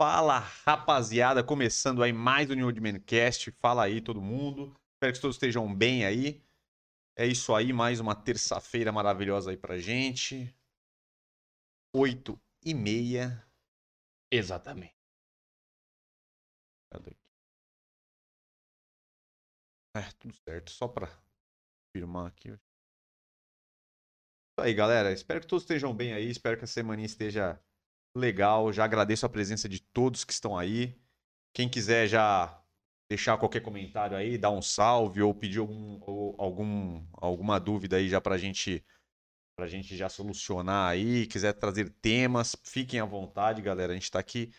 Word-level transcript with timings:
Fala, 0.00 0.38
rapaziada, 0.38 1.42
começando 1.42 2.04
aí 2.04 2.12
mais 2.12 2.48
um 2.48 2.54
New 2.54 2.66
Old 2.66 2.80
Man 2.80 3.00
Cast. 3.00 3.50
Fala 3.50 3.82
aí 3.82 4.00
todo 4.00 4.22
mundo. 4.22 4.72
Espero 4.94 5.12
que 5.12 5.20
todos 5.20 5.34
estejam 5.34 5.74
bem 5.74 6.04
aí. 6.04 6.40
É 7.16 7.26
isso 7.26 7.52
aí, 7.52 7.72
mais 7.72 7.98
uma 7.98 8.14
terça-feira 8.14 8.92
maravilhosa 8.92 9.50
aí 9.50 9.56
pra 9.56 9.76
gente. 9.76 10.54
Oito 11.92 12.40
e 12.64 12.72
meia. 12.74 13.44
Exatamente. 14.30 14.94
Cadê 16.92 17.10
aqui? 17.10 17.18
É, 19.96 20.12
tudo 20.16 20.32
certo. 20.48 20.70
Só 20.70 20.86
pra 20.86 21.08
confirmar 21.88 22.28
aqui. 22.28 22.50
Isso 22.50 22.60
aí, 24.60 24.72
galera. 24.74 25.10
Espero 25.10 25.40
que 25.40 25.48
todos 25.48 25.64
estejam 25.64 25.92
bem 25.92 26.12
aí. 26.12 26.30
Espero 26.30 26.56
que 26.56 26.62
a 26.62 26.68
semana 26.68 27.02
esteja 27.02 27.60
legal. 28.18 28.72
Já 28.72 28.84
agradeço 28.84 29.24
a 29.24 29.28
presença 29.28 29.68
de 29.68 29.80
todos 29.80 30.24
que 30.24 30.32
estão 30.32 30.58
aí. 30.58 31.00
Quem 31.54 31.68
quiser 31.68 32.06
já 32.06 32.62
deixar 33.10 33.38
qualquer 33.38 33.60
comentário 33.60 34.16
aí, 34.16 34.36
dar 34.36 34.50
um 34.50 34.60
salve 34.60 35.22
ou 35.22 35.34
pedir 35.34 35.60
algum, 35.60 35.98
ou 36.02 36.34
algum, 36.38 37.02
alguma 37.14 37.58
dúvida 37.58 37.96
aí 37.96 38.08
já 38.08 38.20
pra 38.20 38.36
gente, 38.36 38.84
pra 39.56 39.66
gente 39.66 39.96
já 39.96 40.08
solucionar 40.08 40.90
aí. 40.90 41.26
Quiser 41.26 41.54
trazer 41.54 41.88
temas, 42.02 42.54
fiquem 42.62 43.00
à 43.00 43.04
vontade, 43.04 43.62
galera. 43.62 43.92
A 43.92 43.96
gente 43.96 44.10
tá 44.10 44.18
aqui 44.18 44.52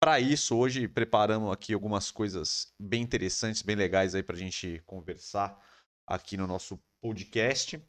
para 0.00 0.20
isso. 0.20 0.56
Hoje 0.56 0.86
preparamos 0.86 1.52
aqui 1.52 1.74
algumas 1.74 2.10
coisas 2.10 2.72
bem 2.78 3.02
interessantes, 3.02 3.62
bem 3.62 3.74
legais 3.74 4.14
aí 4.14 4.22
pra 4.22 4.36
gente 4.36 4.80
conversar 4.86 5.60
aqui 6.06 6.36
no 6.36 6.46
nosso 6.46 6.80
podcast. 7.00 7.82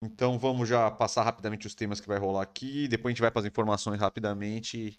Então 0.00 0.38
vamos 0.38 0.68
já 0.68 0.90
passar 0.90 1.24
rapidamente 1.24 1.66
os 1.66 1.74
temas 1.74 2.00
que 2.00 2.06
vai 2.06 2.18
rolar 2.18 2.42
aqui, 2.42 2.86
depois 2.86 3.10
a 3.10 3.14
gente 3.14 3.20
vai 3.20 3.30
para 3.30 3.40
as 3.40 3.46
informações 3.46 4.00
rapidamente 4.00 4.98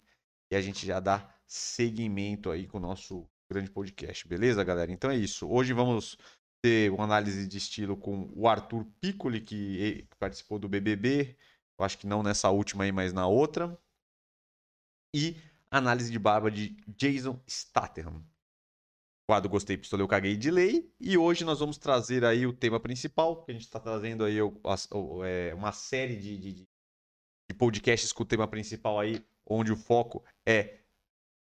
e 0.52 0.56
a 0.56 0.62
gente 0.62 0.86
já 0.86 1.00
dá 1.00 1.34
seguimento 1.48 2.52
aí 2.52 2.68
com 2.68 2.78
o 2.78 2.82
nosso 2.82 3.28
grande 3.50 3.72
podcast, 3.72 4.28
beleza, 4.28 4.64
galera? 4.64 4.92
Então 4.92 5.10
é 5.10 5.16
isso. 5.16 5.48
Hoje 5.50 5.74
vamos 5.74 6.18
ter 6.62 6.92
uma 6.92 7.06
análise 7.06 7.48
de 7.48 7.58
estilo 7.58 7.96
com 7.96 8.30
o 8.36 8.48
Arthur 8.48 8.86
Piccoli, 9.00 9.40
que 9.42 10.06
participou 10.20 10.60
do 10.60 10.68
BBB, 10.68 11.38
eu 11.80 11.86
acho 11.86 11.98
que 11.98 12.06
não 12.06 12.22
nessa 12.22 12.50
última 12.50 12.84
aí, 12.84 12.92
mas 12.92 13.14
na 13.14 13.26
outra. 13.26 13.80
E 15.16 15.38
análise 15.72 16.12
de 16.12 16.20
barba 16.20 16.52
de 16.52 16.76
Jason 16.88 17.42
Statham 17.48 18.24
quadro 19.30 19.48
Gostei, 19.48 19.78
Pistolei, 19.78 20.04
Eu 20.04 20.08
Caguei 20.08 20.36
de 20.36 20.50
Lei. 20.50 20.92
E 21.00 21.16
hoje 21.16 21.46
nós 21.46 21.60
vamos 21.60 21.78
trazer 21.78 22.26
aí 22.26 22.48
o 22.48 22.52
tema 22.52 22.80
principal, 22.80 23.44
que 23.44 23.52
a 23.52 23.54
gente 23.54 23.64
está 23.64 23.80
trazendo 23.80 24.26
aí 24.26 24.40
é, 24.40 25.54
uma 25.54 25.72
série 25.72 26.16
de, 26.16 26.36
de, 26.36 26.54
de 26.54 27.56
podcasts 27.56 28.12
com 28.12 28.24
o 28.24 28.26
tema 28.26 28.48
principal 28.48 29.00
aí, 29.00 29.24
onde 29.46 29.72
o 29.72 29.78
foco 29.78 30.24
é 30.44 30.80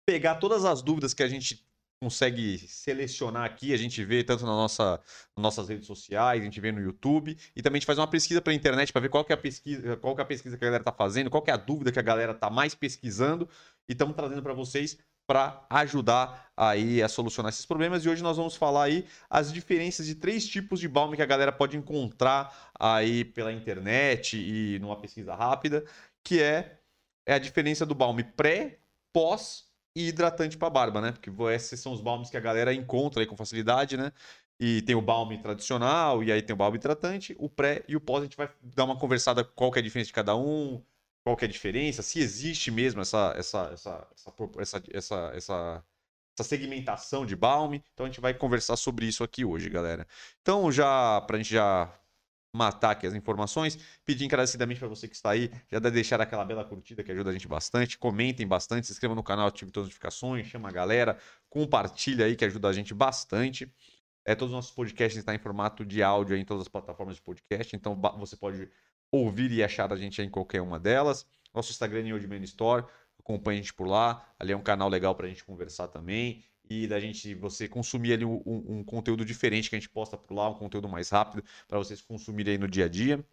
pegar 0.05 0.35
todas 0.35 0.65
as 0.65 0.83
dúvidas 0.83 1.15
que 1.15 1.23
a 1.23 1.27
gente 1.27 1.67
consegue 1.99 2.59
selecionar 2.59 3.43
aqui, 3.43 3.73
a 3.73 3.77
gente 3.77 4.03
vê 4.05 4.23
tanto 4.23 4.45
na 4.45 4.51
nossa, 4.51 5.01
nas 5.35 5.41
nossas 5.41 5.67
redes 5.67 5.87
sociais, 5.87 6.41
a 6.41 6.45
gente 6.45 6.61
vê 6.61 6.71
no 6.71 6.79
YouTube, 6.79 7.35
e 7.55 7.61
também 7.63 7.77
a 7.77 7.79
gente 7.79 7.87
faz 7.87 7.97
uma 7.97 8.07
pesquisa 8.07 8.39
pela 8.39 8.53
internet 8.53 8.93
para 8.93 9.01
ver 9.01 9.09
qual 9.09 9.25
que 9.25 9.31
é 9.31 9.35
a 9.35 9.37
pesquisa, 9.37 9.97
qual 9.97 10.13
que 10.13 10.21
é 10.21 10.23
a 10.23 10.27
pesquisa 10.27 10.57
que 10.57 10.63
a 10.63 10.67
galera 10.67 10.81
está 10.81 10.91
fazendo, 10.91 11.31
qual 11.31 11.41
que 11.41 11.49
é 11.49 11.53
a 11.55 11.57
dúvida 11.57 11.91
que 11.91 11.97
a 11.97 12.03
galera 12.03 12.33
está 12.33 12.51
mais 12.51 12.75
pesquisando, 12.75 13.49
e 13.89 13.93
estamos 13.93 14.15
trazendo 14.15 14.43
para 14.43 14.53
vocês 14.53 14.99
para 15.25 15.65
ajudar 15.69 16.51
aí 16.55 17.01
a 17.01 17.07
solucionar 17.07 17.49
esses 17.49 17.65
problemas. 17.65 18.05
E 18.05 18.09
hoje 18.09 18.21
nós 18.23 18.37
vamos 18.37 18.55
falar 18.55 18.83
aí 18.85 19.05
as 19.29 19.51
diferenças 19.51 20.05
de 20.05 20.15
três 20.15 20.47
tipos 20.47 20.79
de 20.79 20.87
balme 20.87 21.15
que 21.15 21.21
a 21.21 21.25
galera 21.25 21.51
pode 21.51 21.77
encontrar 21.77 22.71
aí 22.79 23.25
pela 23.25 23.51
internet 23.51 24.37
e 24.37 24.79
numa 24.79 24.99
pesquisa 24.99 25.33
rápida, 25.33 25.83
que 26.23 26.41
é, 26.41 26.79
é 27.25 27.33
a 27.33 27.39
diferença 27.39 27.85
do 27.85 27.95
balme 27.95 28.23
pré, 28.23 28.79
pós 29.13 29.65
e 29.95 30.07
hidratante 30.07 30.57
para 30.57 30.69
barba, 30.69 31.01
né? 31.01 31.11
Porque 31.11 31.29
esses 31.53 31.79
são 31.79 31.93
os 31.93 32.01
balmes 32.01 32.29
que 32.29 32.37
a 32.37 32.39
galera 32.39 32.73
encontra 32.73 33.21
aí 33.21 33.27
com 33.27 33.37
facilidade, 33.37 33.95
né? 33.97 34.11
E 34.59 34.81
tem 34.83 34.95
o 34.95 35.01
balme 35.01 35.37
tradicional, 35.41 36.23
e 36.23 36.31
aí 36.31 36.41
tem 36.41 36.53
o 36.53 36.57
balme 36.57 36.77
hidratante, 36.77 37.35
o 37.39 37.49
pré 37.49 37.83
e 37.87 37.95
o 37.95 38.01
pós. 38.01 38.21
A 38.21 38.25
gente 38.25 38.37
vai 38.37 38.49
dar 38.61 38.85
uma 38.85 38.97
conversada 38.97 39.43
qual 39.43 39.71
que 39.71 39.79
é 39.79 39.81
a 39.81 39.83
diferença 39.83 40.07
de 40.07 40.13
cada 40.13 40.35
um, 40.35 40.81
qual 41.23 41.37
é 41.41 41.45
a 41.45 41.47
diferença, 41.47 42.01
se 42.01 42.19
existe 42.19 42.69
mesmo 42.69 43.01
essa, 43.01 43.33
essa, 43.37 43.69
essa, 43.73 44.07
essa, 44.57 44.83
essa, 44.91 45.31
essa, 45.33 45.83
essa 46.37 46.43
segmentação 46.43 47.25
de 47.25 47.35
Balm. 47.35 47.75
Então 47.93 48.05
a 48.05 48.09
gente 48.09 48.19
vai 48.19 48.33
conversar 48.33 48.75
sobre 48.75 49.05
isso 49.05 49.23
aqui 49.23 49.45
hoje, 49.45 49.69
galera. 49.69 50.05
Então, 50.41 50.71
já 50.71 51.21
para 51.21 51.37
a 51.37 51.39
gente 51.39 51.53
já 51.53 51.91
matar 52.55 52.91
aqui 52.91 53.07
as 53.07 53.15
informações, 53.15 53.79
pedir 54.05 54.25
encarecidamente 54.25 54.79
para 54.79 54.87
você 54.87 55.07
que 55.07 55.15
está 55.15 55.31
aí, 55.31 55.49
já 55.71 55.79
deixar 55.79 56.21
aquela 56.21 56.45
bela 56.45 56.63
curtida 56.63 57.03
que 57.03 57.11
ajuda 57.11 57.31
a 57.31 57.33
gente 57.33 57.47
bastante, 57.47 57.97
comentem 57.97 58.45
bastante, 58.45 58.85
se 58.85 58.93
inscrevam 58.93 59.15
no 59.15 59.23
canal, 59.23 59.47
ative 59.47 59.71
todas 59.71 59.85
as 59.85 59.89
notificações, 59.89 60.45
chama 60.45 60.69
a 60.69 60.71
galera, 60.71 61.17
compartilha 61.49 62.25
aí 62.25 62.35
que 62.35 62.45
ajuda 62.45 62.67
a 62.67 62.73
gente 62.73 62.93
bastante. 62.93 63.71
É, 64.25 64.35
todos 64.35 64.53
os 64.53 64.55
nossos 64.55 64.71
podcasts 64.71 65.17
estão 65.17 65.33
em 65.33 65.39
formato 65.39 65.83
de 65.83 66.03
áudio 66.03 66.37
em 66.37 66.45
todas 66.45 66.61
as 66.61 66.67
plataformas 66.67 67.15
de 67.15 67.21
podcast, 67.21 67.75
então 67.75 67.99
você 68.19 68.37
pode 68.37 68.69
ouvir 69.13 69.51
e 69.51 69.63
achar 69.63 69.93
a 69.93 69.95
gente 69.95 70.21
em 70.21 70.29
qualquer 70.29 70.61
uma 70.61 70.79
delas. 70.79 71.25
Nosso 71.53 71.71
Instagram 71.71 72.07
é 72.07 72.13
Oldman 72.13 72.43
Store, 72.43 72.83
acompanhe 73.19 73.59
a 73.59 73.61
gente 73.61 73.73
por 73.73 73.87
lá. 73.87 74.27
Ali 74.39 74.51
é 74.51 74.57
um 74.57 74.63
canal 74.63 74.89
legal 74.89 75.13
para 75.13 75.27
a 75.27 75.29
gente 75.29 75.43
conversar 75.43 75.87
também. 75.87 76.43
E 76.67 76.87
da 76.87 76.99
gente, 76.99 77.35
você 77.35 77.67
consumir 77.67 78.13
ali 78.13 78.25
um, 78.25 78.41
um, 78.45 78.83
conteúdo 78.83 79.23
diferente 79.23 79.69
que 79.69 79.75
a 79.75 79.79
gente 79.79 79.89
posta 79.89 80.17
por 80.17 80.33
lá, 80.33 80.49
um 80.49 80.55
conteúdo 80.55 80.89
mais 80.89 81.09
rápido 81.09 81.43
para 81.67 81.77
vocês 81.77 82.01
consumirem 82.01 82.53
aí 82.53 82.57
no 82.57 82.67
dia 82.67 82.85
a 82.85 82.89
dia. 82.89 83.23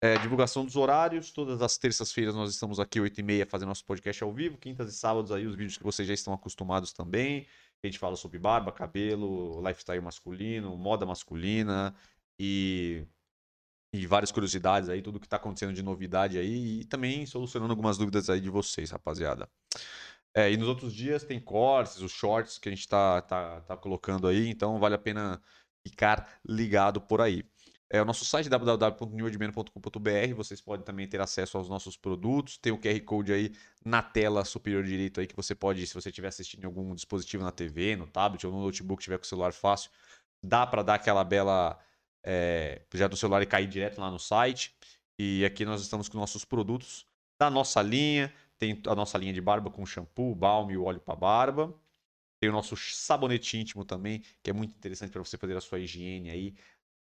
É, 0.00 0.18
divulgação 0.18 0.64
dos 0.64 0.74
horários, 0.74 1.30
todas 1.30 1.62
as 1.62 1.78
terças-feiras 1.78 2.34
nós 2.34 2.50
estamos 2.50 2.80
aqui 2.80 2.98
8h30 2.98 3.46
fazendo 3.46 3.68
nosso 3.68 3.84
podcast 3.84 4.24
ao 4.24 4.32
vivo, 4.32 4.58
quintas 4.58 4.92
e 4.92 4.96
sábados 4.96 5.30
aí 5.30 5.46
os 5.46 5.54
vídeos 5.54 5.76
que 5.76 5.84
vocês 5.84 6.08
já 6.08 6.14
estão 6.14 6.32
acostumados 6.32 6.92
também. 6.92 7.46
A 7.84 7.86
gente 7.86 8.00
fala 8.00 8.16
sobre 8.16 8.38
barba, 8.38 8.72
cabelo, 8.72 9.62
lifestyle 9.64 10.00
masculino, 10.00 10.76
moda 10.76 11.06
masculina 11.06 11.94
e 12.36 13.06
e 13.92 14.06
várias 14.06 14.32
curiosidades 14.32 14.88
aí, 14.88 15.02
tudo 15.02 15.20
que 15.20 15.28
tá 15.28 15.36
acontecendo 15.36 15.74
de 15.74 15.82
novidade 15.82 16.38
aí 16.38 16.80
e 16.80 16.84
também 16.84 17.26
solucionando 17.26 17.72
algumas 17.72 17.98
dúvidas 17.98 18.30
aí 18.30 18.40
de 18.40 18.48
vocês, 18.48 18.90
rapaziada. 18.90 19.48
É, 20.34 20.50
e 20.50 20.56
nos 20.56 20.66
outros 20.66 20.94
dias 20.94 21.24
tem 21.24 21.38
cortes, 21.38 22.00
os 22.00 22.10
shorts 22.10 22.56
que 22.58 22.68
a 22.70 22.72
gente 22.72 22.88
tá, 22.88 23.20
tá, 23.20 23.60
tá 23.60 23.76
colocando 23.76 24.26
aí, 24.26 24.48
então 24.48 24.78
vale 24.78 24.94
a 24.94 24.98
pena 24.98 25.40
ficar 25.86 26.40
ligado 26.48 27.02
por 27.02 27.20
aí. 27.20 27.44
É 27.90 28.00
o 28.00 28.06
nosso 28.06 28.24
site 28.24 28.48
www.newordman.com.br, 28.48 30.34
vocês 30.34 30.62
podem 30.62 30.82
também 30.82 31.06
ter 31.06 31.20
acesso 31.20 31.58
aos 31.58 31.68
nossos 31.68 31.94
produtos, 31.94 32.56
tem 32.56 32.72
o 32.72 32.78
QR 32.78 32.98
Code 33.02 33.30
aí 33.34 33.52
na 33.84 34.00
tela 34.02 34.42
superior 34.46 34.82
direito 34.82 35.20
aí 35.20 35.26
que 35.26 35.36
você 35.36 35.54
pode, 35.54 35.86
se 35.86 35.92
você 35.92 36.08
estiver 36.08 36.28
assistindo 36.28 36.62
em 36.62 36.66
algum 36.66 36.94
dispositivo 36.94 37.44
na 37.44 37.52
TV, 37.52 37.94
no 37.94 38.06
tablet 38.06 38.46
ou 38.46 38.52
no 38.54 38.62
notebook, 38.62 39.02
tiver 39.02 39.18
com 39.18 39.24
o 39.24 39.26
celular 39.26 39.52
fácil, 39.52 39.90
dá 40.42 40.66
para 40.66 40.82
dar 40.82 40.94
aquela 40.94 41.22
bela 41.22 41.78
é, 42.24 42.82
já 42.94 43.08
do 43.08 43.16
celular 43.16 43.42
e 43.42 43.46
cair 43.46 43.66
direto 43.66 44.00
lá 44.00 44.10
no 44.10 44.18
site. 44.18 44.74
E 45.18 45.44
aqui 45.44 45.64
nós 45.64 45.80
estamos 45.82 46.08
com 46.08 46.18
nossos 46.18 46.44
produtos 46.44 47.06
da 47.40 47.50
nossa 47.50 47.82
linha. 47.82 48.32
Tem 48.58 48.80
a 48.86 48.94
nossa 48.94 49.18
linha 49.18 49.32
de 49.32 49.40
barba 49.40 49.70
com 49.70 49.84
shampoo, 49.84 50.34
balme 50.34 50.74
e 50.74 50.78
óleo 50.78 51.00
para 51.00 51.16
barba. 51.16 51.74
Tem 52.40 52.50
o 52.50 52.52
nosso 52.52 52.76
sabonete 52.76 53.56
íntimo 53.56 53.84
também, 53.84 54.20
que 54.42 54.50
é 54.50 54.52
muito 54.52 54.74
interessante 54.74 55.10
para 55.12 55.22
você 55.22 55.36
fazer 55.36 55.56
a 55.56 55.60
sua 55.60 55.78
higiene 55.78 56.30
aí. 56.30 56.54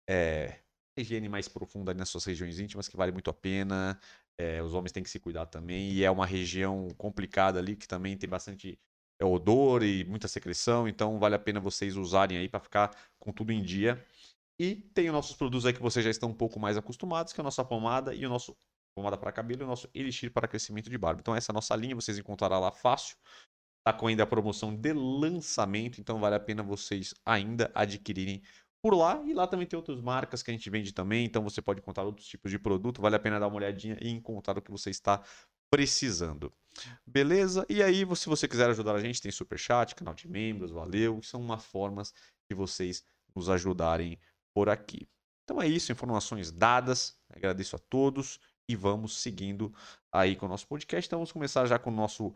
É, 0.10 0.60
higiene 0.98 1.30
mais 1.30 1.48
profunda 1.48 1.94
nas 1.94 2.10
suas 2.10 2.26
regiões 2.26 2.60
íntimas, 2.60 2.88
que 2.88 2.98
vale 2.98 3.12
muito 3.12 3.30
a 3.30 3.34
pena. 3.34 4.00
É, 4.40 4.62
os 4.64 4.74
homens 4.74 4.92
têm 4.92 5.04
que 5.04 5.10
se 5.10 5.20
cuidar 5.20 5.46
também. 5.46 5.92
E 5.92 6.04
é 6.04 6.10
uma 6.10 6.26
região 6.26 6.88
complicada 6.98 7.60
ali, 7.60 7.76
que 7.76 7.88
também 7.88 8.18
tem 8.18 8.30
bastante 8.30 8.80
é, 9.20 9.26
odor 9.26 9.84
e 9.84 10.04
muita 10.06 10.28
secreção. 10.28 10.88
Então 10.88 11.20
vale 11.20 11.36
a 11.36 11.40
pena 11.40 11.60
vocês 11.60 11.96
usarem 11.96 12.38
aí 12.38 12.50
para 12.50 12.60
ficar 12.60 12.96
com 13.20 13.32
tudo 13.32 13.52
em 13.52 13.62
dia. 13.62 14.04
E 14.60 14.76
tem 14.94 15.08
os 15.08 15.14
nossos 15.14 15.36
produtos 15.36 15.66
aí 15.66 15.74
que 15.74 15.82
vocês 15.82 16.04
já 16.04 16.12
estão 16.12 16.30
um 16.30 16.34
pouco 16.34 16.60
mais 16.60 16.76
acostumados, 16.76 17.32
que 17.32 17.40
é 17.40 17.42
a 17.42 17.44
nossa 17.44 17.64
pomada 17.64 18.14
e 18.14 18.26
o 18.26 18.30
nosso 18.30 18.56
pomada 18.96 19.18
para 19.18 19.32
cabelo 19.32 19.62
e 19.62 19.64
o 19.64 19.68
nosso 19.68 19.90
elixir 19.94 20.32
para 20.32 20.48
crescimento 20.48 20.90
de 20.90 20.98
barba. 20.98 21.22
Então 21.22 21.36
essa 21.36 21.52
é 21.52 21.54
a 21.54 21.56
nossa 21.56 21.76
linha, 21.76 21.96
vocês 21.96 22.18
encontrarão 22.18 22.60
lá 22.60 22.72
fácil. 22.72 23.16
Tá 23.86 23.94
com 23.94 24.08
ainda 24.08 24.24
a 24.24 24.28
promoção 24.28 24.76
de 24.76 24.92
lançamento, 24.92 26.02
então 26.02 26.20
vale 26.20 26.36
a 26.36 26.40
pena 26.40 26.62
vocês 26.62 27.14
ainda 27.26 27.72
adquirirem 27.74 28.42
por 28.82 28.94
lá. 28.94 29.24
E 29.26 29.34
lá 29.34 29.48
também 29.48 29.66
tem 29.66 29.78
outras 29.78 30.02
marcas 30.02 30.44
que 30.44 30.52
a 30.52 30.54
gente 30.54 30.70
vende 30.70 30.94
também, 30.94 31.26
então 31.26 31.42
você 31.42 31.62
pode 31.62 31.80
encontrar 31.80 32.04
outros 32.04 32.28
tipos 32.28 32.52
de 32.52 32.60
produto. 32.60 33.02
Vale 33.02 33.16
a 33.16 33.20
pena 33.20 33.40
dar 33.40 33.48
uma 33.48 33.56
olhadinha 33.56 33.98
e 34.02 34.10
encontrar 34.10 34.58
o 34.58 34.62
que 34.62 34.72
você 34.72 34.90
está 34.90 35.24
precisando. 35.72 36.52
Beleza? 37.06 37.66
E 37.70 37.82
aí, 37.82 38.06
se 38.16 38.28
você 38.28 38.48
quiser 38.48 38.70
ajudar 38.70 38.96
a 38.96 39.00
gente, 39.00 39.22
tem 39.22 39.32
super 39.32 39.58
chat, 39.58 39.96
canal 39.96 40.14
de 40.14 40.28
membros, 40.28 40.72
valeu. 40.72 41.22
São 41.24 41.40
uma 41.40 41.58
formas 41.58 42.14
de 42.50 42.56
vocês 42.56 43.04
nos 43.36 43.50
ajudarem 43.50 44.20
por 44.54 44.70
aqui. 44.70 45.08
Então 45.44 45.62
é 45.62 45.68
isso, 45.68 45.92
informações 45.92 46.52
dadas. 46.52 47.18
Agradeço 47.30 47.76
a 47.76 47.80
todos 47.80 48.40
e 48.68 48.76
vamos 48.76 49.18
seguindo 49.18 49.74
aí 50.12 50.36
com 50.36 50.46
o 50.46 50.50
nosso 50.50 50.68
podcast. 50.68 51.08
Então 51.08 51.20
vamos 51.20 51.32
começar 51.32 51.66
já 51.66 51.80
com 51.80 51.90
o 51.90 51.94
nosso 51.96 52.34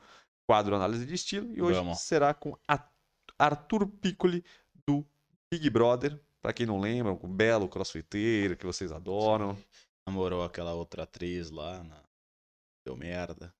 quadro 0.47 0.75
Análise 0.75 1.05
de 1.05 1.13
Estilo 1.13 1.53
e 1.55 1.61
hoje 1.61 1.77
vamos. 1.79 1.99
será 1.99 2.33
com 2.33 2.57
Arthur 3.37 3.87
Piccoli 3.87 4.43
do 4.87 5.05
Big 5.51 5.69
Brother. 5.69 6.19
Para 6.41 6.53
quem 6.53 6.65
não 6.65 6.79
lembra, 6.79 7.13
o 7.13 7.27
belo 7.27 7.69
crossfiteiro 7.69 8.57
que 8.57 8.65
vocês 8.65 8.91
adoram. 8.91 9.57
Namorou 10.07 10.43
aquela 10.43 10.73
outra 10.73 11.03
atriz 11.03 11.49
lá, 11.49 11.81
na... 11.83 12.03
deu 12.85 12.97
merda. 12.97 13.53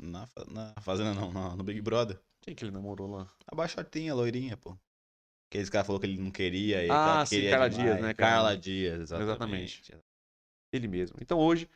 Na, 0.00 0.26
na 0.48 0.72
Fazenda 0.80 1.12
não, 1.12 1.30
na- 1.30 1.54
no 1.54 1.62
Big 1.62 1.80
Brother. 1.82 2.18
Quem 2.40 2.54
que 2.54 2.64
ele 2.64 2.70
namorou 2.70 3.10
lá? 3.10 3.30
A 3.46 3.54
baixotinha, 3.54 4.12
a 4.12 4.14
loirinha, 4.14 4.56
pô. 4.56 4.74
Que 5.50 5.58
esse 5.58 5.70
cara 5.70 5.84
falou 5.84 6.00
que 6.00 6.06
ele 6.06 6.16
não 6.18 6.30
queria. 6.30 6.84
E 6.84 6.90
Ah, 6.90 7.24
sim, 7.26 7.36
queria 7.36 7.50
Carla 7.50 7.68
demais. 7.68 7.90
Dias, 7.90 8.00
né, 8.02 8.14
Carla 8.14 8.34
Carla? 8.36 8.56
Dias, 8.56 9.00
exatamente. 9.00 9.80
Exatamente. 9.82 10.04
Ele 10.72 10.86
mesmo. 10.88 11.16
Então 11.20 11.38
hoje, 11.38 11.68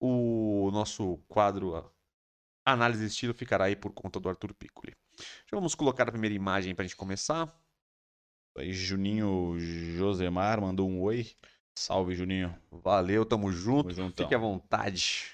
o 0.00 0.68
nosso 0.72 1.18
quadro 1.28 1.76
a- 1.76 1.90
Análise 2.64 3.04
de 3.04 3.10
Estilo 3.10 3.32
ficará 3.34 3.64
aí 3.64 3.76
por 3.76 3.92
conta 3.92 4.20
do 4.20 4.28
Arthur 4.28 4.52
Piccoli. 4.54 4.94
Já 5.18 5.56
vamos 5.56 5.74
colocar 5.74 6.08
a 6.08 6.12
primeira 6.12 6.34
imagem 6.34 6.74
pra 6.74 6.84
gente 6.84 6.96
começar. 6.96 7.52
Aí 8.56 8.72
Juninho 8.72 9.56
Josemar 9.58 10.60
mandou 10.60 10.88
um 10.88 11.00
oi. 11.00 11.30
Salve, 11.76 12.14
Juninho. 12.14 12.54
Valeu, 12.70 13.24
tamo 13.24 13.50
junto. 13.50 13.94
Fique 14.16 14.34
à 14.34 14.38
vontade. 14.38 15.32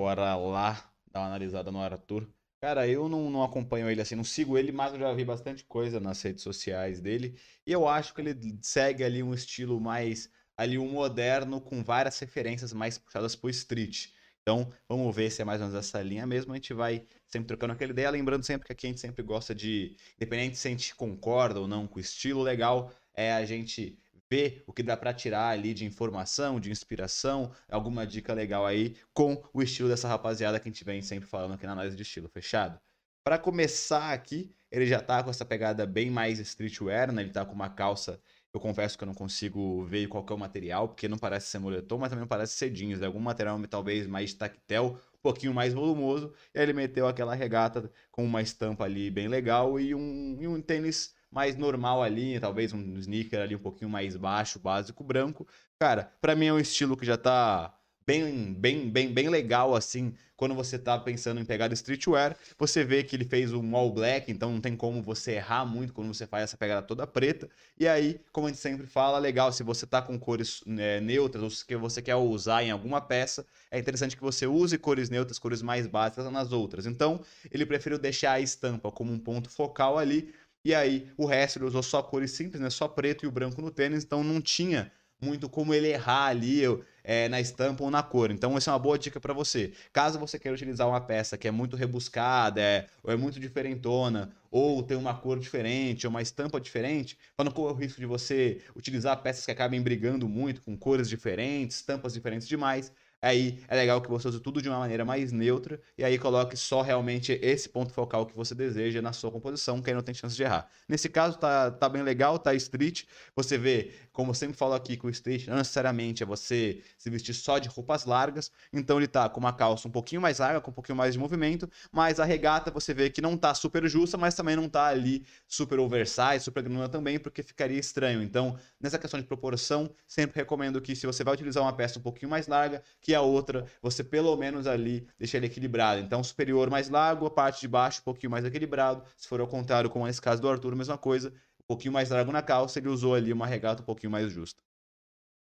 Bora 0.00 0.34
lá 0.36 0.92
dar 1.10 1.20
uma 1.20 1.26
analisada 1.26 1.70
no 1.70 1.80
Arthur. 1.80 2.28
Cara, 2.60 2.88
eu 2.88 3.08
não, 3.08 3.30
não 3.30 3.44
acompanho 3.44 3.88
ele 3.88 4.00
assim, 4.00 4.16
não 4.16 4.24
sigo 4.24 4.58
ele, 4.58 4.72
mas 4.72 4.92
eu 4.92 4.98
já 4.98 5.12
vi 5.12 5.24
bastante 5.24 5.64
coisa 5.64 6.00
nas 6.00 6.20
redes 6.22 6.42
sociais 6.42 7.00
dele. 7.00 7.38
E 7.64 7.70
eu 7.72 7.86
acho 7.86 8.12
que 8.12 8.20
ele 8.20 8.58
segue 8.62 9.04
ali 9.04 9.22
um 9.22 9.32
estilo 9.32 9.80
mais 9.80 10.28
ali 10.56 10.76
um 10.76 10.90
moderno 10.90 11.60
com 11.60 11.84
várias 11.84 12.18
referências 12.18 12.72
mais 12.72 12.98
puxadas 12.98 13.36
pro 13.36 13.48
street. 13.48 14.08
Então, 14.42 14.72
vamos 14.88 15.14
ver 15.14 15.30
se 15.30 15.40
é 15.40 15.44
mais 15.44 15.60
ou 15.60 15.68
menos 15.68 15.78
essa 15.78 16.02
linha 16.02 16.26
mesmo. 16.26 16.52
A 16.52 16.56
gente 16.56 16.74
vai 16.74 17.06
sempre 17.28 17.46
trocando 17.46 17.74
aquela 17.74 17.92
ideia, 17.92 18.10
lembrando 18.10 18.44
sempre 18.44 18.66
que 18.66 18.72
aqui 18.72 18.86
a 18.86 18.90
gente 18.90 19.00
sempre 19.00 19.22
gosta 19.22 19.54
de, 19.54 19.96
independente 20.16 20.56
se 20.58 20.66
a 20.66 20.70
gente 20.70 20.96
concorda 20.96 21.60
ou 21.60 21.68
não 21.68 21.86
com 21.86 21.98
o 21.98 22.00
estilo, 22.00 22.42
legal 22.42 22.92
é 23.14 23.32
a 23.32 23.44
gente 23.44 23.98
ver 24.30 24.62
o 24.66 24.72
que 24.72 24.82
dá 24.82 24.96
pra 24.96 25.12
tirar 25.14 25.48
ali 25.48 25.72
de 25.72 25.84
informação, 25.84 26.60
de 26.60 26.70
inspiração, 26.70 27.50
alguma 27.68 28.06
dica 28.06 28.32
legal 28.34 28.66
aí 28.66 28.96
com 29.12 29.42
o 29.52 29.62
estilo 29.62 29.88
dessa 29.88 30.08
rapaziada 30.08 30.60
que 30.60 30.68
a 30.68 30.72
gente 30.72 30.84
vem 30.84 31.02
sempre 31.02 31.28
falando 31.28 31.54
aqui 31.54 31.66
na 31.66 31.72
análise 31.72 31.96
de 31.96 32.02
estilo, 32.02 32.28
fechado? 32.28 32.78
Pra 33.24 33.38
começar 33.38 34.12
aqui, 34.12 34.54
ele 34.70 34.86
já 34.86 35.00
tá 35.00 35.22
com 35.22 35.30
essa 35.30 35.44
pegada 35.44 35.86
bem 35.86 36.10
mais 36.10 36.38
streetwear, 36.38 37.12
né? 37.12 37.22
Ele 37.22 37.30
tá 37.30 37.44
com 37.44 37.54
uma 37.54 37.68
calça, 37.68 38.20
eu 38.52 38.60
confesso 38.60 38.96
que 38.96 39.04
eu 39.04 39.06
não 39.06 39.14
consigo 39.14 39.84
ver 39.84 40.08
qual 40.08 40.24
é 40.28 40.32
o 40.32 40.38
material, 40.38 40.88
porque 40.88 41.08
não 41.08 41.18
parece 41.18 41.48
ser 41.48 41.58
moletom, 41.58 41.98
mas 41.98 42.10
também 42.10 42.22
não 42.22 42.28
parece 42.28 42.54
ser 42.54 42.70
jeans, 42.70 43.02
é 43.02 43.06
algum 43.06 43.20
material 43.20 43.60
talvez 43.68 44.06
mais 44.06 44.32
tactel, 44.34 44.98
um 45.14 45.18
pouquinho 45.22 45.52
mais 45.52 45.74
volumoso, 45.74 46.32
e 46.54 46.58
aí 46.58 46.64
ele 46.64 46.72
meteu 46.72 47.06
aquela 47.06 47.34
regata 47.34 47.90
com 48.10 48.24
uma 48.24 48.40
estampa 48.40 48.84
ali 48.84 49.10
bem 49.10 49.28
legal 49.28 49.78
e 49.78 49.94
um, 49.94 50.38
e 50.40 50.48
um 50.48 50.60
tênis 50.60 51.14
mais 51.30 51.56
normal 51.56 52.02
ali, 52.02 52.38
talvez 52.40 52.72
um 52.72 52.96
sneaker 52.98 53.40
ali 53.40 53.54
um 53.54 53.60
pouquinho 53.60 53.90
mais 53.90 54.16
baixo, 54.16 54.58
básico, 54.58 55.04
branco. 55.04 55.46
Cara, 55.78 56.12
pra 56.20 56.34
mim 56.34 56.46
é 56.46 56.52
um 56.52 56.58
estilo 56.58 56.96
que 56.96 57.06
já 57.06 57.16
tá 57.16 57.78
bem, 58.08 58.54
bem, 58.54 58.88
bem, 58.90 59.12
bem 59.12 59.28
legal 59.28 59.74
assim. 59.74 60.14
Quando 60.34 60.54
você 60.54 60.78
tá 60.78 60.98
pensando 60.98 61.40
em 61.40 61.44
pegar 61.44 61.70
streetwear, 61.74 62.34
você 62.56 62.82
vê 62.82 63.02
que 63.02 63.14
ele 63.14 63.24
fez 63.26 63.52
um 63.52 63.76
all 63.76 63.92
black, 63.92 64.32
então 64.32 64.50
não 64.50 64.60
tem 64.62 64.74
como 64.74 65.02
você 65.02 65.32
errar 65.32 65.66
muito 65.66 65.92
quando 65.92 66.14
você 66.14 66.26
faz 66.26 66.44
essa 66.44 66.56
pegada 66.56 66.80
toda 66.80 67.06
preta. 67.06 67.50
E 67.78 67.86
aí, 67.86 68.18
como 68.32 68.46
a 68.46 68.50
gente 68.50 68.60
sempre 68.60 68.86
fala, 68.86 69.18
legal, 69.18 69.52
se 69.52 69.62
você 69.62 69.86
tá 69.86 70.00
com 70.00 70.18
cores 70.18 70.62
né, 70.64 71.00
neutras 71.00 71.42
ou 71.42 71.66
que 71.66 71.76
você 71.76 72.00
quer 72.00 72.14
usar 72.14 72.62
em 72.62 72.70
alguma 72.70 72.98
peça, 73.00 73.44
é 73.70 73.78
interessante 73.78 74.16
que 74.16 74.22
você 74.22 74.46
use 74.46 74.78
cores 74.78 75.10
neutras, 75.10 75.38
cores 75.38 75.60
mais 75.60 75.86
básicas 75.86 76.32
nas 76.32 76.50
outras. 76.50 76.86
Então, 76.86 77.20
ele 77.50 77.66
preferiu 77.66 77.98
deixar 77.98 78.32
a 78.32 78.40
estampa 78.40 78.90
como 78.90 79.12
um 79.12 79.18
ponto 79.18 79.50
focal 79.50 79.98
ali, 79.98 80.32
e 80.64 80.74
aí 80.74 81.10
o 81.16 81.26
resto 81.26 81.58
ele 81.58 81.66
usou 81.66 81.82
só 81.82 82.02
cores 82.02 82.32
simples, 82.32 82.60
né? 82.60 82.70
Só 82.70 82.88
preto 82.88 83.24
e 83.24 83.28
o 83.28 83.32
branco 83.32 83.60
no 83.62 83.70
tênis, 83.70 84.04
então 84.04 84.22
não 84.24 84.40
tinha 84.40 84.92
muito 85.20 85.48
como 85.48 85.74
ele 85.74 85.88
errar 85.88 86.26
ali 86.26 86.62
é, 87.02 87.28
na 87.28 87.40
estampa 87.40 87.82
ou 87.82 87.90
na 87.90 88.02
cor. 88.02 88.30
Então, 88.30 88.56
essa 88.56 88.70
é 88.70 88.72
uma 88.72 88.78
boa 88.78 88.98
dica 88.98 89.20
para 89.20 89.34
você. 89.34 89.72
Caso 89.92 90.18
você 90.18 90.38
queira 90.38 90.54
utilizar 90.54 90.86
uma 90.88 91.00
peça 91.00 91.36
que 91.36 91.48
é 91.48 91.50
muito 91.50 91.76
rebuscada, 91.76 92.60
é, 92.60 92.86
ou 93.02 93.12
é 93.12 93.16
muito 93.16 93.40
diferentona, 93.40 94.30
ou 94.50 94.82
tem 94.82 94.96
uma 94.96 95.14
cor 95.14 95.38
diferente, 95.38 96.06
ou 96.06 96.10
uma 96.10 96.22
estampa 96.22 96.60
diferente, 96.60 97.18
para 97.36 97.44
não 97.44 97.52
correr 97.52 97.72
o 97.72 97.74
risco 97.74 98.00
de 98.00 98.06
você 98.06 98.62
utilizar 98.76 99.20
peças 99.22 99.44
que 99.44 99.50
acabem 99.50 99.82
brigando 99.82 100.28
muito 100.28 100.62
com 100.62 100.76
cores 100.76 101.08
diferentes, 101.08 101.78
estampas 101.78 102.12
diferentes 102.12 102.46
demais. 102.46 102.92
Aí 103.20 103.58
é 103.66 103.74
legal 103.74 104.00
que 104.00 104.08
você 104.08 104.28
use 104.28 104.40
tudo 104.40 104.62
de 104.62 104.68
uma 104.68 104.78
maneira 104.78 105.04
mais 105.04 105.32
neutra 105.32 105.80
e 105.96 106.04
aí 106.04 106.18
coloque 106.18 106.56
só 106.56 106.82
realmente 106.82 107.32
esse 107.42 107.68
ponto 107.68 107.92
focal 107.92 108.24
que 108.24 108.34
você 108.34 108.54
deseja 108.54 109.02
na 109.02 109.12
sua 109.12 109.30
composição, 109.32 109.82
que 109.82 109.90
aí 109.90 109.94
não 109.94 110.02
tem 110.02 110.14
chance 110.14 110.36
de 110.36 110.42
errar. 110.44 110.68
Nesse 110.88 111.08
caso 111.08 111.36
tá, 111.36 111.70
tá 111.70 111.88
bem 111.88 112.02
legal, 112.02 112.38
tá 112.38 112.54
street. 112.54 113.04
Você 113.34 113.58
vê, 113.58 113.92
como 114.12 114.30
eu 114.30 114.34
sempre 114.34 114.56
falo 114.56 114.74
aqui, 114.74 114.96
que 114.96 115.04
o 115.04 115.10
street 115.10 115.48
não 115.48 115.56
necessariamente 115.56 116.22
é 116.22 116.26
você 116.26 116.80
se 116.96 117.10
vestir 117.10 117.34
só 117.34 117.58
de 117.58 117.68
roupas 117.68 118.04
largas. 118.04 118.52
Então 118.72 118.98
ele 118.98 119.08
tá 119.08 119.28
com 119.28 119.40
uma 119.40 119.52
calça 119.52 119.88
um 119.88 119.90
pouquinho 119.90 120.22
mais 120.22 120.38
larga, 120.38 120.60
com 120.60 120.70
um 120.70 120.74
pouquinho 120.74 120.96
mais 120.96 121.14
de 121.14 121.18
movimento, 121.18 121.68
mas 121.90 122.20
a 122.20 122.24
regata 122.24 122.70
você 122.70 122.94
vê 122.94 123.10
que 123.10 123.20
não 123.20 123.36
tá 123.36 123.52
super 123.52 123.88
justa, 123.88 124.16
mas 124.16 124.34
também 124.36 124.54
não 124.54 124.68
tá 124.68 124.86
ali 124.86 125.26
super 125.48 125.80
oversize, 125.80 126.40
super 126.40 126.62
granula 126.62 126.88
também, 126.88 127.18
porque 127.18 127.42
ficaria 127.42 127.78
estranho. 127.80 128.22
Então, 128.22 128.56
nessa 128.80 128.98
questão 128.98 129.18
de 129.18 129.26
proporção, 129.26 129.90
sempre 130.06 130.36
recomendo 130.36 130.80
que 130.80 130.94
se 130.94 131.04
você 131.04 131.24
vai 131.24 131.34
utilizar 131.34 131.64
uma 131.64 131.72
peça 131.72 131.98
um 131.98 132.02
pouquinho 132.02 132.30
mais 132.30 132.46
larga, 132.46 132.80
que 133.08 133.14
a 133.14 133.22
outra, 133.22 133.66
você 133.80 134.04
pelo 134.04 134.36
menos 134.36 134.66
ali 134.66 135.08
deixa 135.18 135.38
ele 135.38 135.46
equilibrado. 135.46 136.02
Então, 136.02 136.22
superior 136.22 136.68
mais 136.68 136.90
largo, 136.90 137.24
a 137.24 137.30
parte 137.30 137.62
de 137.62 137.66
baixo 137.66 138.02
um 138.02 138.04
pouquinho 138.04 138.30
mais 138.30 138.44
equilibrado. 138.44 139.02
Se 139.16 139.26
for 139.26 139.40
ao 139.40 139.48
contrário, 139.48 139.88
como 139.88 140.06
nesse 140.06 140.20
caso 140.20 140.42
do 140.42 140.48
Arthur, 140.50 140.76
mesma 140.76 140.98
coisa, 140.98 141.30
um 141.58 141.64
pouquinho 141.66 141.90
mais 141.94 142.10
largo 142.10 142.30
na 142.30 142.42
calça, 142.42 142.78
ele 142.78 142.88
usou 142.88 143.14
ali 143.14 143.32
uma 143.32 143.46
regata 143.46 143.80
um 143.80 143.86
pouquinho 143.86 144.12
mais 144.12 144.30
justa. 144.30 144.62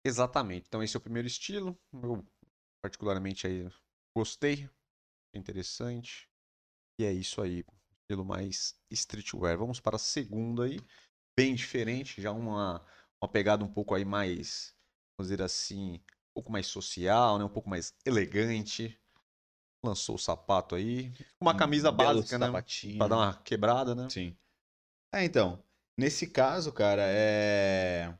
Exatamente. 0.04 0.64
Então 0.66 0.82
esse 0.82 0.96
é 0.96 0.98
o 0.98 1.00
primeiro 1.00 1.28
estilo. 1.28 1.78
Eu 1.92 2.26
particularmente 2.82 3.46
aí 3.46 3.70
gostei. 4.12 4.68
Interessante. 5.32 6.28
E 6.98 7.04
é 7.04 7.12
isso 7.12 7.40
aí. 7.40 7.64
Estilo 8.00 8.24
mais 8.24 8.74
streetwear. 8.90 9.56
Vamos 9.56 9.78
para 9.78 9.94
a 9.94 10.00
segunda 10.00 10.64
aí. 10.64 10.80
Bem 11.38 11.54
diferente. 11.54 12.20
Já 12.20 12.32
uma, 12.32 12.84
uma 13.22 13.28
pegada 13.30 13.64
um 13.64 13.72
pouco 13.72 13.94
aí 13.94 14.04
mais, 14.04 14.74
vamos 15.16 15.30
dizer 15.30 15.40
assim, 15.44 16.00
pouco 16.34 16.50
mais 16.50 16.66
social, 16.66 17.38
né? 17.38 17.44
Um 17.44 17.48
pouco 17.48 17.68
mais 17.68 17.94
elegante. 18.04 18.98
Lançou 19.84 20.14
o 20.14 20.18
sapato 20.18 20.74
aí. 20.74 21.12
Uma 21.40 21.56
camisa 21.56 21.90
Um 21.90 21.96
básica, 21.96 22.38
né? 22.38 22.46
sapatinho. 22.46 22.98
Pra 22.98 23.08
dar 23.08 23.16
uma 23.16 23.34
quebrada, 23.42 23.94
né? 23.94 24.08
Sim. 24.08 24.36
É, 25.12 25.24
então, 25.24 25.62
nesse 25.98 26.26
caso, 26.26 26.72
cara, 26.72 27.02
é. 27.04 28.16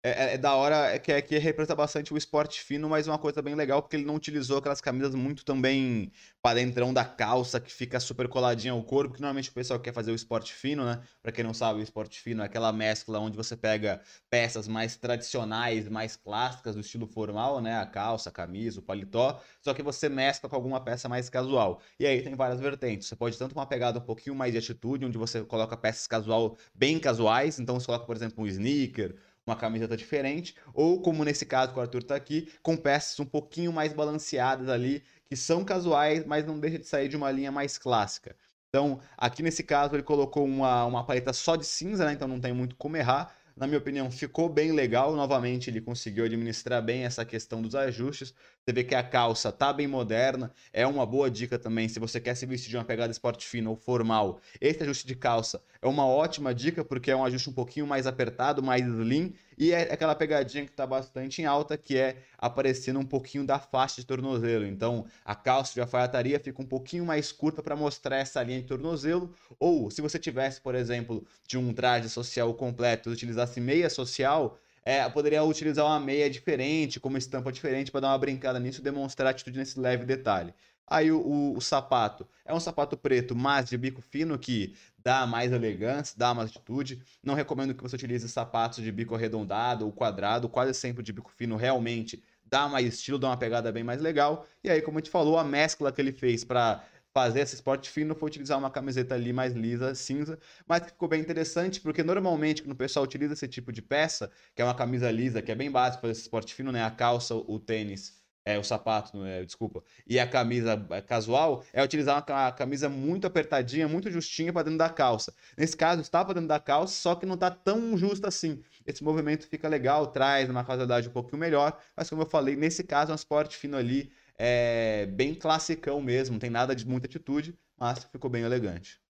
É, 0.00 0.34
é 0.34 0.38
da 0.38 0.54
hora 0.54 0.92
é 0.94 0.98
que 0.98 1.10
aqui 1.12 1.36
representa 1.38 1.74
bastante 1.74 2.14
o 2.14 2.16
esporte 2.16 2.60
fino, 2.62 2.88
mas 2.88 3.08
uma 3.08 3.18
coisa 3.18 3.42
bem 3.42 3.56
legal, 3.56 3.82
porque 3.82 3.96
ele 3.96 4.04
não 4.04 4.14
utilizou 4.14 4.58
aquelas 4.58 4.80
camisas 4.80 5.12
muito 5.12 5.44
também 5.44 6.12
para 6.40 6.54
dentro 6.54 6.92
da 6.92 7.04
calça, 7.04 7.58
que 7.60 7.72
fica 7.72 7.98
super 7.98 8.28
coladinha 8.28 8.72
ao 8.72 8.82
corpo, 8.84 9.14
que 9.14 9.20
normalmente 9.20 9.50
o 9.50 9.52
pessoal 9.52 9.80
quer 9.80 9.92
fazer 9.92 10.12
o 10.12 10.14
esporte 10.14 10.54
fino, 10.54 10.84
né? 10.84 11.00
Pra 11.20 11.32
quem 11.32 11.42
não 11.42 11.52
sabe, 11.52 11.80
o 11.80 11.82
esporte 11.82 12.20
fino 12.20 12.42
é 12.42 12.46
aquela 12.46 12.72
mescla 12.72 13.18
onde 13.18 13.36
você 13.36 13.56
pega 13.56 14.00
peças 14.30 14.68
mais 14.68 14.96
tradicionais, 14.96 15.88
mais 15.88 16.14
clássicas, 16.14 16.76
do 16.76 16.80
estilo 16.80 17.06
formal, 17.08 17.60
né? 17.60 17.76
A 17.80 17.86
calça, 17.86 18.28
a 18.28 18.32
camisa, 18.32 18.78
o 18.78 18.82
paletó, 18.82 19.40
só 19.60 19.74
que 19.74 19.82
você 19.82 20.08
mescla 20.08 20.48
com 20.48 20.54
alguma 20.54 20.80
peça 20.80 21.08
mais 21.08 21.28
casual. 21.28 21.80
E 21.98 22.06
aí 22.06 22.22
tem 22.22 22.36
várias 22.36 22.60
vertentes. 22.60 23.08
Você 23.08 23.16
pode 23.16 23.36
tanto 23.36 23.52
uma 23.52 23.66
pegada 23.66 23.98
um 23.98 24.02
pouquinho 24.02 24.36
mais 24.36 24.52
de 24.52 24.58
atitude, 24.58 25.04
onde 25.04 25.18
você 25.18 25.42
coloca 25.44 25.76
peças 25.76 26.06
casual 26.06 26.56
bem 26.72 27.00
casuais, 27.00 27.58
então 27.58 27.78
você 27.80 27.86
coloca, 27.86 28.06
por 28.06 28.14
exemplo, 28.14 28.44
um 28.44 28.46
sneaker, 28.46 29.16
uma 29.48 29.56
camiseta 29.56 29.96
diferente, 29.96 30.54
ou 30.74 31.00
como 31.00 31.24
nesse 31.24 31.46
caso 31.46 31.72
que 31.72 31.78
o 31.78 31.82
Arthur 31.82 32.02
tá 32.02 32.14
aqui, 32.14 32.48
com 32.62 32.76
peças 32.76 33.18
um 33.20 33.24
pouquinho 33.24 33.72
mais 33.72 33.92
balanceadas 33.92 34.68
ali, 34.68 35.02
que 35.28 35.36
são 35.36 35.64
casuais, 35.64 36.24
mas 36.24 36.44
não 36.44 36.58
deixa 36.58 36.78
de 36.78 36.86
sair 36.86 37.08
de 37.08 37.16
uma 37.16 37.30
linha 37.30 37.50
mais 37.50 37.78
clássica. 37.78 38.36
Então, 38.68 39.00
aqui 39.16 39.42
nesse 39.42 39.62
caso, 39.62 39.94
ele 39.94 40.02
colocou 40.02 40.44
uma, 40.44 40.84
uma 40.84 41.04
paleta 41.04 41.32
só 41.32 41.56
de 41.56 41.64
cinza, 41.64 42.04
né? 42.04 42.12
Então 42.12 42.28
não 42.28 42.40
tem 42.40 42.52
muito 42.52 42.76
como 42.76 42.96
errar. 42.96 43.34
Na 43.56 43.66
minha 43.66 43.78
opinião, 43.78 44.10
ficou 44.10 44.48
bem 44.48 44.72
legal. 44.72 45.16
Novamente, 45.16 45.70
ele 45.70 45.80
conseguiu 45.80 46.24
administrar 46.24 46.82
bem 46.82 47.04
essa 47.04 47.24
questão 47.24 47.62
dos 47.62 47.74
ajustes. 47.74 48.34
Você 48.68 48.72
vê 48.74 48.84
que 48.84 48.94
a 48.94 49.02
calça 49.02 49.50
tá 49.50 49.72
bem 49.72 49.86
moderna. 49.86 50.52
É 50.74 50.86
uma 50.86 51.06
boa 51.06 51.30
dica 51.30 51.58
também, 51.58 51.88
se 51.88 51.98
você 51.98 52.20
quer 52.20 52.34
se 52.34 52.44
vestir 52.44 52.68
de 52.68 52.76
uma 52.76 52.84
pegada 52.84 53.10
esporte 53.10 53.46
fino 53.46 53.70
ou 53.70 53.76
formal. 53.76 54.42
Esse 54.60 54.82
ajuste 54.82 55.06
de 55.06 55.14
calça 55.14 55.62
é 55.80 55.88
uma 55.88 56.06
ótima 56.06 56.54
dica, 56.54 56.84
porque 56.84 57.10
é 57.10 57.16
um 57.16 57.24
ajuste 57.24 57.48
um 57.48 57.54
pouquinho 57.54 57.86
mais 57.86 58.06
apertado, 58.06 58.62
mais 58.62 58.84
slim. 58.84 59.32
E 59.56 59.72
é 59.72 59.90
aquela 59.90 60.14
pegadinha 60.14 60.66
que 60.66 60.72
tá 60.72 60.86
bastante 60.86 61.40
em 61.40 61.46
alta, 61.46 61.78
que 61.78 61.96
é 61.96 62.18
aparecendo 62.36 63.00
um 63.00 63.06
pouquinho 63.06 63.46
da 63.46 63.58
faixa 63.58 64.02
de 64.02 64.06
tornozelo. 64.06 64.66
Então, 64.66 65.06
a 65.24 65.34
calça 65.34 65.72
de 65.72 65.80
alfaiataria 65.80 66.38
fica 66.38 66.60
um 66.60 66.66
pouquinho 66.66 67.06
mais 67.06 67.32
curta 67.32 67.62
para 67.62 67.74
mostrar 67.74 68.18
essa 68.18 68.42
linha 68.42 68.60
de 68.60 68.66
tornozelo. 68.66 69.34
Ou, 69.58 69.90
se 69.90 70.02
você 70.02 70.18
tivesse, 70.18 70.60
por 70.60 70.74
exemplo, 70.74 71.26
de 71.46 71.56
um 71.56 71.72
traje 71.72 72.10
social 72.10 72.52
completo 72.52 73.08
utilizasse 73.08 73.62
meia 73.62 73.88
social, 73.88 74.58
é, 74.88 75.06
poderia 75.10 75.44
utilizar 75.44 75.84
uma 75.84 76.00
meia 76.00 76.30
diferente, 76.30 76.98
com 76.98 77.10
uma 77.10 77.18
estampa 77.18 77.52
diferente, 77.52 77.90
para 77.90 78.00
dar 78.00 78.08
uma 78.08 78.18
brincada 78.18 78.58
nisso 78.58 78.80
e 78.80 78.82
demonstrar 78.82 79.28
atitude 79.28 79.58
nesse 79.58 79.78
leve 79.78 80.06
detalhe. 80.06 80.54
Aí 80.86 81.12
o, 81.12 81.20
o, 81.20 81.58
o, 81.58 81.60
sapato 81.60 82.26
é 82.42 82.54
um 82.54 82.58
sapato 82.58 82.96
preto, 82.96 83.36
mas 83.36 83.68
de 83.68 83.76
bico 83.76 84.00
fino, 84.00 84.38
que 84.38 84.74
dá 84.98 85.26
mais 85.26 85.52
elegância, 85.52 86.14
dá 86.16 86.32
mais 86.32 86.48
atitude. 86.48 87.02
Não 87.22 87.34
recomendo 87.34 87.74
que 87.74 87.82
você 87.82 87.96
utilize 87.96 88.26
sapatos 88.30 88.82
de 88.82 88.90
bico 88.90 89.14
arredondado 89.14 89.84
ou 89.84 89.92
quadrado, 89.92 90.48
quase 90.48 90.72
sempre 90.72 91.02
de 91.02 91.12
bico 91.12 91.30
fino 91.36 91.56
realmente 91.56 92.22
dá 92.50 92.66
mais 92.66 92.86
estilo, 92.86 93.18
dá 93.18 93.28
uma 93.28 93.36
pegada 93.36 93.70
bem 93.70 93.84
mais 93.84 94.00
legal. 94.00 94.46
E 94.64 94.70
aí, 94.70 94.80
como 94.80 94.96
a 94.96 95.00
gente 95.00 95.10
falou, 95.10 95.38
a 95.38 95.44
mescla 95.44 95.92
que 95.92 96.00
ele 96.00 96.12
fez 96.12 96.44
para 96.44 96.82
fazer 97.18 97.40
esse 97.40 97.56
esporte 97.56 97.90
fino 97.90 98.14
foi 98.14 98.28
utilizar 98.28 98.56
uma 98.56 98.70
camiseta 98.70 99.12
ali 99.16 99.32
mais 99.32 99.52
lisa, 99.52 99.92
cinza, 99.92 100.38
mas 100.68 100.84
ficou 100.84 101.08
bem 101.08 101.20
interessante, 101.20 101.80
porque 101.80 102.04
normalmente 102.04 102.62
quando 102.62 102.74
o 102.74 102.76
pessoal 102.76 103.04
utiliza 103.04 103.32
esse 103.32 103.48
tipo 103.48 103.72
de 103.72 103.82
peça, 103.82 104.30
que 104.54 104.62
é 104.62 104.64
uma 104.64 104.74
camisa 104.74 105.10
lisa, 105.10 105.42
que 105.42 105.50
é 105.50 105.54
bem 105.56 105.68
básico 105.68 106.02
para 106.02 106.10
esse 106.10 106.20
esporte 106.20 106.54
fino, 106.54 106.70
né? 106.70 106.84
A 106.84 106.90
calça, 106.92 107.34
o 107.34 107.58
tênis 107.58 108.18
é, 108.48 108.58
o 108.58 108.64
sapato, 108.64 109.22
é, 109.26 109.44
desculpa, 109.44 109.82
e 110.06 110.18
a 110.18 110.26
camisa 110.26 110.82
é, 110.88 111.02
casual, 111.02 111.62
é 111.70 111.82
utilizar 111.84 112.24
uma 112.26 112.50
camisa 112.50 112.88
muito 112.88 113.26
apertadinha, 113.26 113.86
muito 113.86 114.10
justinha 114.10 114.50
para 114.50 114.62
dentro 114.62 114.78
da 114.78 114.88
calça. 114.88 115.34
Nesse 115.54 115.76
caso, 115.76 116.00
está 116.00 116.24
para 116.24 116.32
dentro 116.32 116.48
da 116.48 116.58
calça, 116.58 116.94
só 116.94 117.14
que 117.14 117.26
não 117.26 117.34
está 117.34 117.50
tão 117.50 117.94
justa 117.98 118.28
assim. 118.28 118.62
Esse 118.86 119.04
movimento 119.04 119.46
fica 119.46 119.68
legal, 119.68 120.06
traz 120.06 120.48
uma 120.48 120.64
casualidade 120.64 121.10
um 121.10 121.12
pouquinho 121.12 121.38
melhor, 121.38 121.78
mas 121.94 122.08
como 122.08 122.22
eu 122.22 122.26
falei, 122.26 122.56
nesse 122.56 122.82
caso, 122.84 123.10
é 123.10 123.12
um 123.12 123.16
esporte 123.16 123.54
fino 123.54 123.76
ali, 123.76 124.10
é 124.38 125.06
bem 125.06 125.34
classicão 125.34 126.00
mesmo, 126.00 126.34
não 126.34 126.40
tem 126.40 126.50
nada 126.50 126.74
de 126.74 126.86
muita 126.86 127.06
atitude, 127.06 127.58
mas 127.76 128.04
ficou 128.04 128.30
bem 128.30 128.42
elegante. 128.42 129.00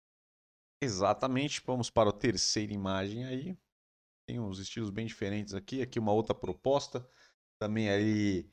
Exatamente, 0.82 1.62
vamos 1.66 1.90
para 1.90 2.10
a 2.10 2.12
terceira 2.12 2.72
imagem 2.72 3.24
aí. 3.24 3.56
Tem 4.26 4.38
uns 4.40 4.58
estilos 4.58 4.90
bem 4.90 5.06
diferentes 5.06 5.54
aqui, 5.54 5.82
aqui 5.82 5.98
uma 5.98 6.12
outra 6.12 6.34
proposta, 6.34 7.06
também 7.58 7.90
aí 7.90 8.48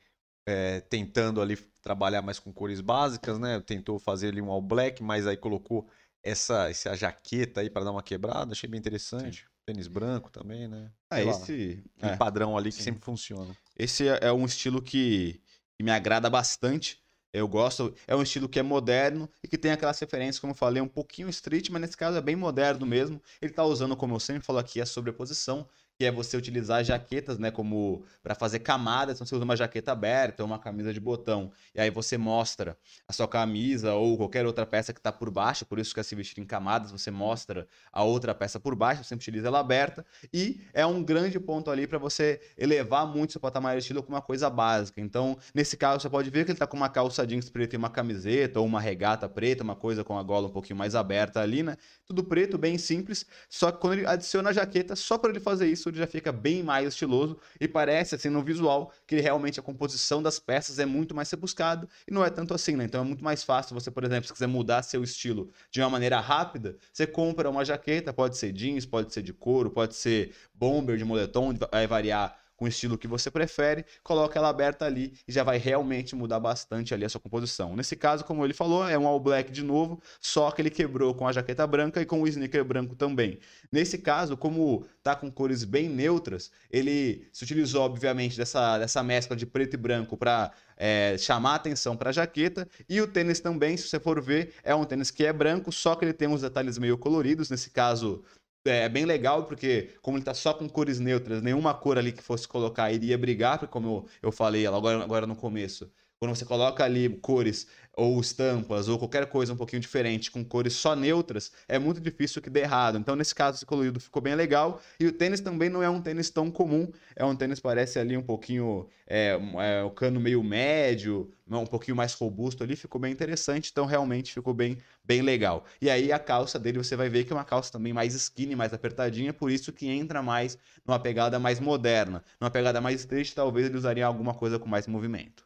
é, 0.47 0.81
tentando 0.81 1.41
ali 1.41 1.57
trabalhar 1.81 2.21
mais 2.21 2.39
com 2.39 2.51
cores 2.51 2.81
básicas, 2.81 3.37
né? 3.39 3.59
Tentou 3.61 3.99
fazer 3.99 4.29
ali 4.29 4.41
um 4.41 4.49
all 4.49 4.61
black, 4.61 5.03
mas 5.03 5.27
aí 5.27 5.37
colocou 5.37 5.87
essa, 6.23 6.69
essa 6.69 6.95
jaqueta 6.95 7.61
aí 7.61 7.69
para 7.69 7.85
dar 7.85 7.91
uma 7.91 8.03
quebrada. 8.03 8.51
Achei 8.51 8.69
bem 8.69 8.79
interessante. 8.79 9.41
Sim. 9.41 9.47
Tênis 9.65 9.87
branco 9.87 10.29
também, 10.29 10.67
né? 10.67 10.91
É, 11.11 11.23
esse 11.23 11.83
é, 11.99 12.15
padrão 12.15 12.55
ali 12.55 12.69
que 12.69 12.77
Sim. 12.77 12.83
sempre 12.83 13.03
funciona. 13.03 13.55
Esse 13.75 14.07
é, 14.07 14.19
é 14.27 14.31
um 14.31 14.45
estilo 14.45 14.81
que, 14.81 15.41
que 15.77 15.83
me 15.83 15.91
agrada 15.91 16.29
bastante. 16.29 17.01
Eu 17.33 17.47
gosto, 17.49 17.93
é 18.07 18.15
um 18.15 18.21
estilo 18.21 18.47
que 18.47 18.59
é 18.59 18.63
moderno 18.63 19.29
e 19.43 19.47
que 19.47 19.57
tem 19.57 19.71
aquelas 19.71 19.99
referências, 19.99 20.39
como 20.39 20.51
eu 20.51 20.57
falei, 20.57 20.81
um 20.81 20.87
pouquinho 20.87 21.27
street, 21.29 21.69
mas 21.69 21.81
nesse 21.81 21.97
caso 21.97 22.17
é 22.17 22.21
bem 22.21 22.35
moderno 22.35 22.85
mesmo. 22.85 23.21
Ele 23.41 23.51
está 23.51 23.63
usando, 23.65 23.95
como 23.97 24.15
eu 24.15 24.19
sempre 24.21 24.45
falo 24.45 24.59
aqui, 24.59 24.79
a 24.79 24.85
sobreposição 24.85 25.67
que 25.97 26.05
é 26.05 26.11
você 26.11 26.35
utilizar 26.35 26.83
jaquetas, 26.83 27.39
né, 27.39 27.49
como 27.51 28.03
para 28.21 28.35
fazer 28.35 28.59
camadas, 28.59 29.15
então 29.15 29.25
você 29.25 29.35
usa 29.35 29.45
uma 29.45 29.55
jaqueta 29.55 29.93
aberta 29.93 30.43
ou 30.43 30.47
uma 30.47 30.59
camisa 30.59 30.93
de 30.93 30.99
botão, 30.99 31.51
e 31.73 31.79
aí 31.79 31.89
você 31.89 32.17
mostra 32.17 32.77
a 33.07 33.13
sua 33.13 33.27
camisa 33.27 33.93
ou 33.93 34.17
qualquer 34.17 34.45
outra 34.45 34.65
peça 34.65 34.91
que 34.91 34.99
está 34.99 35.11
por 35.11 35.29
baixo, 35.29 35.65
por 35.65 35.79
isso 35.79 35.93
que 35.93 35.99
é 35.99 36.03
se 36.03 36.13
vestir 36.13 36.41
em 36.41 36.45
camadas, 36.45 36.91
você 36.91 37.09
mostra 37.09 37.67
a 37.91 38.03
outra 38.03 38.35
peça 38.35 38.59
por 38.59 38.75
baixo, 38.75 39.03
você 39.03 39.09
sempre 39.09 39.23
utiliza 39.23 39.47
ela 39.47 39.59
aberta, 39.59 40.05
e 40.33 40.59
é 40.73 40.85
um 40.85 41.01
grande 41.01 41.39
ponto 41.39 41.71
ali 41.71 41.87
para 41.87 41.97
você 41.97 42.41
elevar 42.57 43.07
muito 43.07 43.31
seu 43.31 43.41
patamar 43.41 43.75
de 43.75 43.81
estilo 43.81 44.03
com 44.03 44.09
uma 44.09 44.21
coisa 44.21 44.49
básica. 44.49 44.99
Então, 44.99 45.37
nesse 45.53 45.77
caso, 45.77 46.01
você 46.01 46.09
pode 46.09 46.29
ver 46.29 46.43
que 46.43 46.51
ele 46.51 46.55
está 46.55 46.67
com 46.67 46.75
uma 46.75 46.89
calça 46.89 47.25
jeans 47.25 47.49
preta 47.49 47.75
e 47.75 47.77
uma 47.77 47.89
camiseta, 47.89 48.59
ou 48.59 48.65
uma 48.65 48.81
regata 48.81 49.29
preta, 49.29 49.63
uma 49.63 49.75
coisa 49.75 50.03
com 50.03 50.17
a 50.17 50.23
gola 50.23 50.47
um 50.47 50.51
pouquinho 50.51 50.77
mais 50.77 50.95
aberta 50.95 51.39
ali, 51.39 51.63
né? 51.63 51.77
Tudo 52.05 52.23
preto, 52.23 52.57
bem 52.57 52.77
simples, 52.77 53.25
só 53.49 53.71
que 53.71 53.79
quando 53.79 53.93
ele 53.93 54.05
adiciona 54.05 54.49
a 54.49 54.53
jaqueta, 54.53 54.95
só 54.95 55.17
para 55.17 55.29
ele 55.29 55.39
fazer 55.39 55.67
isso, 55.67 55.84
já 55.93 56.07
fica 56.07 56.31
bem 56.31 56.63
mais 56.63 56.87
estiloso 56.87 57.37
e 57.59 57.67
parece, 57.67 58.15
assim, 58.15 58.29
no 58.29 58.43
visual, 58.43 58.91
que 59.05 59.19
realmente 59.19 59.59
a 59.59 59.63
composição 59.63 60.21
das 60.21 60.39
peças 60.39 60.79
é 60.79 60.85
muito 60.85 61.15
mais 61.15 61.29
rebuscado 61.29 61.87
e 62.07 62.13
não 62.13 62.23
é 62.23 62.29
tanto 62.29 62.53
assim, 62.53 62.75
né? 62.75 62.85
Então 62.85 63.01
é 63.01 63.03
muito 63.03 63.23
mais 63.23 63.43
fácil 63.43 63.73
você, 63.73 63.91
por 63.91 64.03
exemplo, 64.03 64.27
se 64.27 64.33
quiser 64.33 64.47
mudar 64.47 64.83
seu 64.83 65.03
estilo 65.03 65.51
de 65.69 65.81
uma 65.81 65.89
maneira 65.89 66.19
rápida, 66.19 66.77
você 66.91 67.05
compra 67.05 67.49
uma 67.49 67.65
jaqueta, 67.65 68.13
pode 68.13 68.37
ser 68.37 68.51
jeans, 68.51 68.85
pode 68.85 69.13
ser 69.13 69.21
de 69.21 69.33
couro, 69.33 69.69
pode 69.69 69.95
ser 69.95 70.33
bomber 70.53 70.97
de 70.97 71.03
moletom, 71.03 71.53
vai 71.71 71.87
variar 71.87 72.44
com 72.55 72.65
o 72.65 72.67
estilo 72.67 72.97
que 72.97 73.07
você 73.07 73.29
prefere, 73.29 73.85
coloca 74.03 74.37
ela 74.39 74.49
aberta 74.49 74.85
ali 74.85 75.13
e 75.27 75.31
já 75.31 75.43
vai 75.43 75.57
realmente 75.57 76.15
mudar 76.15 76.39
bastante 76.39 76.93
ali 76.93 77.05
a 77.05 77.09
sua 77.09 77.19
composição. 77.21 77.75
Nesse 77.75 77.95
caso, 77.95 78.23
como 78.23 78.45
ele 78.45 78.53
falou, 78.53 78.87
é 78.87 78.97
um 78.97 79.07
all 79.07 79.19
black 79.19 79.51
de 79.51 79.63
novo, 79.63 80.01
só 80.19 80.51
que 80.51 80.61
ele 80.61 80.69
quebrou 80.69 81.13
com 81.13 81.27
a 81.27 81.31
jaqueta 81.31 81.65
branca 81.67 82.01
e 82.01 82.05
com 82.05 82.21
o 82.21 82.27
sneaker 82.27 82.63
branco 82.63 82.95
também. 82.95 83.39
Nesse 83.71 83.97
caso, 83.97 84.37
como 84.37 84.85
tá 85.03 85.15
com 85.15 85.29
cores 85.29 85.63
bem 85.63 85.89
neutras, 85.89 86.51
ele 86.71 87.27
se 87.31 87.43
utilizou 87.43 87.83
obviamente 87.83 88.37
dessa, 88.37 88.77
dessa 88.77 89.03
mescla 89.03 89.35
de 89.35 89.45
preto 89.45 89.73
e 89.73 89.77
branco 89.77 90.17
para 90.17 90.51
é, 90.77 91.17
chamar 91.17 91.55
atenção 91.55 91.95
para 91.95 92.09
a 92.09 92.13
jaqueta. 92.13 92.67
E 92.87 93.01
o 93.01 93.07
tênis 93.07 93.39
também, 93.39 93.77
se 93.77 93.87
você 93.87 93.99
for 93.99 94.21
ver, 94.21 94.53
é 94.63 94.73
um 94.73 94.83
tênis 94.83 95.11
que 95.11 95.25
é 95.25 95.33
branco, 95.33 95.71
só 95.71 95.95
que 95.95 96.05
ele 96.05 96.13
tem 96.13 96.27
uns 96.27 96.41
detalhes 96.41 96.77
meio 96.77 96.97
coloridos. 96.97 97.49
Nesse 97.49 97.69
caso, 97.69 98.23
é 98.65 98.89
bem 98.89 99.05
legal, 99.05 99.45
porque 99.45 99.95
como 100.01 100.17
ele 100.17 100.25
tá 100.25 100.33
só 100.33 100.53
com 100.53 100.67
cores 100.67 100.99
neutras, 100.99 101.41
nenhuma 101.41 101.73
cor 101.73 101.97
ali 101.97 102.11
que 102.11 102.23
fosse 102.23 102.47
colocar 102.47 102.91
iria 102.91 103.17
brigar, 103.17 103.59
porque 103.59 103.71
como 103.71 103.87
eu, 103.87 104.29
eu 104.29 104.31
falei 104.31 104.65
agora, 104.65 105.03
agora 105.03 105.27
no 105.27 105.35
começo, 105.35 105.91
quando 106.25 106.35
você 106.35 106.45
coloca 106.45 106.83
ali 106.83 107.09
cores 107.21 107.67
ou 107.93 108.19
estampas 108.19 108.89
ou 108.89 108.97
qualquer 108.97 109.25
coisa 109.27 109.53
um 109.53 109.55
pouquinho 109.55 109.79
diferente 109.79 110.29
com 110.29 110.43
cores 110.43 110.73
só 110.73 110.95
neutras, 110.95 111.51
é 111.67 111.79
muito 111.79 112.01
difícil 112.01 112.41
que 112.41 112.49
dê 112.49 112.61
errado. 112.61 112.97
Então, 112.97 113.15
nesse 113.15 113.33
caso, 113.33 113.57
esse 113.57 113.65
colorido 113.65 113.99
ficou 113.99 114.21
bem 114.21 114.35
legal. 114.35 114.81
E 114.99 115.05
o 115.05 115.11
tênis 115.11 115.39
também 115.39 115.69
não 115.69 115.81
é 115.81 115.89
um 115.89 116.01
tênis 116.01 116.29
tão 116.29 116.49
comum. 116.51 116.91
É 117.15 117.23
um 117.23 117.35
tênis 117.35 117.59
parece 117.59 117.99
ali 117.99 118.17
um 118.17 118.23
pouquinho 118.23 118.87
é, 119.07 119.39
é, 119.59 119.83
o 119.83 119.91
cano 119.91 120.19
meio 120.19 120.43
médio, 120.43 121.31
um 121.49 121.65
pouquinho 121.65 121.95
mais 121.95 122.13
robusto 122.13 122.63
ali, 122.63 122.75
ficou 122.75 122.99
bem 122.99 123.13
interessante. 123.13 123.69
Então, 123.71 123.85
realmente 123.85 124.33
ficou 124.33 124.53
bem, 124.53 124.77
bem 125.03 125.21
legal. 125.21 125.63
E 125.79 125.89
aí 125.89 126.11
a 126.11 126.19
calça 126.19 126.59
dele 126.59 126.79
você 126.79 126.95
vai 126.95 127.07
ver 127.07 127.23
que 127.23 127.31
é 127.31 127.35
uma 127.35 127.45
calça 127.45 127.71
também 127.71 127.93
mais 127.93 128.13
skinny, 128.15 128.55
mais 128.55 128.73
apertadinha, 128.73 129.31
por 129.31 129.51
isso 129.51 129.71
que 129.71 129.87
entra 129.87 130.21
mais 130.23 130.57
numa 130.85 130.99
pegada 130.99 131.39
mais 131.39 131.59
moderna. 131.59 132.23
Numa 132.41 132.49
pegada 132.51 132.81
mais 132.81 133.01
street, 133.01 133.31
talvez 133.33 133.67
ele 133.67 133.77
usaria 133.77 134.05
alguma 134.05 134.33
coisa 134.33 134.59
com 134.59 134.67
mais 134.67 134.87
movimento. 134.87 135.44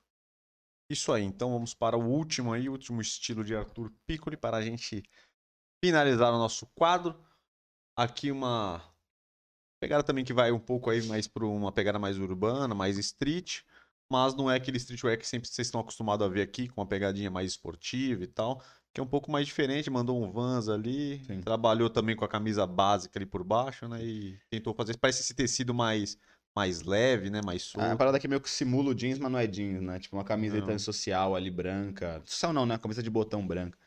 Isso 0.89 1.13
aí, 1.13 1.23
então 1.23 1.51
vamos 1.51 1.75
para 1.75 1.95
o 1.95 2.03
último 2.03 2.51
aí, 2.51 2.67
o 2.67 2.71
último 2.71 2.99
estilo 2.99 3.43
de 3.43 3.55
Arthur 3.55 3.93
Piccoli 4.07 4.35
para 4.35 4.57
a 4.57 4.61
gente 4.61 5.03
finalizar 5.83 6.33
o 6.33 6.37
nosso 6.37 6.65
quadro. 6.75 7.15
Aqui 7.95 8.31
uma 8.31 8.81
pegada 9.79 10.03
também 10.03 10.25
que 10.25 10.33
vai 10.33 10.51
um 10.51 10.59
pouco 10.59 10.89
aí 10.89 11.01
mais 11.03 11.27
para 11.27 11.45
uma 11.45 11.71
pegada 11.71 11.99
mais 11.99 12.17
urbana, 12.17 12.73
mais 12.73 12.97
street, 12.97 13.61
mas 14.11 14.33
não 14.33 14.49
é 14.49 14.55
aquele 14.55 14.77
streetwear 14.77 15.17
que 15.17 15.27
sempre 15.27 15.47
vocês 15.47 15.67
estão 15.67 15.79
acostumados 15.79 16.25
a 16.25 16.29
ver 16.29 16.41
aqui, 16.41 16.67
com 16.67 16.81
uma 16.81 16.87
pegadinha 16.87 17.29
mais 17.29 17.51
esportiva 17.51 18.23
e 18.23 18.27
tal, 18.27 18.59
que 18.91 18.99
é 18.99 19.03
um 19.03 19.07
pouco 19.07 19.31
mais 19.31 19.45
diferente, 19.45 19.91
mandou 19.91 20.21
um 20.21 20.31
Vans 20.31 20.67
ali, 20.67 21.23
Sim. 21.25 21.41
trabalhou 21.41 21.89
também 21.89 22.15
com 22.15 22.25
a 22.25 22.27
camisa 22.27 22.65
básica 22.65 23.19
ali 23.19 23.27
por 23.27 23.43
baixo, 23.43 23.87
né, 23.87 24.03
e 24.03 24.39
tentou 24.49 24.73
fazer, 24.73 24.97
parece 24.97 25.21
esse 25.21 25.35
tecido 25.35 25.73
mais 25.73 26.17
mais 26.55 26.83
leve, 26.83 27.29
né? 27.29 27.41
Mais 27.45 27.63
solto. 27.63 27.85
É 27.85 27.89
uma 27.89 27.97
parada 27.97 28.19
que 28.19 28.27
meio 28.27 28.41
que 28.41 28.49
simula 28.49 28.91
o 28.91 28.95
jeans, 28.95 29.19
mas 29.19 29.31
não 29.31 29.39
é 29.39 29.47
jeans, 29.47 29.81
né? 29.81 29.99
Tipo 29.99 30.17
uma 30.17 30.23
camiseta 30.23 30.71
não. 30.71 30.79
social 30.79 31.35
ali 31.35 31.49
branca. 31.49 32.21
Social 32.25 32.53
não, 32.53 32.65
né? 32.65 32.77
Camisa 32.77 33.03
de 33.03 33.09
botão 33.09 33.45
branca. 33.45 33.77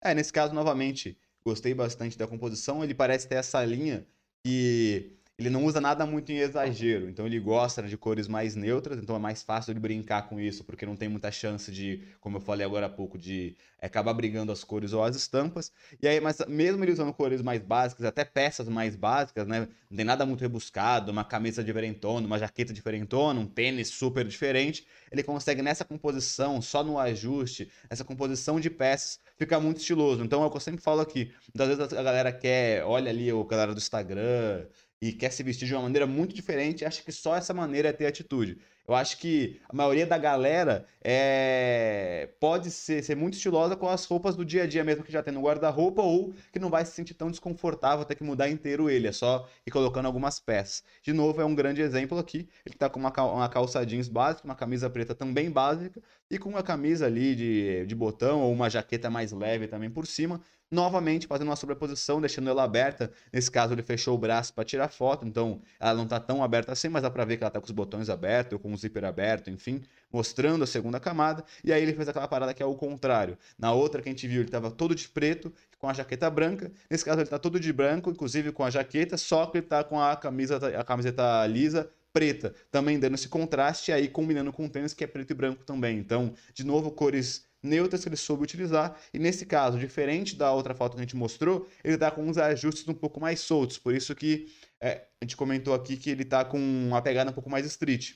É, 0.00 0.14
nesse 0.14 0.32
caso, 0.32 0.54
novamente, 0.54 1.16
gostei 1.44 1.74
bastante 1.74 2.16
da 2.16 2.26
composição. 2.26 2.82
Ele 2.82 2.94
parece 2.94 3.28
ter 3.28 3.36
essa 3.36 3.64
linha 3.64 4.06
que 4.44 5.16
ele 5.42 5.50
não 5.50 5.64
usa 5.64 5.80
nada 5.80 6.06
muito 6.06 6.30
em 6.30 6.38
exagero, 6.38 7.08
então 7.08 7.26
ele 7.26 7.38
gosta 7.40 7.82
de 7.82 7.96
cores 7.96 8.28
mais 8.28 8.54
neutras, 8.54 8.98
então 8.98 9.16
é 9.16 9.18
mais 9.18 9.42
fácil 9.42 9.74
de 9.74 9.80
brincar 9.80 10.28
com 10.28 10.38
isso, 10.38 10.64
porque 10.64 10.86
não 10.86 10.96
tem 10.96 11.08
muita 11.08 11.30
chance 11.32 11.70
de, 11.70 12.04
como 12.20 12.36
eu 12.36 12.40
falei 12.40 12.64
agora 12.64 12.86
há 12.86 12.88
pouco, 12.88 13.18
de 13.18 13.56
acabar 13.80 14.14
brigando 14.14 14.52
as 14.52 14.62
cores 14.62 14.92
ou 14.92 15.02
as 15.02 15.16
estampas. 15.16 15.72
E 16.00 16.06
aí, 16.06 16.20
mas 16.20 16.38
mesmo 16.46 16.84
ele 16.84 16.92
usando 16.92 17.12
cores 17.12 17.42
mais 17.42 17.60
básicas, 17.60 18.06
até 18.06 18.24
peças 18.24 18.68
mais 18.68 18.94
básicas, 18.94 19.46
né? 19.46 19.66
Não 19.90 19.96
tem 19.96 20.06
nada 20.06 20.24
muito 20.24 20.40
rebuscado, 20.40 21.10
uma 21.10 21.24
camisa 21.24 21.64
diferentona, 21.64 22.24
uma 22.24 22.38
jaqueta 22.38 22.72
diferentona, 22.72 23.40
um 23.40 23.46
tênis 23.46 23.88
super 23.88 24.24
diferente, 24.26 24.86
ele 25.10 25.24
consegue 25.24 25.60
nessa 25.60 25.84
composição, 25.84 26.62
só 26.62 26.84
no 26.84 26.98
ajuste, 26.98 27.70
essa 27.90 28.04
composição 28.04 28.60
de 28.60 28.70
peças, 28.70 29.18
ficar 29.36 29.58
muito 29.58 29.78
estiloso. 29.78 30.22
Então 30.22 30.42
é 30.42 30.46
o 30.46 30.50
que 30.50 30.56
eu 30.56 30.60
sempre 30.60 30.80
falo 30.80 31.00
aqui, 31.00 31.32
muitas 31.52 31.76
vezes 31.76 31.92
a 31.92 32.02
galera 32.02 32.32
quer, 32.32 32.84
olha 32.84 33.10
ali 33.10 33.32
o 33.32 33.44
galera 33.44 33.74
do 33.74 33.78
Instagram, 33.78 34.66
e 35.02 35.12
quer 35.12 35.32
se 35.32 35.42
vestir 35.42 35.66
de 35.66 35.74
uma 35.74 35.82
maneira 35.82 36.06
muito 36.06 36.32
diferente, 36.32 36.84
acha 36.84 37.02
que 37.02 37.10
só 37.10 37.34
essa 37.36 37.52
maneira 37.52 37.88
é 37.88 37.92
ter 37.92 38.06
atitude. 38.06 38.56
Eu 38.86 38.94
acho 38.94 39.18
que 39.18 39.60
a 39.68 39.74
maioria 39.74 40.06
da 40.06 40.16
galera 40.16 40.86
é... 41.02 42.28
pode 42.38 42.70
ser, 42.70 43.02
ser 43.02 43.16
muito 43.16 43.34
estilosa 43.34 43.74
com 43.74 43.88
as 43.88 44.04
roupas 44.04 44.36
do 44.36 44.44
dia 44.44 44.62
a 44.62 44.66
dia 44.66 44.84
mesmo 44.84 45.02
que 45.02 45.10
já 45.10 45.20
tem 45.22 45.34
no 45.34 45.40
guarda-roupa 45.42 46.02
ou 46.02 46.32
que 46.52 46.58
não 46.60 46.70
vai 46.70 46.84
se 46.84 46.92
sentir 46.92 47.14
tão 47.14 47.30
desconfortável 47.30 48.04
ter 48.04 48.14
que 48.14 48.22
mudar 48.22 48.48
inteiro 48.48 48.88
ele, 48.88 49.08
é 49.08 49.12
só 49.12 49.48
ir 49.66 49.72
colocando 49.72 50.06
algumas 50.06 50.38
peças. 50.38 50.84
De 51.02 51.12
novo, 51.12 51.40
é 51.40 51.44
um 51.44 51.54
grande 51.54 51.80
exemplo 51.80 52.16
aqui. 52.18 52.48
Ele 52.64 52.76
tá 52.76 52.88
com 52.88 53.00
uma, 53.00 53.10
uma 53.10 53.48
calça 53.48 53.84
jeans 53.84 54.08
básica, 54.08 54.46
uma 54.46 54.54
camisa 54.54 54.88
preta 54.88 55.14
também 55.16 55.50
básica 55.50 56.00
e 56.30 56.38
com 56.38 56.48
uma 56.48 56.62
camisa 56.62 57.06
ali 57.06 57.34
de, 57.34 57.86
de 57.86 57.94
botão 57.94 58.40
ou 58.42 58.52
uma 58.52 58.70
jaqueta 58.70 59.10
mais 59.10 59.32
leve 59.32 59.66
também 59.66 59.90
por 59.90 60.06
cima 60.06 60.40
novamente 60.72 61.26
fazendo 61.26 61.48
uma 61.48 61.56
sobreposição, 61.56 62.20
deixando 62.20 62.48
ela 62.48 62.64
aberta. 62.64 63.12
Nesse 63.32 63.50
caso, 63.50 63.74
ele 63.74 63.82
fechou 63.82 64.14
o 64.14 64.18
braço 64.18 64.54
para 64.54 64.64
tirar 64.64 64.88
foto, 64.88 65.26
então 65.26 65.60
ela 65.78 65.94
não 65.94 66.04
está 66.04 66.18
tão 66.18 66.42
aberta 66.42 66.72
assim, 66.72 66.88
mas 66.88 67.02
dá 67.02 67.10
para 67.10 67.24
ver 67.24 67.36
que 67.36 67.44
ela 67.44 67.48
está 67.48 67.60
com 67.60 67.66
os 67.66 67.72
botões 67.72 68.08
abertos, 68.08 68.54
ou 68.54 68.58
com 68.58 68.72
o 68.72 68.76
zíper 68.76 69.04
aberto, 69.04 69.50
enfim, 69.50 69.82
mostrando 70.10 70.64
a 70.64 70.66
segunda 70.66 70.98
camada. 70.98 71.44
E 71.62 71.72
aí 71.72 71.82
ele 71.82 71.92
fez 71.92 72.08
aquela 72.08 72.26
parada 72.26 72.54
que 72.54 72.62
é 72.62 72.66
o 72.66 72.74
contrário. 72.74 73.36
Na 73.58 73.72
outra 73.72 74.00
que 74.00 74.08
a 74.08 74.12
gente 74.12 74.26
viu, 74.26 74.38
ele 74.38 74.48
estava 74.48 74.70
todo 74.70 74.94
de 74.94 75.08
preto, 75.08 75.52
com 75.78 75.88
a 75.88 75.92
jaqueta 75.92 76.30
branca. 76.30 76.72
Nesse 76.88 77.04
caso, 77.04 77.18
ele 77.18 77.24
está 77.24 77.38
todo 77.38 77.60
de 77.60 77.72
branco, 77.72 78.10
inclusive 78.10 78.52
com 78.52 78.64
a 78.64 78.70
jaqueta, 78.70 79.16
só 79.16 79.46
que 79.46 79.58
ele 79.58 79.66
está 79.66 79.84
com 79.84 80.00
a 80.00 80.16
camisa, 80.16 80.56
a 80.78 80.84
camiseta 80.84 81.46
lisa 81.46 81.90
preta, 82.12 82.54
também 82.70 82.98
dando 82.98 83.14
esse 83.14 83.28
contraste 83.28 83.90
aí 83.90 84.06
combinando 84.06 84.52
com 84.52 84.66
o 84.66 84.68
tênis 84.68 84.92
que 84.92 85.02
é 85.02 85.06
preto 85.06 85.30
e 85.30 85.34
branco 85.34 85.64
também. 85.64 85.98
Então, 85.98 86.34
de 86.52 86.64
novo, 86.64 86.90
cores 86.90 87.44
neutras 87.62 88.02
que 88.02 88.08
ele 88.08 88.16
soube 88.16 88.42
utilizar. 88.42 88.98
E 89.12 89.18
nesse 89.18 89.46
caso, 89.46 89.78
diferente 89.78 90.34
da 90.36 90.52
outra 90.52 90.74
foto 90.74 90.94
que 90.94 90.98
a 90.98 91.04
gente 91.04 91.16
mostrou, 91.16 91.68
ele 91.84 91.96
tá 91.96 92.10
com 92.10 92.22
uns 92.26 92.38
ajustes 92.38 92.86
um 92.88 92.94
pouco 92.94 93.20
mais 93.20 93.40
soltos. 93.40 93.78
Por 93.78 93.94
isso 93.94 94.14
que 94.14 94.52
é, 94.80 95.06
a 95.20 95.24
gente 95.24 95.36
comentou 95.36 95.72
aqui 95.74 95.96
que 95.96 96.10
ele 96.10 96.24
tá 96.24 96.44
com 96.44 96.58
uma 96.58 97.00
pegada 97.00 97.30
um 97.30 97.34
pouco 97.34 97.48
mais 97.50 97.64
street. 97.66 98.14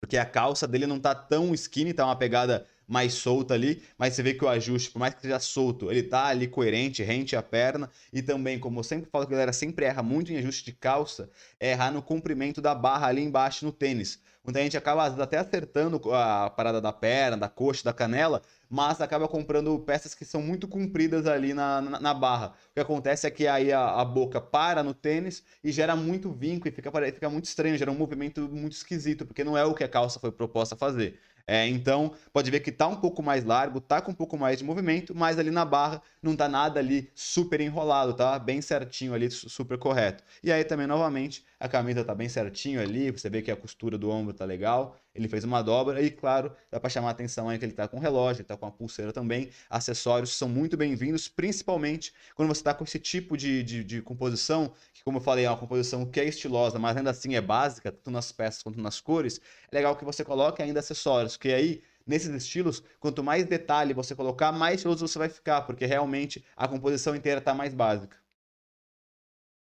Porque 0.00 0.16
a 0.16 0.26
calça 0.26 0.68
dele 0.68 0.86
não 0.86 1.00
tá 1.00 1.14
tão 1.14 1.54
skinny, 1.54 1.94
tá 1.94 2.04
uma 2.04 2.16
pegada 2.16 2.66
mais 2.86 3.14
solta 3.14 3.54
ali, 3.54 3.82
mas 3.98 4.14
você 4.14 4.22
vê 4.22 4.34
que 4.34 4.44
o 4.44 4.48
ajuste, 4.48 4.90
por 4.90 4.98
mais 4.98 5.14
que 5.14 5.22
seja 5.22 5.40
solto, 5.40 5.90
ele 5.90 6.02
tá 6.02 6.26
ali 6.26 6.46
coerente, 6.46 7.02
rente 7.02 7.34
a 7.34 7.42
perna, 7.42 7.90
e 8.12 8.22
também, 8.22 8.58
como 8.58 8.80
eu 8.80 8.84
sempre 8.84 9.10
falo 9.10 9.26
que 9.26 9.32
a 9.32 9.36
galera 9.36 9.52
sempre 9.52 9.84
erra 9.84 10.02
muito 10.02 10.32
em 10.32 10.36
ajuste 10.36 10.64
de 10.64 10.72
calça, 10.72 11.28
é 11.58 11.72
errar 11.72 11.90
no 11.90 12.02
comprimento 12.02 12.60
da 12.60 12.74
barra 12.74 13.08
ali 13.08 13.22
embaixo 13.22 13.64
no 13.64 13.72
tênis. 13.72 14.20
Muita 14.46 14.62
gente 14.62 14.76
acaba 14.76 15.06
até 15.06 15.38
acertando 15.38 16.00
a 16.12 16.48
parada 16.48 16.80
da 16.80 16.92
perna, 16.92 17.36
da 17.36 17.48
coxa, 17.48 17.82
da 17.82 17.92
canela, 17.92 18.40
mas 18.70 19.00
acaba 19.00 19.26
comprando 19.26 19.76
peças 19.80 20.14
que 20.14 20.24
são 20.24 20.40
muito 20.40 20.68
compridas 20.68 21.26
ali 21.26 21.52
na, 21.52 21.80
na, 21.80 22.00
na 22.00 22.14
barra. 22.14 22.54
O 22.70 22.74
que 22.74 22.80
acontece 22.80 23.26
é 23.26 23.30
que 23.30 23.48
aí 23.48 23.72
a, 23.72 24.00
a, 24.00 24.04
boca 24.04 24.40
para 24.40 24.84
no 24.84 24.94
tênis 24.94 25.42
e 25.64 25.72
gera 25.72 25.96
muito 25.96 26.30
vinco 26.30 26.68
e 26.68 26.70
fica, 26.70 26.92
fica 27.12 27.28
muito 27.28 27.46
estranho, 27.46 27.76
gera 27.76 27.90
um 27.90 27.96
movimento 27.96 28.42
muito 28.42 28.74
esquisito, 28.74 29.26
porque 29.26 29.42
não 29.42 29.58
é 29.58 29.64
o 29.64 29.74
que 29.74 29.82
a 29.82 29.88
calça 29.88 30.20
foi 30.20 30.30
proposta 30.30 30.76
fazer. 30.76 31.18
É, 31.48 31.66
então, 31.68 32.12
pode 32.32 32.50
ver 32.50 32.58
que 32.60 32.72
tá 32.72 32.88
um 32.88 32.96
pouco 32.96 33.22
mais 33.22 33.44
largo, 33.44 33.80
tá 33.80 34.00
com 34.00 34.10
um 34.10 34.14
pouco 34.14 34.36
mais 34.36 34.58
de 34.58 34.64
movimento, 34.64 35.14
mas 35.14 35.38
ali 35.38 35.50
na 35.50 35.64
barra 35.64 36.02
não 36.20 36.34
tá 36.34 36.48
nada 36.48 36.80
ali 36.80 37.08
super 37.14 37.60
enrolado, 37.60 38.14
tá? 38.14 38.36
Bem 38.38 38.60
certinho 38.60 39.14
ali, 39.14 39.30
super 39.30 39.78
correto. 39.78 40.24
E 40.42 40.50
aí 40.50 40.64
também, 40.64 40.88
novamente, 40.88 41.44
a 41.58 41.68
camisa 41.68 42.04
tá 42.04 42.14
bem 42.14 42.28
certinho 42.28 42.80
ali, 42.80 43.10
você 43.10 43.30
vê 43.30 43.40
que 43.40 43.50
a 43.50 43.56
costura 43.56 43.96
do 43.96 44.10
ombro 44.10 44.34
tá 44.34 44.44
legal, 44.44 44.96
ele 45.14 45.26
fez 45.26 45.42
uma 45.42 45.62
dobra 45.62 46.02
e, 46.02 46.10
claro, 46.10 46.54
dá 46.70 46.78
para 46.78 46.90
chamar 46.90 47.08
a 47.08 47.10
atenção 47.12 47.48
aí 47.48 47.58
que 47.58 47.64
ele 47.64 47.72
tá 47.72 47.88
com 47.88 47.98
relógio, 47.98 48.42
ele 48.42 48.48
tá 48.48 48.56
com 48.56 48.66
a 48.66 48.70
pulseira 48.70 49.12
também. 49.12 49.48
Acessórios 49.70 50.36
são 50.36 50.48
muito 50.48 50.76
bem-vindos, 50.76 51.28
principalmente 51.28 52.12
quando 52.34 52.48
você 52.48 52.62
tá 52.62 52.74
com 52.74 52.84
esse 52.84 52.98
tipo 52.98 53.36
de, 53.36 53.62
de, 53.62 53.82
de, 53.82 54.02
composição, 54.02 54.72
que, 54.92 55.02
como 55.02 55.16
eu 55.16 55.22
falei, 55.22 55.46
é 55.46 55.50
uma 55.50 55.56
composição 55.56 56.04
que 56.04 56.20
é 56.20 56.24
estilosa, 56.24 56.78
mas 56.78 56.96
ainda 56.96 57.10
assim 57.10 57.34
é 57.34 57.40
básica, 57.40 57.90
tanto 57.90 58.10
nas 58.10 58.30
peças 58.32 58.62
quanto 58.62 58.80
nas 58.80 59.00
cores. 59.00 59.40
É 59.70 59.76
legal 59.76 59.96
que 59.96 60.04
você 60.04 60.22
coloque 60.24 60.62
ainda 60.62 60.80
acessórios, 60.80 61.36
porque 61.36 61.48
aí 61.48 61.82
nesses 62.06 62.28
estilos, 62.34 62.82
quanto 63.00 63.22
mais 63.24 63.46
detalhe 63.46 63.94
você 63.94 64.14
colocar, 64.14 64.52
mais 64.52 64.76
estiloso 64.76 65.08
você 65.08 65.18
vai 65.18 65.28
ficar, 65.30 65.62
porque 65.62 65.86
realmente 65.86 66.44
a 66.54 66.68
composição 66.68 67.16
inteira 67.16 67.38
está 67.38 67.54
mais 67.54 67.72
básica. 67.74 68.25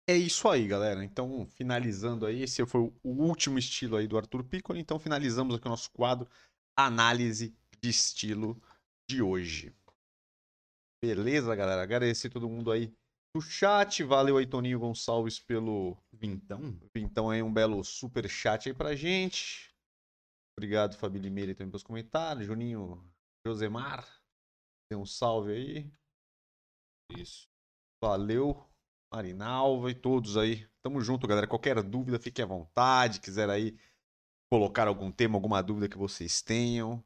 É 0.08 0.16
isso 0.16 0.48
aí, 0.48 0.68
galera. 0.68 1.04
Então, 1.04 1.46
finalizando 1.48 2.26
aí, 2.26 2.42
esse 2.42 2.64
foi 2.64 2.80
o 2.80 3.10
último 3.10 3.58
estilo 3.58 3.96
aí 3.96 4.06
do 4.06 4.16
Arthur 4.16 4.44
Piccoli. 4.44 4.78
Então, 4.78 5.00
finalizamos 5.00 5.56
aqui 5.56 5.66
o 5.66 5.70
nosso 5.70 5.90
quadro 5.90 6.28
Análise 6.78 7.52
de 7.80 7.90
Estilo 7.90 8.60
de 9.10 9.20
hoje. 9.20 9.74
Beleza, 11.02 11.54
galera? 11.56 11.82
Agradecer 11.82 12.30
todo 12.30 12.48
mundo 12.48 12.70
aí 12.70 12.92
do 13.34 13.40
chat. 13.40 14.04
Valeu 14.04 14.36
aí, 14.36 14.46
Toninho 14.46 14.78
Gonçalves, 14.78 15.40
pelo 15.40 15.96
vintão. 16.12 16.78
Vintão 16.94 17.28
aí, 17.28 17.42
um 17.42 17.52
belo 17.52 17.82
super 17.82 18.28
chat 18.28 18.68
aí 18.68 18.74
pra 18.74 18.94
gente. 18.94 19.74
Obrigado, 20.56 20.96
Fabi 20.96 21.18
Limeira, 21.18 21.54
também 21.54 21.70
pelos 21.70 21.82
comentários. 21.82 22.46
Juninho 22.46 23.04
Josemar, 23.46 24.06
tem 24.88 24.96
um 24.96 25.04
salve 25.04 25.52
aí. 25.52 25.92
Isso. 27.10 27.48
Valeu. 28.02 28.66
Marinalva 29.12 29.90
e 29.90 29.94
todos 29.94 30.36
aí. 30.36 30.66
Tamo 30.82 31.00
junto, 31.00 31.26
galera. 31.26 31.46
Qualquer 31.46 31.82
dúvida, 31.82 32.18
fique 32.18 32.42
à 32.42 32.46
vontade. 32.46 33.20
Quiser 33.20 33.48
aí 33.48 33.76
colocar 34.50 34.88
algum 34.88 35.10
tema, 35.10 35.36
alguma 35.36 35.62
dúvida 35.62 35.88
que 35.88 35.98
vocês 35.98 36.42
tenham. 36.42 37.04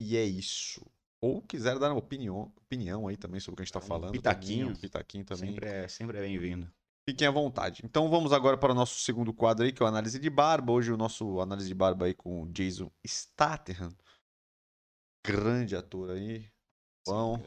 E 0.00 0.16
é 0.16 0.24
isso. 0.24 0.84
Ou 1.22 1.42
quiser 1.42 1.78
dar 1.78 1.90
uma 1.90 1.98
opinião, 1.98 2.52
opinião 2.56 3.06
aí 3.06 3.16
também 3.16 3.40
sobre 3.40 3.54
o 3.54 3.56
que 3.56 3.62
a 3.62 3.64
gente 3.66 3.72
tá 3.74 3.80
falando. 3.80 4.12
Pitaquinho. 4.12 4.68
Também, 4.68 4.80
pitaquinho 4.80 5.24
também. 5.24 5.50
Sempre 5.50 5.68
é, 5.68 5.88
sempre 5.88 6.18
é 6.18 6.20
bem-vindo. 6.22 6.70
Fiquem 7.08 7.28
à 7.28 7.30
vontade. 7.30 7.82
Então 7.84 8.08
vamos 8.08 8.32
agora 8.32 8.56
para 8.56 8.72
o 8.72 8.74
nosso 8.74 9.00
segundo 9.00 9.32
quadro 9.32 9.64
aí, 9.64 9.72
que 9.72 9.82
é 9.82 9.84
o 9.84 9.88
análise 9.88 10.18
de 10.18 10.30
barba. 10.30 10.72
Hoje 10.72 10.92
o 10.92 10.96
nosso 10.96 11.40
análise 11.40 11.68
de 11.68 11.74
barba 11.74 12.06
aí 12.06 12.14
com 12.14 12.42
o 12.42 12.48
Jason 12.52 12.90
Statham. 13.06 13.94
Grande 15.26 15.76
ator 15.76 16.10
aí. 16.10 16.50
Bom. 17.06 17.38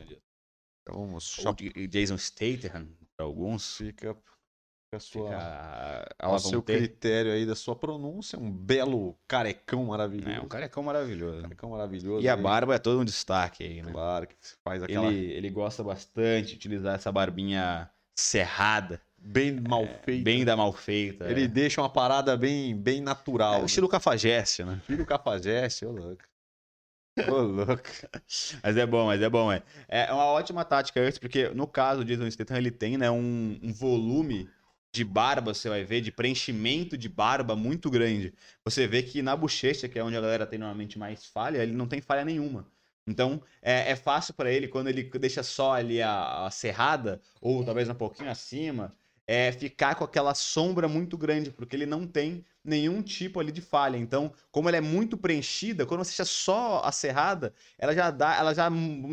Então 0.81 1.07
vamos. 1.07 1.37
O 1.39 1.87
Jason 1.87 2.17
Statham, 2.17 2.87
para 3.23 3.25
alguns. 3.25 3.77
Fica, 3.77 4.13
fica 4.13 4.97
a 4.97 4.99
sua, 4.99 5.29
fica 5.29 6.15
ao 6.19 6.39
seu 6.39 6.61
critério 6.61 7.31
aí 7.31 7.45
da 7.45 7.55
sua 7.55 7.75
pronúncia. 7.75 8.37
Um 8.37 8.51
belo 8.51 9.17
carecão 9.27 9.85
maravilhoso. 9.85 10.29
É, 10.29 10.41
um 10.41 10.47
carecão 10.47 10.83
maravilhoso. 10.83 11.41
carecão 11.41 11.69
maravilhoso. 11.69 12.23
E 12.23 12.29
aí. 12.29 12.33
a 12.33 12.37
barba 12.37 12.75
é 12.75 12.79
todo 12.79 12.99
um 12.99 13.05
destaque 13.05 13.63
aí, 13.63 13.81
né? 13.81 13.91
Claro, 13.91 14.27
que 14.27 14.35
faz 14.63 14.83
aquela... 14.83 15.07
Ele, 15.07 15.31
ele 15.31 15.49
gosta 15.49 15.83
bastante 15.83 16.49
de 16.49 16.55
utilizar 16.55 16.95
essa 16.95 17.11
barbinha 17.11 17.89
cerrada. 18.15 19.01
Bem 19.17 19.53
mal 19.53 19.87
feita. 20.03 20.11
É, 20.11 20.23
bem 20.23 20.43
da 20.43 20.57
mal 20.57 20.73
feita. 20.73 21.31
Ele 21.31 21.45
é. 21.45 21.47
deixa 21.47 21.79
uma 21.81 21.89
parada 21.89 22.35
bem, 22.35 22.75
bem 22.75 22.99
natural. 22.99 23.53
É 23.53 23.57
o 23.57 23.59
né? 23.61 23.65
estilo 23.67 23.87
cafajeste, 23.87 24.65
né? 24.65 24.77
Estilo 24.81 25.05
cafajeste, 25.05 25.85
ô 25.85 25.91
louco. 25.91 26.23
Ô, 27.27 27.41
louco. 27.41 27.89
mas 28.63 28.77
é 28.77 28.85
bom, 28.85 29.05
mas 29.05 29.21
é 29.21 29.29
bom, 29.29 29.51
é. 29.51 29.63
É 29.87 30.11
uma 30.11 30.25
ótima 30.25 30.65
tática 30.65 30.99
antes, 30.99 31.19
porque 31.19 31.49
no 31.49 31.67
caso 31.67 32.01
o 32.01 32.05
Jason 32.05 32.29
Statham, 32.29 32.57
ele 32.57 32.71
tem, 32.71 32.97
né, 32.97 33.09
um, 33.11 33.59
um 33.61 33.71
volume 33.73 34.49
de 34.91 35.03
barba, 35.03 35.53
você 35.53 35.69
vai 35.69 35.83
ver, 35.83 36.01
de 36.01 36.11
preenchimento 36.11 36.97
de 36.97 37.09
barba 37.09 37.55
muito 37.55 37.89
grande. 37.89 38.33
Você 38.63 38.87
vê 38.87 39.01
que 39.01 39.21
na 39.21 39.35
bochecha, 39.35 39.87
que 39.87 39.97
é 39.97 40.03
onde 40.03 40.17
a 40.17 40.21
galera 40.21 40.45
tem 40.45 40.59
normalmente 40.59 40.99
mais 40.99 41.25
falha, 41.25 41.57
ele 41.63 41.73
não 41.73 41.87
tem 41.87 42.01
falha 42.01 42.23
nenhuma. 42.25 42.67
Então, 43.05 43.41
é, 43.61 43.91
é 43.91 43.95
fácil 43.95 44.33
para 44.33 44.51
ele, 44.51 44.67
quando 44.67 44.87
ele 44.87 45.03
deixa 45.03 45.43
só 45.43 45.73
ali 45.73 46.01
a, 46.01 46.45
a 46.45 46.51
serrada, 46.51 47.21
ou 47.41 47.63
talvez 47.63 47.89
um 47.89 47.95
pouquinho 47.95 48.29
acima, 48.29 48.95
é, 49.27 49.51
ficar 49.51 49.95
com 49.95 50.03
aquela 50.03 50.33
sombra 50.33 50.87
muito 50.87 51.17
grande, 51.17 51.51
porque 51.51 51.75
ele 51.75 51.85
não 51.85 52.05
tem 52.05 52.43
nenhum 52.63 53.01
tipo 53.01 53.39
ali 53.39 53.51
de 53.51 53.61
falha. 53.61 53.97
Então, 53.97 54.31
como 54.51 54.69
ela 54.69 54.77
é 54.77 54.81
muito 54.81 55.17
preenchida, 55.17 55.85
quando 55.85 56.03
você 56.03 56.09
deixa 56.09 56.25
só 56.25 56.81
a 56.83 56.91
serrada, 56.91 57.53
ela 57.77 57.93
já 57.93 58.09
dá, 58.09 58.35
ela 58.37 58.53
já 58.53 58.69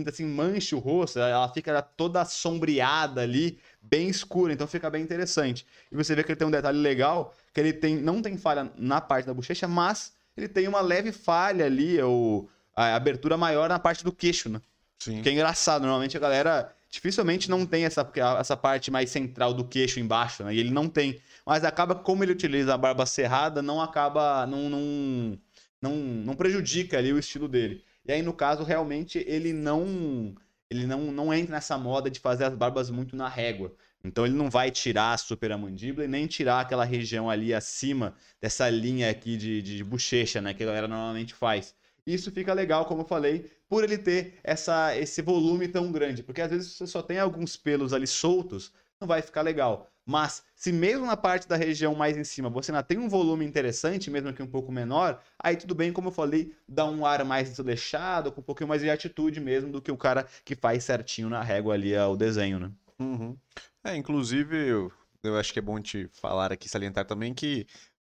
assim 0.07 0.25
mancha 0.25 0.77
o 0.77 0.79
rosto, 0.79 1.19
ela 1.19 1.49
fica 1.53 1.83
toda 1.83 2.25
sombreada 2.25 3.23
ali, 3.23 3.59
bem 3.81 4.09
escura, 4.09 4.53
então 4.53 4.67
fica 4.67 4.89
bem 4.89 5.03
interessante. 5.03 5.67
E 5.91 5.97
você 5.97 6.15
vê 6.15 6.23
que 6.23 6.33
ele 6.33 6.39
tem 6.39 6.47
um 6.47 6.51
detalhe 6.53 6.79
legal, 6.79 7.35
que 7.53 7.61
ele 7.61 7.73
tem 7.73 7.97
não 7.97 8.23
tem 8.23 8.37
falha 8.37 8.71
na 8.77 9.01
parte 9.01 9.27
da 9.27 9.35
bochecha, 9.35 9.67
mas 9.67 10.13
ele 10.37 10.49
tem 10.49 10.69
uma 10.69 10.81
leve 10.81 11.13
falha 11.13 11.67
ali, 11.67 12.01
ou 12.01 12.49
a 12.75 12.95
abertura 12.95 13.37
maior 13.37 13.69
na 13.69 13.79
parte 13.79 14.05
do 14.05 14.13
queixo, 14.13 14.49
né? 14.49 14.61
Sim. 14.99 15.23
Que 15.23 15.29
é 15.29 15.33
engraçado, 15.33 15.83
normalmente 15.83 16.17
a 16.17 16.21
galera 16.21 16.73
dificilmente 16.91 17.49
não 17.49 17.65
tem 17.65 17.85
essa, 17.85 18.11
essa 18.39 18.57
parte 18.57 18.91
mais 18.91 19.11
central 19.11 19.55
do 19.55 19.65
queixo 19.65 20.01
embaixo, 20.01 20.43
né? 20.43 20.55
E 20.55 20.59
ele 20.59 20.71
não 20.71 20.89
tem. 20.89 21.21
Mas 21.47 21.65
acaba, 21.65 21.95
como 21.95 22.25
ele 22.25 22.33
utiliza 22.33 22.75
a 22.75 22.79
barba 22.79 23.07
cerrada, 23.07 23.63
não 23.63 23.81
acaba. 23.81 24.47
Não, 24.47 24.69
não, 24.69 25.39
não, 25.81 25.97
não 25.97 26.35
prejudica 26.35 26.99
ali 26.99 27.13
o 27.13 27.19
estilo 27.19 27.49
dele. 27.49 27.85
E 28.05 28.13
aí, 28.13 28.23
no 28.23 28.33
caso, 28.33 28.65
realmente, 28.65 29.25
ele 29.27 29.53
não. 29.53 30.35
Ele 30.69 30.87
não, 30.87 31.11
não 31.13 31.35
entra 31.35 31.57
nessa 31.57 31.77
moda 31.77 32.09
de 32.09 32.21
fazer 32.21 32.45
as 32.45 32.55
barbas 32.55 32.91
muito 32.91 33.17
na 33.17 33.29
régua. 33.29 33.75
Então 34.05 34.25
ele 34.25 34.35
não 34.35 34.49
vai 34.49 34.71
tirar 34.71 35.13
a 35.13 35.19
super 35.19 35.57
mandíbula 35.59 36.05
e 36.05 36.09
nem 36.09 36.27
tirar 36.27 36.61
aquela 36.61 36.85
região 36.85 37.29
ali 37.29 37.53
acima 37.53 38.15
dessa 38.41 38.71
linha 38.71 39.11
aqui 39.11 39.37
de, 39.37 39.61
de 39.61 39.85
bochecha, 39.85 40.41
né? 40.41 40.55
Que 40.55 40.63
a 40.63 40.67
galera 40.67 40.89
normalmente 40.89 41.35
faz. 41.35 41.75
Isso 42.07 42.31
fica 42.31 42.53
legal, 42.53 42.85
como 42.87 43.03
eu 43.03 43.07
falei, 43.07 43.51
por 43.69 43.85
ele 43.85 43.99
ter 43.99 44.39
essa, 44.43 44.97
esse 44.97 45.23
volume 45.23 45.69
tão 45.69 45.91
grande. 45.93 46.23
Porque 46.23 46.41
às 46.41 46.51
vezes 46.51 46.73
você 46.73 46.87
só 46.87 47.03
tem 47.03 47.19
alguns 47.19 47.57
pelos 47.57 47.93
ali 47.93 48.07
soltos, 48.07 48.73
não 49.01 49.09
vai 49.09 49.23
ficar 49.23 49.43
legal. 49.43 49.89
Mas 50.05 50.43
se 50.57 50.73
mesmo 50.73 51.07
na 51.07 51.17
parte 51.17 51.47
da 51.47 51.57
região 51.57 51.95
mais 51.95 52.17
em 52.17 52.25
cima 52.25 52.51
você 52.51 52.73
ainda 52.73 52.83
tem 52.83 52.99
um 52.99 53.09
volume 53.09 53.45
interessante, 53.45 54.11
mesmo 54.11 54.33
que 54.33 54.43
um 54.43 54.47
pouco 54.47 54.73
menor, 54.73 55.23
aí 55.39 55.57
tudo 55.57 55.75
bem, 55.75 55.93
como 55.93 56.09
eu 56.09 56.13
falei, 56.13 56.53
dá 56.69 56.85
um 56.85 57.07
ar 57.07 57.25
mais 57.25 57.51
desleixado, 57.51 58.33
com 58.33 58.41
um 58.41 58.45
pouquinho 58.45 58.69
mais 58.69 58.83
de 58.83 58.91
atitude 58.91 59.41
mesmo 59.41 59.71
do 59.71 59.81
que 59.81 59.93
o 59.93 59.97
cara 59.97 60.27
que 60.45 60.57
faz 60.57 60.85
certinho 60.85 61.29
na 61.29 61.43
régua 61.43 61.75
ali 61.75 61.97
o 61.97 62.17
desenho, 62.17 62.59
né? 62.59 62.73
Uhum. 62.99 63.37
É, 63.85 63.97
inclusive, 63.97 64.57
eu, 64.57 64.93
eu 65.23 65.39
acho 65.39 65.53
que 65.53 65.59
é 65.59 65.63
bom 65.63 65.81
te 65.81 66.09
falar 66.13 66.53
aqui, 66.53 66.69
salientar 66.69 67.05
também 67.05 67.33
que 67.33 67.67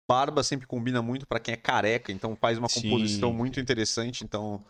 barba 0.09 0.43
sempre 0.43 0.67
combina 0.67 1.01
muito 1.01 1.27
para 1.27 1.41
quem 1.41 1.55
é 1.55 1.57
careca, 1.57 2.13
então 2.13 2.37
faz 2.37 2.59
uma 2.59 2.69
composição 2.69 3.31
Sim. 3.31 3.37
muito 3.37 3.61
interessante, 3.61 4.25
então 4.25 4.65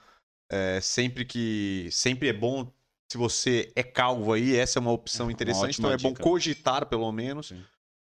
é, 0.51 0.81
sempre 0.81 1.25
que. 1.25 1.89
Sempre 1.91 2.29
é 2.29 2.33
bom. 2.33 2.71
Se 3.11 3.19
você 3.19 3.71
é 3.77 3.83
calvo 3.83 4.33
aí, 4.33 4.57
essa 4.57 4.79
é 4.79 4.81
uma 4.81 4.93
opção 4.93 5.29
é 5.29 5.33
interessante. 5.33 5.79
Uma 5.79 5.95
então 5.95 6.11
é 6.11 6.13
bom 6.13 6.15
cogitar, 6.15 6.87
pelo 6.87 7.11
menos. 7.13 7.49
Sim. 7.49 7.63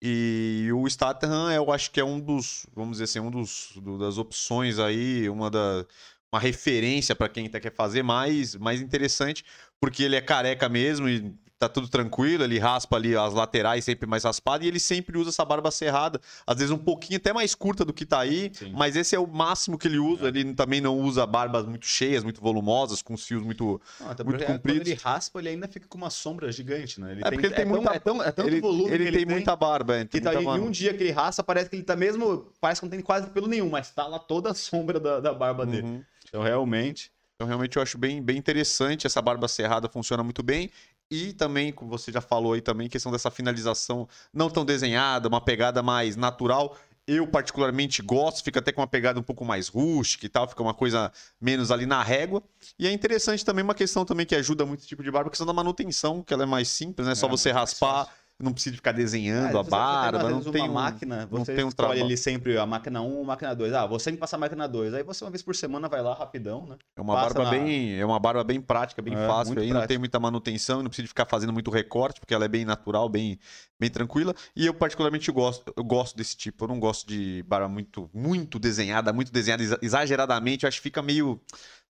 E 0.05 0.69
o 0.75 0.89
Statham, 0.89 1.51
eu 1.53 1.73
acho 1.73 1.91
que 1.93 2.01
é 2.01 2.05
um 2.05 2.19
dos, 2.19 2.67
vamos 2.75 2.93
dizer 2.93 3.05
assim, 3.05 3.21
um 3.21 3.31
dos 3.31 3.73
do, 3.77 3.97
das 3.97 4.19
opções 4.19 4.81
aí, 4.81 5.29
uma 5.29 5.49
da 5.49 5.87
uma 6.33 6.41
referência 6.41 7.15
para 7.15 7.29
quem 7.29 7.49
tá, 7.49 7.61
quer 7.61 7.75
fazer 7.75 8.03
mais, 8.03 8.57
mais 8.57 8.81
interessante, 8.81 9.45
porque 9.79 10.03
ele 10.03 10.17
é 10.17 10.21
careca 10.21 10.67
mesmo 10.67 11.07
e 11.07 11.37
tá 11.63 11.69
tudo 11.69 11.89
tranquilo, 11.89 12.43
ele 12.45 12.59
raspa 12.59 12.97
ali 12.97 13.17
as 13.17 13.33
laterais 13.35 13.85
sempre 13.85 14.07
mais 14.09 14.25
raspada 14.25 14.65
e 14.65 14.69
ele 14.69 14.81
sempre 14.81 15.17
usa 15.19 15.31
essa 15.31 15.45
barba 15.45 15.71
cerrada, 15.71 16.21
às 16.47 16.57
vezes 16.57 16.71
um 16.71 16.79
pouquinho 16.79 17.19
até 17.19 17.33
mais 17.33 17.55
curta 17.55 17.85
do 17.85 17.93
que 17.93 18.05
tá 18.05 18.21
aí, 18.21 18.51
Sim. 18.55 18.73
mas 18.75 18.97
esse 18.97 19.15
é 19.15 19.19
o 19.19 19.27
máximo 19.27 19.79
que 19.79 19.87
ele 19.89 19.99
usa. 19.99 20.29
Ele 20.29 20.55
também 20.55 20.81
não 20.81 20.99
usa 20.99 21.25
barbas 21.27 21.65
muito 21.67 21.87
cheias, 21.87 22.25
muito 22.25 22.41
volumosas, 22.41 23.01
com 23.03 23.15
os 23.15 23.25
fios 23.25 23.43
muito. 23.43 23.81
Não, 24.01 24.11
até 24.11 24.25
muito 24.25 24.37
porque 24.39 24.45
Quando 24.47 24.57
compridos. 24.59 24.89
ele 24.89 25.01
raspa, 25.03 25.39
ele 25.39 25.49
ainda 25.51 25.69
fica 25.69 25.87
com 25.89 25.99
uma 25.99 26.11
sombra 26.11 26.51
gigante, 26.51 27.01
né? 27.01 27.19
É 27.23 27.31
porque 27.31 27.47
ele 27.47 27.55
tem 27.55 27.65
tão- 27.65 27.75
muita- 27.75 27.95
É, 27.95 27.99
tão, 27.99 28.23
é 28.23 28.33
tanto 28.33 28.49
ele 28.49 28.61
volume 28.61 28.91
ele 28.93 29.05
que 29.11 29.13
tem, 29.19 29.27
muita 29.27 29.55
barba, 29.55 29.95
é, 29.97 29.99
tem 30.05 30.21
Que 30.21 30.21
tá, 30.21 30.33
muita 30.33 30.51
um 30.51 30.71
dia 30.71 30.93
que 30.95 31.03
ele 31.03 31.13
raspa, 31.13 31.43
parece 31.43 31.71
que 31.71 31.77
ele 31.77 31.83
tá 31.83 31.95
mesmo. 31.95 32.47
Parece 32.61 32.81
que 32.81 32.87
não 32.87 32.91
tem 32.91 33.01
quase 33.01 33.29
pelo 33.29 33.47
nenhum, 33.47 33.71
mas 33.71 33.91
tá 33.91 34.07
lá 34.07 34.19
toda 34.19 34.51
a 34.51 34.55
sombra 34.55 34.99
da, 34.99 35.21
da 35.21 35.33
barba 35.33 35.65
dele. 35.67 35.83
Uhum. 35.87 36.05
Então, 36.29 36.43
realmente. 36.43 37.11
Então, 37.35 37.47
realmente, 37.49 37.77
eu 37.77 37.83
acho 37.83 37.99
bem, 37.99 38.23
bem 38.23 38.37
interessante. 38.37 39.07
Essa 39.07 39.21
barba 39.21 39.49
cerrada 39.49 39.89
funciona 39.89 40.23
muito 40.23 40.43
bem. 40.43 40.71
E 41.13 41.33
também, 41.33 41.71
como 41.73 41.91
você 41.91 42.11
já 42.11 42.21
falou 42.21 42.55
aí 42.55 42.61
também, 42.61 42.89
questão 42.89 43.13
dessa 43.13 43.31
finalização 43.31 44.09
não 44.33 44.49
tão 44.49 44.65
desenhada, 44.65 45.29
uma 45.29 45.41
pegada 45.41 45.83
mais 45.83 46.17
natural. 46.17 46.77
Eu, 47.07 47.27
particularmente, 47.27 48.01
gosto, 48.01 48.45
fica 48.45 48.61
até 48.61 48.71
com 48.71 48.81
uma 48.81 48.87
pegada 48.87 49.19
um 49.19 49.25
pouco 49.25 49.45
mais 49.45 49.67
rústica 49.69 50.25
e 50.25 50.29
tal, 50.29 50.49
fica 50.49 50.63
uma 50.63 50.73
coisa 50.73 51.13
menos 51.41 51.71
ali 51.73 51.85
na 51.85 52.01
régua. 52.03 52.43
E 52.79 52.87
é 52.87 52.93
interessante 52.93 53.45
também 53.45 53.65
uma 53.65 53.75
questão 53.75 54.05
também 54.05 54.25
que 54.25 54.37
ajuda 54.37 54.65
muito 54.65 54.81
esse 54.81 54.89
tipo 54.89 55.03
de 55.03 55.11
barba, 55.11 55.27
a 55.27 55.31
questão 55.31 55.47
da 55.47 55.53
manutenção, 55.53 56.23
que 56.23 56.33
ela 56.33 56.45
é 56.45 56.47
mais 56.47 56.69
simples, 56.69 57.07
né? 57.07 57.15
Só 57.15 57.27
É, 57.27 57.31
você 57.31 57.51
raspar. 57.51 58.09
Não 58.41 58.53
precisa 58.53 58.75
ficar 58.77 58.93
desenhando 58.93 59.57
Ah, 59.57 59.61
a 59.61 59.63
você- 59.63 59.71
você 59.71 59.71
barba, 59.71 60.31
não 60.31 60.43
tem 60.43 60.63
uma 60.63 60.71
um- 60.71 60.75
máquina, 60.75 61.29
não 61.31 61.45
você 61.45 61.55
tem 61.55 61.65
um 61.65 61.71
trabalho. 61.71 62.05
ali 62.05 62.17
sempre 62.17 62.59
a 62.59 62.67
máquina 62.67 63.01
1 63.01 63.19
ou 63.19 63.25
máquina 63.25 63.55
2. 63.55 63.73
Ah, 63.73 63.87
vou 63.87 63.99
sempre 63.99 64.19
passar 64.19 64.37
a 64.37 64.41
máquina 64.41 64.67
2. 64.67 64.93
Aí 64.95 65.03
você, 65.03 65.25
uma 65.25 65.31
vez 65.31 65.43
por 65.43 65.55
semana, 65.55 65.89
vai 65.89 66.03
lá 66.03 66.13
rapidão, 66.15 66.67
né? 66.67 66.77
É 66.97 67.01
uma 67.01 67.15
Passa 67.15 67.35
barba 67.35 67.45
na- 67.45 67.51
bem, 67.51 67.95
é 67.99 68.05
uma 68.05 68.19
barba 68.19 68.43
bem 68.43 68.61
prática, 68.61 69.01
bem 69.01 69.15
É, 69.15 69.27
fácil 69.27 69.59
aí, 69.61 69.71
não 69.73 69.87
tem 69.87 69.99
muita 69.99 70.19
manutenção, 70.19 70.83
não 70.83 70.89
precisa 70.89 71.07
ficar 71.09 71.27
fazendo 71.27 71.53
muito 71.53 71.71
recorte, 71.71 72.19
porque 72.21 72.35
ela 72.35 72.45
é 72.45 72.49
bem 72.49 72.65
natural, 72.65 73.09
bem, 73.09 73.39
bem 73.79 73.91
tranquila. 73.91 74.35
E 74.57 74.67
eu 74.67 74.75
particularmente 74.75 75.31
gosto, 75.31 75.73
eu 75.77 75.85
gosto 75.85 76.17
desse 76.17 76.37
tipo. 76.37 76.65
Eu 76.65 76.69
não 76.69 76.81
gosto 76.81 77.07
de 77.07 77.45
barba 77.47 77.69
muito, 77.69 78.11
muito 78.13 78.59
desenhada, 78.59 79.13
muito 79.13 79.31
desenhada 79.33 79.63
exa- 79.63 79.79
exageradamente. 79.81 80.65
Eu 80.65 80.69
acho 80.69 80.79
que 80.79 80.83
fica 80.83 81.01
meio, 81.01 81.41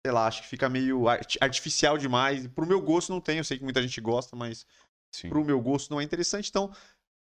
sei 0.05 0.13
lá, 0.13 0.27
acho 0.27 0.43
que 0.43 0.49
fica 0.49 0.69
meio 0.69 1.09
art- 1.09 1.37
artificial 1.41 1.97
demais. 1.97 2.47
Pro 2.49 2.67
meu 2.67 2.81
gosto 2.81 3.13
não 3.13 3.21
tem, 3.21 3.39
eu 3.39 3.45
sei 3.45 3.57
que 3.59 3.65
muita 3.65 3.81
gente 3.83 4.01
gosta, 4.01 4.35
mas 4.37 4.67
Sim. 5.11 5.29
pro 5.29 5.45
meu 5.45 5.61
gosto 5.61 5.91
não 5.91 6.01
é 6.01 6.05
interessante. 6.05 6.49
Então, 6.49 6.71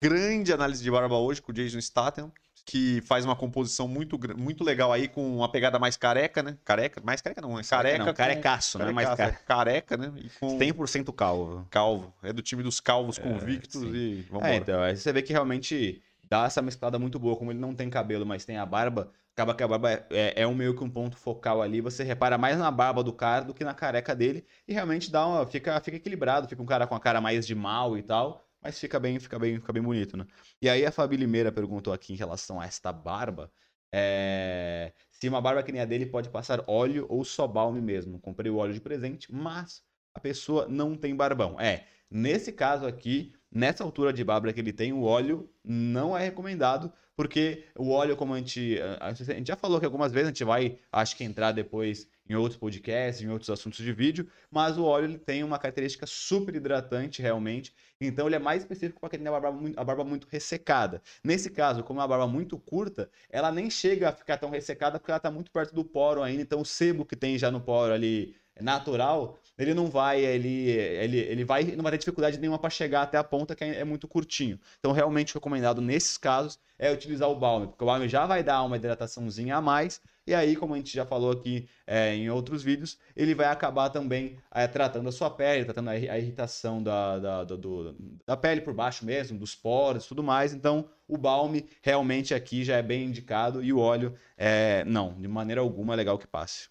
grande 0.03 0.53
análise 0.53 0.83
de 0.83 0.91
barba 0.91 1.17
hoje 1.17 1.43
com 1.43 1.53
o 1.53 1.55
Jason 1.55 1.81
Statham, 1.81 2.33
que 2.65 3.01
faz 3.03 3.25
uma 3.25 3.35
composição 3.35 3.89
muito, 3.89 4.19
muito 4.37 4.63
legal 4.63 4.93
aí 4.93 5.09
com 5.09 5.37
uma 5.37 5.51
pegada 5.51 5.79
mais 5.79 5.97
careca, 5.97 6.43
né? 6.43 6.59
Careca, 6.65 7.01
mais 7.03 7.21
careca 7.23 7.41
não, 7.41 7.59
é 7.59 7.63
careca. 7.63 7.99
Não, 7.99 8.07
com- 8.07 8.15
carecaço, 8.15 8.79
né? 8.79 8.93
Mais 8.93 9.09
carecaço, 9.09 9.33
care... 9.33 9.43
é 9.43 9.47
careca, 9.47 9.97
né? 9.97 10.13
E 10.17 10.29
com 10.39 10.59
100% 10.59 11.13
calvo. 11.15 11.67
calvo. 11.71 12.15
É 12.23 12.31
do 12.31 12.43
time 12.43 12.63
dos 12.63 12.79
calvos 12.79 13.19
convictos 13.19 13.81
sim. 13.81 13.95
e 13.95 14.27
vamos 14.31 14.47
É, 14.47 14.57
então, 14.57 14.83
aí 14.83 14.97
você 14.97 15.13
vê 15.13 15.23
que 15.23 15.33
realmente 15.33 16.03
dá 16.29 16.45
essa 16.45 16.61
mesclada 16.61 16.99
muito 16.99 17.19
boa. 17.19 17.37
Como 17.37 17.51
ele 17.51 17.59
não 17.59 17.75
tem 17.75 17.89
cabelo, 17.89 18.27
mas 18.27 18.45
tem 18.45 18.59
a 18.59 18.67
barba, 18.67 19.11
acaba 19.39 19.55
que 19.55 19.63
a 19.63 19.69
barba 19.69 19.93
é, 19.93 20.07
é, 20.11 20.43
é 20.43 20.47
um 20.47 20.55
meio 20.55 20.75
que 20.77 20.83
um 20.83 20.91
ponto 20.91 21.17
focal 21.17 21.63
ali. 21.63 21.81
Você 21.81 22.03
repara 22.03 22.37
mais 22.37 22.59
na 22.59 22.71
barba 22.71 23.03
do 23.05 23.13
cara 23.13 23.45
do 23.45 23.55
que 23.55 23.65
na 23.65 23.75
careca 23.75 24.15
dele. 24.15 24.45
E 24.67 24.73
realmente 24.73 25.11
dá 25.11 25.27
uma, 25.27 25.47
fica, 25.47 25.81
fica 25.81 25.97
equilibrado. 25.97 26.49
Fica 26.49 26.63
um 26.63 26.67
cara 26.67 26.87
com 26.87 26.95
a 26.95 27.01
cara 27.01 27.21
mais 27.21 27.47
de 27.47 27.55
mal 27.55 27.97
e 27.97 28.03
tal. 28.03 28.45
Mas 28.61 28.79
fica 28.79 28.99
bem, 28.99 29.21
fica 29.21 29.39
bem, 29.39 29.57
fica 29.61 29.73
bem 29.73 29.83
bonito, 29.83 30.17
né? 30.17 30.27
E 30.61 30.69
aí 30.69 30.85
a 30.85 30.91
Fabi 30.91 31.17
Limeira 31.17 31.53
perguntou 31.53 31.93
aqui 31.93 32.13
em 32.13 32.17
relação 32.17 32.61
a 32.61 32.67
esta 32.67 32.93
barba. 32.93 33.53
é, 33.93 34.93
Se 35.11 35.29
uma 35.29 35.41
barba 35.41 35.63
que 35.63 35.71
nem 35.73 35.81
a 35.81 35.85
dele 35.85 36.07
pode 36.07 36.29
passar 36.31 36.65
óleo 36.67 37.07
ou 37.09 37.25
só 37.25 37.47
balme 37.47 37.81
mesmo. 37.81 38.19
Comprei 38.21 38.51
o 38.51 38.57
óleo 38.57 38.75
de 38.75 38.81
presente, 38.81 39.33
mas 39.33 39.83
a 40.15 40.21
pessoa 40.21 40.67
não 40.69 40.97
tem 40.97 41.15
barbão. 41.15 41.61
É, 41.61 41.87
nesse 42.11 42.53
caso 42.53 42.87
aqui, 42.87 43.33
nessa 43.51 43.85
altura 43.85 44.13
de 44.13 44.23
barba 44.25 44.53
que 44.53 44.61
ele 44.61 44.73
tem, 44.73 44.93
o 44.93 45.03
óleo 45.03 45.51
não 45.65 46.17
é 46.17 46.25
recomendado, 46.25 46.93
porque 47.19 47.65
o 47.77 47.91
óleo, 47.91 48.17
como 48.17 48.33
a 48.33 48.39
gente, 48.39 48.79
a 49.01 49.13
gente 49.13 49.49
já 49.49 49.57
falou 49.57 49.79
aqui 49.79 49.87
algumas 49.87 50.13
vezes, 50.13 50.29
a 50.29 50.31
gente 50.31 50.45
vai, 50.45 50.79
acho 50.93 51.17
que 51.17 51.25
entrar 51.25 51.51
depois 51.51 52.09
em 52.29 52.37
outros 52.37 52.57
podcasts, 52.57 53.25
em 53.25 53.29
outros 53.29 53.51
assuntos 53.51 53.85
de 53.85 53.93
vídeo, 53.93 54.29
mas 54.49 54.79
o 54.79 54.85
óleo 54.85 55.07
ele 55.07 55.19
tem 55.19 55.43
uma 55.43 55.59
característica 55.59 56.07
super 56.07 56.55
hidratante 56.55 57.21
realmente, 57.21 57.75
então 58.01 58.27
ele 58.27 58.37
é 58.37 58.39
mais 58.39 58.63
específico 58.63 59.01
para 59.01 59.09
quem 59.09 59.19
tem 59.19 59.27
a 59.27 59.33
barba, 59.33 59.51
muito, 59.51 59.81
a 59.81 59.83
barba 59.83 60.05
muito 60.05 60.29
ressecada. 60.31 61.03
Nesse 61.25 61.51
caso, 61.51 61.83
como 61.83 61.99
é 61.99 62.03
uma 62.03 62.09
barba 62.09 62.29
muito 62.29 62.57
curta, 62.57 63.11
ela 63.29 63.51
nem 63.51 63.69
chega 63.69 64.11
a 64.11 64.13
ficar 64.13 64.37
tão 64.37 64.51
ressecada 64.51 65.01
porque 65.01 65.11
ela 65.11 65.17
está 65.17 65.31
muito 65.31 65.51
perto 65.51 65.75
do 65.75 65.85
poro 65.85 66.23
ainda, 66.23 66.43
então 66.43 66.61
o 66.61 66.65
sebo 66.65 67.05
que 67.05 67.17
tem 67.17 67.37
já 67.37 67.51
no 67.51 67.61
poro 67.61 67.93
ali 67.93 68.37
natural, 68.61 69.39
ele 69.59 69.75
não 69.75 69.87
vai, 69.89 70.25
ele, 70.25 70.71
ele, 70.71 71.19
ele 71.19 71.45
vai, 71.45 71.65
não 71.65 71.83
vai 71.83 71.93
ter 71.93 71.99
dificuldade 71.99 72.39
nenhuma 72.39 72.59
para 72.59 72.71
chegar 72.71 73.03
até 73.03 73.19
a 73.19 73.25
ponta 73.25 73.55
que 73.55 73.65
é, 73.65 73.81
é 73.81 73.85
muito 73.85 74.07
curtinho. 74.09 74.59
Então, 74.79 74.93
realmente 74.93 75.35
recomendado 75.35 75.81
nesses 75.81 76.17
casos 76.17 76.59
é 76.79 76.93
utilizar 76.93 77.29
o 77.29 77.35
balme, 77.35 77.67
porque 77.67 77.83
o 77.83 77.87
balme 77.87 78.09
já 78.09 78.25
vai 78.27 78.43
dar 78.43 78.63
uma 78.63 78.77
hidrataçãozinha 78.77 79.57
a 79.57 79.61
mais, 79.61 80.01
e 80.27 80.35
aí, 80.35 80.55
como 80.57 80.75
a 80.75 80.77
gente 80.77 80.95
já 80.95 81.07
falou 81.07 81.33
aqui 81.33 81.67
é, 81.87 82.15
em 82.15 82.29
outros 82.29 82.63
vídeos, 82.63 82.99
ele 83.17 83.35
vai 83.35 83.47
acabar 83.47 83.89
também 83.89 84.37
é, 84.55 84.67
tratando 84.67 85.09
a 85.09 85.13
sua 85.13 85.31
pele, 85.31 85.65
tratando 85.65 85.89
a, 85.89 85.93
a 85.93 86.19
irritação 86.19 86.83
da, 86.83 87.19
da, 87.19 87.45
do- 87.45 87.57
do- 87.57 87.97
da 88.27 88.37
pele 88.37 88.61
por 88.61 88.75
baixo 88.75 89.07
mesmo, 89.07 89.39
dos 89.39 89.55
poros 89.55 90.05
e 90.05 90.09
tudo 90.09 90.23
mais. 90.23 90.53
Então, 90.53 90.89
o 91.09 91.17
balme 91.17 91.67
realmente 91.83 92.35
aqui 92.35 92.63
já 92.63 92.77
é 92.77 92.83
bem 92.83 93.05
indicado, 93.07 93.63
e 93.65 93.73
o 93.73 93.79
óleo, 93.79 94.15
é, 94.37 94.85
não, 94.85 95.15
de 95.15 95.27
maneira 95.27 95.63
alguma 95.63 95.95
é 95.95 95.97
legal 95.97 96.19
que 96.19 96.27
passe. 96.27 96.69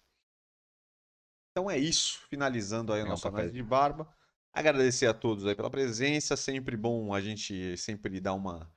Então 1.58 1.68
é 1.68 1.76
isso, 1.76 2.20
finalizando 2.30 2.92
aí 2.92 3.00
a 3.00 3.04
nossa 3.04 3.26
análise 3.26 3.52
de 3.52 3.64
barba. 3.64 4.08
Agradecer 4.52 5.06
a 5.06 5.12
todos 5.12 5.44
aí 5.44 5.56
pela 5.56 5.68
presença, 5.68 6.36
sempre 6.36 6.76
bom 6.76 7.12
a 7.12 7.20
gente 7.20 7.76
sempre 7.76 8.20
dar 8.20 8.34
uma 8.34 8.72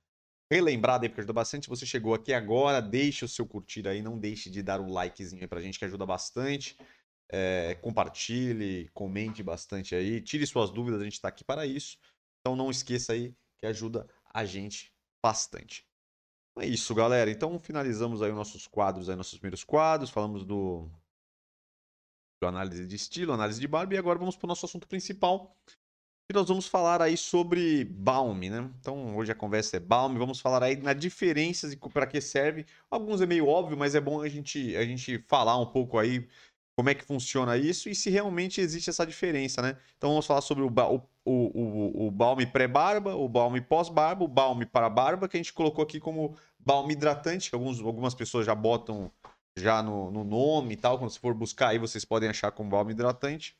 relembrada 0.52 1.06
aí, 1.06 1.10
porque 1.10 1.22
ajuda 1.22 1.32
bastante. 1.32 1.65
Se 1.65 1.70
você 1.70 1.86
chegou 1.86 2.15
aqui 2.15 2.34
agora, 2.34 2.82
deixe 2.82 3.24
o 3.24 3.28
seu 3.28 3.46
curtir 3.46 3.88
aí, 3.88 4.02
não 4.02 4.17
deixe 4.17 4.50
de 4.50 4.63
dar 4.63 4.82
um 4.82 4.91
likezinho 4.91 5.44
aí 5.44 5.48
pra 5.48 5.62
gente, 5.62 5.78
que 5.78 5.86
ajuda 5.86 6.08
bastante. 6.08 6.76
É, 7.32 7.76
compartilhe, 7.76 8.89
comente 8.96 9.44
bastante 9.44 9.94
aí, 9.94 10.20
tire 10.20 10.48
suas 10.48 10.72
dúvidas, 10.72 11.02
a 11.02 11.04
gente 11.04 11.22
tá 11.22 11.28
aqui 11.28 11.44
para 11.44 11.67
isso. 11.67 12.00
Então 12.39 12.56
não 12.56 12.72
esqueça 12.72 13.13
aí 13.13 13.36
que 13.60 13.67
ajuda 13.67 14.08
a 14.34 14.44
gente 14.44 14.91
bastante. 15.24 15.86
É 16.58 16.65
isso, 16.65 16.96
galera. 16.96 17.30
Então 17.30 17.60
finalizamos 17.60 18.24
aí 18.24 18.32
os 18.32 18.38
nossos 18.38 18.65
quadros, 18.65 19.08
aí, 19.08 19.15
nossos 19.15 19.38
primeiros 19.38 19.63
quadros. 19.63 20.10
Falamos 20.10 20.44
do 20.44 20.89
análise 22.47 22.86
de 22.86 22.95
estilo, 22.95 23.34
análise 23.34 23.60
de 23.60 23.67
barba, 23.67 23.93
e 23.93 23.97
agora 23.97 24.19
vamos 24.19 24.36
para 24.36 24.45
o 24.45 24.49
nosso 24.49 24.65
assunto 24.65 24.88
principal. 24.88 25.56
E 26.30 26.34
nós 26.34 26.47
vamos 26.47 26.65
falar 26.65 27.01
aí 27.01 27.17
sobre 27.17 27.84
balme, 27.84 28.49
né? 28.49 28.69
Então 28.80 29.17
hoje 29.17 29.32
a 29.32 29.36
conversa 29.36 29.77
é 29.77 29.80
balme, 29.80 30.17
vamos 30.17 30.39
falar 30.39 30.63
aí 30.63 30.77
nas 30.77 30.97
diferenças 30.97 31.73
e 31.73 31.77
para 31.77 32.08
que 32.08 32.21
serve. 32.21 32.65
Alguns 32.89 33.19
é 33.19 33.25
meio 33.25 33.47
óbvio, 33.47 33.77
mas 33.77 33.95
é 33.95 33.99
bom 33.99 34.21
a 34.21 34.30
gente, 34.30 34.75
a 34.77 34.86
gente 34.86 35.23
falar 35.27 35.58
um 35.58 35.65
pouco 35.65 35.97
aí 35.97 36.27
como 36.73 36.89
é 36.89 36.95
que 36.95 37.04
funciona 37.04 37.58
isso 37.58 37.89
e 37.89 37.95
se 37.95 38.10
realmente 38.10 38.62
existe 38.62 38.89
essa 38.89 39.06
diferença, 39.06 39.62
né? 39.62 39.77
Então 39.97 40.10
vamos 40.10 40.25
falar 40.25 40.41
sobre 40.41 40.63
o, 40.63 40.67
o, 40.67 41.01
o, 41.25 42.08
o, 42.08 42.12
balme 42.12 42.45
pré-barba, 42.45 43.13
o 43.13 43.27
balme 43.27 43.60
pós-barba, 43.60 44.23
o 44.23 44.27
balme 44.27 44.65
para 44.65 44.89
barba, 44.89 45.27
que 45.27 45.36
a 45.38 45.39
gente 45.39 45.54
colocou 45.54 45.84
aqui 45.84 45.99
como 45.99 46.38
balme 46.58 46.93
hidratante, 46.93 47.49
que 47.49 47.56
alguns, 47.56 47.82
algumas 47.82 48.15
pessoas 48.15 48.45
já 48.45 48.56
botam 48.56 49.12
já 49.58 49.82
no, 49.82 50.12
no 50.12 50.24
nome 50.24 50.74
e 50.74 50.78
tal. 50.78 50.98
Quando 50.98 51.12
você 51.12 51.20
for 51.20 51.34
buscar 51.34 51.70
aí, 51.70 51.78
vocês 51.78 52.06
podem 52.06 52.30
achar 52.30 52.52
como 52.52 52.70
balme 52.70 52.94
hidratante, 52.94 53.56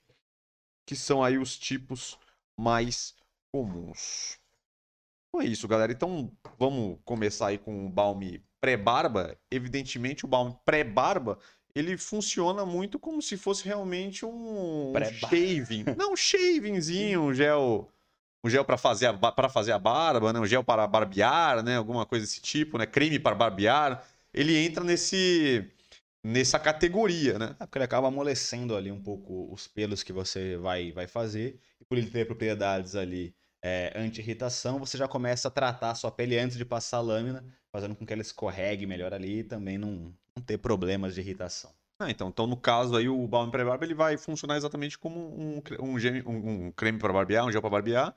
que 0.86 0.96
são 0.96 1.24
aí 1.24 1.38
os 1.38 1.58
tipos 1.58 2.18
mais 2.60 3.16
comuns. 3.52 4.40
Então 5.30 5.42
é 5.42 5.46
isso, 5.46 5.68
galera. 5.68 5.92
Então 5.92 6.32
vamos 6.58 7.00
começar 7.06 7.48
aí 7.48 7.58
com 7.58 7.86
o 7.86 7.90
balme 7.90 8.44
pré-barba. 8.60 9.38
Evidentemente, 9.50 10.26
o 10.26 10.28
balme 10.28 10.58
pré-barba 10.66 11.40
ele 11.74 11.98
funciona 11.98 12.66
muito 12.66 13.00
como 13.00 13.22
se 13.22 13.38
fosse 13.38 13.64
realmente 13.64 14.26
um, 14.26 14.94
shaving. 15.30 15.86
Não, 15.98 16.14
um 16.14 16.16
shavingzinho, 16.18 17.22
um 17.22 17.34
gel, 17.34 17.90
um 18.44 18.50
gel 18.50 18.66
para 18.66 18.78
fazer 18.78 19.08
a 19.08 19.14
para 19.14 19.50
fazer 19.50 19.72
a 19.72 19.80
barba, 19.80 20.34
né? 20.34 20.40
Um 20.40 20.46
gel 20.46 20.64
para 20.64 20.86
barbear, 20.86 21.64
né? 21.64 21.78
Alguma 21.78 22.06
coisa 22.06 22.26
desse 22.26 22.42
tipo, 22.42 22.78
né? 22.78 22.86
Creme 22.86 23.20
para 23.20 23.36
barbear. 23.36 24.06
Ele 24.34 24.58
entra 24.58 24.84
nesse 24.84 25.72
nessa 26.24 26.60
categoria, 26.60 27.38
né? 27.40 27.56
É 27.60 27.66
porque 27.66 27.78
ele 27.78 27.86
acaba 27.86 28.08
amolecendo 28.08 28.76
ali 28.76 28.92
um 28.92 29.02
pouco 29.02 29.52
os 29.52 29.68
pelos 29.68 30.04
que 30.04 30.14
você 30.14 30.58
vai, 30.58 30.92
vai 30.92 31.08
fazer. 31.08 31.60
E 31.80 31.86
por 31.86 31.98
ele 31.98 32.10
ter 32.10 32.26
propriedades 32.26 32.96
ali 32.96 33.36
é, 33.64 33.92
anti-irritação, 33.96 34.80
você 34.80 34.98
já 34.98 35.08
começa 35.08 35.48
a 35.48 35.52
tratar 35.52 35.92
a 35.92 35.96
sua 35.96 36.12
pele 36.12 36.38
antes 36.38 36.58
de 36.58 36.66
passar 36.66 36.98
a 36.98 37.02
lâmina, 37.02 37.44
fazendo 37.72 37.96
com 37.96 38.06
que 38.06 38.14
ela 38.14 38.22
escorregue 38.22 38.86
melhor 38.86 39.14
ali 39.14 39.40
e 39.40 39.44
também 39.44 39.78
não, 39.78 40.14
não 40.36 40.44
ter 40.46 40.58
problemas 40.58 41.14
de 41.16 41.22
irritação. 41.22 41.72
Ah, 42.00 42.10
então, 42.10 42.30
então, 42.30 42.48
no 42.48 42.58
caso 42.58 42.96
aí, 42.96 43.08
o 43.08 43.28
balme 43.28 43.52
pré-barba 43.52 43.86
ele 43.86 43.94
vai 43.94 44.18
funcionar 44.18 44.58
exatamente 44.58 44.98
como 44.98 45.20
um, 45.20 45.62
um, 45.80 45.96
um- 46.28 46.66
um 46.68 46.72
creme 46.72 46.98
para 46.98 47.14
barbear, 47.14 47.46
um 47.46 47.52
gel 47.52 47.62
para 47.62 47.70
barbear. 47.70 48.16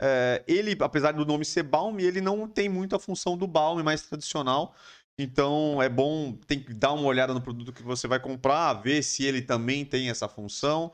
É, 0.00 0.42
ele, 0.48 0.76
apesar 0.80 1.12
do 1.12 1.24
nome 1.24 1.44
ser 1.44 1.62
balme, 1.62 2.02
ele 2.02 2.20
não 2.20 2.48
tem 2.48 2.68
muito 2.68 2.96
a 2.96 2.98
função 2.98 3.36
do 3.36 3.46
balme 3.46 3.82
mais 3.82 4.02
tradicional. 4.02 4.74
Então 5.18 5.80
é 5.82 5.88
bom, 5.88 6.32
tem 6.46 6.60
que 6.60 6.72
dar 6.74 6.92
uma 6.92 7.06
olhada 7.06 7.34
no 7.34 7.40
produto 7.40 7.72
que 7.72 7.82
você 7.82 8.08
vai 8.08 8.18
comprar, 8.20 8.72
ver 8.74 9.02
se 9.02 9.24
ele 9.24 9.42
também 9.42 9.84
tem 9.84 10.08
essa 10.10 10.28
função. 10.28 10.92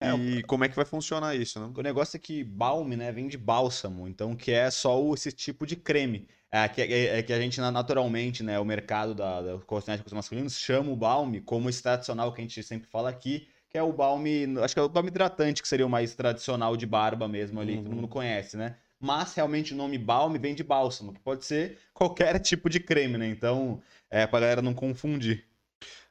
É, 0.00 0.12
e 0.14 0.42
como 0.44 0.64
é 0.64 0.68
que 0.68 0.76
vai 0.76 0.84
funcionar 0.84 1.34
isso, 1.36 1.58
né? 1.60 1.72
O 1.74 1.82
negócio 1.82 2.16
é 2.16 2.20
que 2.20 2.44
balme, 2.44 2.96
né, 2.96 3.10
vem 3.12 3.28
de 3.28 3.38
bálsamo, 3.38 4.06
então 4.08 4.36
que 4.36 4.52
é 4.52 4.70
só 4.70 5.02
o- 5.02 5.14
esse 5.14 5.32
tipo 5.32 5.66
de 5.66 5.76
creme. 5.76 6.28
É 6.50 6.68
que, 6.68 6.82
é, 6.82 7.18
é 7.18 7.22
que 7.22 7.32
a 7.32 7.40
gente 7.40 7.60
na- 7.60 7.70
naturalmente, 7.72 8.42
né, 8.42 8.58
o 8.60 8.64
mercado 8.64 9.14
da, 9.14 9.42
da 9.42 9.58
cosméticos 9.60 10.12
masculinos 10.12 10.58
chama 10.58 10.90
o 10.92 10.96
balme 10.96 11.40
como 11.40 11.68
esse 11.70 11.82
tradicional 11.82 12.32
que 12.32 12.40
a 12.40 12.44
gente 12.44 12.62
sempre 12.62 12.88
fala 12.88 13.10
aqui, 13.10 13.48
que 13.70 13.78
é 13.78 13.82
o 13.82 13.92
balme, 13.92 14.46
acho 14.62 14.74
que 14.74 14.80
é 14.80 14.82
o 14.82 14.88
balme 14.88 15.08
hidratante, 15.08 15.62
que 15.62 15.68
seria 15.68 15.86
o 15.86 15.90
mais 15.90 16.14
tradicional 16.14 16.76
de 16.76 16.86
barba 16.86 17.26
mesmo 17.28 17.60
ali, 17.60 17.78
que 17.78 17.82
todo 17.84 17.90
Uhum. 17.90 17.96
mundo 17.96 18.08
conhece, 18.08 18.56
né? 18.56 18.76
Mas 18.98 19.34
realmente 19.34 19.74
o 19.74 19.76
nome 19.76 19.98
balme 19.98 20.38
vem 20.38 20.54
de 20.54 20.64
bálsamo, 20.64 21.12
que 21.12 21.20
pode 21.20 21.44
ser 21.44 21.78
qualquer 21.92 22.38
tipo 22.40 22.68
de 22.70 22.80
creme, 22.80 23.18
né? 23.18 23.28
Então, 23.28 23.80
é 24.10 24.26
pra 24.26 24.40
galera 24.40 24.62
não 24.62 24.74
confundir. 24.74 25.44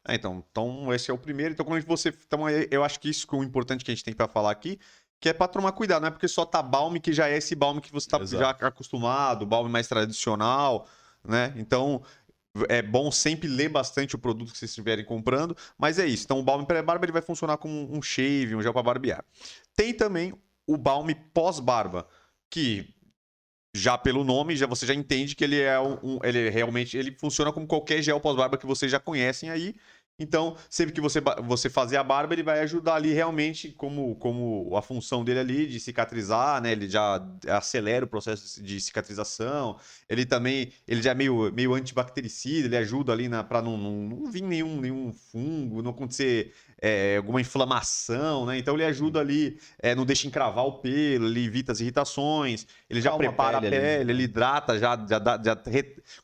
Ah, 0.04 0.13
então, 0.13 0.43
então, 0.52 0.93
esse 0.93 1.10
é 1.10 1.13
o 1.13 1.17
primeiro. 1.17 1.54
Então, 1.54 1.65
quando 1.65 1.84
você. 1.86 2.10
Então, 2.10 2.48
é- 2.48 2.67
eu 2.69 2.84
acho 2.84 3.00
que 3.00 3.10
isso 3.10 3.28
que 3.28 3.36
é 3.36 3.39
o 3.39 3.43
importante 3.43 3.84
que 3.84 3.91
a 3.91 3.95
gente 3.95 4.04
tem 4.04 4.13
pra 4.13 4.28
falar 4.28 4.52
aqui, 4.52 4.80
que 5.19 5.30
é 5.30 5.34
pra 5.34 5.48
tomar 5.48 5.71
cuidado, 5.71 6.02
não 6.02 6.10
é 6.10 6.12
porque 6.12 6.28
só 6.28 6.45
tá 6.45 6.62
balme 6.62 7.00
que 7.00 7.12
já 7.12 7.28
é 7.28 7.38
esse 7.38 7.56
balme 7.56 7.82
que 7.82 7.91
você 7.91 8.08
tá 8.08 8.19
Exato. 8.19 8.60
já 8.60 8.67
acostumado, 8.67 9.45
balme 9.45 9.69
mais 9.69 9.88
tradicional, 9.88 10.88
né? 11.24 11.54
Então, 11.58 12.04
é 12.69 12.82
bom 12.82 13.12
sempre 13.12 13.48
ler 13.48 13.69
bastante 13.69 14.15
o 14.15 14.19
produto 14.19 14.52
que 14.52 14.58
vocês 14.58 14.69
estiverem 14.69 15.04
comprando, 15.04 15.58
mas 15.78 15.98
é 15.98 16.06
isso. 16.06 16.26
Então, 16.26 16.39
o 16.39 16.43
balme 16.43 16.65
pré-barba 16.65 17.04
ele 17.06 17.12
vai 17.12 17.21
funcionar 17.24 17.58
como 17.58 17.91
um 17.91 18.02
shave, 18.02 18.56
um 18.56 18.62
gel 18.62 18.71
pra 18.74 18.84
barbear. 18.84 19.26
Tem 19.76 19.93
também 19.93 20.34
o 20.67 20.78
balme 20.78 21.15
pós-barba, 21.15 22.08
que 22.49 22.93
já 23.75 23.97
pelo 23.97 24.23
nome, 24.23 24.55
já 24.55 24.65
você 24.65 24.86
já 24.86 24.93
entende 24.93 25.36
que 25.36 25.43
ele 25.43 25.60
é 25.60 25.79
um, 25.79 26.19
ele 26.23 26.49
realmente 26.49 26.97
ele 26.97 27.12
funciona 27.19 27.51
como 27.51 27.67
qualquer 27.67 28.01
gel 28.01 28.21
pós-barba 28.21 28.58
que 28.58 28.65
vocês 28.65 28.91
já 28.91 28.99
conhecem 28.99 29.49
aí. 29.49 29.75
Então, 30.17 30.55
sempre 30.69 30.93
que 30.93 31.01
você, 31.01 31.19
você 31.43 31.69
fazer 31.69 31.97
a 31.97 32.03
barba, 32.03 32.34
ele 32.34 32.43
vai 32.43 32.62
ajudar 32.62 32.95
ali 32.95 33.12
realmente 33.12 33.71
como, 33.71 34.15
como 34.15 34.73
a 34.77 34.81
função 34.81 35.25
dele 35.25 35.39
ali 35.39 35.67
de 35.67 35.77
cicatrizar, 35.77 36.62
né? 36.62 36.71
Ele 36.71 36.88
já 36.88 37.21
acelera 37.49 38.05
o 38.05 38.08
processo 38.08 38.63
de 38.63 38.79
cicatrização. 38.79 39.77
Ele 40.08 40.25
também, 40.25 40.71
ele 40.88 41.01
já 41.01 41.12
é 41.12 41.13
meio, 41.13 41.51
meio 41.51 41.73
antibactericida, 41.73 42.67
ele 42.67 42.77
ajuda 42.77 43.12
ali 43.12 43.27
para 43.43 43.62
não, 43.62 43.77
não, 43.77 43.91
não 44.03 44.31
vir 44.31 44.43
nenhum, 44.43 44.79
nenhum 44.79 45.12
fungo, 45.12 45.81
não 45.81 45.91
acontecer 45.91 46.53
é, 46.81 47.17
alguma 47.17 47.41
inflamação, 47.41 48.45
né? 48.45 48.57
Então 48.57 48.75
ele 48.75 48.85
ajuda 48.85 49.19
ali, 49.19 49.59
é, 49.79 49.95
não 49.95 50.05
deixa 50.05 50.27
encravar 50.27 50.65
o 50.65 50.79
pelo, 50.79 51.25
ele 51.27 51.45
evita 51.45 51.71
as 51.71 51.79
irritações, 51.79 52.67
ele 52.89 53.01
já 53.01 53.11
Calma 53.11 53.25
a 53.25 53.27
prepara 53.27 53.57
a 53.57 53.61
pele 53.61 53.75
pele, 53.75 53.88
ali, 53.88 54.05
né? 54.05 54.11
ele 54.11 54.23
hidrata, 54.23 54.79
já, 54.79 55.05
já, 55.07 55.19
dá, 55.19 55.41
já 55.43 55.57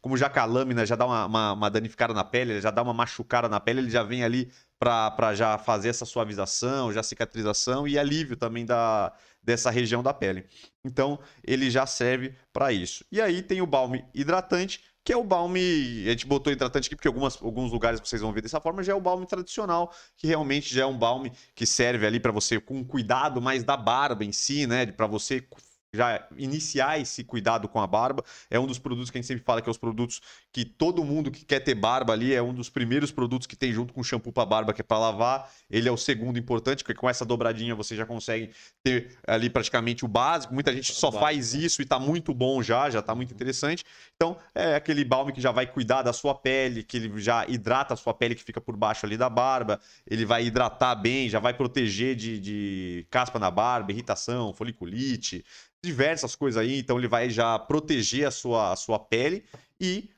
como 0.01 0.17
já 0.17 0.29
com 0.29 0.39
a 0.39 0.45
lâmina 0.45 0.85
já 0.85 0.95
dá 0.95 1.05
uma, 1.05 1.25
uma, 1.25 1.53
uma 1.53 1.69
danificada 1.69 2.13
na 2.13 2.23
pele, 2.23 2.53
ele 2.53 2.61
já 2.61 2.71
dá 2.71 2.81
uma 2.81 2.93
machucada 2.93 3.47
na 3.47 3.59
pele, 3.59 3.79
ele 3.79 3.89
já 3.89 4.03
vem 4.03 4.23
ali 4.23 4.51
para 4.79 5.35
já 5.35 5.59
fazer 5.59 5.89
essa 5.89 6.05
suavização, 6.05 6.91
já 6.91 7.03
cicatrização 7.03 7.87
e 7.87 7.99
alívio 7.99 8.35
também 8.35 8.65
da, 8.65 9.13
dessa 9.43 9.69
região 9.69 10.01
da 10.01 10.11
pele. 10.11 10.45
Então, 10.83 11.19
ele 11.43 11.69
já 11.69 11.85
serve 11.85 12.35
para 12.51 12.73
isso. 12.73 13.05
E 13.11 13.21
aí 13.21 13.43
tem 13.43 13.61
o 13.61 13.67
balme 13.67 14.03
hidratante, 14.13 14.83
que 15.03 15.11
é 15.13 15.17
o 15.17 15.23
balme. 15.23 16.03
A 16.05 16.11
gente 16.11 16.25
botou 16.27 16.51
hidratante 16.51 16.87
aqui 16.87 16.95
porque 16.95 17.07
algumas, 17.07 17.41
alguns 17.41 17.71
lugares 17.71 17.99
vocês 17.99 18.21
vão 18.21 18.31
ver 18.31 18.41
dessa 18.41 18.61
forma, 18.61 18.83
já 18.83 18.93
é 18.93 18.95
o 18.95 19.01
balme 19.01 19.25
tradicional, 19.25 19.93
que 20.17 20.27
realmente 20.27 20.73
já 20.73 20.83
é 20.83 20.85
um 20.85 20.97
balme 20.97 21.31
que 21.55 21.65
serve 21.65 22.05
ali 22.05 22.19
para 22.19 22.31
você 22.31 22.59
com 22.59 22.83
cuidado 22.83 23.41
mais 23.41 23.63
da 23.63 23.77
barba 23.77 24.23
em 24.23 24.31
si, 24.31 24.67
né? 24.67 24.85
Para 24.85 25.07
você 25.07 25.47
já 25.93 26.25
iniciar 26.37 26.99
esse 26.99 27.23
cuidado 27.23 27.67
com 27.67 27.79
a 27.79 27.85
barba. 27.85 28.23
É 28.49 28.57
um 28.57 28.65
dos 28.65 28.79
produtos 28.79 29.11
que 29.11 29.17
a 29.17 29.21
gente 29.21 29.27
sempre 29.27 29.43
fala 29.43 29.61
que 29.61 29.67
é 29.67 29.71
os 29.71 29.77
produtos 29.77 30.21
que 30.51 30.63
todo 30.63 31.03
mundo 31.03 31.29
que 31.29 31.43
quer 31.43 31.59
ter 31.59 31.75
barba 31.75 32.13
ali 32.13 32.33
é 32.33 32.41
um 32.41 32.53
dos 32.53 32.69
primeiros 32.69 33.11
produtos 33.11 33.45
que 33.45 33.57
tem 33.57 33.73
junto 33.73 33.93
com 33.93 33.99
o 33.99 34.03
shampoo 34.03 34.31
para 34.31 34.45
barba, 34.45 34.73
que 34.73 34.79
é 34.79 34.83
para 34.83 34.97
lavar. 34.97 35.51
Ele 35.69 35.89
é 35.89 35.91
o 35.91 35.97
segundo 35.97 36.39
importante, 36.39 36.83
porque 36.83 36.97
com 36.97 37.09
essa 37.09 37.25
dobradinha 37.25 37.75
você 37.75 37.95
já 37.95 38.05
consegue 38.05 38.51
ter 38.81 39.17
ali 39.27 39.49
praticamente 39.49 40.05
o 40.05 40.07
básico. 40.07 40.53
Muita 40.53 40.73
gente 40.73 40.93
só 40.93 41.11
faz 41.11 41.53
isso 41.53 41.81
e 41.81 41.85
tá 41.85 41.99
muito 41.99 42.33
bom 42.33 42.63
já, 42.63 42.89
já 42.89 43.01
tá 43.01 43.13
muito 43.13 43.33
interessante. 43.33 43.83
Então, 44.15 44.37
é 44.55 44.75
aquele 44.75 45.03
balme 45.03 45.33
que 45.33 45.41
já 45.41 45.51
vai 45.51 45.67
cuidar 45.67 46.03
da 46.03 46.13
sua 46.13 46.33
pele, 46.33 46.83
que 46.83 46.97
ele 46.97 47.19
já 47.19 47.45
hidrata 47.47 47.93
a 47.95 47.97
sua 47.97 48.13
pele 48.13 48.33
que 48.33 48.43
fica 48.43 48.61
por 48.61 48.77
baixo 48.77 49.05
ali 49.05 49.17
da 49.17 49.29
barba. 49.29 49.77
Ele 50.09 50.25
vai 50.25 50.45
hidratar 50.45 50.95
bem, 50.95 51.27
já 51.27 51.39
vai 51.39 51.53
proteger 51.53 52.15
de, 52.15 52.39
de 52.39 53.07
caspa 53.09 53.37
na 53.37 53.51
barba, 53.51 53.91
irritação, 53.91 54.53
foliculite, 54.53 55.43
diversas 55.83 56.35
coisas 56.35 56.61
aí. 56.61 56.79
Então, 56.79 56.97
ele 56.97 57.07
vai 57.07 57.29
já 57.29 57.57
proteger 57.57 58.27
a 58.27 58.31
sua, 58.31 58.71
a 58.71 58.75
sua 58.75 58.99
pele 58.99 59.43
e 59.79 60.09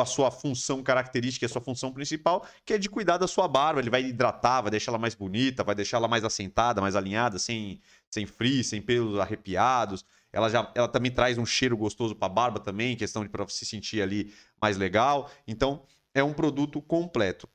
a 0.00 0.04
sua 0.04 0.30
função 0.30 0.82
característica, 0.82 1.44
a 1.44 1.48
sua 1.48 1.60
função 1.60 1.92
principal, 1.92 2.46
que 2.64 2.72
é 2.72 2.78
de 2.78 2.88
cuidar 2.88 3.18
da 3.18 3.26
sua 3.26 3.48
barba. 3.48 3.80
Ele 3.80 3.90
vai 3.90 4.04
hidratar, 4.04 4.62
vai 4.62 4.70
deixar 4.70 4.92
ela 4.92 4.98
mais 4.98 5.14
bonita, 5.14 5.64
vai 5.64 5.74
deixar 5.74 5.96
ela 5.96 6.08
mais 6.08 6.24
assentada, 6.24 6.80
mais 6.80 6.94
alinhada, 6.94 7.38
sem, 7.38 7.80
sem 8.10 8.26
frizz, 8.26 8.68
sem 8.68 8.80
pelos 8.80 9.18
arrepiados. 9.18 10.04
Ela, 10.32 10.48
já, 10.48 10.70
ela 10.74 10.88
também 10.88 11.10
traz 11.10 11.38
um 11.38 11.46
cheiro 11.46 11.76
gostoso 11.76 12.14
para 12.14 12.26
a 12.26 12.28
barba 12.28 12.60
também, 12.60 12.96
questão 12.96 13.22
de 13.24 13.28
para 13.28 13.46
se 13.48 13.64
sentir 13.64 14.02
ali 14.02 14.32
mais 14.60 14.76
legal. 14.76 15.30
Então, 15.46 15.82
é 16.14 16.22
um 16.22 16.32
produto 16.32 16.80
completo. 16.80 17.48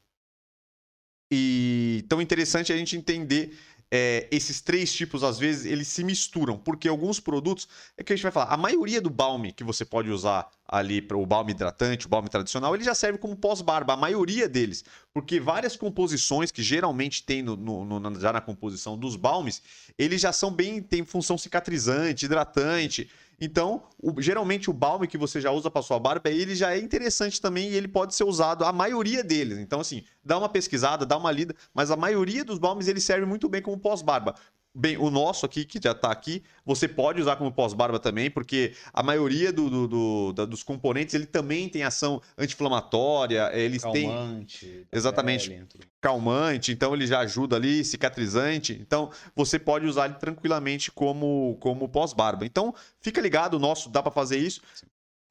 E 1.31 2.05
tão 2.07 2.21
interessante 2.21 2.71
a 2.71 2.77
gente 2.77 2.95
entender 2.95 3.57
é, 3.95 4.27
esses 4.31 4.59
três 4.59 4.91
tipos, 4.91 5.23
às 5.23 5.37
vezes, 5.37 5.67
eles 5.71 5.87
se 5.87 6.03
misturam, 6.03 6.57
porque 6.57 6.87
alguns 6.87 7.19
produtos, 7.19 7.67
é 7.95 8.03
que 8.03 8.11
a 8.11 8.15
gente 8.15 8.23
vai 8.23 8.31
falar, 8.31 8.51
a 8.51 8.57
maioria 8.57 8.99
do 8.99 9.07
balme 9.11 9.51
que 9.51 9.63
você 9.63 9.85
pode 9.85 10.09
usar 10.09 10.49
ali 10.67 10.99
para 10.99 11.15
o 11.15 11.23
balme 11.27 11.51
hidratante, 11.51 12.07
o 12.07 12.09
balme 12.09 12.27
tradicional, 12.27 12.73
ele 12.73 12.83
já 12.83 12.95
serve 12.95 13.19
como 13.19 13.35
pós-barba, 13.35 13.93
a 13.93 13.97
maioria 13.97 14.49
deles, 14.49 14.83
porque 15.13 15.39
várias 15.39 15.75
composições 15.75 16.51
que 16.51 16.63
geralmente 16.63 17.21
tem 17.21 17.43
no, 17.43 17.55
no- 17.55 17.99
no- 17.99 18.19
já 18.19 18.33
na 18.33 18.41
composição 18.41 18.97
dos 18.97 19.15
balmes, 19.15 19.61
eles 19.95 20.19
já 20.19 20.33
são 20.33 20.51
bem, 20.51 20.81
tem 20.81 21.05
função 21.05 21.37
cicatrizante, 21.37 22.25
hidratante, 22.25 23.07
então, 23.39 23.83
o- 24.01 24.21
geralmente 24.21 24.69
o 24.69 24.73
balme 24.73 25.07
que 25.07 25.17
você 25.17 25.41
já 25.41 25.51
usa 25.51 25.69
para 25.69 25.81
sua 25.81 25.99
barba, 25.99 26.29
ele 26.29 26.55
já 26.55 26.73
é 26.73 26.79
interessante 26.79 27.41
também 27.41 27.69
e 27.69 27.75
ele 27.75 27.87
pode 27.87 28.15
ser 28.15 28.23
usado, 28.23 28.63
a 28.65 28.71
maioria 28.73 29.23
deles. 29.23 29.57
Então, 29.57 29.79
assim, 29.79 30.03
dá 30.23 30.37
uma 30.37 30.49
pesquisada, 30.49 31.05
dá 31.05 31.17
uma 31.17 31.31
lida, 31.31 31.55
mas 31.73 31.91
a 31.91 31.95
maioria 31.97 32.43
dos 32.45 32.57
balmes 32.59 32.87
ele 32.87 32.99
serve 33.01 33.25
muito 33.25 33.49
bem 33.49 33.61
como 33.61 33.77
pós-barba. 33.77 34.35
Bem, 34.75 34.97
o 34.97 35.11
nosso 35.11 35.45
aqui, 35.45 35.65
que 35.65 35.79
já 35.81 35.93
tá 35.93 36.09
aqui, 36.11 36.41
você 36.65 36.87
pode 36.87 37.21
usar 37.21 37.35
como 37.35 37.51
pós-barba 37.51 37.99
também, 37.99 38.31
porque 38.31 38.73
a 38.91 39.03
maioria 39.03 39.53
do- 39.53 39.69
do- 39.69 39.87
do- 39.87 40.33
da- 40.33 40.45
dos 40.45 40.63
componentes 40.63 41.13
ele 41.13 41.27
também 41.27 41.69
tem 41.69 41.83
ação 41.83 42.19
anti-inflamatória, 42.35 43.51
eles 43.53 43.83
têm 43.83 44.07
Calmante. 44.09 44.87
Exatamente. 44.91 45.49
pele, 45.49 45.67
calmante, 46.01 46.71
então 46.71 46.93
ele 46.95 47.05
já 47.05 47.19
ajuda 47.19 47.55
ali, 47.55 47.85
cicatrizante. 47.85 48.73
Então 48.81 49.11
você 49.35 49.59
pode 49.59 49.85
usar 49.85 50.05
ele 50.05 50.15
tranquilamente 50.15 50.91
como, 50.91 51.55
como 51.59 51.87
pós-barba. 51.87 52.43
Então 52.43 52.73
fica 52.99 53.21
ligado, 53.21 53.53
o 53.53 53.59
nosso 53.59 53.89
dá 53.89 54.01
para 54.01 54.11
fazer 54.11 54.37
isso. 54.39 54.59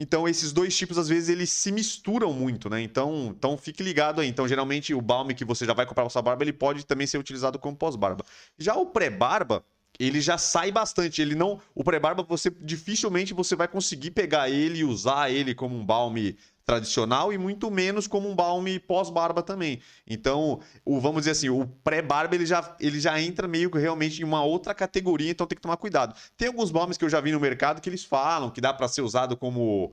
Então 0.02 0.28
esses 0.28 0.52
dois 0.52 0.76
tipos 0.76 0.98
às 0.98 1.08
vezes 1.08 1.28
eles 1.28 1.48
se 1.48 1.70
misturam 1.70 2.32
muito, 2.32 2.68
né? 2.68 2.82
Então, 2.82 3.32
então 3.38 3.56
fique 3.56 3.84
ligado 3.84 4.20
aí. 4.20 4.26
Então 4.26 4.48
geralmente 4.48 4.92
o 4.92 5.00
balme 5.00 5.32
que 5.32 5.44
você 5.44 5.64
já 5.64 5.72
vai 5.72 5.86
comprar 5.86 6.02
para 6.02 6.10
sua 6.10 6.20
barba, 6.20 6.42
ele 6.42 6.52
pode 6.52 6.84
também 6.84 7.06
ser 7.06 7.18
utilizado 7.18 7.56
como 7.56 7.76
pós-barba. 7.76 8.24
Já 8.58 8.74
o 8.74 8.84
pré-barba, 8.84 9.64
ele 10.00 10.20
já 10.20 10.36
sai 10.36 10.72
bastante, 10.72 11.22
ele 11.22 11.36
não, 11.36 11.60
o 11.72 11.84
pré-barba 11.84 12.24
você 12.24 12.50
dificilmente 12.50 13.32
você 13.32 13.54
vai 13.54 13.68
conseguir 13.68 14.10
pegar 14.10 14.50
ele 14.50 14.80
e 14.80 14.84
usar 14.84 15.30
ele 15.30 15.54
como 15.54 15.76
um 15.76 15.86
balme 15.86 16.36
tradicional 16.64 17.33
e 17.33 17.38
muito 17.38 17.70
menos 17.70 18.07
como 18.07 18.29
um 18.29 18.35
balme 18.35 18.79
pós-barba 18.79 19.42
também. 19.42 19.81
Então, 20.07 20.61
o, 20.85 21.01
vamos 21.01 21.22
dizer 21.22 21.33
assim, 21.33 21.48
o 21.48 21.66
pré-barba 21.83 22.35
ele 22.35 22.46
já, 22.46 22.77
ele 22.79 23.01
já 23.01 23.20
entra 23.20 23.48
meio 23.48 23.70
que 23.70 23.79
realmente 23.79 24.20
em 24.20 24.25
uma 24.25 24.44
outra 24.44 24.75
categoria, 24.75 25.31
então 25.31 25.46
tem 25.46 25.57
que 25.57 25.62
tomar 25.62 25.77
cuidado. 25.77 26.14
Tem 26.37 26.48
alguns 26.48 26.70
balmes 26.70 26.96
que 26.96 27.05
eu 27.05 27.11
já 27.11 27.20
vi 27.20 27.33
no 27.33 27.40
mercado 27.40 27.81
que 27.81 27.88
eles 27.88 28.05
falam 28.05 28.51
que 28.51 28.61
dá 28.61 28.72
para 28.72 28.88
ser 28.88 29.03
usado 29.03 29.37
como 29.37 29.92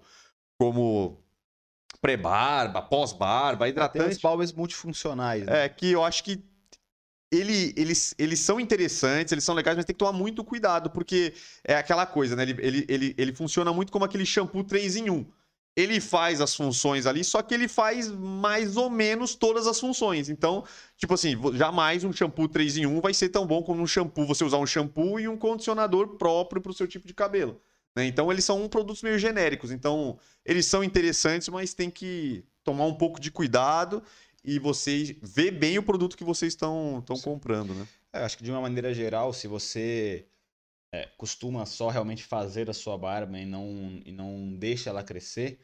como 0.58 1.18
pré-barba, 2.02 2.82
pós-barba, 2.82 3.66
Tem 3.66 3.72
hidratante. 3.72 4.16
uns 4.16 4.22
balmes 4.22 4.54
multifuncionais, 4.54 5.46
né? 5.46 5.66
É, 5.66 5.70
que 5.70 5.92
eu 5.92 6.04
acho 6.04 6.24
que 6.24 6.44
ele, 7.32 7.74
eles, 7.78 8.16
eles 8.18 8.40
são 8.40 8.60
interessantes, 8.60 9.32
eles 9.32 9.44
são 9.44 9.54
legais, 9.54 9.78
mas 9.78 9.86
tem 9.86 9.94
que 9.94 10.00
tomar 10.00 10.14
muito 10.14 10.44
cuidado, 10.44 10.90
porque 10.90 11.34
é 11.64 11.76
aquela 11.76 12.06
coisa, 12.06 12.36
né? 12.36 12.44
Ele, 12.44 12.56
ele, 12.60 12.86
ele, 12.90 13.16
ele 13.18 13.34
funciona 13.34 13.72
muito 13.72 13.92
como 13.92 14.06
aquele 14.06 14.26
shampoo 14.26 14.64
3 14.64 14.96
em 14.98 15.10
1. 15.10 15.26
Ele 15.80 16.02
faz 16.02 16.42
as 16.42 16.56
funções 16.56 17.06
ali, 17.06 17.24
só 17.24 17.42
que 17.42 17.54
ele 17.54 17.68
faz 17.68 18.12
mais 18.12 18.76
ou 18.76 18.90
menos 18.90 19.36
todas 19.36 19.68
as 19.68 19.80
funções. 19.80 20.30
Então, 20.30 20.64
tipo 20.98 21.14
assim, 21.14 21.36
jamais 21.54 22.04
um 22.04 22.12
shampoo 22.12 22.48
3 22.48 22.78
em 22.78 22.86
1 22.86 23.02
vai 23.02 23.14
ser 23.14 23.30
tão 23.30 23.46
bom 23.46 23.62
como 23.64 23.82
um 23.82 23.88
shampoo, 23.88 24.26
você 24.26 24.44
usar 24.44 24.58
um 24.58 24.66
shampoo 24.66 25.20
e 25.20 25.28
um 25.28 25.38
condicionador 25.38 26.18
próprio 26.18 26.62
para 26.62 26.72
o 26.72 26.76
seu 26.76 26.88
tipo 26.88 27.08
de 27.08 27.14
cabelo. 27.14 27.62
né? 27.96 28.06
Então, 28.06 28.32
eles 28.32 28.44
são 28.44 28.68
produtos 28.68 29.02
meio 29.04 29.18
genéricos. 29.18 29.72
Então, 29.72 30.18
eles 30.46 30.66
são 30.66 30.84
interessantes, 30.84 31.48
mas 31.50 31.74
tem 31.74 31.90
que 31.90 32.44
tomar 32.64 32.86
um 32.86 32.96
pouco 32.96 33.20
de 33.20 33.32
cuidado 33.32 34.04
e 34.44 34.60
você 34.60 35.18
ver 35.22 35.52
bem 35.52 35.78
o 35.78 35.84
produto 35.84 36.18
que 36.18 36.24
vocês 36.24 36.54
estão 36.54 37.00
estão 37.00 37.18
comprando, 37.20 37.74
né? 37.74 37.88
É, 38.14 38.24
acho 38.24 38.38
que 38.38 38.44
de 38.44 38.52
uma 38.52 38.62
maneira 38.62 38.94
geral, 38.94 39.32
se 39.34 39.48
você 39.48 40.26
é, 40.92 41.08
costuma 41.18 41.66
só 41.66 41.90
realmente 41.90 42.24
fazer 42.24 42.70
a 42.70 42.74
sua 42.74 42.98
barba 42.98 43.38
e 43.38 43.46
não, 43.46 44.02
e 44.06 44.12
não 44.12 44.56
deixa 44.58 44.90
ela 44.90 45.04
crescer, 45.04 45.60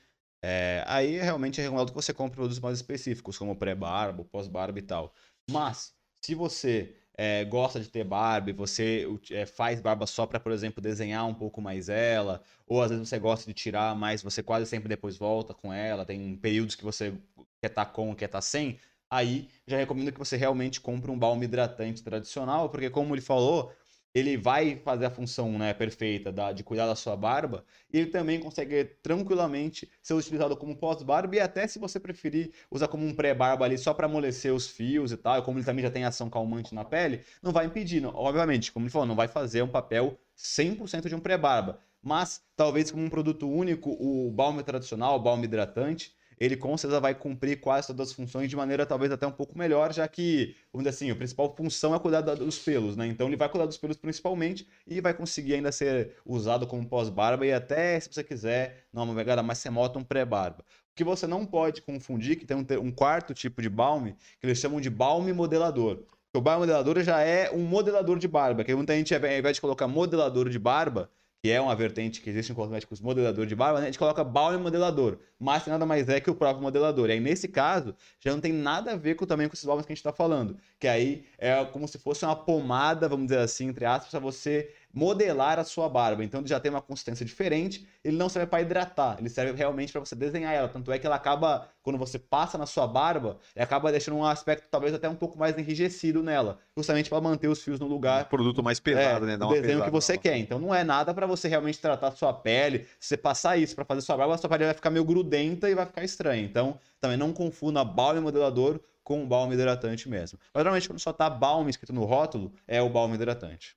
é, 0.47 0.83
aí 0.85 1.17
realmente 1.17 1.59
é 1.59 1.63
recomendado 1.63 1.89
que 1.89 1.95
você 1.95 2.13
compre 2.13 2.35
produtos 2.35 2.59
mais 2.59 2.77
específicos, 2.77 3.35
como 3.35 3.55
pré-barba, 3.55 4.23
pós-barba 4.25 4.77
e 4.77 4.83
tal. 4.83 5.11
Mas, 5.49 5.91
se 6.21 6.35
você 6.35 6.95
é, 7.17 7.43
gosta 7.45 7.79
de 7.79 7.89
ter 7.89 8.03
barba 8.03 8.51
e 8.51 8.53
você 8.53 9.07
é, 9.31 9.47
faz 9.47 9.81
barba 9.81 10.05
só 10.05 10.27
para, 10.27 10.39
por 10.39 10.51
exemplo, 10.51 10.83
desenhar 10.83 11.25
um 11.25 11.33
pouco 11.33 11.59
mais 11.63 11.89
ela, 11.89 12.43
ou 12.67 12.79
às 12.79 12.91
vezes 12.91 13.09
você 13.09 13.17
gosta 13.17 13.47
de 13.47 13.55
tirar, 13.55 13.95
mas 13.95 14.21
você 14.21 14.43
quase 14.43 14.67
sempre 14.67 14.87
depois 14.87 15.17
volta 15.17 15.51
com 15.51 15.73
ela, 15.73 16.05
tem 16.05 16.35
períodos 16.35 16.75
que 16.75 16.83
você 16.83 17.11
quer 17.59 17.71
estar 17.71 17.85
tá 17.85 17.91
com, 17.91 18.13
quer 18.13 18.25
estar 18.25 18.37
tá 18.37 18.41
sem, 18.43 18.77
aí 19.09 19.49
já 19.65 19.77
recomendo 19.77 20.11
que 20.11 20.19
você 20.19 20.37
realmente 20.37 20.79
compre 20.79 21.09
um 21.09 21.17
balme 21.17 21.45
hidratante 21.45 22.03
tradicional, 22.03 22.69
porque 22.69 22.91
como 22.91 23.15
ele 23.15 23.21
falou, 23.21 23.73
ele 24.15 24.37
vai 24.37 24.77
fazer 24.77 25.05
a 25.05 25.09
função 25.09 25.51
né, 25.57 25.73
perfeita 25.73 26.31
da, 26.31 26.53
de 26.53 26.63
cuidar 26.63 26.87
da 26.87 26.95
sua 26.95 27.17
barba, 27.17 27.65
e 27.91 27.99
ele 27.99 28.09
também 28.09 28.39
consegue 28.39 28.85
tranquilamente 29.03 29.91
ser 30.01 30.13
utilizado 30.13 30.55
como 30.55 30.77
pós-barba, 30.77 31.35
e 31.35 31.39
até 31.41 31.67
se 31.67 31.77
você 31.77 31.99
preferir 31.99 32.53
usar 32.71 32.87
como 32.87 33.05
um 33.05 33.13
pré-barba 33.13 33.65
ali 33.65 33.77
só 33.77 33.93
para 33.93 34.05
amolecer 34.05 34.53
os 34.53 34.69
fios 34.69 35.11
e 35.11 35.17
tal, 35.17 35.43
como 35.43 35.57
ele 35.57 35.65
também 35.65 35.83
já 35.83 35.91
tem 35.91 36.05
ação 36.05 36.29
calmante 36.29 36.73
na 36.73 36.85
pele, 36.85 37.25
não 37.43 37.51
vai 37.51 37.65
impedir, 37.65 38.01
não, 38.01 38.15
obviamente, 38.15 38.71
como 38.71 38.85
ele 38.85 38.91
falou, 38.91 39.05
não 39.05 39.15
vai 39.15 39.27
fazer 39.27 39.61
um 39.61 39.67
papel 39.67 40.17
100% 40.37 41.09
de 41.09 41.15
um 41.15 41.19
pré-barba, 41.19 41.79
mas 42.01 42.41
talvez 42.55 42.89
como 42.91 43.03
um 43.03 43.09
produto 43.09 43.49
único, 43.49 43.89
o 43.99 44.31
balme 44.31 44.63
tradicional, 44.63 45.17
o 45.17 45.21
balme 45.21 45.43
hidratante, 45.43 46.15
ele 46.39 46.57
com 46.57 46.75
certeza 46.77 46.99
vai 46.99 47.15
cumprir 47.15 47.59
quase 47.59 47.87
todas 47.87 48.09
as 48.09 48.13
funções 48.13 48.49
de 48.49 48.55
maneira 48.55 48.85
talvez 48.85 49.11
até 49.11 49.25
um 49.25 49.31
pouco 49.31 49.57
melhor, 49.57 49.93
já 49.93 50.07
que, 50.07 50.55
vamos 50.71 50.85
dizer 50.85 50.89
assim, 50.89 51.11
a 51.11 51.15
principal 51.15 51.55
função 51.55 51.95
é 51.95 51.99
cuidar 51.99 52.21
dos 52.21 52.59
pelos, 52.59 52.95
né? 52.95 53.07
Então 53.07 53.27
ele 53.27 53.35
vai 53.35 53.49
cuidar 53.49 53.65
dos 53.65 53.77
pelos 53.77 53.97
principalmente 53.97 54.67
e 54.85 54.99
vai 55.01 55.13
conseguir 55.13 55.55
ainda 55.55 55.71
ser 55.71 56.15
usado 56.25 56.67
como 56.67 56.87
pós-barba 56.87 57.45
e 57.45 57.53
até, 57.53 57.99
se 57.99 58.11
você 58.11 58.23
quiser, 58.23 58.85
numa 58.91 59.13
pegada 59.15 59.41
mais 59.41 59.61
remota, 59.63 59.99
um 59.99 60.03
pré-barba. 60.03 60.63
O 60.91 60.95
que 60.95 61.03
você 61.03 61.27
não 61.27 61.45
pode 61.45 61.81
confundir, 61.81 62.37
que 62.37 62.45
tem 62.45 62.55
um, 62.55 62.65
um 62.81 62.91
quarto 62.91 63.33
tipo 63.33 63.61
de 63.61 63.69
balme, 63.69 64.15
que 64.39 64.47
eles 64.47 64.57
chamam 64.57 64.79
de 64.79 64.89
balme 64.89 65.33
modelador. 65.33 66.03
O 66.33 66.41
balme 66.41 66.61
modelador 66.61 67.01
já 67.01 67.21
é 67.21 67.49
um 67.51 67.63
modelador 67.63 68.19
de 68.19 68.27
barba, 68.27 68.63
que 68.63 68.75
muita 68.75 68.93
gente, 68.93 69.15
ao 69.15 69.19
invés 69.19 69.55
de 69.55 69.61
colocar 69.61 69.87
modelador 69.87 70.49
de 70.49 70.59
barba, 70.59 71.09
que 71.45 71.51
é 71.51 71.61
uma 71.61 71.75
vertente 71.75 72.21
que 72.21 72.29
existe 72.31 72.51
em 72.51 72.55
cosméticos 72.55 72.99
modelador 72.99 73.45
de 73.45 73.55
barba, 73.55 73.77
né? 73.77 73.83
a 73.83 73.85
gente 73.85 73.99
coloca 73.99 74.23
balme 74.23 74.57
modelador, 74.57 75.19
mas 75.37 75.63
nada 75.67 75.85
mais 75.85 76.09
é 76.09 76.19
que 76.19 76.27
o 76.27 76.33
próprio 76.33 76.63
modelador. 76.63 77.07
E 77.07 77.11
aí, 77.11 77.19
nesse 77.19 77.47
caso, 77.47 77.95
já 78.19 78.31
não 78.31 78.41
tem 78.41 78.51
nada 78.51 78.93
a 78.93 78.95
ver 78.95 79.13
com, 79.13 79.27
também 79.27 79.47
com 79.47 79.53
esses 79.53 79.63
balmes 79.63 79.85
que 79.85 79.91
a 79.91 79.93
gente 79.93 79.99
está 79.99 80.11
falando, 80.11 80.57
que 80.79 80.87
aí 80.87 81.23
é 81.37 81.63
como 81.65 81.87
se 81.87 81.99
fosse 81.99 82.25
uma 82.25 82.35
pomada, 82.35 83.07
vamos 83.07 83.27
dizer 83.27 83.37
assim, 83.41 83.67
entre 83.67 83.85
aspas, 83.85 84.09
para 84.09 84.19
você 84.19 84.73
modelar 84.95 85.59
a 85.59 85.65
sua 85.65 85.89
barba. 85.89 86.23
Então 86.23 86.39
ele 86.39 86.47
já 86.47 86.57
tem 86.57 86.71
uma 86.71 86.81
consistência 86.81 87.25
diferente, 87.25 87.85
ele 88.01 88.15
não 88.15 88.29
serve 88.29 88.47
para 88.47 88.61
hidratar, 88.61 89.17
ele 89.19 89.27
serve 89.27 89.51
realmente 89.51 89.91
para 89.91 89.99
você 89.99 90.15
desenhar 90.15 90.53
ela. 90.53 90.69
Tanto 90.69 90.89
é 90.89 90.97
que 90.97 91.05
ela 91.05 91.17
acaba, 91.17 91.67
quando 91.83 91.99
você 91.99 92.17
passa 92.17 92.57
na 92.57 92.65
sua 92.65 92.87
barba, 92.87 93.37
ele 93.53 93.61
acaba 93.61 93.91
deixando 93.91 94.15
um 94.15 94.25
aspecto 94.25 94.69
talvez 94.71 94.93
até 94.93 95.09
um 95.09 95.15
pouco 95.15 95.37
mais 95.37 95.57
enrijecido 95.57 96.23
nela, 96.23 96.57
justamente 96.75 97.09
para 97.09 97.19
manter 97.19 97.49
os 97.49 97.61
fios 97.61 97.77
no 97.77 97.87
lugar. 97.87 98.23
Um 98.23 98.29
produto 98.29 98.63
mais 98.63 98.79
pesado, 98.79 99.25
é, 99.25 99.27
né? 99.27 99.37
Dá 99.37 99.45
o 99.45 99.53
desenho 99.53 99.83
que 99.83 99.91
você 99.91 100.17
quer. 100.17 100.37
Então 100.37 100.57
não 100.57 100.73
é 100.73 100.83
nada 100.85 101.13
para 101.13 101.27
você 101.27 101.49
realmente 101.49 101.77
tratar 101.77 102.07
a 102.07 102.11
sua 102.11 102.33
pele. 102.33 102.87
Se 102.97 103.09
você 103.09 103.17
passar 103.17 103.57
isso 103.57 103.75
para 103.75 103.83
fazer 103.83 103.99
sua 103.99 104.15
barba, 104.15 104.35
a 104.35 104.37
sua 104.37 104.49
pele 104.49 104.63
vai 104.63 104.73
ficar 104.73 104.89
meio 104.89 105.03
grudenta 105.03 105.69
e 105.69 105.75
vai 105.75 105.85
ficar 105.85 106.05
estranha. 106.05 106.41
Então 106.41 106.79
também 107.01 107.17
não 107.17 107.33
confunda 107.33 107.83
balme 107.83 108.21
modelador 108.21 108.79
com 109.03 109.27
balme 109.27 109.55
hidratante 109.55 110.07
mesmo. 110.07 110.39
Mas 110.53 110.63
normalmente 110.63 110.87
quando 110.87 110.99
só 110.99 111.11
tá 111.11 111.29
balme 111.29 111.69
escrito 111.69 111.91
no 111.91 112.05
rótulo, 112.05 112.53
é 112.65 112.81
o 112.81 112.89
balme 112.89 113.15
hidratante. 113.15 113.75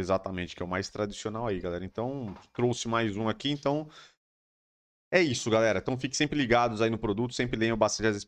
Exatamente, 0.00 0.56
que 0.56 0.62
é 0.62 0.66
o 0.66 0.68
mais 0.68 0.88
tradicional 0.88 1.46
aí, 1.46 1.60
galera. 1.60 1.84
Então, 1.84 2.34
trouxe 2.54 2.88
mais 2.88 3.16
um 3.16 3.28
aqui, 3.28 3.50
então. 3.50 3.88
É 5.12 5.20
isso, 5.20 5.50
galera. 5.50 5.78
Então 5.80 5.98
fiquem 5.98 6.16
sempre 6.16 6.38
ligados 6.38 6.80
aí 6.80 6.88
no 6.88 6.98
produto, 6.98 7.34
sempre 7.34 7.58
leiam 7.58 7.76
bastante 7.76 8.06
as 8.08 8.26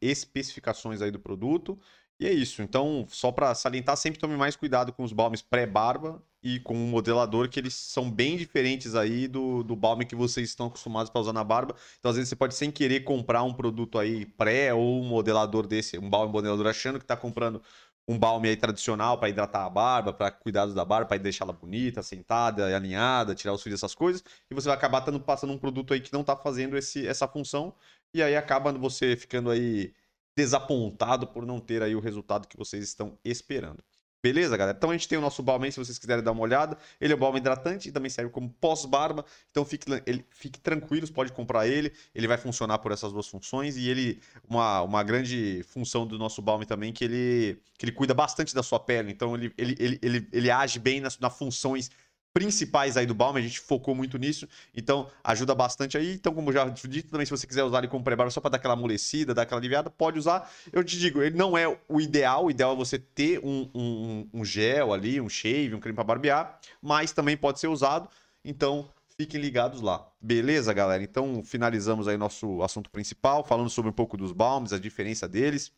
especificações 0.00 1.00
aí 1.00 1.10
do 1.10 1.20
produto. 1.20 1.78
E 2.18 2.26
é 2.26 2.32
isso. 2.32 2.62
Então, 2.62 3.06
só 3.08 3.32
para 3.32 3.54
salientar, 3.54 3.96
sempre 3.96 4.20
tome 4.20 4.36
mais 4.36 4.54
cuidado 4.56 4.92
com 4.92 5.02
os 5.02 5.12
balmes 5.12 5.42
pré-barba 5.42 6.22
e 6.42 6.60
com 6.60 6.74
o 6.74 6.86
modelador, 6.88 7.48
que 7.48 7.58
eles 7.58 7.74
são 7.74 8.10
bem 8.10 8.36
diferentes 8.36 8.94
aí 8.94 9.26
do, 9.26 9.62
do 9.64 9.74
balme 9.74 10.04
que 10.04 10.14
vocês 10.14 10.48
estão 10.48 10.66
acostumados 10.66 11.10
para 11.10 11.20
usar 11.20 11.32
na 11.32 11.42
barba. 11.42 11.74
Então, 11.98 12.10
às 12.10 12.16
vezes, 12.16 12.28
você 12.28 12.36
pode 12.36 12.54
sem 12.54 12.70
querer 12.70 13.00
comprar 13.00 13.42
um 13.42 13.52
produto 13.54 13.98
aí 13.98 14.26
pré 14.26 14.72
ou 14.74 15.00
um 15.02 15.04
modelador 15.08 15.66
desse, 15.66 15.98
um 15.98 16.10
balme 16.10 16.32
modelador, 16.32 16.66
achando 16.66 16.98
que 16.98 17.04
está 17.04 17.16
comprando 17.16 17.62
um 18.06 18.18
balme 18.18 18.48
aí 18.48 18.56
tradicional 18.56 19.18
para 19.18 19.28
hidratar 19.28 19.64
a 19.64 19.70
barba, 19.70 20.12
para 20.12 20.30
cuidados 20.30 20.74
da 20.74 20.84
barba, 20.84 21.06
para 21.06 21.18
deixá-la 21.18 21.52
bonita, 21.52 22.02
sentada, 22.02 22.74
alinhada, 22.76 23.34
tirar 23.34 23.52
os 23.54 23.62
fios 23.62 23.74
dessas 23.74 23.94
coisas, 23.94 24.22
e 24.50 24.54
você 24.54 24.68
vai 24.68 24.76
acabar 24.76 25.00
tando, 25.00 25.20
passando 25.20 25.52
um 25.52 25.58
produto 25.58 25.94
aí 25.94 26.00
que 26.00 26.12
não 26.12 26.20
está 26.20 26.36
fazendo 26.36 26.76
esse, 26.76 27.06
essa 27.06 27.26
função, 27.26 27.74
e 28.12 28.22
aí 28.22 28.36
acaba 28.36 28.72
você 28.72 29.16
ficando 29.16 29.50
aí 29.50 29.94
desapontado 30.36 31.26
por 31.28 31.46
não 31.46 31.60
ter 31.60 31.82
aí 31.82 31.94
o 31.94 32.00
resultado 32.00 32.48
que 32.48 32.56
vocês 32.56 32.84
estão 32.84 33.18
esperando. 33.24 33.82
Beleza, 34.24 34.56
galera? 34.56 34.74
Então 34.74 34.88
a 34.88 34.94
gente 34.94 35.06
tem 35.06 35.18
o 35.18 35.20
nosso 35.20 35.42
balme 35.42 35.66
aí, 35.66 35.72
se 35.72 35.78
vocês 35.78 35.98
quiserem 35.98 36.24
dar 36.24 36.32
uma 36.32 36.40
olhada. 36.40 36.78
Ele 36.98 37.12
é 37.12 37.16
um 37.16 37.18
balme 37.18 37.40
hidratante 37.40 37.90
e 37.90 37.92
também 37.92 38.08
serve 38.08 38.30
como 38.30 38.48
pós-barba. 38.58 39.22
Então 39.50 39.66
fique, 39.66 39.84
ele, 40.06 40.24
fique 40.30 40.58
tranquilos, 40.58 41.10
pode 41.10 41.30
comprar 41.30 41.68
ele. 41.68 41.92
Ele 42.14 42.26
vai 42.26 42.38
funcionar 42.38 42.78
por 42.78 42.90
essas 42.90 43.12
duas 43.12 43.28
funções. 43.28 43.76
E 43.76 43.86
ele, 43.86 44.18
uma, 44.48 44.80
uma 44.80 45.02
grande 45.02 45.62
função 45.68 46.06
do 46.06 46.16
nosso 46.16 46.40
balme 46.40 46.64
também, 46.64 46.90
que 46.90 47.04
ele, 47.04 47.58
que 47.76 47.84
ele 47.84 47.92
cuida 47.92 48.14
bastante 48.14 48.54
da 48.54 48.62
sua 48.62 48.80
pele. 48.80 49.12
Então 49.12 49.34
ele, 49.34 49.52
ele, 49.58 49.76
ele, 49.78 49.98
ele, 50.00 50.28
ele 50.32 50.50
age 50.50 50.78
bem 50.78 51.02
nas, 51.02 51.18
nas 51.18 51.36
funções 51.36 51.90
principais 52.34 52.96
aí 52.96 53.06
do 53.06 53.14
Balm, 53.14 53.36
a 53.36 53.40
gente 53.40 53.60
focou 53.60 53.94
muito 53.94 54.18
nisso, 54.18 54.48
então 54.74 55.08
ajuda 55.22 55.54
bastante 55.54 55.96
aí. 55.96 56.14
Então, 56.14 56.34
como 56.34 56.52
já 56.52 56.64
dito, 56.68 57.08
também 57.08 57.24
se 57.24 57.30
você 57.30 57.46
quiser 57.46 57.62
usar 57.62 57.78
ele 57.78 57.88
como 57.88 58.02
pré-barba 58.02 58.30
só 58.32 58.40
para 58.40 58.50
dar 58.50 58.56
aquela 58.56 58.74
amolecida, 58.74 59.32
dar 59.32 59.42
aquela 59.42 59.60
aliviada, 59.60 59.88
pode 59.88 60.18
usar. 60.18 60.50
Eu 60.72 60.82
te 60.82 60.98
digo, 60.98 61.22
ele 61.22 61.36
não 61.36 61.56
é 61.56 61.68
o 61.88 62.00
ideal, 62.00 62.46
o 62.46 62.50
ideal 62.50 62.72
é 62.72 62.76
você 62.76 62.98
ter 62.98 63.38
um, 63.44 63.70
um, 63.72 64.28
um 64.34 64.44
gel 64.44 64.92
ali, 64.92 65.20
um 65.20 65.28
shave, 65.28 65.76
um 65.76 65.80
creme 65.80 65.94
para 65.94 66.02
barbear, 66.02 66.58
mas 66.82 67.12
também 67.12 67.36
pode 67.36 67.60
ser 67.60 67.68
usado, 67.68 68.08
então 68.44 68.90
fiquem 69.16 69.40
ligados 69.40 69.80
lá. 69.80 70.04
Beleza, 70.20 70.72
galera? 70.72 71.04
Então 71.04 71.40
finalizamos 71.44 72.08
aí 72.08 72.16
nosso 72.16 72.60
assunto 72.64 72.90
principal, 72.90 73.44
falando 73.44 73.70
sobre 73.70 73.90
um 73.90 73.94
pouco 73.94 74.16
dos 74.16 74.32
balms, 74.32 74.72
a 74.72 74.78
diferença 74.78 75.28
deles. 75.28 75.72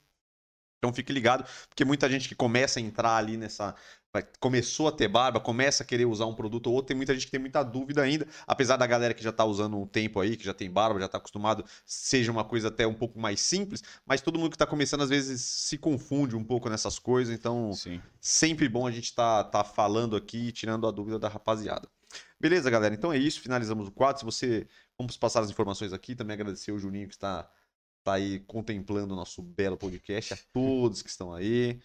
Então 0.79 0.93
fique 0.93 1.13
ligado, 1.13 1.45
porque 1.69 1.85
muita 1.85 2.09
gente 2.09 2.29
que 2.29 2.35
começa 2.35 2.79
a 2.79 2.83
entrar 2.83 3.17
ali 3.17 3.37
nessa, 3.37 3.75
começou 4.41 4.89
a 4.89 4.93
ter 4.93 5.09
barba, 5.09 5.41
começa 5.41 5.83
a 5.83 5.87
querer 5.87 6.05
usar 6.05 6.27
um 6.27 6.35
produto 6.35 6.69
ou 6.69 6.75
outro, 6.75 6.89
tem 6.89 6.97
muita 6.97 7.15
gente 7.15 7.27
que 7.27 7.31
tem 7.31 7.41
muita 7.41 7.63
dúvida 7.63 8.03
ainda, 8.03 8.27
apesar 8.47 8.77
da 8.77 8.87
galera 8.87 9.15
que 9.15 9.23
já 9.23 9.31
está 9.31 9.45
usando 9.45 9.77
um 9.79 9.87
tempo 9.87 10.21
aí, 10.21 10.37
que 10.37 10.45
já 10.45 10.55
tem 10.55 10.71
barba, 10.71 10.99
já 11.01 11.07
está 11.07 11.19
acostumado, 11.19 11.65
seja 11.85 12.31
uma 12.31 12.45
coisa 12.45 12.69
até 12.69 12.87
um 12.87 12.95
pouco 12.95 13.19
mais 13.19 13.41
simples, 13.41 13.83
mas 14.05 14.21
todo 14.21 14.39
mundo 14.39 14.51
que 14.51 14.57
está 14.57 14.67
começando 14.67 15.03
às 15.03 15.11
vezes 15.11 15.41
se 15.41 15.79
confunde 15.79 16.37
um 16.37 16.45
pouco 16.45 16.69
nessas 16.69 16.99
coisas, 16.99 17.35
então 17.35 17.73
Sim. 17.73 18.01
sempre 18.21 18.69
bom 18.69 18.87
a 18.87 18.91
gente 18.91 19.05
estar 19.05 19.45
tá, 19.45 19.63
tá 19.63 19.65
falando 19.65 20.17
aqui, 20.17 20.53
tirando 20.53 20.87
a 20.87 20.91
dúvida 20.91 21.19
da 21.19 21.29
rapaziada. 21.29 21.89
Beleza, 22.39 22.71
galera? 22.71 22.95
Então 22.95 23.13
é 23.13 23.19
isso, 23.19 23.41
finalizamos 23.41 23.89
o 23.89 23.93
quadro. 23.93 24.19
Se 24.19 24.25
você. 24.25 24.69
Vamos 24.99 25.17
passar 25.17 25.41
as 25.41 25.51
informações 25.51 25.93
aqui. 25.93 26.15
Também 26.15 26.35
agradecer 26.35 26.73
o 26.73 26.79
Juninho 26.79 27.09
que 27.09 27.15
está, 27.15 27.51
está 27.99 28.15
aí 28.15 28.41
contemplando 28.41 29.15
o 29.15 29.17
nosso 29.17 29.43
belo 29.43 29.77
podcast, 29.77 30.35
a 30.35 30.39
todos 30.53 31.03
que 31.03 31.11
estão 31.11 31.33
aí. 31.33 31.81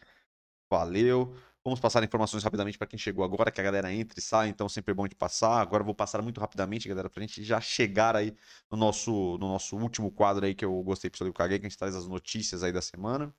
Valeu. 0.69 1.35
Vamos 1.63 1.79
passar 1.79 2.03
informações 2.03 2.43
rapidamente 2.43 2.77
para 2.77 2.87
quem 2.87 2.97
chegou 2.97 3.23
agora, 3.23 3.51
que 3.51 3.61
a 3.61 3.63
galera 3.63 3.93
entra 3.93 4.17
e 4.17 4.21
sai, 4.21 4.49
então 4.49 4.67
sempre 4.67 4.91
é 4.91 4.95
bom 4.95 5.07
de 5.07 5.15
passar. 5.15 5.61
Agora 5.61 5.81
eu 5.81 5.85
vou 5.85 5.93
passar 5.93 6.19
muito 6.21 6.39
rapidamente, 6.39 6.89
galera, 6.89 7.07
para 7.07 7.23
a 7.23 7.27
gente 7.27 7.43
já 7.43 7.61
chegar 7.61 8.15
aí 8.15 8.35
no 8.69 8.75
nosso, 8.77 9.11
no 9.37 9.47
nosso 9.47 9.77
último 9.77 10.11
quadro 10.11 10.45
aí 10.45 10.55
que 10.55 10.65
eu 10.65 10.81
gostei 10.81 11.09
para 11.11 11.27
o 11.27 11.33
Caguei, 11.33 11.59
que 11.59 11.65
a 11.67 11.69
gente 11.69 11.77
traz 11.77 11.95
as 11.95 12.07
notícias 12.07 12.63
aí 12.63 12.71
da 12.71 12.81
semana. 12.81 13.31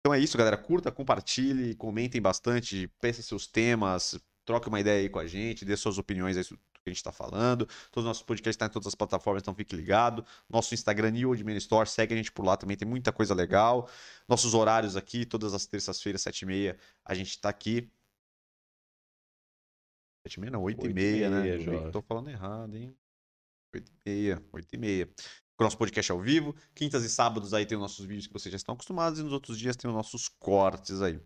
Então 0.00 0.12
é 0.12 0.18
isso, 0.18 0.36
galera. 0.36 0.56
Curta, 0.56 0.90
compartilhe, 0.90 1.76
comentem 1.76 2.20
bastante, 2.20 2.88
pensem 3.00 3.22
seus 3.22 3.46
temas, 3.46 4.18
troque 4.44 4.68
uma 4.68 4.80
ideia 4.80 5.02
aí 5.02 5.08
com 5.08 5.20
a 5.20 5.26
gente, 5.26 5.64
dê 5.64 5.76
suas 5.76 5.98
opiniões 5.98 6.36
aí 6.36 6.44
que 6.82 6.90
a 6.90 6.92
gente 6.92 6.98
está 6.98 7.12
falando. 7.12 7.66
Todos 7.90 8.04
os 8.04 8.04
nossos 8.04 8.22
podcasts 8.22 8.54
estão 8.54 8.66
em 8.66 8.70
todas 8.70 8.88
as 8.88 8.94
plataformas, 8.94 9.42
então 9.42 9.54
fique 9.54 9.74
ligado. 9.74 10.24
Nosso 10.48 10.74
Instagram, 10.74 11.10
New 11.12 11.32
Admin 11.32 11.56
Store, 11.56 11.88
segue 11.88 12.14
a 12.14 12.16
gente 12.16 12.32
por 12.32 12.44
lá 12.44 12.56
também, 12.56 12.76
tem 12.76 12.86
muita 12.86 13.12
coisa 13.12 13.34
legal. 13.34 13.88
Nossos 14.28 14.54
horários 14.54 14.96
aqui, 14.96 15.24
todas 15.24 15.54
as 15.54 15.66
terças-feiras, 15.66 16.22
7h30, 16.22 16.76
a 17.04 17.14
gente 17.14 17.30
está 17.30 17.48
aqui. 17.48 17.90
7h30 20.26 20.50
não, 20.50 20.62
8h30, 20.62 21.30
né? 21.30 21.58
Jovem. 21.58 21.90
Tô 21.90 22.02
falando 22.02 22.30
errado, 22.30 22.76
hein? 22.76 22.96
8h30, 23.74 24.42
8h30. 24.52 25.10
O 25.58 25.64
nosso 25.64 25.78
podcast 25.78 26.10
ao 26.10 26.20
vivo. 26.20 26.56
Quintas 26.74 27.04
e 27.04 27.08
sábados 27.08 27.54
aí 27.54 27.64
tem 27.64 27.76
os 27.76 27.82
nossos 27.82 28.04
vídeos 28.04 28.26
que 28.26 28.32
vocês 28.32 28.50
já 28.50 28.56
estão 28.56 28.74
acostumados 28.74 29.20
e 29.20 29.22
nos 29.22 29.32
outros 29.32 29.56
dias 29.56 29.76
tem 29.76 29.88
os 29.88 29.94
nossos 29.94 30.28
cortes 30.28 31.00
aí. 31.00 31.20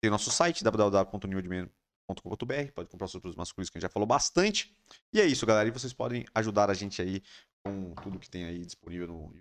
Tem 0.00 0.08
o 0.08 0.10
nosso 0.10 0.30
site, 0.30 0.64
www.newdman.com 0.64 1.83
com.br 2.06 2.72
pode 2.74 2.88
comprar 2.88 3.06
os 3.06 3.12
produtos 3.12 3.36
masculinos 3.36 3.70
que 3.70 3.78
a 3.78 3.80
gente 3.80 3.88
já 3.88 3.92
falou 3.92 4.06
bastante. 4.06 4.76
E 5.12 5.20
é 5.20 5.26
isso, 5.26 5.46
galera. 5.46 5.68
E 5.68 5.72
vocês 5.72 5.92
podem 5.92 6.24
ajudar 6.34 6.70
a 6.70 6.74
gente 6.74 7.00
aí 7.00 7.22
com 7.64 7.94
tudo 7.94 8.18
que 8.18 8.28
tem 8.28 8.44
aí 8.44 8.64
disponível 8.64 9.08
no 9.08 9.34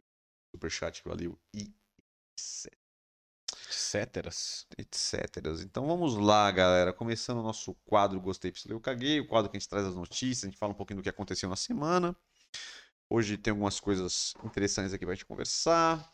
Superchat, 0.55 1.01
valeu 1.05 1.38
e 1.53 1.74
etc. 2.36 4.28
etc. 4.78 5.38
Então 5.64 5.88
vamos 5.88 6.16
lá, 6.16 6.49
galera. 6.51 6.93
Começando 6.93 7.39
o 7.39 7.43
nosso 7.43 7.76
quadro 7.86 8.20
Gostei, 8.22 8.51
Pistolei, 8.51 8.76
Eu 8.76 8.82
Caguei. 8.82 9.20
O 9.20 9.28
quadro 9.28 9.49
que 9.51 9.57
a 9.57 9.59
gente 9.59 9.70
traz 9.70 9.86
as 9.86 9.95
notícias, 9.95 10.43
a 10.45 10.47
gente 10.47 10.57
fala 10.57 10.72
um 10.74 10.76
pouquinho 10.76 10.99
do 10.99 11.03
que 11.03 11.09
aconteceu 11.09 11.49
na 11.49 11.55
semana. 11.55 12.16
Hoje 13.09 13.38
tem 13.38 13.51
algumas 13.51 13.80
coisas 13.80 14.34
interessantes 14.43 14.93
aqui 14.93 15.05
pra 15.05 15.14
gente 15.14 15.26
conversar. 15.26 16.11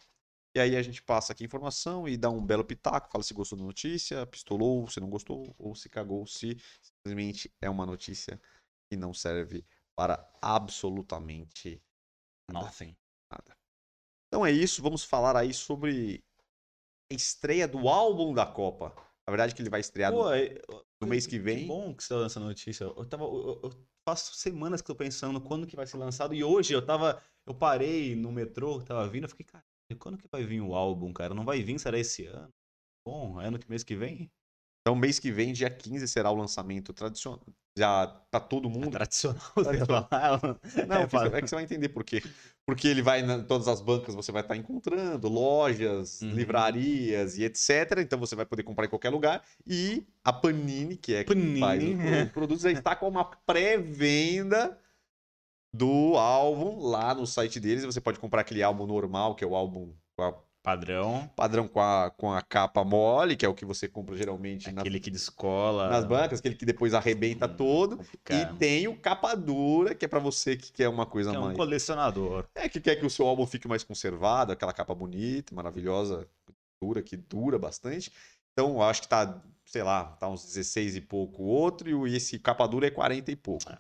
E 0.56 0.60
aí 0.60 0.76
a 0.76 0.82
gente 0.82 1.02
passa 1.04 1.32
aqui 1.32 1.43
a 1.43 1.45
informação 1.45 2.08
e 2.08 2.18
dá 2.18 2.30
um 2.30 2.43
belo 2.43 2.66
pitaco, 2.66 3.10
fala 3.12 3.24
se 3.24 3.34
gostou 3.34 3.58
da 3.58 3.64
notícia, 3.64 4.26
pistolou, 4.26 4.88
se 4.89 5.00
não 5.00 5.10
gostou, 5.10 5.56
ou 5.60 5.76
se 5.76 5.89
cagou, 5.89 6.26
se 6.26 6.58
simplesmente 6.82 7.52
é 7.62 7.70
uma 7.70 7.86
notícia 7.86 8.41
que 8.89 8.97
não 8.97 9.14
serve 9.14 9.64
para 9.95 10.28
absolutamente 10.41 11.82
nada. 12.52 12.66
Nothing. 12.66 12.95
Então 14.28 14.45
é 14.45 14.52
isso, 14.52 14.82
vamos 14.82 15.04
falar 15.04 15.36
aí 15.38 15.54
sobre 15.54 16.24
a 17.12 17.16
estreia 17.16 17.68
do 17.68 17.88
álbum 17.88 18.34
da 18.34 18.45
Copa. 18.45 18.93
Na 19.28 19.32
verdade 19.32 19.54
que 19.54 19.62
ele 19.62 19.70
vai 19.70 19.80
estrear 19.80 20.12
Pô, 20.12 20.24
no, 20.24 20.34
é- 20.34 20.62
no 21.02 21.08
mês 21.08 21.26
que 21.26 21.34
Que 21.34 21.39
vem. 21.39 21.68
bom 21.68 21.93
que 21.95 22.04
você 22.04 22.14
dando 22.14 22.26
essa 22.26 22.39
notícia. 22.39 22.84
Eu, 22.86 23.06
tava, 23.06 23.24
eu, 23.26 23.60
eu 23.64 23.88
faço 24.08 24.36
semanas 24.36 24.82
que 24.82 24.88
tô 24.88 24.95
pensando 24.95 25.39
quando 25.41 25.68
que 25.68 25.76
vai 25.76 25.86
ser 25.86 25.97
lançado. 25.97 26.34
E 26.34 26.43
hoje 26.43 26.74
eu 26.74 26.84
tava. 26.86 27.22
Eu 27.45 27.56
parei 27.56 28.16
no 28.16 28.32
metrô, 28.32 28.82
tava 28.84 29.08
vindo, 29.08 29.24
eu 29.24 29.30
fiquei, 29.30 29.45
cara, 29.45 29.64
quando 29.96 30.18
que 30.18 30.28
vai 30.32 30.44
vir 30.44 30.62
o 30.62 30.76
álbum, 30.76 31.12
cara? 31.14 31.34
Não 31.34 31.46
vai 31.46 31.62
vir, 31.64 31.80
será 31.80 31.98
esse 31.98 32.26
ano? 32.26 32.50
Bom, 33.06 33.42
é 33.42 33.58
que 33.58 33.70
mês 33.70 33.84
que 33.84 33.96
vem? 33.96 34.32
Então 34.82 34.96
mês 34.96 35.20
que 35.20 35.32
vem, 35.32 35.54
dia 35.54 35.70
15, 35.70 36.08
será 36.08 36.32
o 36.32 36.36
lançamento 36.36 36.94
tradicional. 36.94 37.46
Já 37.78 38.08
pra 38.32 38.40
todo 38.40 38.68
É 38.68 38.72
mundo. 38.72 38.92
tradicional. 38.92 39.42
Tradicional. 39.54 40.08
Não, 40.88 40.96
É, 40.98 41.02
é, 41.02 41.06
que 41.06 41.12
fala. 41.12 41.38
é 41.38 41.42
que 41.42 41.48
você 41.50 41.56
vai 41.56 41.64
entender 41.64 41.90
por 41.90 42.04
quê. 42.04 42.22
Porque 42.66 42.88
ele 42.88 43.02
vai 43.02 43.22
em 43.22 43.44
todas 43.44 43.68
as 43.68 43.82
bancas, 43.82 44.16
você 44.16 44.32
vai 44.32 44.42
estar 44.42 44.56
encontrando, 44.56 45.28
lojas, 45.28 46.22
Uhum. 46.22 46.32
livrarias 46.34 47.38
e 47.38 47.44
etc. 47.44 48.00
Então 48.00 48.20
você 48.20 48.36
vai 48.36 48.46
poder 48.46 48.64
comprar 48.64 48.86
em 48.86 48.90
qualquer 48.90 49.10
lugar. 49.10 49.44
E 49.68 50.06
a 50.24 50.32
Panini, 50.34 50.96
que 50.98 51.14
é 51.14 51.24
quem 51.24 51.60
faz 51.60 51.84
os 51.84 51.90
os 52.26 52.32
produtos, 52.32 52.64
já 52.64 52.72
está 52.72 52.96
com 52.96 53.08
uma 53.08 53.26
pré-venda 53.26 54.78
do 55.74 56.17
álbum 56.17 56.80
lá 56.80 57.13
no 57.13 57.26
site 57.28 57.59
deles. 57.59 57.86
Você 57.86 58.01
pode 58.01 58.20
comprar 58.20 58.41
aquele 58.41 58.63
álbum 58.63 58.86
normal, 58.86 59.36
que 59.36 59.43
é 59.43 59.47
o 59.47 59.55
álbum 59.55 59.93
Padrão. 60.61 61.30
padrão 61.38 61.67
com 61.67 61.80
a, 61.80 62.11
com 62.11 62.32
a 62.34 62.41
capa 62.41 62.84
mole, 62.84 63.38
que 63.38 63.45
é 63.45 63.49
o 63.49 63.53
que 63.55 63.63
você 63.63 63.88
compra 63.88 64.15
geralmente 64.17 64.70
Aquele 64.70 64.99
que 64.99 65.09
descola. 65.09 65.88
nas 65.89 66.03
bancas, 66.03 66.39
aquele 66.39 66.55
que 66.55 66.65
depois 66.65 66.93
arrebenta 66.93 67.47
Hum, 67.47 67.55
todo. 67.55 67.97
complicado. 67.97 68.55
E 68.55 68.59
tem 68.59 68.88
o 68.88 68.99
capa 68.99 69.36
dura, 69.36 69.95
que 69.95 70.03
é 70.03 70.07
pra 70.07 70.20
você 70.20 70.57
que 70.57 70.72
quer 70.74 70.89
uma 70.89 71.05
coisa 71.05 71.34
É 71.34 71.39
um 71.39 71.43
mais. 71.45 71.57
colecionador. 71.57 72.45
É 72.55 72.67
que 72.67 72.82
quer 72.82 72.97
que 72.97 73.05
o 73.05 73.09
seu 73.09 73.26
álbum 73.26 73.47
fique 73.47 73.67
mais 73.70 73.84
conservado, 73.84 74.51
aquela 74.51 74.74
capa 74.74 74.93
bonita, 74.93 75.55
maravilhosa, 75.55 76.28
dura, 76.84 77.01
que 77.01 77.15
dura 77.15 77.57
bastante. 77.57 78.11
Então, 78.51 78.72
eu 78.74 78.82
acho 78.82 79.03
que 79.03 79.07
tá, 79.07 79.41
sei 79.65 79.82
lá, 79.82 80.03
tá 80.20 80.28
uns 80.28 80.43
16 80.45 80.97
e 80.97 81.01
pouco 81.01 81.43
o 81.43 81.45
outro, 81.47 82.05
e 82.07 82.11
e 82.11 82.17
esse 82.17 82.38
capa 82.38 82.67
dura 82.67 82.88
é 82.88 82.91
40 82.91 83.32
e 83.32 83.36
pouco. 83.36 83.72
É. 83.72 83.80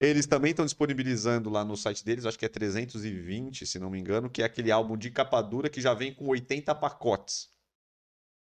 Eles 0.00 0.26
também 0.26 0.50
estão 0.52 0.64
disponibilizando 0.64 1.50
lá 1.50 1.64
no 1.64 1.76
site 1.76 2.04
deles, 2.04 2.24
acho 2.24 2.38
que 2.38 2.46
é 2.46 2.48
320, 2.48 3.66
se 3.66 3.78
não 3.78 3.90
me 3.90 3.98
engano, 3.98 4.30
que 4.30 4.42
é 4.42 4.44
aquele 4.44 4.70
álbum 4.70 4.96
de 4.96 5.10
capa 5.10 5.42
dura 5.42 5.68
que 5.68 5.80
já 5.80 5.92
vem 5.92 6.14
com 6.14 6.26
80 6.28 6.74
pacotes. 6.74 7.48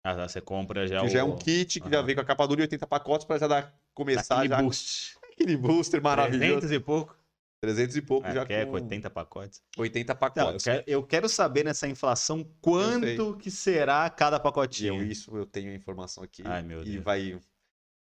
Ah, 0.04 0.16
tá, 0.16 0.28
você 0.28 0.40
compra 0.40 0.88
já 0.88 1.02
que 1.02 1.06
o... 1.06 1.10
já 1.10 1.20
é 1.20 1.24
um 1.24 1.36
kit 1.38 1.80
que 1.80 1.90
já 1.90 1.98
Aham. 2.00 2.06
vem 2.06 2.16
com 2.16 2.22
a 2.22 2.26
capa 2.26 2.46
dura 2.48 2.62
e 2.62 2.64
80 2.64 2.86
pacotes 2.88 3.26
para 3.26 3.40
já 3.40 3.48
dar, 3.48 3.74
começar 3.94 4.36
Aquele 4.36 4.50
já 4.50 4.62
boost. 4.62 5.18
aquele 5.32 5.58
booster 5.58 6.02
maravilhoso. 6.02 6.60
300 6.60 6.72
e 6.72 6.80
pouco. 6.80 7.16
300 7.62 7.96
e 7.96 8.02
pouco 8.02 8.28
Ah, 8.28 8.34
já 8.34 8.46
quer 8.46 8.66
com 8.66 8.72
com 8.72 8.76
80 8.76 9.10
pacotes. 9.10 9.62
80 9.78 10.14
Não, 10.14 10.18
eu, 10.52 10.52
pacotes. 10.52 10.64
quero, 10.64 10.84
eu 10.88 11.04
quero 11.08 11.30
saber 11.30 11.64
nessa 11.64 11.88
inflação 11.88 12.44
quanto 12.62 13.36
que 13.38 13.50
será 13.50 14.10
cada 14.10 14.38
E 14.38 14.86
eu, 14.86 14.96
pacotinho. 14.96 15.04
isso 15.04 15.36
eu 15.36 15.46
tenho 15.46 15.72
a 15.72 15.76
informação 15.76 16.24
aqui. 16.24 16.44
Ai, 16.44 16.62
meu 16.62 16.84
E 16.84 16.92
Deus. 16.92 17.06
vai, 17.06 17.40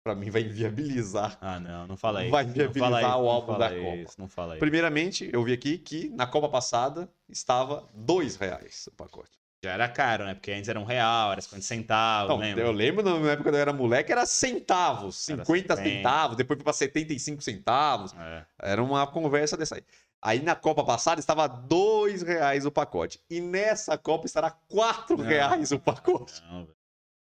pra 0.03 0.13
mim, 0.15 0.29
vai 0.29 0.41
inviabilizar. 0.41 1.37
Ah, 1.39 1.59
não, 1.59 1.87
não 1.87 1.97
fala 1.97 2.23
isso. 2.23 2.31
Vai 2.31 2.43
não 2.45 2.53
viabilizar 2.53 3.01
fala 3.01 3.17
o 3.17 3.23
não 3.23 3.29
álbum 3.29 3.57
da 3.57 3.69
Copa. 3.69 3.95
isso, 3.95 4.15
Não 4.19 4.27
fala 4.27 4.53
isso. 4.53 4.59
Primeiramente, 4.59 5.29
eu 5.31 5.43
vi 5.43 5.53
aqui 5.53 5.77
que 5.77 6.09
na 6.09 6.27
Copa 6.27 6.49
passada 6.49 7.09
estava 7.29 7.87
dois 7.93 8.35
reais 8.35 8.87
o 8.91 8.95
pacote. 8.95 9.31
Já 9.63 9.71
era 9.71 9.87
caro, 9.87 10.25
né? 10.25 10.33
Porque 10.33 10.51
antes 10.51 10.67
era 10.67 10.77
um 10.77 10.83
real, 10.83 11.31
era 11.31 11.39
50 11.39 11.61
centavos, 11.63 12.29
Não, 12.29 12.37
lembra? 12.37 12.63
eu 12.65 12.71
lembro 12.73 13.01
na 13.01 13.31
época 13.31 13.49
que 13.49 13.55
eu 13.55 13.59
era 13.61 13.71
moleque, 13.71 14.11
era 14.11 14.25
centavos, 14.25 15.29
Era 15.29 15.45
50 15.45 15.75
50. 15.77 15.83
centavos, 15.97 16.35
depois 16.35 16.57
foi 16.57 16.63
pra 16.65 16.73
75 16.73 17.41
centavos. 17.41 18.13
É. 18.13 18.45
Era 18.61 18.83
uma 18.83 19.07
conversa 19.07 19.55
dessa 19.55 19.75
aí. 19.75 19.83
Aí 20.21 20.41
na 20.41 20.53
Copa 20.53 20.83
passada 20.83 21.19
estava 21.21 21.47
dois 21.47 22.21
reais 22.23 22.65
o 22.65 22.71
pacote. 22.71 23.21
E 23.29 23.39
nessa 23.39 23.97
Copa 23.97 24.25
estará 24.25 24.51
quatro 24.51 25.17
Não. 25.17 25.23
reais 25.25 25.71
o 25.71 25.79
pacote. 25.79 26.41
Não, 26.49 26.65
velho. 26.65 26.75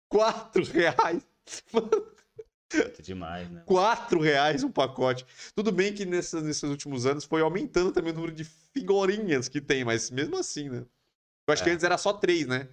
Quatro 0.08 0.64
reais. 0.66 1.24
Muito 2.74 3.02
demais, 3.02 3.50
né? 3.50 3.64
4 3.66 4.20
reais 4.20 4.64
um 4.64 4.72
pacote. 4.72 5.26
Tudo 5.56 5.72
bem 5.72 5.94
que 5.94 6.06
nessas, 6.06 6.44
nesses 6.44 6.64
últimos 6.64 7.06
anos 7.06 7.26
foi 7.26 7.42
aumentando 7.42 7.92
também 7.92 8.12
o 8.12 8.16
número 8.16 8.34
de 8.34 8.44
figurinhas 8.44 9.48
que 9.48 9.60
tem, 9.60 9.84
mas 9.84 10.10
mesmo 10.12 10.38
assim, 10.38 10.70
né? 10.70 10.86
Eu 11.48 11.54
acho 11.54 11.64
que 11.64 11.70
É. 11.70 11.74
antes 11.74 11.84
era 11.84 11.98
só 11.98 12.14
3, 12.14 12.48
né? 12.48 12.70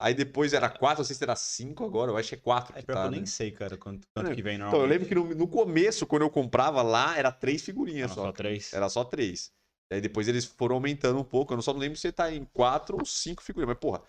Aí 0.00 0.14
depois 0.14 0.52
era 0.52 0.68
4, 0.68 0.98
não 0.98 1.04
sei 1.04 1.14
se 1.14 1.22
era 1.22 1.36
5 1.36 1.84
agora, 1.84 2.10
eu 2.10 2.16
acho 2.16 2.30
que 2.30 2.34
é 2.34 2.38
4 2.38 2.76
É 2.76 2.80
que 2.80 2.86
pior 2.86 2.96
tá, 2.96 3.02
que 3.02 3.06
eu 3.06 3.10
né? 3.12 3.16
nem 3.18 3.26
sei, 3.26 3.52
cara, 3.52 3.76
quanto, 3.76 4.08
quanto 4.12 4.30
É, 4.32 4.34
que 4.34 4.42
vem 4.42 4.56
Então, 4.56 4.80
eu 4.80 4.86
normalmente. 4.86 4.90
lembro 4.90 5.08
que 5.08 5.14
no, 5.14 5.34
no 5.36 5.48
começo, 5.48 6.06
quando 6.06 6.22
eu 6.22 6.30
comprava 6.30 6.82
lá, 6.82 7.16
era 7.16 7.30
3 7.30 7.62
figurinhas 7.62 8.10
Não, 8.10 8.16
só. 8.16 8.22
só 8.26 8.32
três. 8.32 8.72
Era 8.74 8.88
só 8.88 9.04
3. 9.04 9.52
Aí 9.92 10.00
depois 10.00 10.26
eles 10.26 10.44
foram 10.44 10.74
aumentando 10.76 11.20
um 11.20 11.24
pouco, 11.24 11.52
eu 11.52 11.56
não 11.56 11.62
só 11.62 11.72
não 11.72 11.78
lembro 11.80 11.96
se 11.98 12.10
tá 12.10 12.32
em 12.32 12.44
4 12.46 12.96
ou 12.98 13.04
5 13.04 13.42
figurinhas, 13.42 13.68
mas 13.74 13.78
porra, 13.78 14.02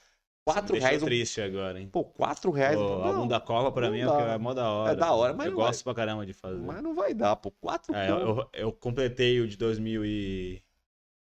4 0.46 0.64
Me 0.64 0.72
deixou 0.72 0.88
reais 0.88 1.04
um... 1.04 1.06
triste 1.06 1.42
agora, 1.42 1.80
hein? 1.80 1.88
Pô, 1.88 2.04
4 2.04 2.52
reais... 2.52 2.78
O 2.78 2.82
não, 2.82 3.04
álbum 3.04 3.28
da 3.28 3.40
Copa 3.40 3.72
pra 3.72 3.90
mim 3.90 4.00
é, 4.00 4.06
dá. 4.06 4.18
o 4.18 4.20
é 4.22 4.38
mó 4.38 4.54
da 4.54 4.70
hora. 4.70 4.92
É 4.92 4.96
da 4.96 5.12
hora, 5.14 5.34
mas 5.34 5.48
Eu 5.48 5.54
gosto 5.54 5.84
pra 5.84 5.94
caramba 5.94 6.26
de 6.26 6.34
fazer. 6.34 6.60
mas 6.60 6.82
não 6.84 6.94
vai 6.94 7.14
dar, 7.14 7.36
pô. 7.36 7.50
4 7.52 7.96
É, 7.96 8.10
eu, 8.10 8.18
eu, 8.18 8.50
eu 8.54 8.72
completei 8.74 9.40
o 9.40 9.48
de 9.48 9.56
2000 9.56 10.06
e... 10.06 10.64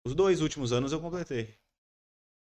Os 0.06 0.14
dois 0.14 0.40
últimos 0.40 0.72
anos 0.72 0.92
eu 0.92 1.00
completei. 1.00 1.54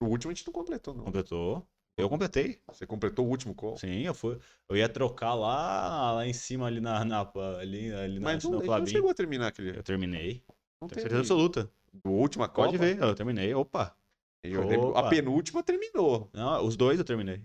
O 0.03 0.07
último 0.07 0.33
a 0.33 0.35
gente 0.35 0.47
não 0.47 0.53
completou, 0.53 0.95
não. 0.95 1.05
Completou? 1.05 1.67
Eu 1.97 2.09
completei. 2.09 2.59
Você 2.73 2.87
completou 2.87 3.25
o 3.25 3.29
último 3.29 3.55
qual? 3.55 3.77
Sim, 3.77 4.01
eu 4.01 4.15
fui. 4.15 4.39
Eu 4.69 4.77
ia 4.77 4.89
trocar 4.89 5.35
lá, 5.35 6.13
lá 6.13 6.27
em 6.27 6.33
cima, 6.33 6.67
ali 6.67 6.81
na, 6.81 7.05
na 7.05 7.21
ali, 7.61 7.93
ali 7.93 8.19
na, 8.19 8.25
Mas 8.25 8.45
não, 8.45 8.59
a 8.59 8.63
gente 8.63 8.69
não 8.69 8.87
chegou 8.87 9.11
a 9.11 9.15
terminar 9.15 9.49
aquele. 9.49 9.79
Eu 9.79 9.83
terminei. 9.83 10.43
Não 10.81 10.89
Tenho 10.89 11.01
certeza 11.01 11.21
absoluta. 11.21 11.71
Do 11.93 12.11
última 12.11 12.49
Copa? 12.49 12.67
Pode 12.67 12.79
ver, 12.79 12.99
eu 12.99 13.15
terminei. 13.15 13.55
Opa. 13.55 13.97
Eu 14.45 14.97
a 14.97 15.09
penúltima 15.09 15.63
terminou. 15.63 16.31
Não, 16.33 16.65
os 16.67 16.77
dois 16.77 16.99
eu 16.99 17.05
terminei. 17.05 17.43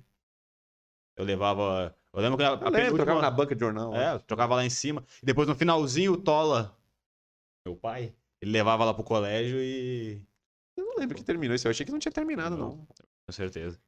Eu 1.18 1.26
levava. 1.26 1.96
Eu 2.14 2.22
lembro 2.22 2.38
que 2.38 2.44
a, 2.44 2.50
a 2.50 2.52
Eu 2.52 2.58
lembro, 2.58 2.72
penúltima- 2.72 2.98
trocava 2.98 3.22
na 3.22 3.32
banca 3.32 3.56
de 3.56 3.60
jornal. 3.60 3.96
É, 3.96 4.14
eu 4.16 4.20
trocava 4.20 4.56
lá 4.56 4.66
em 4.66 4.70
cima. 4.70 5.04
E 5.22 5.26
depois 5.26 5.48
no 5.48 5.56
finalzinho 5.56 6.14
o 6.14 6.18
Tola, 6.18 6.78
meu 7.66 7.76
pai, 7.76 8.14
ele 8.42 8.52
levava 8.52 8.84
lá 8.86 8.94
pro 8.94 9.04
colégio 9.04 9.58
e. 9.60 10.22
Eu 10.76 10.86
não 10.86 10.98
lembro 10.98 11.16
que 11.16 11.24
terminou 11.24 11.56
isso. 11.56 11.68
Eu 11.68 11.72
achei 11.72 11.86
que 11.86 11.92
não 11.92 12.00
tinha 12.00 12.12
terminado, 12.12 12.58
não. 12.58 12.86
Com 13.26 13.32
certeza. 13.32 13.80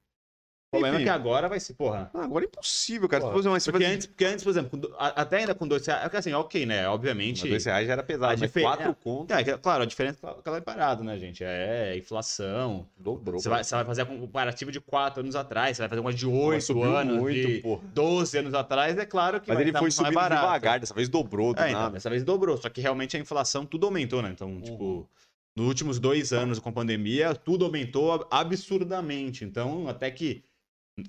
O 0.73 0.79
problema 0.79 1.01
é 1.01 1.03
que 1.03 1.09
agora 1.09 1.49
vai 1.49 1.59
ser, 1.59 1.73
porra. 1.73 2.09
Ah, 2.13 2.23
agora 2.23 2.45
é 2.45 2.47
impossível, 2.47 3.09
cara. 3.09 3.21
porra, 3.21 3.35
uma, 3.49 3.59
porque, 3.59 3.83
antes, 3.83 4.07
porque 4.07 4.23
antes, 4.23 4.41
por 4.41 4.51
exemplo, 4.51 4.69
com 4.71 4.77
do- 4.77 4.95
a- 4.97 5.07
até 5.21 5.39
ainda 5.39 5.53
com 5.53 5.67
dois 5.67 5.85
reais. 5.85 6.05
É 6.05 6.09
que 6.09 6.15
assim, 6.15 6.31
ok, 6.31 6.65
né? 6.65 6.87
Obviamente. 6.87 7.45
Dois 7.45 7.65
reais 7.65 7.85
já 7.87 7.91
era 7.91 8.01
pesado. 8.01 8.31
Mas 8.31 8.39
difer- 8.39 8.63
quatro 8.63 8.95
contos 8.95 9.35
É, 9.35 9.43
que- 9.43 9.57
claro, 9.57 9.83
a 9.83 9.85
diferença 9.85 10.17
é 10.25 10.33
que 10.41 10.47
ela 10.47 10.59
é 10.59 10.61
parado, 10.61 11.03
né, 11.03 11.19
gente? 11.19 11.43
É 11.43 11.97
inflação. 11.97 12.87
dobrou. 12.97 13.41
Você 13.41 13.49
vai, 13.49 13.65
você 13.65 13.75
vai 13.75 13.83
fazer 13.83 14.03
a 14.03 14.05
comparativa 14.05 14.71
de 14.71 14.79
4 14.79 15.19
anos 15.19 15.35
atrás, 15.35 15.75
você 15.75 15.81
vai 15.81 15.89
fazer 15.89 15.99
uma 15.99 16.13
de 16.13 16.25
Pô, 16.25 16.31
8 16.31 16.63
subiu 16.63 16.95
anos, 16.95 17.17
muito, 17.17 17.47
de 17.49 17.59
porra. 17.59 17.81
12 17.93 18.37
anos 18.37 18.53
atrás, 18.53 18.97
é 18.97 19.05
claro 19.05 19.41
que 19.41 19.49
Mas 19.49 19.55
vai 19.57 19.63
ele 19.65 19.73
tá 19.73 19.79
foi 19.79 19.87
muito 19.87 19.97
mais 20.01 20.07
subindo 20.13 20.21
barato. 20.21 20.41
devagar. 20.45 20.79
Dessa 20.79 20.93
vez 20.93 21.09
dobrou 21.09 21.53
do 21.53 21.61
É, 21.61 21.69
então, 21.71 21.91
dessa 21.91 22.09
vez 22.09 22.23
dobrou. 22.23 22.55
Só 22.55 22.69
que 22.69 22.79
realmente 22.79 23.17
a 23.17 23.19
inflação 23.19 23.65
tudo 23.65 23.87
aumentou, 23.87 24.21
né? 24.21 24.29
Então, 24.31 24.61
tipo, 24.61 25.05
nos 25.53 25.67
últimos 25.67 25.99
dois 25.99 26.31
anos 26.31 26.59
com 26.59 26.69
a 26.69 26.71
pandemia, 26.71 27.35
tudo 27.35 27.65
aumentou 27.65 28.13
ab- 28.13 28.25
absurdamente. 28.31 29.43
Então, 29.43 29.85
até 29.89 30.09
que 30.09 30.41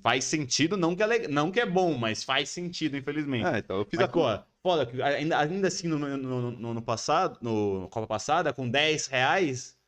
faz 0.02 0.24
sentido, 0.24 0.76
não 0.76 0.94
que 0.94 1.02
é, 1.02 1.28
não 1.28 1.50
que 1.50 1.60
é 1.60 1.66
bom, 1.66 1.96
mas 1.96 2.22
faz 2.24 2.48
sentido, 2.48 2.96
infelizmente. 2.96 3.46
É, 3.46 3.58
então 3.58 3.78
eu 3.78 3.84
fiz 3.84 3.98
Mas, 3.98 4.08
a 4.08 4.12
conta. 4.12 4.46
foda, 4.62 5.04
ainda, 5.04 5.38
ainda 5.38 5.68
assim, 5.68 5.88
no, 5.88 5.98
no, 5.98 6.50
no, 6.52 6.74
no 6.74 6.82
passado, 6.82 7.38
no 7.42 7.88
Copa 7.90 8.06
passada, 8.06 8.52
com 8.52 8.68
10 8.68 9.08
reais, 9.08 9.78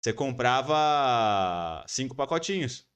você 0.00 0.12
comprava 0.12 1.84
cinco 1.88 2.14
pacotinhos. 2.14 2.86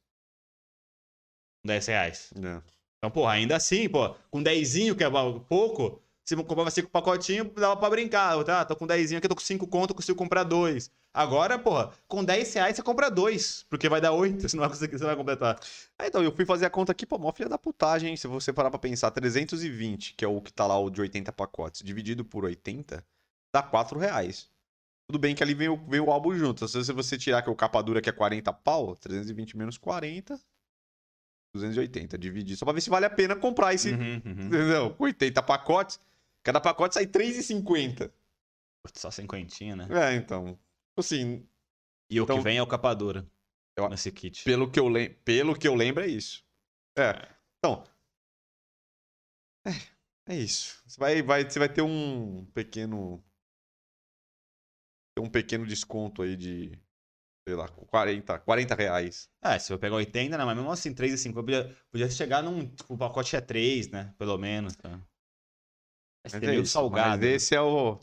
Com 1.62 1.68
10 1.68 1.86
reais. 1.86 2.32
É. 2.36 2.62
Então, 2.98 3.10
porra, 3.10 3.32
ainda 3.32 3.56
assim, 3.56 3.88
pô, 3.88 4.14
com 4.30 4.42
10 4.42 4.74
que 4.96 5.04
é 5.04 5.08
pouco, 5.48 6.02
você 6.26 6.36
comprava 6.36 6.70
cinco 6.70 6.90
pacotinhos, 6.90 7.48
dava 7.54 7.76
pra 7.76 7.88
brincar. 7.88 8.42
Tá, 8.42 8.64
tô 8.64 8.74
com 8.74 8.86
10 8.86 9.12
aqui, 9.12 9.28
tô 9.28 9.34
com 9.36 9.40
5 9.40 9.66
conto, 9.68 9.90
eu 9.90 9.94
consigo 9.94 10.18
comprar 10.18 10.42
dois. 10.42 10.90
Agora, 11.14 11.58
porra, 11.58 11.92
com 12.08 12.24
10 12.24 12.52
reais 12.54 12.76
você 12.76 12.82
compra 12.82 13.08
dois, 13.08 13.64
porque 13.70 13.88
vai 13.88 14.00
dar 14.00 14.12
8, 14.12 14.48
senão 14.48 14.68
você 14.68 14.88
você 14.88 15.04
vai 15.04 15.14
completar. 15.14 15.58
Ah, 15.98 16.06
então, 16.06 16.22
eu 16.22 16.34
fui 16.34 16.44
fazer 16.44 16.66
a 16.66 16.70
conta 16.70 16.90
aqui, 16.92 17.06
pô, 17.06 17.16
mó 17.16 17.32
filha 17.32 17.48
da 17.48 17.56
putagem, 17.56 18.10
hein? 18.10 18.16
Se 18.16 18.26
você 18.26 18.52
parar 18.52 18.70
pra 18.70 18.78
pensar, 18.78 19.10
320, 19.12 20.14
que 20.14 20.24
é 20.24 20.28
o 20.28 20.40
que 20.40 20.52
tá 20.52 20.66
lá, 20.66 20.78
o 20.78 20.90
de 20.90 21.00
80 21.00 21.32
pacotes, 21.32 21.82
dividido 21.82 22.24
por 22.24 22.44
80, 22.44 23.04
dá 23.54 23.62
4 23.62 23.98
reais. 23.98 24.50
Tudo 25.08 25.20
bem 25.20 25.34
que 25.34 25.42
ali 25.42 25.54
vem 25.54 25.68
o, 25.68 25.76
vem 25.76 26.00
o 26.00 26.10
álbum 26.10 26.34
junto. 26.34 26.66
Se 26.66 26.92
você 26.92 27.16
tirar 27.16 27.40
que 27.40 27.48
o 27.48 27.54
capa 27.54 27.80
dura 27.80 28.02
que 28.02 28.10
é 28.10 28.12
40 28.12 28.52
pau, 28.52 28.96
320 28.96 29.56
menos 29.56 29.78
40, 29.78 30.38
280. 31.54 32.18
Dividir. 32.18 32.56
Só 32.56 32.64
pra 32.64 32.74
ver 32.74 32.80
se 32.80 32.90
vale 32.90 33.06
a 33.06 33.10
pena 33.10 33.36
comprar 33.36 33.72
esse. 33.72 33.92
Uhum, 33.92 34.22
uhum. 34.24 34.46
Entendeu? 34.46 34.90
Com 34.90 35.04
80 35.04 35.40
pacotes. 35.42 36.00
Cada 36.46 36.60
pacote 36.60 36.94
sai 36.94 37.06
3,50. 37.08 38.12
Só 38.94 39.10
cinquentinha, 39.10 39.74
né? 39.74 39.88
É, 39.90 40.14
então. 40.14 40.56
Assim, 40.96 41.44
E 42.08 42.20
o 42.20 42.22
Então- 42.22 42.36
que 42.38 42.44
vem 42.44 42.56
é 42.56 42.62
o 42.62 42.68
capa 42.68 42.94
dura. 42.94 43.28
Eu- 43.76 43.88
nesse 43.88 44.12
kit. 44.12 44.44
Pelo 44.44 44.70
que 44.70 44.78
eu, 44.78 44.88
lem... 44.88 45.12
Pelo 45.24 45.58
que 45.58 45.66
eu 45.66 45.74
lembro, 45.74 46.04
é 46.04 46.06
isso. 46.06 46.44
É. 46.96 47.10
Então. 47.58 47.84
É, 49.66 50.32
é 50.34 50.36
isso. 50.36 50.80
Você 50.86 51.00
vai, 51.00 51.20
vai, 51.20 51.42
você 51.50 51.58
vai 51.58 51.68
ter 51.68 51.82
um 51.82 52.44
pequeno. 52.54 53.20
ter 55.16 55.22
Um 55.24 55.28
pequeno 55.28 55.66
desconto 55.66 56.22
aí 56.22 56.36
de. 56.36 56.78
Sei 57.48 57.56
lá, 57.56 57.68
40, 57.68 58.38
40 58.38 58.74
reais. 58.76 59.28
É, 59.42 59.58
se 59.58 59.72
eu 59.72 59.78
pegar 59.80 59.96
80, 59.96 60.38
né? 60.38 60.44
Mas 60.44 60.56
mesmo 60.56 60.70
assim, 60.70 60.94
3,50 60.94 61.34
podia, 61.34 61.76
podia 61.90 62.08
chegar 62.08 62.40
num. 62.42 62.68
Tipo, 62.72 62.94
o 62.94 62.98
pacote 62.98 63.34
é 63.34 63.40
3, 63.40 63.88
né? 63.88 64.14
Pelo 64.16 64.38
menos. 64.38 64.76
Tá? 64.76 65.00
Vai 66.30 66.40
Mas 66.40 66.40
ser 66.40 66.44
é 66.44 66.50
meio 66.50 66.62
isso, 66.62 66.72
salgado. 66.72 67.10
Mas 67.10 67.20
né? 67.20 67.26
esse 67.34 67.54
é 67.54 67.60
o. 67.60 67.98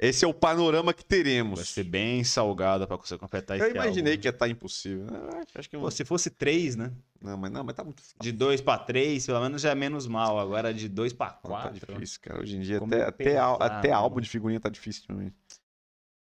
Esse 0.00 0.24
é 0.24 0.28
o 0.28 0.32
panorama 0.32 0.94
que 0.94 1.04
teremos. 1.04 1.58
Vai 1.58 1.66
ser 1.66 1.82
bem 1.82 2.22
salgado 2.22 2.86
pra 2.86 2.96
você 2.96 3.18
completar 3.18 3.58
Eu 3.58 3.68
imaginei 3.70 4.12
álbum. 4.12 4.20
que 4.22 4.28
ia 4.28 4.30
estar 4.30 4.48
impossível. 4.48 5.06
né? 5.06 5.42
Acho- 5.56 5.68
que 5.68 5.76
Pô, 5.76 5.90
se 5.90 6.04
fosse 6.04 6.30
3, 6.30 6.76
né? 6.76 6.92
Não, 7.20 7.36
mas 7.36 7.50
não, 7.50 7.64
mas 7.64 7.74
tá 7.74 7.82
muito 7.82 8.00
De 8.20 8.30
2 8.30 8.60
pra 8.60 8.78
3, 8.78 9.26
pelo 9.26 9.40
menos 9.40 9.60
já 9.60 9.70
é 9.70 9.74
menos 9.74 10.06
mal. 10.06 10.38
Agora 10.38 10.72
de 10.72 10.88
2 10.88 11.12
pra 11.12 11.30
Tá 11.30 11.40
4. 11.48 11.74
difícil, 11.94 12.20
cara. 12.22 12.40
Hoje 12.40 12.56
em 12.56 12.60
dia, 12.60 12.78
Como 12.78 12.94
até, 12.94 13.02
até, 13.06 13.24
pensar, 13.24 13.54
até 13.56 13.88
mano. 13.88 14.00
álbum 14.00 14.20
de 14.20 14.28
figurinha 14.30 14.60
tá 14.60 14.68
difícil 14.68 15.02
também. 15.08 15.32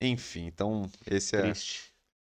Enfim, 0.01 0.45
então, 0.45 0.87
esse 1.09 1.35
é, 1.35 1.41
Triste. 1.41 1.85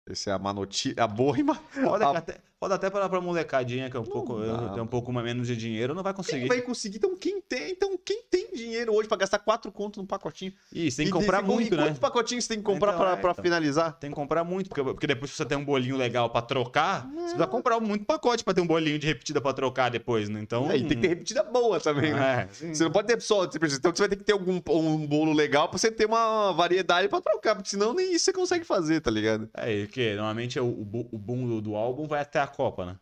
esse 0.09 0.29
é 0.29 0.33
a 0.33 0.39
má 0.39 0.53
notícia. 0.53 0.95
A 1.03 1.07
boa 1.07 1.37
e 1.37 1.43
má. 1.43 1.53
Foda, 1.55 2.07
a- 2.07 2.17
até, 2.17 2.37
foda 2.59 2.75
até 2.75 2.89
pra, 2.89 3.07
pra 3.09 3.21
molecadinha, 3.21 3.89
que 3.91 3.97
é 3.97 3.99
um 3.99 4.03
pouco, 4.05 4.39
dá, 4.39 4.45
eu 4.45 4.69
tenho 4.69 4.83
um 4.83 4.87
pouco 4.87 5.11
menos 5.13 5.45
de 5.47 5.55
dinheiro, 5.55 5.93
não 5.93 6.01
vai 6.01 6.13
Quem 6.13 6.17
conseguir. 6.23 6.47
vai 6.47 6.61
conseguir? 6.61 6.97
Então, 6.97 7.15
quem 7.15 7.41
tem? 7.41 7.71
Então, 7.73 7.95
quem 8.03 8.23
tem 8.23 8.26
dinheiro 8.57 8.93
hoje 8.93 9.07
pra 9.07 9.17
gastar 9.17 9.39
quatro 9.39 9.71
contos 9.71 9.97
num 9.97 10.05
pacotinho? 10.05 10.53
Isso, 10.71 10.97
tem 10.97 11.05
que 11.05 11.09
E 11.11 11.13
comprar 11.13 11.41
desse- 11.41 11.53
muito, 11.53 11.73
e 11.73 11.77
né? 11.77 11.83
Quantos 11.85 11.99
pacotinhos 11.99 12.43
você 12.45 12.49
tem 12.49 12.57
que 12.59 12.63
comprar 12.65 12.93
Então, 12.93 12.99
pra, 13.19 13.29
é, 13.29 13.31
então. 13.31 13.43
finalizar? 13.43 13.93
Tem 13.99 14.09
que 14.09 14.15
comprar 14.15 14.43
muito, 14.43 14.69
porque, 14.69 14.83
porque 14.83 15.07
depois 15.07 15.31
se 15.31 15.37
você 15.37 15.45
tem 15.45 15.57
um 15.57 15.63
bolinho 15.65 15.95
legal 15.97 16.29
pra 16.29 16.41
trocar, 16.41 17.07
você 17.09 17.19
precisa 17.21 17.47
comprar 17.47 17.79
muito 17.79 18.05
pacote 18.05 18.43
pra 18.43 18.53
ter 18.53 18.61
um 18.61 18.67
bolinho 18.67 18.99
de 18.99 19.07
repetida 19.07 19.39
pra 19.39 19.53
trocar 19.53 19.89
depois, 19.89 20.27
né? 20.29 20.39
Então. 20.41 20.69
É, 20.71 20.77
e 20.77 20.81
tem 20.87 20.89
que 20.89 21.01
ter 21.01 21.07
repetida 21.09 21.43
boa 21.43 21.79
também, 21.79 22.13
né? 22.13 22.49
É. 22.61 22.73
Você 22.73 22.83
não 22.83 22.91
pode 22.91 23.07
ter 23.07 23.21
só. 23.21 23.45
Então 23.45 23.59
você 23.93 24.01
vai 24.01 24.09
ter 24.09 24.15
que 24.17 24.23
ter 24.23 24.33
algum 24.33 24.61
um 24.69 25.07
bolo 25.07 25.33
legal 25.33 25.69
pra 25.69 25.77
você 25.77 25.91
ter 25.91 26.05
uma 26.05 26.51
variedade 26.53 27.07
pra 27.07 27.21
trocar, 27.21 27.55
porque 27.55 27.69
senão 27.69 27.93
nem 27.93 28.13
isso 28.13 28.25
você 28.25 28.33
consegue 28.33 28.65
fazer, 28.65 29.01
tá 29.01 29.11
ligado? 29.11 29.49
É, 29.55 29.71
e 29.73 29.87
que 29.87 30.13
normalmente 30.15 30.59
o, 30.59 30.65
o, 30.65 31.09
o 31.11 31.17
boom 31.17 31.47
do, 31.47 31.61
do 31.61 31.75
álbum 31.75 32.07
vai 32.07 32.21
até 32.21 32.39
a 32.39 32.47
Copa, 32.47 32.85
né? 32.85 32.95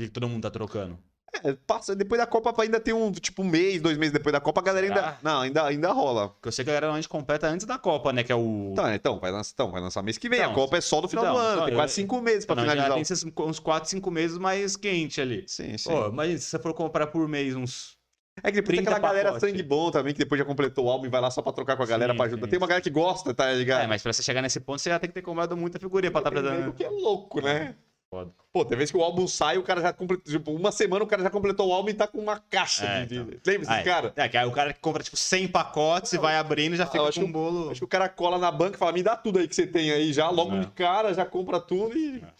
Que 0.00 0.08
todo 0.08 0.28
mundo 0.28 0.42
tá 0.42 0.50
trocando. 0.50 0.98
É, 1.44 1.52
passa, 1.66 1.94
depois 1.94 2.18
da 2.18 2.26
Copa 2.26 2.54
ainda 2.62 2.80
tem 2.80 2.94
um, 2.94 3.12
tipo, 3.12 3.42
um 3.42 3.44
mês, 3.44 3.80
dois 3.82 3.96
meses 3.98 4.12
depois 4.12 4.32
da 4.32 4.40
Copa, 4.40 4.60
a 4.60 4.64
galera 4.64 4.86
ainda. 4.86 5.00
Será? 5.00 5.18
Não, 5.22 5.40
ainda, 5.42 5.64
ainda 5.66 5.92
rola. 5.92 6.30
Porque 6.30 6.48
eu 6.48 6.52
sei 6.52 6.64
que 6.64 6.70
a 6.70 6.72
galera 6.72 6.86
normalmente 6.86 7.08
completa 7.08 7.46
antes 7.46 7.66
da 7.66 7.78
Copa, 7.78 8.12
né? 8.12 8.24
Que 8.24 8.32
é 8.32 8.34
o. 8.34 8.70
Então, 8.72 8.92
então, 8.94 9.20
vai 9.20 9.30
lançar, 9.30 9.52
então, 9.54 9.70
vai 9.70 9.80
lançar 9.80 10.02
mês 10.02 10.16
que 10.18 10.28
vem. 10.28 10.40
Então, 10.40 10.50
a 10.52 10.54
Copa 10.54 10.78
é 10.78 10.80
só 10.80 11.00
no 11.02 11.08
final 11.08 11.24
então, 11.24 11.34
do 11.36 11.40
ano, 11.40 11.64
tem 11.66 11.74
quase 11.74 11.92
cinco 11.92 12.20
meses 12.20 12.46
pra 12.46 12.56
Não, 12.56 12.64
já 12.64 12.70
finalizar. 12.72 12.92
tem 12.94 13.00
o- 13.00 13.02
esses, 13.02 13.24
uns 13.24 13.58
4, 13.60 13.88
5 13.90 14.10
meses 14.10 14.38
mais 14.38 14.74
quente 14.76 15.20
ali. 15.20 15.44
Sim, 15.46 15.76
sim. 15.76 15.90
Pô, 15.90 16.08
imagina, 16.08 16.38
se 16.38 16.44
você 16.46 16.58
for 16.58 16.72
comprar 16.74 17.06
por 17.08 17.28
mês 17.28 17.54
uns. 17.54 17.96
é 18.42 18.50
que 18.50 18.56
depois 18.62 18.76
tem 18.76 18.84
30 18.84 18.90
aquela 18.92 19.08
galera 19.08 19.28
pacote. 19.32 19.50
sangue 19.50 19.62
bom 19.62 19.90
também, 19.90 20.12
que 20.14 20.18
depois 20.20 20.38
já 20.38 20.44
completou 20.44 20.86
o 20.86 20.90
álbum 20.90 21.06
e 21.06 21.08
vai 21.10 21.20
lá 21.20 21.30
só 21.30 21.42
pra 21.42 21.52
trocar 21.52 21.76
com 21.76 21.82
a 21.82 21.86
galera 21.86 22.12
Sim, 22.12 22.16
pra 22.16 22.26
ajudar. 22.26 22.46
sim, 22.46 22.50
Tem 22.50 22.58
uma 22.58 22.66
galera 22.66 22.82
que 22.82 22.90
gosta, 22.90 23.34
tá 23.34 23.52
ligado? 23.52 23.82
É, 23.82 23.86
mas 23.86 24.02
pra 24.02 24.12
você 24.12 24.22
chegar 24.22 24.40
nesse 24.42 24.60
ponto, 24.60 24.80
você 24.80 24.88
já 24.90 24.98
tem 24.98 25.08
que 25.10 25.14
ter 25.14 25.22
comprado 25.22 25.56
muita 25.56 25.78
figurinha 25.78 26.10
pra 26.10 26.20
estar 26.20 26.30
Tem 26.30 26.40
nego 26.40 26.48
apresentando. 26.54 26.74
que 26.74 26.84
é 26.84 26.88
louco, 26.88 27.40
né? 27.42 27.74
Foda. 28.10 28.32
Pô, 28.52 28.64
tem 28.64 28.76
vez 28.78 28.90
que 28.90 28.96
o 28.96 29.02
álbum 29.02 29.26
sai, 29.28 29.58
o 29.58 29.62
cara 29.62 29.82
já 29.82 29.92
completou. 29.92 30.32
Tipo, 30.32 30.50
uma 30.52 30.72
semana 30.72 31.04
o 31.04 31.06
cara 31.06 31.22
já 31.22 31.28
completou 31.30 31.68
o 31.68 31.72
álbum 31.72 31.90
e 31.90 31.94
tá 31.94 32.06
com 32.06 32.18
uma 32.18 32.38
caixa 32.38 32.86
É, 32.86 33.04
de. 33.04 33.16
então. 33.16 33.38
Lembra 33.46 33.66
desse 33.68 33.82
cara? 33.84 34.12
É, 34.16 34.28
que 34.28 34.36
aí 34.36 34.46
o 34.46 34.50
cara 34.52 34.72
que 34.72 34.80
compra, 34.80 35.02
tipo, 35.02 35.16
100 35.16 35.48
pacotes 35.48 36.12
e 36.14 36.18
vai 36.18 36.36
abrindo 36.36 36.72
e 36.74 36.76
já 36.76 36.84
Ah, 36.84 36.86
fica 36.86 37.12
com 37.12 37.20
um 37.20 37.30
bolo. 37.32 37.70
Acho 37.70 37.80
que 37.80 37.84
o 37.84 37.88
cara 37.88 38.08
cola 38.08 38.38
na 38.38 38.50
banca 38.50 38.76
e 38.76 38.78
fala: 38.78 38.92
me 38.92 39.02
dá 39.02 39.14
tudo 39.14 39.38
aí 39.38 39.46
que 39.46 39.54
você 39.54 39.66
tem 39.66 39.90
aí 39.92 40.10
já, 40.12 40.30
logo 40.30 40.56
É. 40.56 40.60
de 40.60 40.66
cara, 40.68 41.12
já 41.12 41.26
compra 41.26 41.60
tudo 41.60 41.96
e. 41.98 42.20
Foda. 42.20 42.32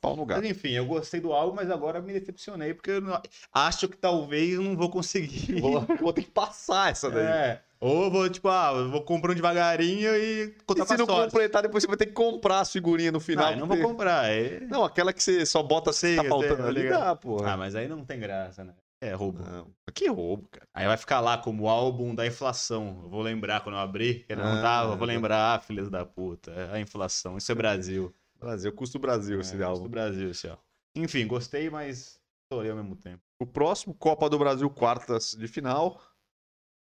Pau 0.00 0.16
no 0.16 0.24
gato. 0.26 0.40
Mas 0.40 0.50
enfim, 0.50 0.70
eu 0.70 0.86
gostei 0.86 1.20
do 1.20 1.32
álbum, 1.32 1.54
mas 1.54 1.70
agora 1.70 2.00
me 2.00 2.12
decepcionei, 2.12 2.74
porque 2.74 2.90
eu 2.92 3.00
não- 3.00 3.20
acho 3.52 3.88
que 3.88 3.96
talvez 3.96 4.54
eu 4.54 4.62
não 4.62 4.76
vou 4.76 4.90
conseguir. 4.90 5.60
Vou, 5.60 5.80
vou 6.00 6.12
ter 6.12 6.22
que 6.22 6.30
passar 6.30 6.90
essa 6.90 7.10
daí. 7.10 7.24
É. 7.24 7.62
Ou 7.78 8.10
vou, 8.10 8.28
tipo, 8.30 8.48
ah, 8.48 8.72
vou 8.88 9.02
comprando 9.02 9.36
devagarinho 9.36 10.16
e 10.16 10.44
E 10.44 10.54
contar 10.66 10.86
se 10.86 10.92
com 10.94 10.98
não 11.00 11.06
sorte. 11.06 11.30
completar, 11.30 11.62
depois 11.62 11.84
você 11.84 11.88
vai 11.88 11.96
ter 11.98 12.06
que 12.06 12.12
comprar 12.12 12.60
as 12.60 12.72
figurinhas 12.72 13.12
no 13.12 13.20
final. 13.20 13.44
Não, 13.44 13.52
eu 13.52 13.58
não 13.58 13.66
vou 13.66 13.78
comprar. 13.78 14.30
É... 14.30 14.60
Não, 14.60 14.82
aquela 14.82 15.12
que 15.12 15.22
você 15.22 15.44
só 15.44 15.62
bota 15.62 15.92
se 15.92 16.00
Sei, 16.00 16.16
tá 16.16 16.24
faltando 16.24 16.56
sei, 16.56 16.64
ali, 16.66 16.88
dá, 16.88 17.14
porra. 17.14 17.52
Ah, 17.52 17.56
mas 17.56 17.74
aí 17.76 17.86
não 17.86 18.02
tem 18.02 18.18
graça, 18.18 18.64
né? 18.64 18.72
É 18.98 19.12
roubo. 19.12 19.42
Não, 19.42 19.66
que 19.94 20.08
roubo, 20.08 20.48
cara. 20.50 20.66
Aí 20.72 20.86
vai 20.86 20.96
ficar 20.96 21.20
lá 21.20 21.36
como 21.36 21.68
álbum 21.68 22.14
da 22.14 22.26
inflação. 22.26 22.98
Eu 23.04 23.10
vou 23.10 23.20
lembrar 23.20 23.60
quando 23.60 23.74
eu 23.74 23.80
abrir, 23.82 24.24
que 24.26 24.34
não 24.34 24.54
Ah, 24.54 24.62
tava, 24.62 24.92
eu 24.94 24.96
vou 24.96 25.06
lembrar, 25.06 25.54
ah, 25.56 25.60
filhos 25.60 25.90
da 25.90 26.04
puta, 26.06 26.50
é 26.52 26.76
a 26.76 26.80
inflação. 26.80 27.36
Isso 27.36 27.52
é 27.52 27.54
Brasil. 27.54 28.12
Brasil, 28.38 28.72
custo 28.72 28.98
Brasil 28.98 29.40
esse 29.40 29.56
é, 29.56 29.62
álbum. 29.62 29.82
do 29.84 29.88
Brasil, 29.88 30.30
esse 30.30 30.48
álbum. 30.48 30.62
Enfim, 30.94 31.26
gostei, 31.26 31.68
mas 31.70 32.20
chorei 32.52 32.70
ao 32.70 32.76
mesmo 32.76 32.96
tempo. 32.96 33.22
O 33.40 33.46
próximo, 33.46 33.94
Copa 33.94 34.28
do 34.30 34.38
Brasil, 34.38 34.68
quartas 34.70 35.32
de 35.38 35.46
final. 35.48 36.00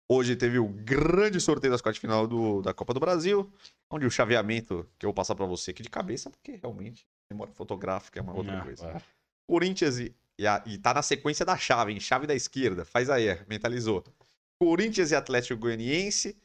Hoje 0.08 0.36
teve 0.36 0.58
o 0.58 0.68
grande 0.68 1.40
sorteio 1.40 1.70
das 1.72 1.80
quartas 1.80 1.96
de 1.96 2.00
final 2.02 2.26
do, 2.26 2.60
da 2.60 2.74
Copa 2.74 2.92
do 2.92 3.00
Brasil, 3.00 3.50
onde 3.90 4.04
o 4.04 4.10
chaveamento, 4.10 4.86
que 4.98 5.06
eu 5.06 5.08
vou 5.08 5.14
passar 5.14 5.34
pra 5.34 5.46
você 5.46 5.70
aqui 5.70 5.82
de 5.82 5.88
cabeça, 5.88 6.28
porque 6.28 6.56
realmente 6.62 7.06
memória 7.30 7.54
fotográfica 7.54 8.20
é 8.20 8.22
uma 8.22 8.34
outra 8.34 8.58
Ah, 8.60 8.62
coisa. 8.64 8.92
vai. 8.92 9.02
Corinthians 9.48 9.98
e, 9.98 10.14
e, 10.38 10.46
a- 10.46 10.62
e 10.66 10.76
tá 10.76 10.92
na 10.92 11.00
sequência 11.02 11.44
da 11.46 11.56
chave, 11.56 11.92
hein? 11.92 12.00
Chave 12.00 12.26
da 12.26 12.34
esquerda. 12.34 12.84
Faz 12.84 13.08
aí, 13.08 13.28
é, 13.28 13.44
mentalizou. 13.48 14.04
Corinthians 14.60 15.10
e 15.10 15.14
Atlético 15.14 15.58
Goianiense, 15.58 16.36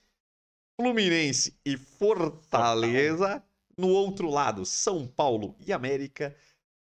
Fluminense 0.79 1.57
e 1.65 1.75
Fortaleza. 1.75 3.43
No 3.79 3.87
outro 3.87 4.29
lado, 4.29 4.65
São 4.65 5.07
Paulo 5.07 5.55
e 5.65 5.71
América, 5.71 6.35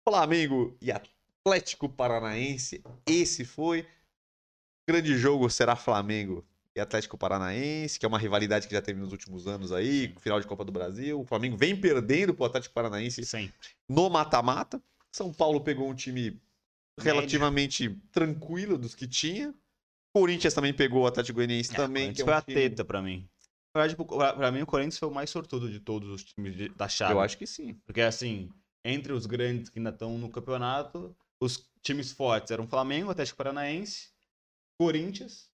Flamengo 0.05 0.77
e 0.81 0.91
Atlético 0.91 1.87
Paranaense. 1.87 2.83
Esse 3.07 3.45
foi. 3.45 3.83
O 3.83 4.91
grande 4.91 5.17
jogo 5.17 5.49
será 5.49 5.77
Flamengo 5.77 6.45
e 6.75 6.81
Atlético 6.81 7.17
Paranaense, 7.17 7.97
que 7.97 8.05
é 8.05 8.09
uma 8.09 8.19
rivalidade 8.19 8.67
que 8.67 8.73
já 8.73 8.81
teve 8.81 8.99
nos 8.99 9.13
últimos 9.13 9.47
anos 9.47 9.71
aí, 9.71 10.13
final 10.19 10.41
de 10.41 10.45
Copa 10.45 10.65
do 10.65 10.73
Brasil. 10.73 11.21
O 11.21 11.25
Flamengo 11.25 11.55
vem 11.55 11.73
perdendo 11.73 12.33
pro 12.33 12.43
Atlético 12.43 12.73
Paranaense 12.73 13.23
Sempre. 13.25 13.69
no 13.87 14.09
mata-mata. 14.09 14.83
São 15.09 15.31
Paulo 15.31 15.61
pegou 15.61 15.89
um 15.89 15.95
time 15.95 16.37
relativamente 16.99 17.97
tranquilo 18.11 18.77
dos 18.77 18.93
que 18.93 19.07
tinha. 19.07 19.55
Corinthians 20.13 20.53
também 20.53 20.73
pegou 20.73 21.03
o 21.03 21.07
Atlético 21.07 21.37
Goianiense 21.37 21.73
também, 21.73 22.07
Isso 22.07 22.15
que 22.15 22.21
é 22.23 22.25
foi 22.25 22.33
um 22.33 22.37
a 22.37 22.41
time... 22.41 22.55
teta 22.55 22.83
pra 22.83 23.01
mim. 23.01 23.25
Na 23.73 23.81
verdade, 23.81 23.95
pro- 23.95 24.05
pra, 24.17 24.33
pra 24.33 24.51
mim, 24.51 24.61
o 24.61 24.65
Corinthians 24.65 24.99
foi 24.99 25.09
o 25.09 25.13
mais 25.13 25.29
sortudo 25.29 25.69
de 25.69 25.79
todos 25.79 26.09
os 26.09 26.23
times 26.23 26.55
de- 26.55 26.69
da 26.69 26.87
chave. 26.87 27.13
Eu 27.13 27.21
acho 27.21 27.37
que 27.37 27.47
sim. 27.47 27.73
Porque, 27.85 28.01
assim, 28.01 28.49
entre 28.85 29.11
os 29.13 29.25
grandes 29.25 29.69
que 29.69 29.79
ainda 29.79 29.89
estão 29.89 30.17
no 30.17 30.29
campeonato, 30.29 31.15
os 31.39 31.67
times 31.81 32.11
fortes 32.11 32.51
eram 32.51 32.67
Flamengo, 32.67 33.09
Atlético 33.09 33.37
Paranaense, 33.37 34.09
Corinthians, 34.79 35.49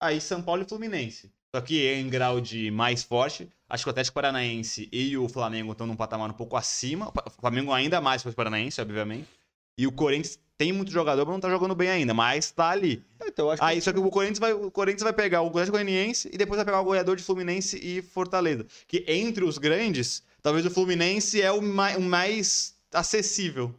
aí 0.00 0.20
São 0.20 0.42
Paulo 0.42 0.62
e 0.62 0.68
Fluminense. 0.68 1.32
Só 1.54 1.60
que 1.60 1.86
em 1.92 2.08
grau 2.08 2.40
de 2.40 2.70
mais 2.70 3.02
forte, 3.02 3.48
acho 3.68 3.84
que 3.84 3.88
o 3.88 3.90
Atlético 3.92 4.14
Paranaense 4.14 4.88
e 4.92 5.16
o 5.16 5.28
Flamengo 5.28 5.72
estão 5.72 5.86
num 5.86 5.96
patamar 5.96 6.28
um 6.30 6.34
pouco 6.34 6.56
acima. 6.56 7.08
O 7.08 7.30
Flamengo 7.40 7.72
ainda 7.72 8.00
mais 8.00 8.22
que 8.22 8.28
o 8.28 8.32
Paranaense, 8.32 8.80
obviamente. 8.80 9.28
E 9.78 9.86
o 9.86 9.92
Corinthians 9.92 10.38
tem 10.58 10.72
muito 10.72 10.90
jogador, 10.90 11.24
mas 11.24 11.34
não 11.34 11.40
tá 11.40 11.50
jogando 11.50 11.74
bem 11.74 11.88
ainda, 11.88 12.14
mas 12.14 12.50
tá 12.50 12.70
ali. 12.70 13.04
Então, 13.22 13.46
eu 13.46 13.50
acho 13.52 13.62
Aí, 13.62 13.80
só 13.80 13.92
que 13.92 13.98
o 13.98 14.10
Corinthians 14.10 14.38
vai, 14.38 14.52
o 14.52 14.70
Corinthians 14.70 15.02
vai 15.02 15.12
pegar 15.12 15.42
o 15.42 15.48
Atlético 15.48 15.76
Goianiense 15.76 16.30
e 16.32 16.38
depois 16.38 16.56
vai 16.56 16.64
pegar 16.64 16.80
o 16.80 16.84
goleador 16.84 17.16
de 17.16 17.22
Fluminense 17.22 17.78
e 17.82 18.00
Fortaleza. 18.02 18.66
Que 18.86 19.04
entre 19.06 19.44
os 19.44 19.58
grandes, 19.58 20.22
talvez 20.42 20.64
o 20.64 20.70
Fluminense 20.70 21.40
é 21.40 21.52
o 21.52 21.60
mais, 21.60 21.96
o 21.96 22.00
mais 22.00 22.74
acessível. 22.92 23.74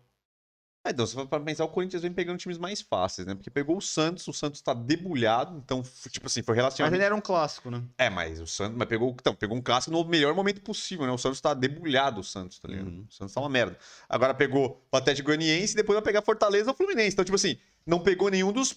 É, 0.87 0.91
então, 0.91 1.05
se 1.05 1.13
for 1.13 1.27
pra 1.27 1.39
pensar, 1.39 1.65
o 1.65 1.67
Corinthians 1.69 2.01
vem 2.01 2.11
pegando 2.13 2.37
times 2.37 2.57
mais 2.57 2.81
fáceis, 2.81 3.27
né? 3.27 3.35
Porque 3.35 3.49
pegou 3.49 3.77
o 3.77 3.81
Santos, 3.81 4.27
o 4.27 4.33
Santos 4.33 4.61
tá 4.61 4.73
debulhado, 4.73 5.57
então, 5.63 5.83
tipo 6.09 6.27
assim, 6.27 6.41
foi 6.41 6.53
Mas 6.55 6.57
relacionado. 6.63 6.93
ele 6.93 7.03
era 7.03 7.15
um 7.15 7.21
clássico, 7.21 7.69
né? 7.69 7.83
É, 7.97 8.09
mas 8.09 8.39
o 8.39 8.47
Santos 8.47 8.77
mas 8.77 8.87
pegou, 8.87 9.15
então, 9.19 9.35
pegou 9.35 9.57
um 9.57 9.61
clássico 9.61 9.91
no 9.91 10.03
melhor 10.05 10.33
momento 10.33 10.61
possível, 10.61 11.05
né? 11.05 11.11
O 11.11 11.17
Santos 11.17 11.41
tá 11.41 11.53
debulhado, 11.53 12.21
o 12.21 12.23
Santos, 12.23 12.57
tá 12.59 12.67
ligado? 12.67 12.87
Uhum. 12.87 13.05
O 13.09 13.13
Santos 13.13 13.33
tá 13.33 13.39
uma 13.41 13.49
merda. 13.49 13.77
Agora 14.07 14.33
pegou 14.33 14.81
o 14.91 14.97
Atlético 14.97 15.27
Goianiense 15.27 15.73
e 15.73 15.75
depois 15.75 15.95
vai 15.95 16.03
pegar 16.03 16.21
Fortaleza 16.21 16.71
ou 16.71 16.75
Fluminense. 16.75 17.13
Então, 17.13 17.25
tipo 17.25 17.35
assim, 17.35 17.57
não 17.85 17.99
pegou 17.99 18.29
nenhum 18.29 18.51
dos 18.51 18.75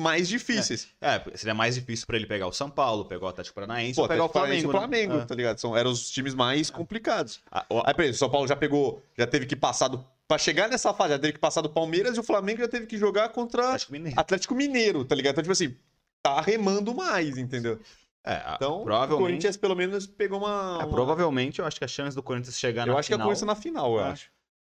mais 0.00 0.26
difíceis. 0.28 0.88
É, 0.98 1.20
seria 1.36 1.52
mais 1.54 1.74
difícil 1.74 2.06
pra 2.06 2.16
ele 2.16 2.26
pegar 2.26 2.46
o 2.46 2.52
São 2.52 2.70
Paulo, 2.70 3.04
pegar 3.04 3.26
o 3.26 3.28
Atlético 3.28 3.54
Paranaense 3.54 3.96
Pô, 3.96 4.02
ou 4.02 4.08
pegar 4.08 4.24
o 4.24 4.28
Flamengo. 4.30 4.68
o 4.68 4.72
Flamengo, 4.72 5.16
né? 5.18 5.26
tá 5.26 5.34
ligado? 5.34 5.58
São, 5.58 5.76
eram 5.76 5.90
os 5.90 6.10
times 6.10 6.34
mais 6.34 6.70
complicados. 6.70 7.40
Ah, 7.52 7.66
o- 7.68 7.82
Aí, 7.84 7.92
por 7.92 8.00
exemplo, 8.00 8.14
o 8.14 8.18
São 8.18 8.30
Paulo 8.30 8.48
já 8.48 8.56
pegou, 8.56 9.02
já 9.18 9.26
teve 9.26 9.44
que 9.44 9.54
passar 9.54 9.88
do. 9.88 10.02
Pra 10.30 10.38
chegar 10.38 10.68
nessa 10.68 10.94
fase, 10.94 11.10
já 11.14 11.18
teve 11.18 11.32
que 11.32 11.40
passar 11.40 11.60
do 11.60 11.68
Palmeiras 11.68 12.16
e 12.16 12.20
o 12.20 12.22
Flamengo 12.22 12.60
já 12.60 12.68
teve 12.68 12.86
que 12.86 12.96
jogar 12.96 13.30
contra 13.30 13.64
Atlético 13.64 13.92
Mineiro. 13.92 14.20
Atlético 14.20 14.54
Mineiro, 14.54 15.04
tá 15.04 15.12
ligado? 15.16 15.32
Então, 15.32 15.42
tipo 15.42 15.50
assim, 15.52 15.74
tá 16.22 16.40
remando 16.40 16.94
mais, 16.94 17.36
entendeu? 17.36 17.80
É, 18.24 18.40
Então, 18.54 18.82
o 18.82 18.84
provavelmente, 18.84 19.18
Corinthians 19.24 19.56
pelo 19.56 19.74
menos 19.74 20.06
pegou 20.06 20.38
uma. 20.38 20.78
é, 20.80 20.84
uma- 20.84 20.88
provavelmente 20.88 21.58
eu 21.58 21.64
acho 21.66 21.78
que 21.80 21.84
a 21.84 21.88
chance 21.88 22.14
do 22.14 22.22
Corinthians 22.22 22.56
chegar 22.56 22.86
Eu 22.86 22.92
na 22.92 23.00
acho 23.00 23.08
que 23.08 23.12
a 23.14 23.16
final... 23.16 23.26
Corinthians 23.26 23.46
na 23.48 23.56
final, 23.56 23.94
eu 23.96 24.04
É. 24.04 24.10
acho. 24.10 24.30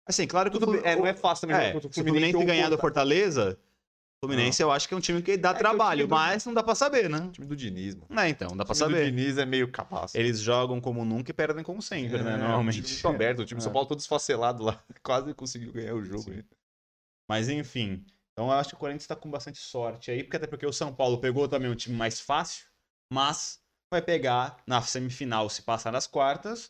Assim, 0.08 0.26
claro 0.26 0.49
que 0.49 0.58
Tudo 0.58 0.70
o 0.72 0.74
bem, 0.82 0.89
é, 0.89 0.95
não 0.95 1.06
é 1.06 1.14
fácil 1.14 1.41
também 1.49 1.58
É, 1.58 1.60
jogar 1.68 1.74
contra 1.74 1.89
o 1.89 1.93
se 1.93 1.99
o 1.99 2.04
Fluminense 2.06 2.45
ganhar 2.45 2.70
do 2.70 2.78
Fortaleza, 2.78 3.60
Fluminense 4.24 4.62
eu 4.62 4.72
acho 4.72 4.88
que 4.88 4.94
é 4.94 4.98
um 4.98 5.00
time 5.02 5.20
que 5.24 5.36
dá 5.36 5.50
É 5.50 5.54
que 5.54 5.60
trabalho, 5.60 6.02
time 6.02 6.08
do- 6.10 6.16
mas 6.16 6.46
não 6.46 6.54
dá 6.54 6.62
pra 6.62 6.76
saber, 6.76 7.10
né? 7.10 7.18
O 7.22 7.32
time 7.32 7.48
do 7.48 7.56
Diniz, 7.56 7.96
mano. 7.96 8.06
Não, 8.08 8.24
então, 8.28 8.56
dá 8.56 8.64
pra 8.64 8.74
O 8.74 8.76
time 8.76 8.88
do 8.90 8.94
saber. 8.96 9.06
Diniz 9.12 9.38
é 9.40 9.46
meio 9.48 9.72
capaz. 9.72 10.14
Eles 10.14 10.40
jogam 10.40 10.80
como 10.80 11.04
nunca 11.04 11.32
e 11.32 11.34
perdem 11.34 11.64
como 11.64 11.82
sempre, 11.82 12.22
né? 12.22 12.36
É, 12.36 12.38
Normalmente. 12.38 12.80
O 12.82 12.84
time 12.84 12.94
muito 12.94 13.08
aberto, 13.08 13.40
o 13.40 13.46
time 13.46 13.58
do 13.60 13.64
São 13.64 13.72
É. 13.72 13.74
Paulo 13.74 13.88
todo 13.88 14.00
esfacelado 14.00 14.64
lá. 14.64 14.80
Quase 15.02 15.34
conseguiu 15.34 15.74
ganhar 15.74 15.96
o 15.96 16.04
jogo. 16.06 16.32
Mas 17.28 17.50
enfim. 17.50 18.06
Então 18.34 18.46
eu 18.46 18.52
acho 18.54 18.70
que 18.70 18.76
o 18.76 18.78
Corinthians 18.78 19.08
tá 19.08 19.16
com 19.16 19.30
bastante 19.30 19.58
sorte 19.58 20.12
aí, 20.12 20.24
porque 20.24 20.38
até 20.38 20.46
porque 20.46 20.66
o 20.68 20.72
São 20.74 20.94
Paulo 20.94 21.18
pegou 21.20 21.48
também 21.48 21.70
um 21.72 21.76
time 21.76 21.96
mais 21.98 22.20
fácil, 22.20 22.66
mas 23.12 23.60
vai 23.92 24.02
pegar 24.04 24.58
na 24.68 24.82
semifinal, 24.84 25.50
se 25.50 25.64
passar 25.64 25.92
nas 25.92 26.06
quartas, 26.06 26.70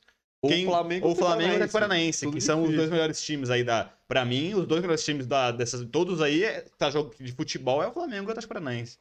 quem- 0.49 0.65
o 0.65 0.69
Flamengo 0.69 1.05
ou 1.07 1.13
o 1.13 1.15
Flamengo 1.15 1.41
e 1.43 1.47
Paranaense. 1.67 1.71
Paranaense, 1.73 2.31
que 2.31 2.41
são 2.41 2.63
os 2.63 2.75
dois 2.75 2.89
melhores 2.89 3.21
times 3.21 3.49
aí 3.49 3.63
da. 3.63 3.91
Pra 4.07 4.25
mim, 4.25 4.53
os 4.55 4.65
dois 4.65 4.81
melhores 4.81 5.03
times 5.05 5.27
da, 5.27 5.51
dessas. 5.51 5.85
Todos 5.91 6.21
aí, 6.21 6.43
é- 6.43 6.61
tá 6.77 6.89
jogo 6.89 7.13
de 7.19 7.31
futebol 7.31 7.81
é 7.83 7.87
o 7.87 7.91
Flamengo 7.91 8.23
e 8.23 8.27
o 8.27 8.31
Atlético 8.31 8.53
Paranaense. 8.53 8.97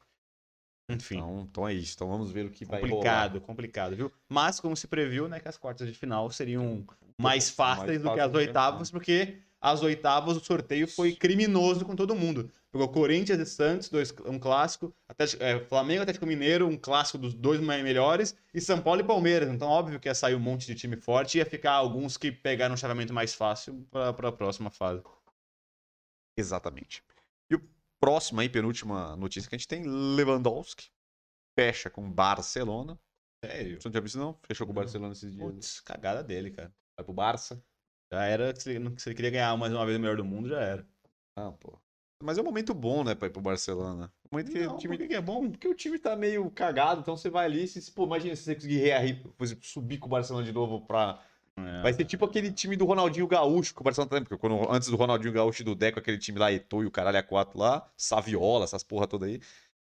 Enfim. 0.91 1.17
Então, 1.17 1.47
então 1.51 1.69
é 1.69 1.73
isso. 1.75 1.95
Então 1.95 2.09
vamos 2.09 2.31
ver 2.33 2.47
o 2.47 2.51
que 2.51 2.65
vai 2.65 2.81
rolar. 2.81 2.91
complicado, 2.91 3.41
complicado, 3.41 3.97
viu? 3.97 4.13
Mas, 4.29 4.59
como 4.59 4.77
se 4.77 4.87
previu, 4.89 5.29
né, 5.29 5.39
que 5.39 5.49
as 5.49 5.57
quartas 5.57 5.87
de 5.89 5.95
final 5.95 6.31
seriam 6.31 6.85
mais 7.17 7.19
mais 7.19 7.51
fáceis 7.51 8.03
do 8.03 8.13
que 8.13 8.21
as 8.21 8.31
que- 8.31 8.37
oitavas, 8.37 8.91
porque 8.91 9.39
as 9.61 9.83
oitavas 9.83 10.37
o 10.37 10.41
sorteio 10.45 10.89
foi 10.89 11.13
criminoso 11.15 11.85
com 11.85 11.95
todo 11.95 12.15
mundo. 12.15 12.51
Pegou 12.73 12.89
Corinthians 12.89 13.41
e 13.41 13.47
Santos, 13.47 13.89
dois, 13.89 14.15
um 14.27 14.39
clássico, 14.39 14.95
Atlético- 15.09 15.43
é, 15.43 15.59
Flamengo 15.65 16.01
e 16.01 16.03
Atlético 16.03 16.25
Mineiro, 16.27 16.69
um 16.69 16.79
clássico 16.79 17.19
dos 17.19 17.35
dois 17.35 17.61
melhores, 17.61 18.37
e 18.55 18.61
São 18.61 18.81
Paulo 18.81 19.01
e 19.01 19.05
Palmeiras. 19.05 19.49
Então, 19.49 19.69
óbvio 19.69 19.99
que 19.99 20.09
ia 20.09 20.15
sair 20.15 20.37
um 20.37 20.41
monte 20.41 20.67
de 20.67 20.77
time 20.77 20.97
forte 20.97 21.35
e 21.35 21.39
ia 21.39 21.47
ficar 21.47 21.73
alguns 21.73 22.17
que 22.17 22.31
pegaram 22.31 22.75
um 22.75 22.77
chaveamento 22.77 23.13
mais 23.13 23.35
fácil 23.35 23.85
para 23.91 24.29
a 24.29 24.33
próxima 24.33 24.71
fase. 24.71 25.03
Exatamente. 26.39 27.03
E 27.51 27.57
o 27.57 27.69
próximo 28.01 28.41
aí, 28.41 28.49
penúltima 28.49 29.17
notícia 29.17 29.49
que 29.49 29.57
a 29.57 29.59
gente 29.59 29.69
tem, 29.69 29.83
Lewandowski 29.85 30.91
fecha 31.59 31.91
com 31.91 32.11
Barcelona. 32.11 32.99
Sério? 33.45 33.81
Você 33.81 33.89
não 33.89 33.93
tinha 33.93 34.01
visto 34.01 34.19
não? 34.19 34.39
Fechou 34.47 34.67
com 34.67 34.73
o 34.73 34.77
Barcelona 34.77 35.13
esses 35.13 35.33
dias. 35.33 35.45
Putz, 35.45 35.81
cagada 35.81 36.23
dele, 36.23 36.51
cara. 36.51 36.73
Vai 36.97 37.05
pro 37.05 37.13
Barça. 37.13 37.63
Já 38.13 38.25
era, 38.25 38.55
se 38.55 38.71
ele, 38.71 38.99
se 38.99 39.09
ele 39.09 39.17
queria 39.17 39.31
ganhar 39.31 39.57
mais 39.57 39.73
uma 39.73 39.85
vez 39.85 39.99
o 39.99 40.01
melhor 40.01 40.17
do 40.17 40.25
mundo, 40.25 40.49
já 40.49 40.61
era. 40.61 40.87
Ah, 41.37 41.53
pô. 41.53 41.79
Mas 42.23 42.37
é 42.37 42.43
um 42.43 42.45
momento 42.45 42.75
bom, 42.75 43.03
né, 43.03 43.15
pra 43.15 43.29
ir 43.29 43.31
pro 43.31 43.41
Barcelona. 43.41 44.13
Um 44.31 44.37
momento 44.37 44.53
que 44.53 44.59
Não, 44.59 44.75
o 44.75 44.79
time 44.79 44.99
que 44.99 45.15
é 45.15 45.21
bom? 45.21 45.51
Porque 45.51 45.67
o 45.67 45.75
time 45.75 45.99
tá 45.99 46.15
meio 46.15 46.51
cagado, 46.51 47.01
então 47.01 47.17
você 47.17 47.31
vai 47.31 47.47
ali, 47.47 47.67
se, 47.67 47.91
pô, 47.91 48.05
imagina 48.05 48.37
se 48.37 48.43
você 48.43 48.55
conseguir 48.55 49.23
subir 49.63 49.99
com 49.99 50.07
o 50.07 50.11
Barcelona 50.11 50.45
de 50.45 50.53
novo 50.53 50.83
pra. 50.83 51.21
É. 51.57 51.83
Vai 51.83 51.93
ser 51.93 52.05
tipo 52.05 52.25
aquele 52.25 52.53
time 52.53 52.77
do 52.77 52.85
Ronaldinho 52.85 53.27
Gaúcho, 53.27 53.75
que 53.75 53.81
o 53.81 53.85
Barcelona 53.85 54.09
também, 54.09 54.25
porque 54.25 54.37
quando, 54.37 54.71
antes 54.71 54.89
do 54.89 54.97
Ronaldinho 54.97 55.33
Gaúcho 55.33 55.63
e 55.63 55.65
do 55.65 55.75
Deco, 55.75 55.99
aquele 55.99 56.19
time 56.19 56.39
lá, 56.39 56.53
Eto'o 56.53 56.83
e 56.83 56.87
o 56.87 56.91
caralho 56.91 57.19
a 57.19 57.23
quatro 57.23 57.59
lá, 57.59 57.87
Saviola, 57.97 58.65
essas 58.65 58.83
porra 58.83 59.07
toda 59.07 59.27
aí. 59.27 59.41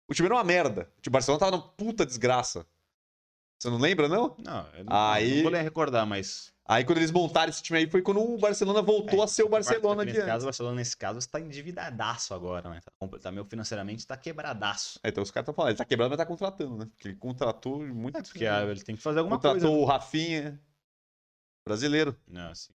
O 0.07 0.13
time 0.13 0.27
era 0.27 0.35
uma 0.35 0.43
merda. 0.43 0.89
O 1.05 1.09
Barcelona 1.09 1.39
tava 1.39 1.51
numa 1.51 1.63
puta 1.63 2.05
desgraça. 2.05 2.65
Você 3.59 3.69
não 3.69 3.77
lembra, 3.79 4.07
não? 4.07 4.35
Não, 4.37 4.67
eu 4.75 4.83
não, 4.85 4.93
Aí- 4.95 5.35
não 5.37 5.43
vou 5.43 5.51
nem 5.51 5.63
recordar, 5.63 6.05
mas. 6.05 6.53
Aí 6.69 6.83
quando 6.83 6.97
eles 6.97 7.11
montaram 7.11 7.49
esse 7.49 7.63
time 7.63 7.79
aí 7.79 7.89
foi 7.89 8.01
quando 8.01 8.19
o 8.21 8.37
Barcelona 8.37 8.81
voltou 8.81 9.21
É, 9.21 9.23
a 9.23 9.27
ser 9.27 9.43
o 9.43 9.49
Barcelona 9.49 10.03
nesse 10.03 10.19
de 10.19 10.25
caso, 10.25 10.43
o 10.45 10.47
Barcelona, 10.47 10.75
nesse 10.75 10.97
caso, 10.97 11.17
está 11.17 11.39
endividadaço 11.39 12.33
agora, 12.33 12.69
né? 12.69 12.81
Tá, 12.81 13.19
tá 13.19 13.31
meio 13.31 13.45
financeiramente, 13.45 14.05
tá 14.05 14.17
quebradaço. 14.17 14.99
É, 15.01 15.07
então 15.07 15.23
os 15.23 15.31
caras 15.31 15.45
estão 15.45 15.53
falando, 15.55 15.71
ele 15.71 15.77
tá 15.77 15.85
quebrando, 15.85 16.09
mas 16.09 16.17
tá 16.17 16.25
contratando, 16.25 16.77
né? 16.77 16.85
Porque 16.87 17.07
ele 17.07 17.15
contratou 17.15 17.79
muito. 17.87 18.17
É, 18.17 18.21
porque 18.21 18.45
ah, 18.45 18.63
ele 18.63 18.83
tem 18.83 18.95
que 18.97 19.01
fazer 19.01 19.19
alguma 19.19 19.37
contratou 19.37 19.61
coisa. 19.61 19.75
o 19.81 19.85
Rafinha, 19.85 20.61
brasileiro. 21.65 22.15
Não, 22.27 22.51
assim. 22.51 22.73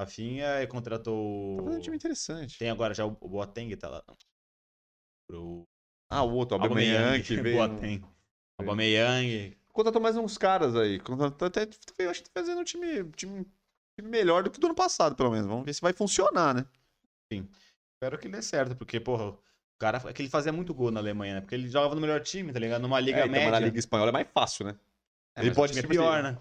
Rafinha 0.00 0.66
contratou. 0.68 1.56
Tá 1.56 1.62
fazendo 1.64 1.78
um 1.78 1.82
time 1.82 1.96
interessante. 1.96 2.58
Tem 2.58 2.70
agora 2.70 2.94
já 2.94 3.04
o 3.04 3.10
Boateng, 3.10 3.74
tá 3.76 3.88
lá. 3.88 4.02
Pro 5.28 5.66
Ah, 6.08 6.22
o 6.22 6.32
outro, 6.34 6.56
o 6.56 6.62
Aubameyang, 6.62 7.22
que 7.22 7.36
veio. 7.42 7.56
no- 7.56 7.68
Boateng. 7.68 8.04
Aubameyang. 8.60 9.56
Contratou 9.72 10.00
mais 10.02 10.16
uns 10.16 10.36
caras 10.36 10.76
aí. 10.76 11.00
Contratou 11.00 11.48
até, 11.48 11.68
eu 11.98 12.10
acho 12.10 12.22
que 12.22 12.30
tá 12.30 12.40
fazendo 12.40 12.60
um 12.60 12.64
time, 12.64 13.04
time, 13.12 13.44
time 13.96 14.08
melhor 14.08 14.42
do 14.42 14.50
que 14.50 14.60
do 14.60 14.66
ano 14.66 14.74
passado, 14.74 15.16
pelo 15.16 15.30
menos. 15.30 15.46
Vamos 15.46 15.64
ver 15.64 15.72
se 15.74 15.80
vai 15.80 15.92
funcionar, 15.92 16.54
né? 16.54 16.66
Espero 17.94 18.18
que 18.18 18.28
dê 18.28 18.42
certo, 18.42 18.76
porque, 18.76 18.98
porra, 19.00 19.28
o 19.30 19.38
cara 19.78 20.02
é 20.06 20.12
que 20.12 20.22
ele 20.22 20.28
fazia 20.28 20.52
muito 20.52 20.74
gol 20.74 20.90
na 20.90 21.00
Alemanha, 21.00 21.34
né? 21.34 21.40
Porque 21.40 21.54
ele 21.54 21.68
jogava 21.68 21.94
no 21.94 22.00
melhor 22.00 22.20
time, 22.20 22.52
tá 22.52 22.58
ligado? 22.58 22.82
Numa 22.82 23.00
liga 23.00 23.18
É, 23.18 23.20
então, 23.20 23.28
mas 23.28 23.44
média. 23.44 23.52
na 23.52 23.60
Liga 23.60 23.78
Espanhola 23.78 24.10
é 24.10 24.12
mais 24.12 24.28
fácil, 24.34 24.66
né? 24.66 24.76
É, 25.36 25.40
ele 25.40 25.48
mas 25.50 25.56
pode 25.56 25.78
é 25.78 25.82
pior, 25.82 26.22
assim, 26.22 26.32
né? 26.32 26.38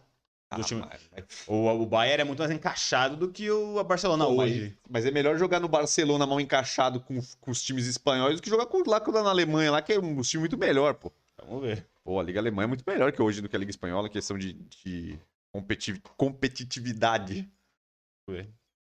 Ah, 0.50 0.58
mas, 0.58 0.72
mas- 1.12 1.48
O, 1.48 1.70
o 1.70 1.86
Bayern 1.86 2.22
é 2.22 2.26
muito 2.26 2.40
mais 2.40 2.52
encaixado 2.52 3.16
do 3.16 3.32
que 3.32 3.50
o 3.50 3.82
Barcelona 3.86 4.26
Pô, 4.28 4.34
hoje. 4.42 4.76
mas 4.90 5.06
é 5.06 5.12
melhor 5.12 5.38
jogar 5.38 5.62
no 5.62 5.70
Barcelona 5.70 6.28
mal 6.28 6.42
encaixado 6.42 7.00
com, 7.00 7.22
com 7.40 7.52
os 7.52 7.64
times 7.64 7.88
espanhóis 7.88 8.36
do 8.36 8.42
que 8.42 8.50
jogar 8.50 8.66
com, 8.66 8.84
lá 8.86 9.00
na 9.24 9.30
Alemanha, 9.30 9.72
lá 9.72 9.82
que 9.82 9.94
é 9.94 10.00
um 10.00 10.22
time 10.22 10.42
muito 10.42 10.58
melhor, 10.58 10.96
pô. 10.96 11.10
Vamos 11.48 11.62
ver. 11.62 11.91
Pô, 12.04 12.20
a 12.20 12.24
Liga 12.24 12.40
Alemã 12.40 12.64
é 12.64 12.68
muito 12.68 12.84
melhor 12.88 13.12
que 13.12 13.22
hoje 13.22 13.42
do 13.42 13.50
que 13.50 13.56
a 13.56 13.60
Liga 13.60 13.70
Espanhola, 13.72 14.10
questão 14.10 14.38
de, 14.38 14.54
de 14.54 15.20
competi- 15.54 16.00
competitividade. 16.18 17.52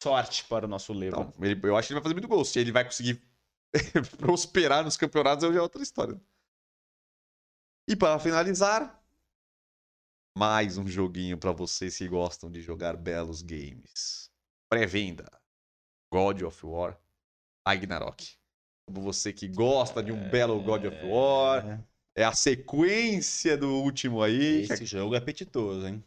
Sorte 0.01 0.43
para 0.45 0.65
o 0.65 0.67
nosso 0.67 0.91
Levo. 0.93 1.21
Então, 1.21 1.33
ele- 1.45 1.59
eu 1.63 1.77
acho 1.77 1.87
que 1.87 1.93
ele 1.93 1.99
vai 1.99 2.03
fazer 2.03 2.15
muito 2.15 2.27
gol. 2.27 2.43
Se 2.43 2.59
ele 2.59 2.71
vai 2.71 2.83
conseguir 2.83 3.21
prosperar 4.17 4.83
nos 4.83 4.97
campeonatos, 4.97 5.43
é 5.43 5.61
outra 5.61 5.81
história. 5.81 6.19
E 7.87 7.95
para 7.95 8.17
finalizar, 8.19 9.03
mais 10.37 10.77
um 10.77 10.87
joguinho 10.87 11.37
para 11.37 11.51
vocês 11.51 11.97
que 11.97 12.07
gostam 12.07 12.51
de 12.51 12.61
jogar 12.61 12.97
belos 12.97 13.41
games. 13.41 14.31
Pré-venda. 14.69 15.25
God 16.11 16.41
of 16.41 16.65
War 16.65 16.99
Ragnarok. 17.67 18.35
Como 18.87 19.01
você 19.01 19.31
que 19.33 19.47
gosta 19.47 20.01
de 20.01 20.11
um 20.11 20.29
belo 20.29 20.61
God 20.61 20.85
of 20.85 20.97
War, 21.05 21.83
é 22.15 22.23
a 22.23 22.33
sequência 22.33 23.57
do 23.57 23.69
último 23.69 24.21
aí. 24.23 24.61
Esse 24.61 24.85
jogo 24.85 25.15
é 25.15 25.17
apetitoso, 25.17 25.85
hein? 25.87 26.03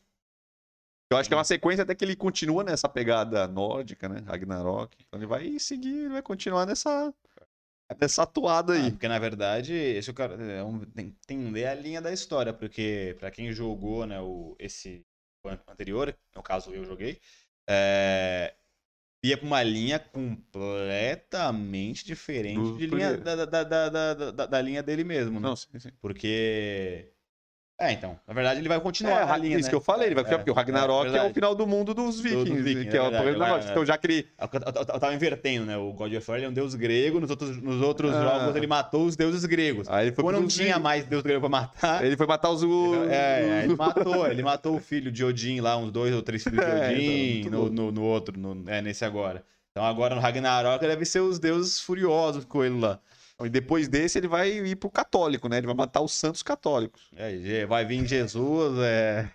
Eu 1.10 1.16
acho 1.16 1.28
que 1.28 1.34
é 1.34 1.36
uma 1.36 1.44
sequência 1.44 1.84
até 1.84 1.94
que 1.94 2.04
ele 2.04 2.14
continua 2.14 2.62
nessa 2.62 2.88
pegada 2.88 3.48
nórdica, 3.48 4.08
né? 4.08 4.20
Ragnarok. 4.26 4.94
Então 5.00 5.18
ele 5.18 5.26
vai 5.26 5.58
seguir, 5.58 6.00
ele 6.04 6.08
vai 6.10 6.22
continuar 6.22 6.66
nessa, 6.66 7.14
nessa 7.98 8.24
atuada 8.24 8.74
Ah, 8.74 8.76
aí. 8.84 8.90
porque 8.90 9.08
na 9.08 9.18
verdade, 9.18 9.72
esse 9.72 10.10
é 10.10 10.12
o 10.12 10.14
cara 10.14 10.34
é 10.42 10.62
um- 10.62 10.84
tem 10.84 11.10
que 11.10 11.16
entender 11.34 11.66
a 11.66 11.74
linha 11.74 12.02
da 12.02 12.12
história, 12.12 12.52
porque 12.52 13.16
pra 13.18 13.30
quem 13.30 13.50
jogou, 13.52 14.04
né, 14.06 14.20
o 14.20 14.54
esse 14.58 15.02
anterior, 15.66 16.14
no 16.36 16.42
caso 16.42 16.74
eu 16.74 16.84
joguei, 16.84 17.18
é, 17.66 18.54
ia 19.22 19.36
pra 19.36 19.46
uma 19.46 19.62
linha 19.62 19.98
completamente 19.98 22.04
diferente 22.04 22.60
Do 22.60 22.78
de 22.78 22.86
linha, 22.86 23.16
da, 23.16 23.44
da, 23.44 23.64
da, 23.64 23.88
da, 23.88 24.14
da, 24.14 24.46
da 24.46 24.62
linha 24.62 24.82
dele 24.82 25.04
mesmo, 25.04 25.40
né? 25.40 25.48
Não, 25.48 25.56
sim, 25.56 25.78
sim. 25.78 25.90
Porque 26.00 27.10
é, 27.80 27.92
então, 27.92 28.18
na 28.26 28.34
verdade 28.34 28.60
ele 28.60 28.68
vai 28.68 28.78
É, 28.78 28.80
continuar 28.80 29.30
a 29.30 29.36
linha, 29.36 29.56
isso 29.56 29.66
né? 29.66 29.70
que 29.70 29.74
eu 29.74 29.80
falei, 29.80 30.08
ele 30.08 30.14
vai 30.14 30.22
É, 30.22 30.26
ficar, 30.26 30.38
porque 30.38 30.50
o 30.50 30.54
Ragnarok 30.54 31.06
é, 31.06 31.08
o 31.08 31.12
verdade. 31.12 31.34
final 31.34 31.54
do 31.54 31.66
mundo 31.66 31.94
dos 31.94 32.20
vikings, 32.20 32.60
vikings, 32.62 32.90
que 32.90 32.96
é, 32.96 32.98
é 32.98 33.00
o 33.00 33.04
verdade, 33.04 33.14
problema 33.24 33.38
da 33.38 33.44
vai, 33.44 33.50
morte. 33.52 33.68
é. 33.68 33.70
Então 33.70 33.86
já 33.86 33.96
que 33.96 34.06
ele... 34.06 34.28
Eu, 34.40 34.48
eu- 34.52 34.60
eu- 34.66 34.94
eu 34.94 35.00
tava 35.00 35.14
invertendo, 35.14 35.66
né? 35.66 35.76
O 35.76 35.92
God 35.92 36.12
of 36.14 36.30
War 36.30 36.38
ele 36.38 36.46
é 36.46 36.48
um 36.48 36.52
deus 36.52 36.74
grego, 36.74 37.20
nos 37.20 37.30
outros, 37.30 37.62
nos 37.62 37.80
outros 37.80 38.14
Ah. 38.14 38.20
jogos 38.22 38.56
ele 38.56 38.66
matou 38.66 39.04
os 39.06 39.14
deuses 39.16 39.44
gregos. 39.44 39.88
Aí 39.88 40.06
ele 40.08 40.14
foi 40.14 40.24
Quando 40.24 40.40
não 40.40 40.48
tinha 40.48 40.78
mais 40.78 41.04
deus 41.06 41.22
grego 41.22 41.40
pra 41.40 41.48
matar, 41.48 42.04
Ele 42.04 42.16
foi 42.16 42.26
matar 42.26 42.50
os... 42.50 42.62
É, 43.10 43.62
ele 43.64 43.76
matou, 43.76 44.26
ele 44.26 44.42
matou 44.42 44.76
o 44.76 44.80
filho 44.80 45.10
de 45.12 45.24
Odin 45.24 45.60
lá, 45.60 45.76
uns 45.76 45.90
dois 45.92 46.14
ou 46.14 46.22
três 46.22 46.42
filhos 46.42 46.58
de 46.64 46.66
É, 46.70 46.88
Odin, 46.90 47.40
então, 47.46 47.50
no, 47.64 47.70
no, 47.70 47.92
no 47.92 48.02
outro, 48.02 48.38
no- 48.38 48.68
é, 48.68 48.82
nesse 48.82 49.04
agora. 49.04 49.44
Então 49.70 49.84
agora 49.86 50.14
no 50.16 50.20
Ragnarok 50.20 50.80
deve 50.84 51.04
ser 51.04 51.20
os 51.20 51.38
deuses 51.38 51.78
furiosos 51.80 52.44
com 52.44 52.64
ele 52.64 52.80
lá. 52.80 52.98
E 53.44 53.48
depois 53.48 53.86
desse 53.88 54.18
ele 54.18 54.26
vai 54.28 54.50
ir 54.50 54.76
pro 54.76 54.90
católico, 54.90 55.48
né? 55.48 55.58
Ele 55.58 55.66
vai 55.66 55.76
matar 55.76 56.00
os 56.00 56.12
santos 56.12 56.42
católicos. 56.42 57.02
É, 57.16 57.36
Je- 57.36 57.66
vai 57.66 57.84
vir 57.84 58.04
Jesus, 58.06 58.78
é... 58.80 59.30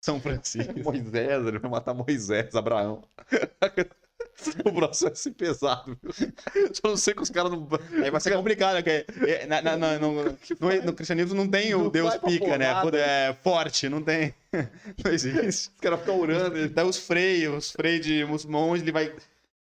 São 0.00 0.20
Francisco. 0.20 0.72
Moisés, 0.82 1.46
ele 1.46 1.58
vai 1.58 1.70
matar 1.70 1.92
Moisés, 1.94 2.54
Abraão. 2.54 3.02
o 4.64 4.72
próximo 4.72 5.10
vai 5.10 5.16
ser 5.16 5.30
pesado, 5.32 5.98
viu? 6.02 6.32
Só 6.72 6.88
não 6.88 6.96
sei 6.96 7.14
que 7.14 7.22
os 7.22 7.30
caras 7.30 7.52
não... 7.52 7.68
Aí 8.02 8.10
vai 8.10 8.20
ser 8.20 8.34
complicado, 8.34 8.76
porque 8.76 9.04
é, 9.26 9.46
na- 9.46 9.60
na- 9.62 9.76
na- 9.76 9.98
no, 9.98 10.12
no- 10.24 10.82
no 10.84 10.92
cristianismo 10.94 11.34
não 11.34 11.48
tem 11.48 11.74
o 11.74 11.84
Não 11.84 11.90
Deus 11.90 12.16
pica, 12.16 12.56
né? 12.58 12.68
porrada. 12.68 12.98
É 12.98 13.34
forte, 13.42 13.88
não 13.88 14.02
tem. 14.02 14.34
Não 15.04 15.12
existe. 15.12 15.46
Os 15.46 15.80
caras 15.80 16.00
ficam 16.00 16.20
orando. 16.20 16.68
Dá 16.68 16.84
os 16.84 16.96
freios, 16.96 17.66
os 17.66 17.72
freios 17.72 18.06
de 18.06 18.24
monge, 18.48 18.82
ele 18.84 18.92
vai 18.92 19.12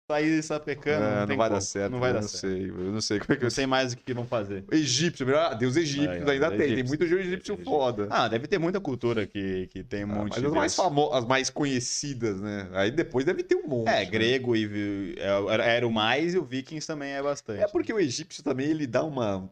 sair 0.09 0.43
sapecando. 0.43 1.05
É, 1.05 1.21
não, 1.21 1.27
tem 1.27 1.37
vai 1.37 1.49
dar 1.49 1.55
como. 1.57 1.61
certo. 1.61 1.93
Não 1.93 2.01
vai 2.01 2.11
eu 2.11 2.15
dar 2.15 2.21
não 2.23 2.29
certo. 2.29 2.41
sei, 2.41 2.71
eu 2.71 2.93
não 2.93 3.01
sei 3.01 3.19
como 3.19 3.33
é 3.33 3.37
que 3.37 3.43
Não 3.43 3.47
eu 3.47 3.51
sei 3.51 3.67
mais 3.67 3.93
o 3.93 3.97
que 3.97 4.15
vão 4.15 4.27
fazer. 4.27 4.65
Egípcio, 4.71 5.27
melhor. 5.27 5.53
Ah, 5.53 5.55
Deus 5.55 5.77
egípcios 5.77 6.27
É, 6.29 6.31
ainda 6.33 6.47
é, 6.47 6.51
tem. 6.51 6.59
Tem 6.59 6.67
egípcio. 6.67 6.89
muito 6.89 7.07
Deus 7.07 7.21
egípcio 7.21 7.55
Egípcio. 7.55 7.65
foda. 7.65 8.09
Ah, 8.11 8.29
deve 8.29 8.47
ter 8.47 8.59
muita 8.59 8.81
cultura 8.81 9.27
que, 9.27 9.67
que 9.69 9.83
tem 9.83 10.05
um 10.05 10.13
Ah, 10.13 10.15
monte 10.15 10.31
mas 10.31 10.41
de 10.41 10.47
as 10.47 10.53
mais 10.53 10.75
famosas, 10.77 11.19
as 11.19 11.25
mais 11.25 11.51
conhecidas, 11.51 12.41
né? 12.41 12.69
Aí 12.73 12.91
depois 12.91 13.25
deve 13.25 13.43
ter 13.43 13.57
um 13.57 13.67
monte. 13.67 13.89
É, 13.89 14.05
né? 14.05 14.05
grego 14.07 14.55
e 14.57 15.15
é, 15.19 15.53
era- 15.53 15.87
o 15.87 15.93
mais 15.93 16.35
e 16.35 16.39
o 16.39 16.45
vikings 16.45 16.87
também 16.87 17.13
é 17.13 17.23
bastante. 17.23 17.63
É 17.63 17.67
porque 17.69 17.93
o 17.93 17.99
egípcio 17.99 18.43
também 18.43 18.69
ele 18.69 18.87
dá 18.87 19.03
uma. 19.05 19.51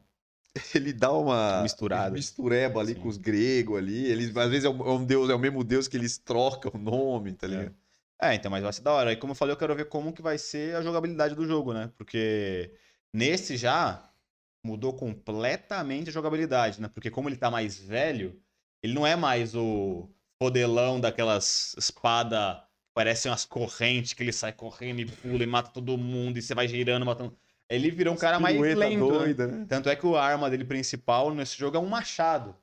Ele 0.75 0.93
dá 0.93 1.13
uma. 1.13 1.63
Misturada. 1.63 2.15
Mistureba 2.15 2.81
ali 2.81 2.95
Sim. 2.95 3.01
com 3.01 3.09
os 3.09 3.17
gregos 3.17 3.77
ali. 3.79 4.07
Eles, 4.07 4.37
às 4.37 4.51
vezes 4.51 4.65
é 4.65 4.69
um, 4.69 4.81
é 4.87 4.93
um 4.93 5.05
deus, 5.05 5.29
é 5.29 5.35
o 5.35 5.39
mesmo 5.39 5.65
deus 5.65 5.89
que 5.89 5.97
eles 5.97 6.17
trocam 6.19 6.71
o 6.75 6.79
nome, 6.79 7.33
tá 7.33 7.47
ligado? 7.49 7.75
É, 8.25 8.35
então, 8.35 8.51
mas 8.51 8.63
vai 8.63 8.73
ser 8.73 8.83
da 8.83 8.93
hora. 8.93 9.13
E 9.13 9.17
como 9.17 9.33
eu 9.33 9.35
falei, 9.37 9.53
eu 9.53 9.59
quero 9.59 9.75
ver 9.75 9.87
como 9.87 10.13
que 10.13 10.23
vai 10.23 10.39
ser 10.39 10.75
a 10.77 10.83
jogabilidade 10.83 11.35
do 11.35 11.47
jogo, 11.47 11.75
né? 11.75 11.91
Porque 11.99 12.73
nesse 13.13 13.57
já, 13.57 14.11
mudou 14.65 14.95
completamente 14.95 16.09
a 16.09 16.13
jogabilidade, 16.13 16.81
né? 16.81 16.89
Porque 16.89 17.11
como 17.11 17.29
ele 17.29 17.37
tá 17.37 17.51
mais 17.51 17.79
velho, 17.79 18.41
ele 18.83 18.95
não 18.95 19.07
é 19.07 19.15
mais 19.15 19.55
o 19.55 20.09
fodelão 20.43 20.99
daquelas 20.99 21.75
espada 21.79 22.65
parecem 22.95 23.31
umas 23.31 23.45
correntes 23.45 24.15
que 24.15 24.23
ele 24.23 24.33
sai 24.33 24.53
correndo 24.53 25.01
e 25.01 25.07
pula 25.07 25.43
e 25.43 25.47
mata 25.47 25.71
todo 25.71 25.99
mundo 25.99 26.39
e 26.39 26.43
você 26.43 26.55
vai 26.55 26.67
girando 26.67 27.05
matando. 27.05 27.37
Ele 27.69 27.91
virou 27.91 28.15
um 28.15 28.17
cara 28.17 28.39
mais 28.39 28.59
lento. 28.59 28.81
né? 28.81 29.19
doida, 29.19 29.47
né? 29.47 29.67
Tanto 29.69 29.89
é 29.89 29.97
que 29.97 30.07
a 30.15 30.23
arma 30.23 30.49
dele 30.49 30.65
principal 30.65 31.35
nesse 31.35 31.59
jogo 31.59 31.77
é 31.77 31.81
um 31.81 31.87
machado. 31.87 32.57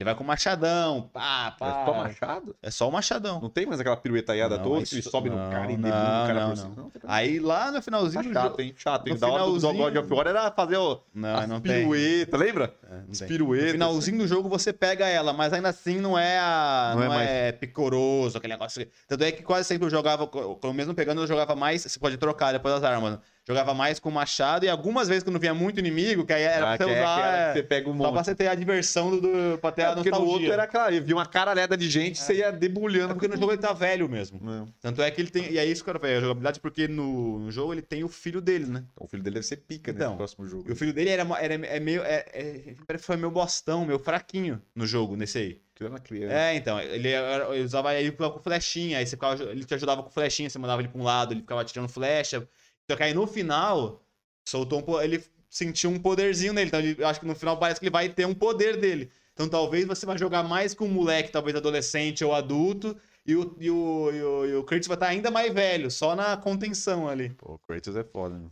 Ele 0.00 0.04
vai 0.04 0.14
com 0.14 0.22
machadão, 0.22 1.10
pá, 1.12 1.56
pá. 1.58 1.66
É 1.66 1.84
só 1.84 1.92
machado? 1.92 2.56
É 2.62 2.70
só 2.70 2.88
o 2.88 2.92
machadão. 2.92 3.40
Não 3.40 3.50
tem 3.50 3.66
mais 3.66 3.80
aquela 3.80 3.96
piruetaiada 3.96 4.56
Não, 4.56 4.62
toda 4.62 4.84
que 4.86 4.94
ele 4.94 5.02
sobe 5.02 5.28
no 5.28 5.34
não, 5.36 5.50
cara 5.50 5.72
e 5.72 5.76
debulha 5.76 5.92
o 5.92 6.26
cara 6.28 6.34
não, 6.40 6.48
por 6.50 6.56
cima. 6.56 6.72
não. 6.76 6.90
Tá 6.90 7.00
Aí 7.08 7.40
lá 7.40 7.72
no 7.72 7.82
finalzinho 7.82 8.22
do 8.22 8.32
chato, 8.32 8.60
hein? 8.60 8.74
Chato, 8.76 9.08
hein? 9.08 9.14
No 9.14 9.18
Da 9.18 9.26
hora 9.26 9.44
do 9.44 9.58
God 9.72 9.96
of 9.96 10.12
War 10.14 10.26
era 10.28 10.52
fazer 10.52 10.76
o, 10.76 11.00
Não, 11.12 11.36
as 11.36 11.48
não 11.48 11.60
tem. 11.60 11.80
piruetas, 11.80 12.40
lembra? 12.40 12.72
É, 12.88 13.10
As 13.10 13.18
tem. 13.18 13.26
piruetas. 13.26 13.66
No 13.66 13.72
finalzinho 13.72 14.18
do 14.18 14.28
jogo 14.28 14.48
você 14.48 14.72
pega 14.72 15.04
ela, 15.08 15.32
mas 15.32 15.52
ainda 15.52 15.70
assim 15.70 15.98
não 15.98 16.16
é 16.16 16.38
a. 16.38 16.92
Não 16.94 17.12
é 17.20 17.48
é, 17.48 17.52
picoroso, 17.52 18.38
aquele 18.38 18.52
negócio. 18.52 18.86
Tanto 19.08 19.24
é 19.24 19.32
que 19.32 19.42
quase 19.42 19.66
sempre 19.66 19.84
eu 19.86 19.90
jogava, 19.90 20.30
mesmo 20.72 20.94
pegando, 20.94 21.22
eu 21.22 21.26
jogava 21.26 21.56
mais. 21.56 21.82
Você 21.82 21.98
pode 21.98 22.16
trocar 22.18 22.52
depois 22.52 22.72
das 22.72 22.84
armas. 22.84 23.18
Né? 23.48 23.54
Jogava 23.54 23.74
mais 23.74 23.98
com 23.98 24.10
machado 24.10 24.64
e 24.64 24.68
algumas 24.68 25.08
vezes 25.08 25.22
quando 25.24 25.38
vinha 25.38 25.54
muito 25.54 25.78
inimigo, 25.80 26.24
que 26.26 26.32
aí 26.32 26.42
era 26.42 26.74
Ah, 26.74 26.76
pra 26.76 26.86
você 26.86 26.92
é- 26.92 27.00
usar. 27.02 27.34
é, 27.34 27.52
você 27.54 27.62
pega 27.62 27.88
um 27.88 27.92
Só 27.96 28.02
pra 28.04 28.10
monte. 28.12 28.24
você 28.26 28.34
ter 28.34 28.46
a 28.48 28.54
diversão 28.54 29.10
do. 29.10 29.20
do 29.20 29.58
pra 29.58 29.72
ter 29.72 29.82
É, 29.82 29.84
a 29.86 29.94
porque 29.94 30.10
no 30.10 30.16
nostalgia. 30.18 30.34
outro 30.40 30.52
era 30.52 30.62
aquela, 30.64 30.92
eu 30.92 31.02
vi 31.02 31.12
uma 31.14 31.26
caralhada 31.26 31.76
de 31.76 31.88
gente, 31.88 32.18
você 32.20 32.34
ia 32.34 32.46
É 32.46 32.52
debulhando. 32.52 33.14
porque 33.14 33.28
no 33.28 33.36
jogo 33.36 33.52
ele 33.52 33.60
tá 33.60 33.72
velho 33.72 34.08
mesmo. 34.08 34.38
Não. 34.42 34.66
Tanto 34.80 35.02
é 35.02 35.10
que 35.10 35.20
ele 35.20 35.30
tem. 35.30 35.50
E 35.50 35.58
é 35.58 35.64
isso 35.64 35.82
que 35.82 35.90
eu 35.90 35.94
quero 35.94 36.06
ver, 36.06 36.16
a 36.18 36.20
jogabilidade, 36.20 36.60
porque 36.60 36.86
no, 36.88 37.38
no 37.40 37.50
jogo 37.50 37.72
ele 37.72 37.82
tem 37.82 38.04
o 38.04 38.08
filho 38.08 38.40
dele, 38.40 38.66
né? 38.66 38.84
O 38.98 39.06
filho 39.08 39.22
dele 39.22 39.34
deve 39.34 39.46
ser 39.46 39.56
pica 39.56 39.90
Então, 39.90 40.08
nesse 40.08 40.16
próximo 40.18 40.46
jogo. 40.46 40.64
E 40.68 40.72
o 40.72 40.76
filho 40.76 40.92
dele 40.92 41.10
era, 41.10 41.22
era 41.40 41.54
é 41.54 41.80
meio. 41.80 42.02
É, 42.02 42.24
é, 42.32 42.98
foi 42.98 43.16
meio 43.16 43.30
bostão, 43.30 43.84
meio 43.84 43.98
fraquinho 43.98 44.60
no 44.74 44.86
jogo, 44.86 45.16
nesse 45.16 45.38
aí. 45.38 45.60
Que 45.74 45.84
era 45.84 45.92
uma 45.92 46.00
criança. 46.00 46.34
É, 46.34 46.54
então, 46.56 46.80
ele, 46.80 47.08
ele 47.08 47.62
usava 47.64 47.94
ele 47.94 48.10
com 48.10 48.38
flechinha, 48.40 48.98
aí 48.98 49.06
você 49.06 49.10
ficava, 49.16 49.40
ele 49.44 49.64
te 49.64 49.74
ajudava 49.74 50.02
com 50.02 50.10
flechinha, 50.10 50.50
você 50.50 50.58
mandava 50.58 50.82
ele 50.82 50.88
pra 50.88 51.00
um 51.00 51.04
lado, 51.04 51.32
ele 51.32 51.40
ficava 51.40 51.64
tirando 51.64 51.88
flecha. 51.88 52.46
Só 52.90 52.96
que 52.96 53.02
aí 53.02 53.14
no 53.14 53.26
final, 53.26 54.02
soltou 54.48 54.84
um 54.86 55.00
ele 55.00 55.22
sentiu 55.50 55.90
um 55.90 55.98
poderzinho 55.98 56.52
nele. 56.52 56.68
Então 56.68 56.80
ele, 56.80 56.96
eu 57.00 57.06
acho 57.06 57.20
que 57.20 57.26
no 57.26 57.34
final 57.34 57.58
parece 57.58 57.78
que 57.80 57.86
ele 57.86 57.90
vai 57.92 58.08
ter 58.08 58.26
um 58.26 58.34
poder 58.34 58.78
dele. 58.78 59.10
Então 59.34 59.48
talvez 59.48 59.86
você 59.86 60.04
vai 60.04 60.18
jogar 60.18 60.42
mais 60.42 60.74
com 60.74 60.84
um 60.86 60.92
moleque, 60.92 61.30
talvez 61.30 61.54
adolescente 61.56 62.24
ou 62.24 62.34
adulto, 62.34 62.96
e 63.24 63.36
o, 63.36 63.56
e 63.60 63.70
o, 63.70 64.10
e 64.12 64.22
o, 64.22 64.46
e 64.46 64.54
o 64.56 64.64
Kratos 64.64 64.88
vai 64.88 64.96
estar 64.96 65.06
ainda 65.08 65.30
mais 65.30 65.52
velho, 65.52 65.90
só 65.90 66.16
na 66.16 66.36
contenção 66.36 67.08
ali. 67.08 67.30
Pô, 67.34 67.54
o 67.54 67.58
Kratos 67.58 67.94
é 67.94 68.02
foda, 68.04 68.36
né? 68.38 68.50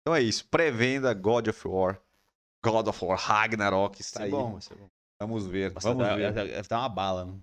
Então 0.00 0.14
é 0.14 0.22
isso. 0.22 0.46
Pré-venda 0.48 1.12
God 1.12 1.48
of 1.48 1.68
War. 1.68 2.00
God 2.64 2.86
of 2.88 3.04
War 3.04 3.18
Ragnarok 3.18 4.00
está 4.00 4.22
aí. 4.24 4.30
bom, 4.30 4.52
bom. 4.52 4.88
Vamos 5.20 5.46
ver. 5.46 5.72
Nossa, 5.74 5.88
vamos 5.88 6.06
deve- 6.06 6.16
ver. 6.22 6.32
deve- 6.32 6.68
dar 6.68 6.78
uma 6.78 6.88
bala, 6.88 7.24
né? 7.26 7.34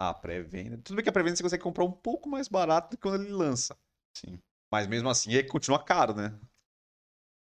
A 0.00 0.12
pré-venda. 0.12 0.78
Tudo 0.82 0.96
bem 0.96 1.02
que 1.04 1.08
a 1.08 1.12
pré-venda 1.12 1.36
você 1.36 1.42
consegue 1.42 1.62
comprar 1.62 1.84
um 1.84 1.92
pouco 1.92 2.28
mais 2.28 2.48
barato 2.48 2.90
do 2.90 2.96
que 2.96 3.02
quando 3.02 3.22
ele 3.22 3.32
lança. 3.32 3.76
Sim. 4.16 4.38
Mas 4.72 4.86
mesmo 4.86 5.10
assim, 5.10 5.32
ele 5.32 5.48
continua 5.48 5.84
caro, 5.84 6.14
né? 6.14 6.40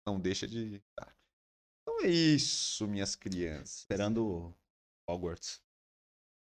Não 0.05 0.19
deixa 0.19 0.47
de. 0.47 0.81
Tá. 0.97 1.15
Então 1.83 2.01
é 2.05 2.09
isso, 2.09 2.89
minhas 2.89 3.15
crianças. 3.15 3.79
Esperando 3.79 4.53
Hogwarts. 5.09 5.63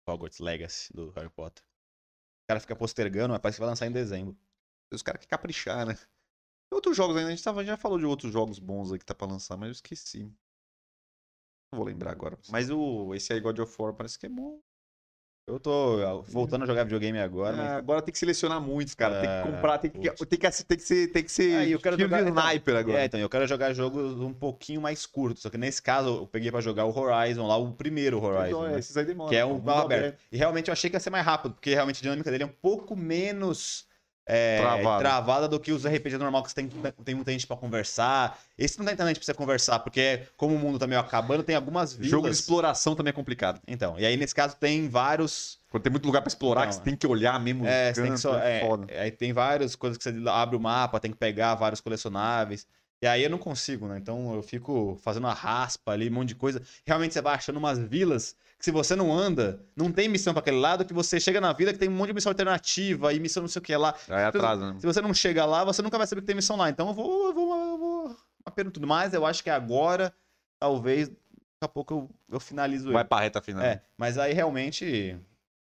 Hogwarts 0.09 0.39
Legacy 0.39 0.93
do 0.93 1.11
Harry 1.11 1.31
Potter. 1.31 1.65
O 1.65 2.47
cara 2.49 2.61
fica 2.61 2.77
postergando, 2.77 3.33
mas 3.33 3.41
parece 3.41 3.57
que 3.57 3.61
vai 3.61 3.71
lançar 3.71 3.87
em 3.87 3.93
dezembro. 3.93 4.39
Os 4.93 5.03
caras 5.03 5.21
querem 5.21 5.31
caprichar, 5.31 5.87
né? 5.87 5.95
Tem 5.95 6.77
outros 6.77 6.97
jogos 6.97 7.17
ainda. 7.17 7.29
A 7.29 7.35
gente 7.35 7.43
tava, 7.43 7.65
já 7.65 7.77
falou 7.77 7.99
de 7.99 8.05
outros 8.05 8.33
jogos 8.33 8.61
bons 8.61 8.93
aí 8.93 8.99
que 8.99 9.05
tá 9.05 9.15
pra 9.15 9.27
lançar, 9.27 9.57
mas 9.57 9.69
eu 9.69 9.73
esqueci. 9.73 10.25
Não 11.73 11.79
vou 11.79 11.85
lembrar 11.85 12.13
agora. 12.13 12.39
Mas 12.49 12.71
o, 12.71 13.13
esse 13.15 13.33
aí, 13.33 13.41
God 13.41 13.59
of 13.59 13.77
War, 13.81 13.95
parece 13.95 14.19
que 14.19 14.27
é 14.27 14.29
bom. 14.29 14.61
Eu 15.51 15.59
tô 15.59 16.01
ó, 16.01 16.23
voltando 16.23 16.63
a 16.63 16.67
jogar 16.67 16.85
videogame 16.85 17.19
agora, 17.19 17.55
É, 17.55 17.57
mas 17.57 17.73
agora 17.73 18.01
tem 18.03 18.13
que 18.13 18.19
selecionar 18.19 18.61
muitos, 18.61 18.95
cara. 18.95 19.21
Tem 19.21 19.29
É, 19.29 19.43
que 19.43 19.51
comprar, 19.51 19.79
tem 19.79 19.91
que, 19.91 19.99
tem 19.99 20.39
que, 20.39 20.65
tem 20.65 20.77
que 20.79 20.83
ser, 20.85 21.07
tem 21.09 21.25
que 21.25 21.33
ser 21.33 21.55
Ah, 21.57 21.67
eu 21.67 21.81
quero 21.81 21.99
jogar- 21.99 22.21
então, 22.23 22.43
sniper 22.43 22.77
agora. 22.77 22.99
É, 23.01 23.05
então, 23.07 23.19
eu 23.19 23.29
quero 23.29 23.47
jogar 23.47 23.73
jogos 23.73 24.21
um 24.21 24.33
pouquinho 24.33 24.81
mais 24.81 25.05
curtos. 25.07 25.43
Só 25.43 25.51
que 25.51 25.59
nesse 25.59 25.83
caso, 25.83 26.09
eu 26.09 26.27
peguei 26.27 26.51
pra 26.51 26.61
jogar 26.61 26.85
o 26.85 26.97
Horizon 26.97 27.47
lá, 27.47 27.57
o 27.57 27.73
primeiro 27.73 28.23
Horizon. 28.23 28.47
Então, 28.47 28.67
é, 28.67 28.73
né? 28.73 28.79
esses 28.79 28.97
aí 28.97 29.05
demoram. 29.05 29.31
Que 29.31 29.37
é 29.37 29.45
um 29.45 29.55
mundo 29.55 29.71
aberto. 29.71 30.19
E 30.31 30.37
realmente 30.37 30.69
eu 30.69 30.73
achei 30.73 30.89
que 30.89 30.97
ia 30.97 31.01
ser 31.01 31.11
mais 31.11 31.25
rápido, 31.27 31.55
porque 31.55 31.75
realmente 31.75 31.99
a 31.99 32.03
dinâmica 32.03 32.31
dele 32.31 32.45
é 32.45 32.47
um 32.47 32.55
pouco 32.63 32.95
menos 32.95 33.90
é, 34.27 34.59
Travado. 34.61 35.03
travada 35.03 35.49
do 35.49 35.59
que 35.59 35.73
os 35.73 35.85
RPG 35.85 36.17
normal, 36.17 36.43
que 36.43 36.51
você 36.51 36.55
tem, 36.55 36.69
tem 37.05 37.15
muita 37.15 37.33
gente 37.33 37.47
pra 37.47 37.57
conversar. 37.57 38.39
Esse 38.57 38.79
não 38.79 38.87
tem 38.87 38.95
tanta 38.95 39.09
gente 39.09 39.19
pra 39.19 39.27
você 39.27 39.35
conversar, 39.35 39.81
porque 39.81 40.23
como 40.37 40.55
o 40.55 40.59
mundo 40.59 40.79
tá 40.79 40.87
meio 40.87 41.01
acabando, 41.01 41.43
tem 41.43 41.57
algumas 41.57 41.93
vilas. 41.93 42.11
Jogo 42.11 42.29
de 42.29 42.35
exploração 42.35 42.95
também 42.95 43.11
é 43.11 43.15
complicado. 43.15 43.61
Então, 43.67 43.99
e 43.99 44.07
aí 44.07 44.17
nesse 44.17 44.35
caso 44.35 44.57
tem 44.57 44.89
vários. 44.89 45.59
Quando 45.71 45.83
tem 45.83 45.91
muito 45.91 46.07
lugar 46.07 46.21
pra 46.21 46.29
explorar, 46.29 46.67
que 46.67 46.75
você 46.75 46.81
tem 46.81 46.97
que 46.97 47.07
olhar 47.07 47.41
mesmo. 47.41 47.67
É, 47.67 47.93
você 47.93 48.03
tem 48.03 48.13
que 48.13 48.19
só. 48.19 48.39
é 48.39 48.59
é, 48.59 48.61
foda. 48.61 48.87
aí 48.93 49.11
tem 49.11 49.33
várias 49.33 49.75
coisas 49.75 49.97
que 49.97 50.05
você 50.05 50.15
abre 50.29 50.57
o 50.57 50.61
mapa, 50.61 51.01
tem 51.01 51.11
que 51.11 51.17
pegar 51.17 51.55
vários 51.55 51.81
colecionáveis. 51.81 52.67
E 53.03 53.07
aí 53.07 53.25
eu 53.25 53.31
não 53.31 53.39
consigo, 53.39 53.89
né? 53.89 53.97
Então 53.97 54.35
eu 54.35 54.43
fico 54.43 54.99
fazendo 55.03 55.27
a 55.27 55.33
raspa 55.33 55.93
ali, 55.93 56.11
um 56.11 56.13
monte 56.13 56.29
de 56.29 56.35
coisa. 56.35 56.63
Realmente 56.87 57.15
você 57.15 57.23
vai 57.23 57.35
achando 57.35 57.57
umas 57.57 57.79
vilas 57.79 58.37
que 58.61 58.65
se 58.67 58.71
você 58.71 58.95
não 58.95 59.11
anda, 59.11 59.65
não 59.75 59.91
tem 59.91 60.07
missão 60.07 60.35
pra 60.35 60.41
aquele 60.41 60.59
lado, 60.59 60.85
que 60.85 60.93
você 60.93 61.19
chega 61.19 61.41
na 61.41 61.51
vila 61.51 61.73
que 61.73 61.79
tem 61.79 61.89
um 61.89 61.93
monte 61.93 62.09
de 62.09 62.15
missão 62.15 62.29
alternativa 62.31 63.11
e 63.11 63.19
missão 63.19 63.43
não 63.43 63.49
sei 63.49 63.59
o 63.59 63.63
que 63.63 63.75
lá. 63.75 63.95
Aí 64.07 64.23
atrasa, 64.23 64.75
né? 64.75 64.79
Se 64.79 64.87
você 64.87 65.01
não 65.01 65.15
chega 65.15 65.47
lá, 65.47 65.65
você 65.65 65.81
nunca 65.81 65.97
vai 65.97 66.07
saber 66.07 66.21
que 66.21 66.27
tem 66.27 66.37
missão 66.37 66.57
lá. 66.57 66.69
Então 66.69 66.89
eu 66.89 66.93
vou, 66.93 67.29
eu 67.29 67.35
vou, 67.35 67.57
eu 67.57 67.79
vou 67.79 68.17
mapeando 68.45 68.71
tudo 68.71 68.87
mais. 68.87 69.15
Eu 69.15 69.25
acho 69.25 69.43
que 69.43 69.49
agora, 69.49 70.13
talvez, 70.61 71.09
daqui 71.09 71.19
a 71.63 71.69
pouco 71.69 71.95
eu, 71.95 72.11
eu 72.33 72.39
finalizo 72.39 72.93
Vai 72.93 73.01
ele. 73.01 73.09
pra 73.09 73.21
reta 73.21 73.41
final. 73.41 73.65
É, 73.65 73.83
mas 73.97 74.19
aí 74.19 74.35
realmente 74.35 75.19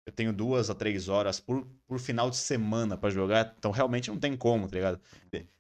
eu 0.07 0.13
tenho 0.13 0.31
duas 0.31 0.69
a 0.69 0.75
três 0.75 1.09
horas 1.09 1.41
por, 1.41 1.67
por 1.87 1.99
final 1.99 2.29
de 2.29 2.37
semana 2.37 2.99
pra 2.99 3.09
jogar, 3.09 3.55
então 3.59 3.71
realmente 3.71 4.11
não 4.11 4.19
tem 4.19 4.37
como, 4.37 4.69
tá 4.69 4.77
ligado? 4.77 5.01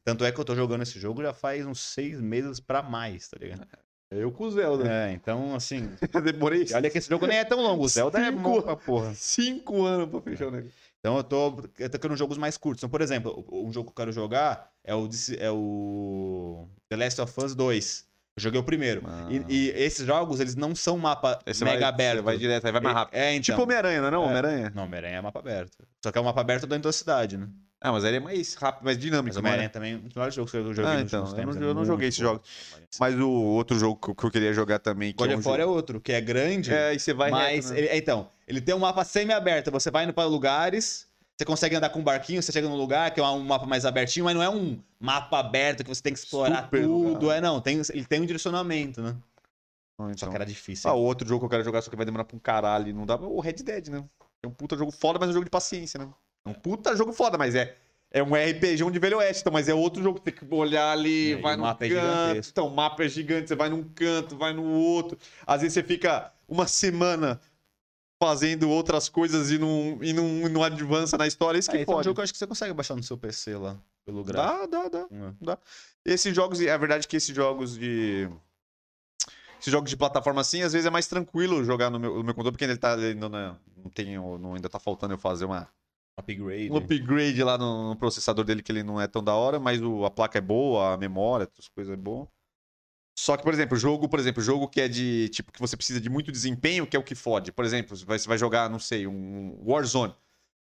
Tanto 0.05 0.27
é 0.27 0.31
que 0.31 0.39
eu 0.39 0.45
tô 0.45 0.55
jogando 0.55 0.83
esse 0.83 1.01
jogo 1.01 1.23
já 1.23 1.33
faz 1.33 1.65
uns 1.65 1.81
seis 1.81 2.21
meses 2.21 2.61
pra 2.61 2.83
mais, 2.83 3.27
tá 3.29 3.39
ligado? 3.41 3.67
Eu 4.11 4.31
com 4.31 4.45
o 4.45 4.51
Zelda. 4.51 4.89
É, 4.91 5.13
então 5.13 5.55
assim. 5.55 5.91
Demorei 6.25 6.67
Olha 6.75 6.89
que 6.91 6.99
esse 6.99 7.09
jogo 7.09 7.27
nem 7.27 7.39
é 7.39 7.45
tão 7.45 7.61
longo, 7.61 7.85
o 7.85 7.89
Zelda 7.89 8.19
é 8.21 8.31
Cinco- 8.31 8.39
bom 8.43 8.63
pra 8.63 8.77
porra. 8.77 9.15
cinco 9.15 9.83
anos 9.85 10.09
pra 10.09 10.21
fechar 10.21 10.49
o 10.49 10.51
negócio. 10.51 10.77
Então 11.01 11.17
eu 11.19 11.25
tô, 11.25 11.57
eu 11.79 11.91
tô 11.91 11.99
querendo 11.99 12.17
jogos 12.17 12.39
mais 12.39 12.57
curtos. 12.57 12.81
Então, 12.81 12.89
por 12.89 13.01
exemplo, 13.03 13.45
um 13.53 13.71
jogo 13.73 13.87
que 13.87 13.93
eu 13.93 13.97
quero 13.97 14.13
jogar 14.13 14.71
é 14.83 14.95
o, 14.95 15.09
é 15.39 15.51
o 15.51 16.67
The 16.89 16.97
Last 16.97 17.21
of 17.21 17.45
Us 17.45 17.55
2. 17.55 18.07
Eu 18.37 18.43
joguei 18.43 18.59
o 18.61 18.65
primeiro. 18.65 19.03
Ah. 19.07 19.29
E, 19.31 19.45
e 19.49 19.69
esses 19.71 20.05
jogos, 20.05 20.41
eles 20.41 20.57
não 20.57 20.75
são 20.75 20.99
mapa 20.99 21.39
Esse 21.47 21.65
mega 21.65 21.79
vai, 21.81 21.89
aberto. 21.89 22.23
vai 22.25 22.37
direto, 22.37 22.67
aí 22.67 22.73
vai 22.73 22.81
mais 22.81 22.97
rápido. 22.97 23.15
É, 23.17 23.31
então. 23.33 23.43
Tipo 23.55 23.63
Homem-Aranha, 23.63 24.01
não 24.01 24.09
é 24.09 24.11
não? 24.11 24.23
É. 24.23 24.27
Homem-Aranha? 24.27 24.73
Não, 24.75 24.83
Homem-Aranha 24.85 25.17
é 25.19 25.21
mapa 25.21 25.39
aberto. 25.39 25.79
Só 26.03 26.11
que 26.11 26.19
é 26.19 26.21
um 26.21 26.25
mapa 26.25 26.41
aberto 26.41 26.67
dentro 26.67 26.85
da 26.89 26.93
cidade, 26.93 27.37
né? 27.37 27.47
Ah, 27.81 27.93
mas 27.93 28.03
ele 28.03 28.17
é 28.17 28.21
mais 28.21 28.55
rápido, 28.55 28.85
mais 28.85 28.99
dinâmico. 28.99 29.27
Mas 29.29 29.37
é? 29.37 29.39
Homem-Aranha 29.41 29.69
também 29.69 29.93
é 29.93 29.97
um 29.97 30.01
dos 30.01 30.15
melhores 30.15 30.35
jogos 30.35 30.51
que 30.51 30.57
eu 30.57 30.75
joguei 30.75 30.85
Ah, 30.91 30.95
nos 30.95 31.03
então, 31.05 31.21
últimos 31.21 31.39
eu 31.39 31.45
não- 31.47 31.53
tempos. 31.53 31.63
eu 31.63 31.71
é 31.71 31.75
não 31.75 31.85
joguei 31.85 32.09
esse 32.09 32.19
jogo. 32.19 32.43
Mas 32.99 33.15
o 33.21 33.31
outro 33.31 33.79
jogo 33.79 34.01
que 34.01 34.11
eu- 34.11 34.15
que 34.17 34.25
eu 34.25 34.31
queria 34.33 34.53
jogar 34.53 34.79
também, 34.81 35.13
que 35.13 35.19
God 35.19 35.31
é 35.31 35.37
um 35.37 35.39
of 35.39 35.49
War 35.49 35.59
é 35.61 35.63
jogo... 35.63 35.75
outro, 35.75 36.01
que 36.01 36.13
é 36.13 36.21
grande, 36.21 36.73
É, 36.73 36.89
aí 36.89 36.99
você 36.99 37.13
vai 37.15 37.31
mas... 37.31 37.67
reto, 37.71 37.75
né? 37.75 37.79
ele- 37.79 37.97
então, 37.99 38.29
ele 38.49 38.61
tem 38.61 38.75
um 38.75 38.79
mapa 38.81 39.05
semi-aberto. 39.05 39.71
Você 39.71 39.91
vai 39.93 40.05
indo 40.05 40.13
para 40.15 40.25
lugares, 40.27 41.07
você 41.37 41.45
consegue 41.45 41.75
andar 41.75 41.91
com 41.91 41.99
um 41.99 42.05
barquinho, 42.05 42.41
você 42.41 42.53
chega 42.53 42.69
num 42.69 42.77
lugar 42.77 43.13
que 43.13 43.21
é 43.21 43.25
um 43.25 43.41
mapa 43.41 43.67
mais 43.67 43.85
abertinho, 43.85 44.25
mas 44.25 44.35
não 44.35 44.43
é 44.43 44.49
um 44.49 44.79
mapa 45.01 45.41
aberto 45.41 45.83
que 45.83 45.89
você 45.89 46.03
tem 46.03 46.13
que 46.13 46.19
explorar 46.19 46.65
Super 46.65 46.83
tudo. 46.83 47.21
lugar. 47.21 47.39
É, 47.39 47.41
não, 47.41 47.61
tem, 47.61 47.83
ele 47.93 48.05
tem 48.05 48.21
um 48.21 48.27
direcionamento, 48.27 49.03
né? 49.03 49.17
Só 49.97 50.11
então. 50.11 50.31
que 50.31 50.35
era 50.35 50.47
difícil. 50.47 50.89
Ah, 50.89 50.95
outro 50.95 51.27
jogo 51.27 51.41
que 51.41 51.47
eu 51.47 51.51
quero 51.51 51.65
jogar, 51.65 51.83
só 51.83 51.91
que 51.91 51.97
vai 51.97 52.07
demorar 52.07 52.25
pra 52.25 52.37
um 52.37 52.41
caralho 52.41 52.95
não 52.95 53.05
dá. 53.05 53.17
O 53.17 53.41
Red 53.41 53.55
Dead, 53.55 53.89
né? 53.89 54.05
É 54.43 54.47
um 54.47 54.53
puta 54.53 54.77
jogo 54.77 54.93
foda, 54.93 55.19
mas 55.19 55.29
é 55.29 55.31
um 55.31 55.35
jogo 55.35 55.45
de 55.45 55.51
paciência, 55.51 55.99
né? 55.99 56.09
É 56.45 56.51
um 56.51 56.55
puta 56.55 56.97
jogo 56.97 57.13
foda, 57.13 57.37
mas 57.37 57.55
é. 57.55 57.75
É 58.11 58.23
um 58.23 58.33
RPG 58.33 58.89
de 58.93 58.99
Velho 59.01 59.19
Oeste, 59.19 59.41
então, 59.41 59.53
mas 59.53 59.69
é 59.69 59.75
outro 59.75 60.01
jogo 60.01 60.21
que 60.21 60.31
tem 60.31 60.35
que 60.35 60.55
olhar 60.55 60.93
ali, 60.93 61.35
aí 61.35 61.43
vai 61.43 61.57
no 61.57 61.63
mapa 61.63 61.85
é 61.85 61.89
canto. 61.89 62.01
gigantesco. 62.01 62.53
então, 62.53 62.67
o 62.69 62.71
mapa 62.71 63.03
é 63.03 63.09
gigante, 63.09 63.49
você 63.49 63.57
vai 63.57 63.69
num 63.69 63.83
canto, 63.83 64.37
vai 64.37 64.53
no 64.53 64.63
outro. 64.63 65.19
Às 65.45 65.63
vezes 65.63 65.75
você 65.75 65.83
fica 65.83 66.33
uma 66.47 66.69
semana 66.69 67.41
fazendo 68.23 68.69
outras 68.71 69.09
coisas 69.09 69.51
e 69.51 69.59
não, 69.59 69.99
e 70.03 70.13
não, 70.13 70.27
e 70.47 70.49
não 70.49 70.63
avança 70.63 71.17
na 71.19 71.27
história. 71.27 71.59
Isso 71.59 71.71
Ah, 71.71 71.73
que 71.73 71.79
esse 71.79 71.91
é 71.91 71.93
um 71.93 71.97
pode. 71.97 72.05
jogo 72.05 72.15
que 72.15 72.21
eu 72.21 72.25
acho 72.25 72.33
que 72.33 72.39
você 72.39 72.47
consegue 72.47 72.73
baixar 72.73 72.95
no 72.97 73.03
seu 73.03 73.19
PC 73.19 73.57
lá, 73.57 73.77
pelo 74.05 74.23
gráfico. 74.25 74.67
Dá, 74.69 74.89
dá, 74.89 74.89
dá. 74.89 75.07
Hum. 75.11 75.35
Esses 76.05 76.35
jogos, 76.35 76.61
é 76.61 76.77
verdade 76.79 77.07
que 77.09 77.17
esses 77.17 77.35
jogos 77.35 77.77
de. 77.77 78.29
Esses 79.61 79.73
jogos 79.73 79.89
de 79.89 79.97
plataforma 79.97 80.41
assim, 80.43 80.63
às 80.63 80.73
vezes 80.73 80.87
é 80.87 80.91
mais 80.91 81.07
tranquilo 81.07 81.65
jogar 81.65 81.89
no 81.91 81.99
meu, 81.99 82.17
no 82.17 82.25
meu 82.25 82.35
computador, 82.35 82.53
porque 82.53 82.65
ele 82.65 82.77
tá. 82.77 82.95
Ele 82.95 83.15
não, 83.15 83.29
não, 83.29 83.59
não 83.77 83.91
tem, 83.91 84.15
não, 84.17 84.55
ainda 84.55 84.69
tá 84.69 84.79
faltando 84.79 85.15
eu 85.15 85.19
fazer 85.19 85.47
uma, 85.47 85.69
Upgrade. 86.19 86.71
um 86.71 86.77
upgrade 86.77 87.43
lá 87.43 87.57
no, 87.57 87.91
no 87.91 87.97
processador 87.97 88.45
dele, 88.45 88.63
que 88.63 88.71
ele 88.71 88.83
não 88.83 89.01
é 89.01 89.07
tão 89.07 89.23
da 89.25 89.35
hora, 89.35 89.59
mas 89.59 89.83
o- 89.83 90.05
a 90.05 90.11
placa 90.11 90.37
é 90.39 90.41
boa, 90.41 90.93
a 90.93 90.97
memória, 90.99 91.49
as 91.59 91.69
coisas 91.69 91.93
é 91.93 91.97
boa. 91.97 92.29
Só 93.17 93.37
que, 93.37 93.45
por 93.45 93.55
exemplo, 93.55 93.77
jogo, 93.77 94.09
por 94.09 94.19
exemplo, 94.19 94.43
jogo 94.43 94.67
que 94.69 94.81
é 94.81 94.89
de. 94.89 95.29
Tipo, 95.29 95.53
que 95.53 95.61
você 95.61 95.77
precisa 95.77 96.01
de 96.01 96.11
muito 96.11 96.33
desempenho, 96.33 96.87
que 96.87 96.97
é 96.97 96.99
o 96.99 97.03
que 97.03 97.15
fode. 97.15 97.53
Por 97.53 97.65
exemplo, 97.65 97.97
você 97.97 98.27
vai, 98.27 98.37
jogar, 98.37 98.69
não 98.69 98.79
sei, 98.81 99.07
um 99.07 99.57
Warzone. 99.65 100.15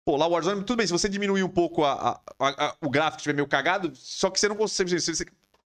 Pô, 0.04 0.18
lá 0.18 0.28
o 0.28 0.32
Warzone, 0.32 0.64
tudo 0.64 0.78
bem, 0.78 0.86
se 0.88 0.92
você 0.92 1.08
diminuir 1.08 1.44
um 1.44 1.50
pouco 1.50 1.84
a- 1.86 2.20
a- 2.40 2.50
a- 2.66 2.76
o 2.82 2.90
gráfico 2.90 3.18
estiver 3.18 3.34
meio 3.36 3.48
cagado, 3.48 3.92
só 3.96 4.30
que 4.30 4.40
você 4.40 4.50
não 4.50 4.56
consegue. 4.58 5.00
Você, 5.00 5.14
você- 5.14 5.26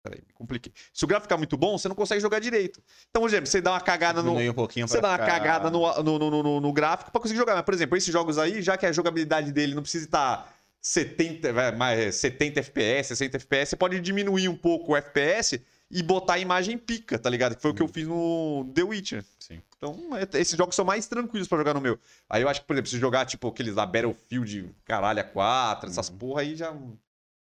peraí, 0.03 0.20
me 0.27 0.35
compliquei. 0.35 0.72
Se 0.93 1.05
o 1.05 1.09
gráfico 1.09 1.24
ficar 1.29 1.39
muito 1.39 1.57
bom, 1.57 1.79
você 1.79 1.89
não 1.89 1.95
consegue 1.97 2.20
jogar 2.20 2.41
direito. 2.41 2.83
Então, 3.09 3.22
por 3.22 3.29
exemplo, 3.29 3.47
você 3.47 3.61
dá 3.62 3.72
uma 3.72 3.81
cagada 3.81 4.22
no. 4.22 4.37
Um 4.37 4.53
pouquinho 4.53 4.87
Você 4.87 5.01
dá 5.01 5.09
uma 5.11 5.18
ficar- 5.18 5.27
cagada 5.31 5.70
no, 5.70 6.03
no, 6.03 6.18
no, 6.18 6.43
no- 6.43 6.61
no 6.61 6.72
gráfico 6.74 7.11
pra 7.11 7.20
conseguir 7.20 7.39
jogar. 7.39 7.55
Mas, 7.55 7.64
por 7.64 7.72
exemplo, 7.72 7.97
esses 7.97 8.12
jogos 8.12 8.37
aí, 8.37 8.61
já 8.61 8.77
que 8.77 8.85
a 8.85 8.93
jogabilidade 8.93 9.51
dele 9.51 9.74
não 9.74 9.83
precisa 9.83 10.05
estar 10.05 10.53
70, 10.83 11.53
vai, 11.53 11.74
mais 11.74 12.16
70 12.16 12.61
FPS, 12.61 13.09
60 13.09 13.39
FPS, 13.39 13.70
você 13.70 13.77
pode 13.77 13.99
diminuir 14.01 14.49
um 14.49 14.57
pouco 14.57 14.93
o 14.93 14.97
FPS 14.97 15.61
e 15.91 16.03
botar 16.03 16.34
a 16.34 16.39
imagem 16.39 16.76
pica, 16.76 17.18
tá 17.18 17.30
ligado? 17.30 17.55
Que 17.57 17.62
foi 17.62 17.70
o 17.70 17.74
que 17.74 17.82
eu 17.82 17.89
fiz 17.89 18.07
no 18.09 18.70
The 18.74 18.82
Witcher. 18.82 19.24
Sim. 19.39 19.62
Então, 19.76 19.95
é- 20.16 20.41
esses 20.41 20.57
jogos 20.57 20.74
são 20.74 20.84
mais 20.84 21.07
tranquilos 21.07 21.47
pra 21.47 21.59
jogar 21.59 21.74
no 21.74 21.80
meu. 21.80 21.99
Aí 22.28 22.43
eu 22.43 22.49
acho 22.49 22.61
que, 22.62 22.66
por 22.66 22.74
exemplo, 22.74 22.91
se 22.91 22.99
jogar, 22.99 23.24
tipo, 23.26 23.47
aqueles 23.49 23.74
lá 23.74 23.87
Battlefield, 23.87 24.74
caralho, 24.84 25.20
a 25.20 25.24
4, 25.24 25.89
essas 25.91 26.11
porra 26.11 26.41
aí 26.43 26.57
já, 26.57 26.74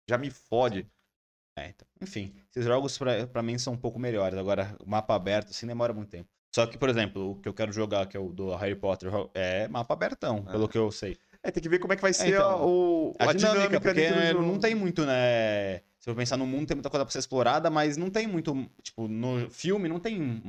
já 0.09 0.19
me 0.19 0.31
fode. 0.31 0.87
É, 1.57 1.69
então, 1.69 1.87
enfim, 2.03 2.35
esses 2.51 2.65
jogos 2.65 2.99
pra, 2.99 3.27
pra 3.29 3.43
mim 3.43 3.57
são 3.59 3.75
um 3.75 3.79
pouco 3.79 3.99
melhores. 3.99 4.37
Agora, 4.37 4.77
mapa 4.85 5.15
aberto, 5.15 5.51
assim, 5.51 5.67
demora 5.67 5.93
muito 5.95 6.11
tempo. 6.11 6.29
Só 6.55 6.67
que, 6.67 6.77
por 6.77 6.89
exemplo, 6.89 7.31
o 7.33 7.35
que 7.37 7.49
eu 7.49 7.55
quero 7.55 7.73
jogar, 7.73 8.07
que 8.07 8.17
é 8.17 8.21
o 8.21 8.29
do 8.33 8.55
Harry 8.57 8.75
Potter, 8.77 9.11
é 9.33 9.67
mapa 9.69 9.95
abertão, 9.95 10.45
Ah. 10.47 10.53
pelo 10.53 10.69
que 10.69 10.77
eu 10.79 10.91
sei. 10.93 11.17
É, 11.43 11.51
tem 11.51 11.63
que 11.63 11.69
ver 11.69 11.79
como 11.79 11.93
é 11.93 11.97
que 11.97 12.03
vai 12.03 12.13
ser 12.13 12.29
então, 12.29 12.51
a, 12.51 12.67
o, 12.67 13.15
A, 13.19 13.33
dinâmica, 13.33 13.81
porque 13.81 13.95
dentro 14.01 14.21
do 14.21 14.27
jogo. 14.29 14.43
não 14.47 14.59
tem 14.59 14.75
muito, 14.75 15.05
né? 15.07 15.81
Se 16.05 16.11
eu 16.11 16.15
pensar 16.15 16.37
no 16.37 16.47
mundo, 16.47 16.67
tem 16.67 16.75
muita 16.75 16.91
coisa 16.91 17.03
pra 17.03 17.11
ser 17.11 17.21
explorada, 17.21 17.71
mas 17.71 17.97
não 17.97 18.11
tem 18.11 18.27
muito. 18.27 18.69
Tipo, 18.83 19.09
no 19.09 19.49
filme 19.49 19.89
não 19.89 19.99
tem 19.99 20.43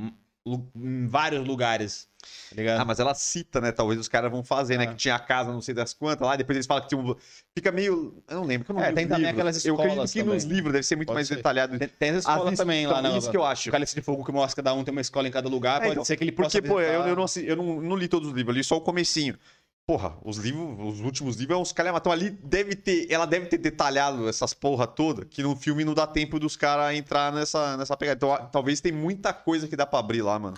em 0.76 1.08
vários 1.08 1.48
lugares. 1.48 2.10
Tá 2.50 2.56
ligado? 2.58 2.82
Ah, 2.82 2.84
mas 2.84 3.00
ela 3.00 3.14
cita, 3.14 3.62
né? 3.62 3.72
Talvez 3.72 3.98
os 3.98 4.10
caras 4.10 4.30
vão 4.30 4.44
fazer, 4.44 4.78
né? 4.78 4.84
Ah. 4.84 4.88
Que 4.88 4.96
tinha 4.96 5.16
a 5.16 5.20
casa, 5.20 5.54
não 5.54 5.62
sei 5.62 5.74
das 5.74 5.94
quantas 5.94 6.28
lá, 6.28 6.36
depois 6.36 6.58
eles 6.58 6.68
falam 6.68 6.84
que 6.84 6.90
tinha 6.90 7.00
um... 7.00 7.16
Fica 7.56 7.72
meio... 7.72 8.22
Eu 8.28 8.36
não 8.36 8.44
lembro, 8.44 8.66
que 8.66 8.72
eu 8.72 8.76
não 8.76 8.84
É, 8.84 8.92
tem 8.92 9.08
também 9.08 9.28
aquelas 9.30 9.64
Eu 9.66 9.76
acredito 9.76 9.94
escolas 9.94 10.12
que 10.12 10.24
nos 10.24 10.44
livros 10.44 10.74
deve 10.74 10.84
ser 10.86 10.98
muito 10.98 11.08
Pode 11.08 11.16
mais 11.20 11.28
ser. 11.30 11.36
detalhado. 11.38 11.80
Tem, 11.80 11.88
tem 11.88 12.10
as 12.10 12.18
escolas 12.18 12.44
vezes- 12.44 12.58
também 12.58 12.86
lá, 12.86 13.00
então, 13.00 13.12
né? 13.14 13.18
Isso 13.18 13.32
que 13.32 13.38
eu 13.38 13.46
acho. 13.46 13.70
O 13.70 13.72
Cálice 13.72 13.96
de 13.96 14.02
Fogo 14.02 14.26
que 14.26 14.34
mostra 14.34 14.62
cada 14.62 14.74
um 14.78 14.84
tem 14.84 14.92
uma 14.92 15.00
escola 15.00 15.26
em 15.26 15.32
cada 15.32 15.48
lugar, 15.48 15.78
É, 15.78 15.80
pode 15.84 15.92
então, 15.94 16.04
ser 16.04 16.18
que 16.18 16.26
ele 16.26 16.34
possa 16.34 16.58
Porque, 16.62 16.68
pô, 16.68 16.82
eu, 16.82 17.04
visitar. 17.04 17.10
eu, 17.10 17.16
não, 17.16 17.26
eu 17.50 17.56
não, 17.56 17.82
não 17.82 17.96
li 17.96 18.10
todos 18.10 18.28
os 18.28 18.36
livros, 18.36 18.54
eu 18.54 18.58
li 18.60 18.64
só 18.66 18.76
o 18.76 18.82
comecinho. 18.82 19.38
Porra, 19.88 20.18
os 20.24 20.38
livros, 20.38 20.96
os 20.96 21.00
últimos 21.02 21.36
livros 21.36 21.58
é 21.58 21.62
uns 21.62 21.72
calhamados. 21.72 22.02
Então 22.04 22.12
ali 22.12 22.32
deve 22.32 22.76
ter, 22.76 23.06
ela 23.12 23.26
deve 23.28 23.46
ter 23.46 23.60
detalhado 23.60 24.28
essas 24.28 24.52
porra 24.54 24.88
toda, 24.88 25.26
que 25.26 25.44
no 25.44 25.56
filme 25.56 25.86
não 25.86 25.94
dá 25.94 26.08
tempo 26.08 26.40
dos 26.40 26.56
caras 26.58 26.96
entrar 26.98 27.32
nessa, 27.32 27.78
nessa 27.78 27.96
pegada. 27.96 28.18
Então 28.18 28.34
a- 28.34 28.40
talvez 28.48 28.82
tem 28.82 28.92
muita 28.92 29.32
coisa 29.32 29.68
que 29.68 29.76
dá 29.76 29.86
pra 29.86 30.00
abrir 30.00 30.24
lá, 30.24 30.40
mano. 30.40 30.58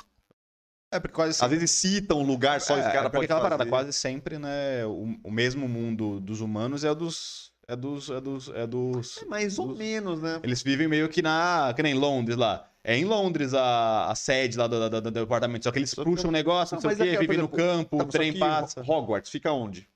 É, 0.94 1.00
porque 1.02 1.14
quase 1.16 1.44
Às 1.44 1.50
vezes 1.52 1.70
citam 1.72 2.20
um 2.22 2.26
lugar 2.26 2.62
só, 2.62 2.78
é, 2.78 2.80
os 2.80 2.86
é 2.86 2.92
caras 2.94 3.02
porque 3.12 3.18
podem 3.18 3.26
aquela 3.26 3.42
fazer. 3.42 3.50
parada, 3.58 3.70
quase 3.70 3.92
sempre, 3.92 4.40
né? 4.40 4.86
O, 4.86 5.18
o 5.26 5.32
mesmo 5.32 5.68
mundo 5.68 6.22
dos 6.22 6.40
humanos 6.40 6.86
é 6.86 6.92
o 6.92 6.96
dos. 6.96 7.52
É 7.70 7.76
dos. 7.76 8.10
É 8.10 8.22
dos. 8.22 8.50
É 8.50 8.66
dos. 8.66 9.22
É 9.22 9.26
mais 9.26 9.60
ou 9.60 9.68
dos- 9.68 9.78
menos, 9.78 10.22
né? 10.22 10.40
Eles 10.44 10.62
vivem 10.64 10.88
meio 10.88 11.10
que 11.10 11.22
na. 11.22 11.74
Que 11.76 11.84
nem 11.84 11.94
Londres 11.94 12.38
lá. 12.38 12.70
É 12.84 12.96
em 12.96 13.04
Londres 13.04 13.54
a, 13.54 14.10
a 14.10 14.16
sede 14.16 14.58
lá 14.58 14.66
do, 14.66 14.90
do, 14.90 15.02
do, 15.02 15.12
departamento. 15.12 15.66
Só 15.66 15.72
que 15.74 15.80
eles 15.80 15.90
Só 15.90 16.06
puxam 16.06 16.30
o 16.30 16.32
negócio, 16.32 16.76
não, 16.76 16.82
Não, 16.82 16.96
sei 16.96 17.06
o 17.06 17.10
é 17.10 17.12
quê, 17.12 17.16
por 17.18 17.22
vivem 17.22 17.38
no 17.38 17.44
exemplo, 17.44 17.58
campo, 17.58 17.98
Tá, 17.98 18.04
o 18.06 18.08
trem 18.08 18.40
passa. 18.40 18.82
Hogwarts 18.82 19.30
fica 19.30 19.52
onde? 19.52 19.90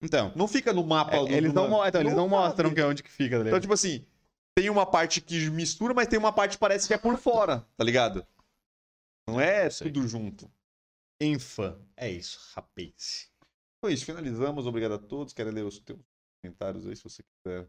Então. 0.00 0.32
Não 0.36 0.46
fica 0.46 0.72
no 0.72 0.84
mapa 0.84 1.16
é, 1.16 1.18
do- 1.18 1.28
eles 1.28 1.52
do- 1.52 1.68
não, 1.68 1.84
então, 1.84 2.00
eles 2.00 2.14
não 2.14 2.28
mostram 2.28 2.72
que 2.72 2.80
é 2.80 2.86
onde 2.86 3.02
que 3.02 3.10
fica, 3.10 3.40
tá 3.40 3.46
Então, 3.48 3.58
tipo 3.58 3.74
assim, 3.74 4.06
tem 4.56 4.70
uma 4.70 4.86
parte 4.86 5.20
que 5.20 5.50
mistura, 5.50 5.92
mas 5.92 6.06
tem 6.06 6.16
uma 6.16 6.32
parte 6.32 6.52
que 6.52 6.58
parece 6.58 6.86
que 6.86 6.94
é 6.94 6.98
por 6.98 7.16
fora, 7.18 7.66
tá 7.76 7.82
ligado? 7.82 8.24
Não 9.28 9.40
é 9.40 9.68
tudo 9.68 10.06
junto. 10.06 10.48
Infã. 11.20 11.76
É 11.96 12.08
isso, 12.08 12.38
rapaz. 12.54 13.28
Foi 13.84 13.92
isso, 13.92 14.04
finalizamos. 14.04 14.66
Obrigado 14.66 14.94
a 14.94 14.98
todos. 14.98 15.34
Quero 15.34 15.50
ler 15.50 15.64
os 15.64 15.80
teus 15.80 15.98
comentários 16.42 16.86
aí, 16.86 16.96
se 16.96 17.02
você 17.04 17.22
quiser 17.22 17.68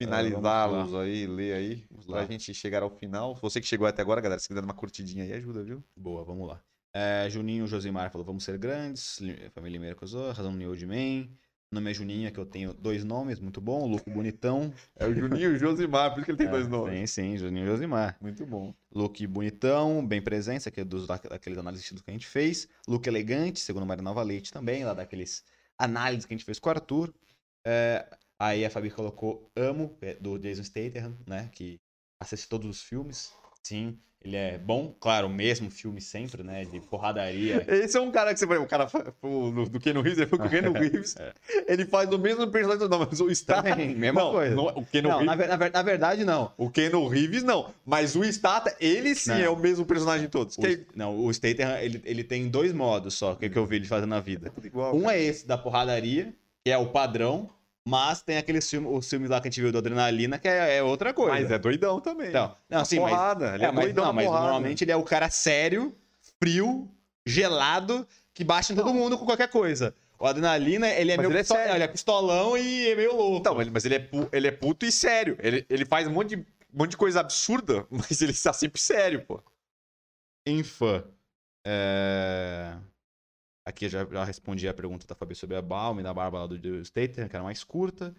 finalizá-los 0.00 0.94
aí, 0.94 1.26
ler 1.26 1.54
aí, 1.54 1.86
Vamos 1.90 2.06
pra 2.06 2.16
lá. 2.20 2.26
gente 2.26 2.52
chegar 2.54 2.82
ao 2.82 2.90
final. 2.90 3.34
Você 3.36 3.60
que 3.60 3.66
chegou 3.66 3.86
até 3.86 4.02
agora, 4.02 4.20
galera, 4.20 4.40
se 4.40 4.48
quiser 4.48 4.60
dar 4.60 4.66
uma 4.66 4.74
curtidinha 4.74 5.24
aí, 5.24 5.32
ajuda, 5.32 5.62
viu? 5.62 5.82
Boa, 5.96 6.24
vamos 6.24 6.48
lá. 6.48 6.60
É, 6.94 7.28
Juninho 7.30 7.66
Josimar 7.66 8.10
falou, 8.10 8.24
vamos 8.24 8.44
ser 8.44 8.58
grandes. 8.58 9.18
Li- 9.20 9.48
Família 9.50 9.76
Limeira 9.76 9.96
Cozô, 9.96 10.30
Razão 10.32 10.52
New 10.52 10.76
de 10.76 10.86
Man. 10.86 11.28
Meu 11.72 11.80
nome 11.80 11.90
é 11.90 11.94
Juninha, 11.94 12.30
que 12.30 12.38
eu 12.38 12.44
tenho 12.44 12.74
dois 12.74 13.02
nomes, 13.02 13.40
muito 13.40 13.58
bom. 13.58 13.88
Luco 13.88 14.10
Bonitão. 14.10 14.74
É 14.94 15.06
o 15.06 15.14
Juninho 15.14 15.54
o 15.54 15.56
Josimar, 15.56 16.10
por 16.10 16.18
isso 16.18 16.26
que 16.26 16.32
ele 16.32 16.36
tem 16.38 16.48
É, 16.48 16.50
dois 16.50 16.68
nomes. 16.68 17.10
Sim, 17.10 17.30
sim, 17.30 17.38
Juninho 17.38 17.64
Josimar. 17.66 18.18
Muito 18.20 18.44
bom. 18.44 18.74
Look 18.94 19.26
bonitão, 19.26 20.06
bem 20.06 20.20
presença, 20.20 20.70
que 20.70 20.80
é 20.80 20.84
dos, 20.84 21.06
da- 21.06 21.16
daqueles 21.16 21.58
análises 21.58 21.88
que 21.88 22.10
a 22.10 22.12
gente 22.12 22.26
fez. 22.26 22.68
Look 22.86 23.06
elegante, 23.06 23.58
segundo 23.60 23.86
Maria 23.86 24.02
Nova 24.02 24.22
Leite 24.22 24.52
também, 24.52 24.84
lá 24.84 24.92
daqueles 24.92 25.42
análises 25.78 26.26
que 26.26 26.34
a 26.34 26.36
gente 26.36 26.44
fez 26.44 26.58
com 26.58 26.68
o 26.68 26.72
Arthur. 26.72 27.14
É, 27.64 28.04
aí 28.38 28.64
a 28.64 28.70
Fabi 28.70 28.90
colocou 28.90 29.50
Amo, 29.56 29.96
é, 30.02 30.14
do 30.14 30.38
Jason 30.38 30.64
Statham, 30.64 31.16
né? 31.26 31.48
Que 31.52 31.78
assiste 32.20 32.48
todos 32.48 32.68
os 32.68 32.82
filmes. 32.82 33.32
Sim, 33.62 33.96
ele 34.24 34.34
é 34.36 34.58
bom. 34.58 34.94
Claro, 35.00 35.26
o 35.28 35.30
mesmo 35.30 35.70
filme 35.70 36.00
sempre, 36.00 36.42
né? 36.42 36.64
De 36.64 36.80
porradaria. 36.80 37.64
Esse 37.70 37.96
é 37.96 38.00
um 38.00 38.10
cara 38.10 38.32
que 38.34 38.40
você 38.40 38.46
vai. 38.46 38.58
O 38.58 38.66
cara 38.66 38.86
do, 39.22 39.66
do 39.68 39.78
Keanu 39.80 40.00
Reeves, 40.00 40.18
ele 40.18 40.28
foi 40.28 40.38
com 40.38 40.46
o 40.46 40.48
Keanu 40.50 40.72
Reeves. 40.78 41.14
Ele 41.68 41.84
faz 41.86 42.10
o 42.10 42.18
mesmo 42.18 42.48
personagem, 42.50 42.88
não, 42.88 42.98
mas 43.00 43.20
o 43.20 43.30
Stata. 43.30 43.70
Também, 43.70 43.94
mesma 43.94 44.20
não, 44.22 44.32
coisa. 44.32 44.54
não 44.56 44.68
é- 44.68 44.72
o 44.72 44.84
Keanu 44.84 45.08
Não, 45.08 45.18
Reeves. 45.20 45.38
na, 45.48 45.56
na 45.56 45.70
na 45.70 45.82
verdade, 45.82 46.24
não. 46.24 46.52
O 46.56 46.68
Keanu 46.70 47.06
Reeves, 47.06 47.44
não. 47.44 47.72
Mas 47.86 48.16
o 48.16 48.24
Stata, 48.24 48.76
ele 48.80 49.14
sim 49.14 49.30
Não. 49.30 49.36
é 49.38 49.48
o 49.50 49.56
mesmo 49.56 49.84
personagem 49.86 50.26
de 50.26 50.30
todos. 50.32 50.56
O, 50.58 50.60
Que 50.60 50.66
é 50.66 50.80
não, 50.96 51.16
o 51.24 51.32
Statham, 51.32 51.78
ele, 51.78 52.00
ele 52.04 52.24
tem 52.24 52.48
dois 52.48 52.72
modos 52.72 53.14
só, 53.14 53.34
que, 53.36 53.48
que 53.48 53.56
eu 53.58 53.66
vi 53.66 53.76
ele 53.76 53.86
fazendo 53.86 54.10
na 54.10 54.20
vida. 54.20 54.52
igual. 54.64 54.96
Um 54.96 55.08
é 55.08 55.20
esse 55.20 55.46
da 55.46 55.56
porradaria, 55.58 56.32
que 56.64 56.70
é 56.70 56.78
o 56.78 56.86
padrão, 56.90 57.48
mas 57.86 58.22
tem 58.22 58.36
aqueles 58.38 58.68
filmes, 58.68 58.90
os 58.92 59.08
filmes 59.08 59.28
lá 59.30 59.40
que 59.40 59.48
a 59.48 59.50
gente 59.50 59.60
viu 59.60 59.72
do 59.72 59.78
Adrenalina, 59.78 60.38
que 60.38 60.46
é, 60.48 60.76
é 60.76 60.82
outra 60.82 61.12
coisa. 61.12 61.32
Mas 61.40 61.50
é 61.50 61.58
doidão 61.58 62.00
também. 62.00 62.28
Então, 62.28 62.56
não, 62.68 62.80
assim, 62.80 63.00
mas, 63.00 63.10
porrada, 63.10 63.54
ele 63.54 63.64
é, 63.64 63.68
é, 63.68 63.72
mas, 63.72 63.84
doidão 63.86 64.04
não, 64.06 64.12
mas 64.12 64.24
porrada. 64.26 64.44
normalmente 64.44 64.84
ele 64.84 64.92
é 64.92 64.96
o 64.96 65.02
cara 65.02 65.28
sério, 65.30 65.94
frio, 66.38 66.88
gelado, 67.26 68.06
que 68.32 68.44
bate 68.44 68.72
em 68.72 68.76
todo 68.76 68.94
mundo 68.94 69.18
com 69.18 69.24
qualquer 69.26 69.48
coisa. 69.48 69.94
O 70.18 70.26
Adrenalina, 70.26 70.88
ele 70.88 71.10
é 71.10 71.16
Mas 71.16 71.26
meio 71.26 71.32
ele 71.32 71.38
é 71.38 71.42
pisto- 71.42 71.54
sério. 71.54 71.74
ele 71.74 71.82
é 71.84 71.88
pistolão 71.88 72.56
e 72.56 72.90
é 72.90 72.94
meio 72.94 73.16
louco. 73.16 73.38
Então, 73.38 73.56
mas 73.72 73.84
ele 73.84 73.96
é, 73.96 73.98
pu- 73.98 74.28
ele 74.32 74.46
é 74.46 74.52
puto 74.52 74.86
e 74.86 74.92
sério. 74.92 75.36
Ele, 75.40 75.66
ele 75.68 75.84
faz 75.84 76.06
um 76.06 76.12
monte, 76.12 76.36
de, 76.36 76.42
um 76.72 76.78
monte 76.78 76.90
de 76.92 76.96
coisa 76.96 77.18
absurda, 77.18 77.84
mas 77.90 78.22
ele 78.22 78.30
está 78.30 78.52
sempre 78.52 78.80
sério, 78.80 79.24
pô. 79.26 79.42
Infã. 80.46 81.02
É... 81.66 82.74
Aqui 83.64 83.88
já, 83.88 84.04
já 84.04 84.24
respondi 84.24 84.66
a 84.68 84.74
pergunta 84.74 85.06
da 85.06 85.14
Fabi 85.14 85.34
sobre 85.34 85.56
a 85.56 85.62
Balm 85.62 86.00
e 86.00 86.02
da 86.02 86.12
barba 86.12 86.40
lá 86.40 86.46
do, 86.46 86.58
do 86.58 86.84
Stater, 86.84 87.28
que 87.28 87.36
era 87.36 87.44
mais 87.44 87.62
curta. 87.62 88.14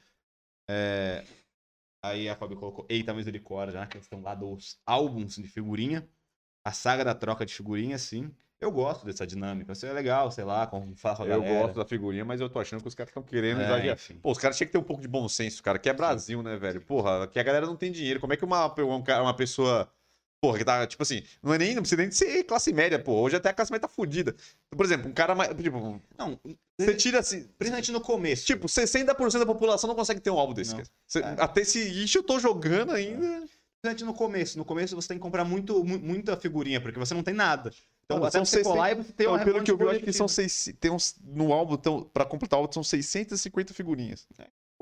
É... 0.70 1.24
Aí 2.04 2.28
a 2.30 2.36
Fabi 2.36 2.56
colocou 2.56 2.86
Eita 2.90 3.14
Misericórdia, 3.14 3.80
na 3.80 3.88
questão 3.88 4.22
lá 4.22 4.36
dos 4.36 4.78
álbuns 4.86 5.36
de 5.36 5.48
figurinha. 5.48 6.08
A 6.66 6.72
saga 6.72 7.04
da 7.04 7.14
troca 7.14 7.46
de 7.46 7.54
figurinha, 7.54 7.98
sim. 7.98 8.32
Eu 8.60 8.72
gosto 8.72 9.06
dessa 9.06 9.28
dinâmica. 9.28 9.74
Isso 9.74 9.86
é 9.86 9.92
legal, 9.92 10.32
sei 10.32 10.46
lá, 10.46 10.66
com, 10.66 10.96
falar 10.96 11.18
com 11.18 11.24
Eu 11.26 11.42
galera. 11.42 11.64
gosto 11.64 11.76
da 11.76 11.86
figurinha, 11.86 12.24
mas 12.24 12.40
eu 12.40 12.50
tô 12.50 12.60
achando 12.60 12.82
que 12.82 12.88
os 12.88 12.96
caras 12.96 13.10
estão 13.10 13.22
querendo 13.22 13.60
É, 13.60 13.66
exagerar. 13.66 13.96
enfim. 13.96 14.16
Pô, 14.22 14.32
os 14.32 14.38
caras 14.38 14.56
tinham 14.56 14.68
que 14.68 14.72
ter 14.72 14.78
um 14.78 14.84
pouco 14.84 15.02
de 15.02 15.08
bom 15.10 15.28
senso, 15.28 15.62
cara. 15.62 15.78
Que 15.78 15.90
é 15.90 15.94
Brasil, 15.94 16.42
né, 16.42 16.56
velho? 16.56 16.80
Porra, 16.82 17.28
que 17.28 17.38
a 17.38 17.44
galera 17.44 17.66
não 17.66 17.76
tem 17.76 17.92
dinheiro. 17.92 18.22
Como 18.22 18.32
é 18.32 18.38
que 18.38 18.46
uma, 18.46 18.66
um 18.82 19.04
uma 19.22 19.36
pessoa. 19.36 19.92
Porra, 20.44 20.58
que 20.58 20.66
tá, 20.66 20.86
tipo 20.86 21.02
assim, 21.02 21.24
não 21.42 21.54
é 21.54 21.58
nem, 21.58 21.74
não 21.74 21.82
precisa 21.82 22.02
nem 22.02 22.12
ser 22.12 22.44
classe 22.44 22.74
média, 22.74 23.00
pô. 23.00 23.14
Hoje 23.14 23.38
até 23.38 23.48
a 23.48 23.54
classe 23.54 23.72
média 23.72 23.88
tá 23.88 23.94
fudida. 23.94 24.36
Por 24.72 24.86
exemplo, 24.86 25.10
um 25.10 25.14
cara 25.14 25.34
mais. 25.34 25.56
Tipo, 25.56 26.02
Não, 26.18 26.38
você 26.78 26.94
tira 26.96 27.20
assim. 27.20 27.48
principalmente 27.58 27.94
no 27.94 28.02
começo. 28.02 28.46
Tipo, 28.46 28.68
60% 28.68 29.40
da 29.40 29.46
população 29.46 29.88
não 29.88 29.96
consegue 29.96 30.20
ter 30.20 30.32
um 30.32 30.38
álbum 30.38 30.54
desse, 30.54 30.76
É. 30.76 30.84
Até 31.38 31.62
esse 31.62 31.80
ixi, 31.80 32.18
eu 32.18 32.24
tô 32.24 32.40
jogando 32.42 32.92
ainda. 32.92 33.48
Principalmente 33.82 34.04
no 34.04 34.14
começo. 34.14 34.58
No 34.58 34.66
começo 34.66 34.96
você 34.98 35.08
tem 35.08 35.18
que 35.18 35.22
comprar 35.22 35.46
muito, 35.46 35.82
mu- 35.82 36.00
muita 36.00 36.36
figurinha, 36.36 36.82
porque 36.82 37.00
você 37.00 37.14
não 37.14 37.24
tem 37.24 37.34
nada. 37.34 37.72
Então, 38.04 38.18
até 38.18 38.32
são 38.32 38.44
você 38.46 38.58
60 38.58 38.70
colar 38.70 38.92
e 38.92 38.96
você 38.96 39.14
tem 39.14 39.26
Então, 39.26 39.36
uma 39.38 39.46
pelo 39.46 39.64
que 39.64 39.72
eu 39.72 39.78
vi, 39.78 39.84
eu 39.86 39.90
acho 39.92 40.00
que 40.02 40.12
são 40.12 40.28
seis, 40.28 40.74
tem 40.78 40.92
uns, 40.92 41.16
no 41.24 41.54
álbum, 41.54 41.76
então, 41.76 42.04
pra 42.14 42.26
completar 42.26 42.60
o 42.60 42.64
álbum, 42.64 42.74
são 42.74 42.84
650 42.84 43.74
figurinhas. 43.74 44.28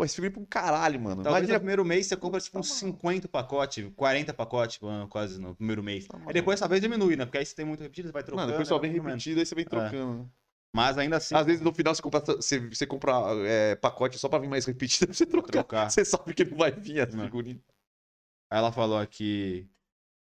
Pô, 0.01 0.05
esse 0.05 0.15
figurinha 0.15 0.31
é 0.31 0.33
pra 0.33 0.41
um 0.41 0.45
caralho, 0.45 0.99
mano. 0.99 1.21
Talvez 1.21 1.43
Imagina, 1.43 1.53
no 1.53 1.59
primeiro 1.59 1.85
mês 1.85 2.07
você 2.07 2.17
compra 2.17 2.41
tipo 2.41 2.55
Tá 2.55 2.59
uns 2.59 2.69
maluco. 2.69 2.97
50 2.97 3.27
pacotes, 3.27 3.91
40 3.95 4.33
pacotes 4.33 4.79
ah, 4.81 5.05
quase 5.07 5.39
no 5.39 5.55
primeiro 5.55 5.83
mês. 5.83 6.07
Tá 6.07 6.17
Aí 6.25 6.33
depois 6.33 6.59
talvez 6.59 6.81
diminui, 6.81 7.15
né? 7.15 7.23
Porque 7.23 7.37
aí 7.37 7.45
você 7.45 7.53
tem 7.53 7.65
muito 7.65 7.83
repetido, 7.83 8.07
você 8.07 8.11
vai 8.11 8.23
trocando. 8.23 8.41
Mano, 8.41 8.51
depois 8.51 8.67
só 8.67 8.79
vem 8.79 8.91
repetido, 8.91 9.39
aí 9.39 9.45
você 9.45 9.53
vem 9.53 9.63
trocando. 9.63 10.23
né? 10.23 10.29
Mas 10.75 10.97
ainda 10.97 11.17
assim, 11.17 11.35
Às 11.35 11.45
vezes 11.45 11.61
no 11.61 11.71
final 11.71 11.93
você 11.93 12.01
compra, 12.01 12.19
você, 12.19 12.67
você 12.67 12.87
compra 12.87 13.13
é, 13.45 13.75
pacote 13.75 14.17
só 14.17 14.27
pra 14.27 14.39
vir 14.39 14.47
mais 14.47 14.65
repetido 14.65 15.05
pra 15.05 15.13
você 15.13 15.25
trocar. 15.27 15.51
trocar. 15.51 15.91
Você 15.91 16.03
sabe 16.03 16.33
que 16.33 16.45
não 16.45 16.57
vai 16.57 16.71
vir 16.71 17.01
as 17.01 17.13
figurinhas. 17.13 17.61
Aí 18.49 18.57
ela 18.57 18.71
falou 18.71 18.97
aqui. 18.97 19.69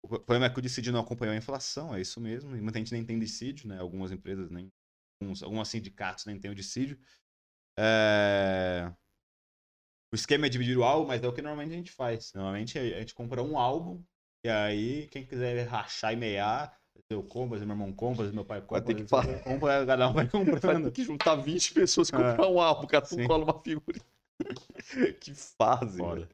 O 0.01 0.07
problema 0.07 0.47
é 0.47 0.49
que 0.49 0.57
o 0.57 0.61
dissídio 0.61 0.91
não 0.91 1.01
acompanhou 1.01 1.33
a 1.35 1.37
inflação, 1.37 1.93
é 1.93 2.01
isso 2.01 2.19
mesmo. 2.19 2.55
E 2.55 2.61
muita 2.61 2.79
gente 2.79 2.93
nem 2.93 3.05
tem 3.05 3.19
dissídio, 3.19 3.67
né? 3.67 3.79
Algumas 3.79 4.11
empresas 4.11 4.49
nem. 4.49 4.71
Alguns, 5.21 5.43
alguns 5.43 5.67
sindicatos 5.67 6.25
nem 6.25 6.39
têm 6.39 6.49
o 6.49 6.55
dissídio. 6.55 6.97
É, 7.77 8.91
O 10.11 10.15
esquema 10.15 10.45
é 10.45 10.49
dividir 10.49 10.77
o 10.77 10.83
álbum, 10.83 11.07
mas 11.07 11.21
é 11.21 11.27
o 11.27 11.33
que 11.33 11.41
normalmente 11.41 11.73
a 11.73 11.77
gente 11.77 11.91
faz. 11.91 12.31
Normalmente 12.33 12.79
a 12.79 12.99
gente 12.99 13.13
compra 13.13 13.43
um 13.43 13.57
álbum, 13.57 14.01
e 14.43 14.49
aí 14.49 15.07
quem 15.07 15.25
quiser 15.25 15.67
rachar 15.67 16.13
e 16.13 16.15
meiar, 16.15 16.77
eu 17.09 17.21
compro, 17.23 17.59
meu 17.59 17.69
irmão 17.69 17.93
compra, 17.93 18.31
meu 18.31 18.45
pai 18.45 18.61
compra, 18.61 18.81
ter 18.81 18.95
que 18.95 19.07
falar. 19.07 19.39
compra, 19.39 19.85
cada 19.85 20.09
um 20.09 20.13
vai 20.13 20.27
Vai 20.31 20.45
comprando. 20.45 20.85
ter 20.85 20.91
que 20.91 21.03
juntar 21.03 21.35
20 21.35 21.73
pessoas 21.73 22.09
e 22.09 22.13
É. 22.15 22.17
comprar 22.17 22.47
um 22.47 22.59
álbum, 22.61 22.87
cada 22.87 23.07
um 23.13 23.27
cola 23.27 23.43
uma 23.43 23.61
figurinha. 23.61 24.05
que 25.19 25.33
fase, 25.33 25.97
velho. 25.97 26.29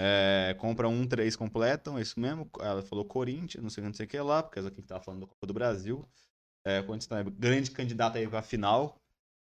É, 0.00 0.54
compra 0.58 0.88
um, 0.88 1.06
três 1.06 1.34
completam, 1.34 1.98
é 1.98 2.02
isso 2.02 2.20
mesmo. 2.20 2.48
Ela 2.60 2.82
falou 2.82 3.04
Corinthians, 3.04 3.62
não 3.62 3.70
sei, 3.70 3.82
não 3.82 3.92
sei 3.92 4.06
o 4.06 4.08
que 4.08 4.20
lá, 4.20 4.42
porque 4.42 4.58
essa 4.58 4.68
aqui 4.68 4.80
que 4.80 4.86
tava 4.86 5.02
falando 5.02 5.22
da 5.22 5.26
Copa 5.26 5.46
do 5.46 5.52
Brasil. 5.54 6.08
É, 6.64 6.82
Corinthians 6.82 7.10
é 7.10 7.24
grande 7.30 7.70
candidato 7.70 8.16
aí 8.16 8.28
pra 8.28 8.42
final. 8.42 9.00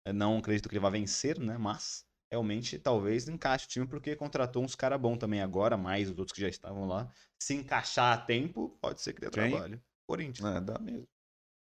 É, 0.06 0.14
não 0.14 0.38
acredito 0.38 0.70
que 0.70 0.76
ele 0.76 0.82
vá 0.82 0.90
vencer, 0.90 1.40
né? 1.40 1.58
Mas 1.58 2.06
realmente 2.34 2.80
talvez 2.80 3.28
encaixe 3.30 3.66
o 3.66 3.70
time, 3.70 3.86
porque 3.88 4.16
contratou 4.16 4.64
uns 4.64 4.76
caras 4.76 5.00
bons 5.00 5.18
também 5.20 5.40
agora, 5.40 5.78
mais 5.78 6.10
os 6.10 6.18
outros 6.18 6.34
que 6.34 6.42
já 6.42 6.50
estavam 6.50 6.88
lá. 6.88 7.08
Se 7.40 7.54
encaixar 7.54 8.12
a 8.12 8.18
tempo, 8.18 8.76
pode 8.82 9.02
ser 9.02 9.14
que 9.14 9.22
dê 9.22 9.30
Quem? 9.30 9.52
trabalho. 9.52 9.80
Corinthians. 10.08 10.56
É, 10.56 10.60
dá 10.60 10.80
mesmo. 10.80 11.08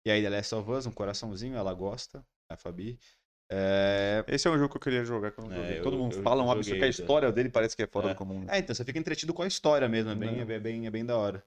E 0.06 0.10
aí, 0.10 0.22
The 0.22 0.30
Last 0.30 0.54
of 0.54 0.70
Us, 0.70 0.86
um 0.86 0.92
coraçãozinho, 0.92 1.56
ela 1.56 1.74
gosta, 1.74 2.24
a 2.48 2.56
Fabi. 2.56 2.96
É, 3.50 4.24
Esse 4.28 4.46
é 4.46 4.50
um 4.50 4.56
jogo 4.56 4.70
que 4.70 4.76
eu 4.76 4.80
queria 4.80 5.04
jogar 5.04 5.32
não 5.36 5.52
É, 5.52 5.78
eu- 5.78 5.82
Todo 5.82 5.96
mundo 5.98 6.14
eu 6.16 6.22
fala 6.22 6.42
um 6.44 6.50
absurdo, 6.50 6.78
que 6.78 6.84
a 6.84 6.88
história 6.88 7.30
dele 7.32 7.50
parece 7.50 7.76
que 7.76 7.82
é 7.82 7.86
fora 7.86 8.06
É. 8.06 8.10
do 8.10 8.16
comum. 8.16 8.46
É, 8.48 8.58
então 8.58 8.74
você 8.74 8.84
fica 8.84 8.98
entretido 8.98 9.34
com 9.34 9.42
a 9.42 9.46
história 9.48 9.88
mesmo, 9.88 10.10
é 10.10 10.14
bem, 10.14 10.36
Né? 10.44 10.54
é 10.54 10.60
bem, 10.60 10.86
é 10.86 10.90
bem 10.90 11.04
da 11.04 11.16
hora. 11.18 11.44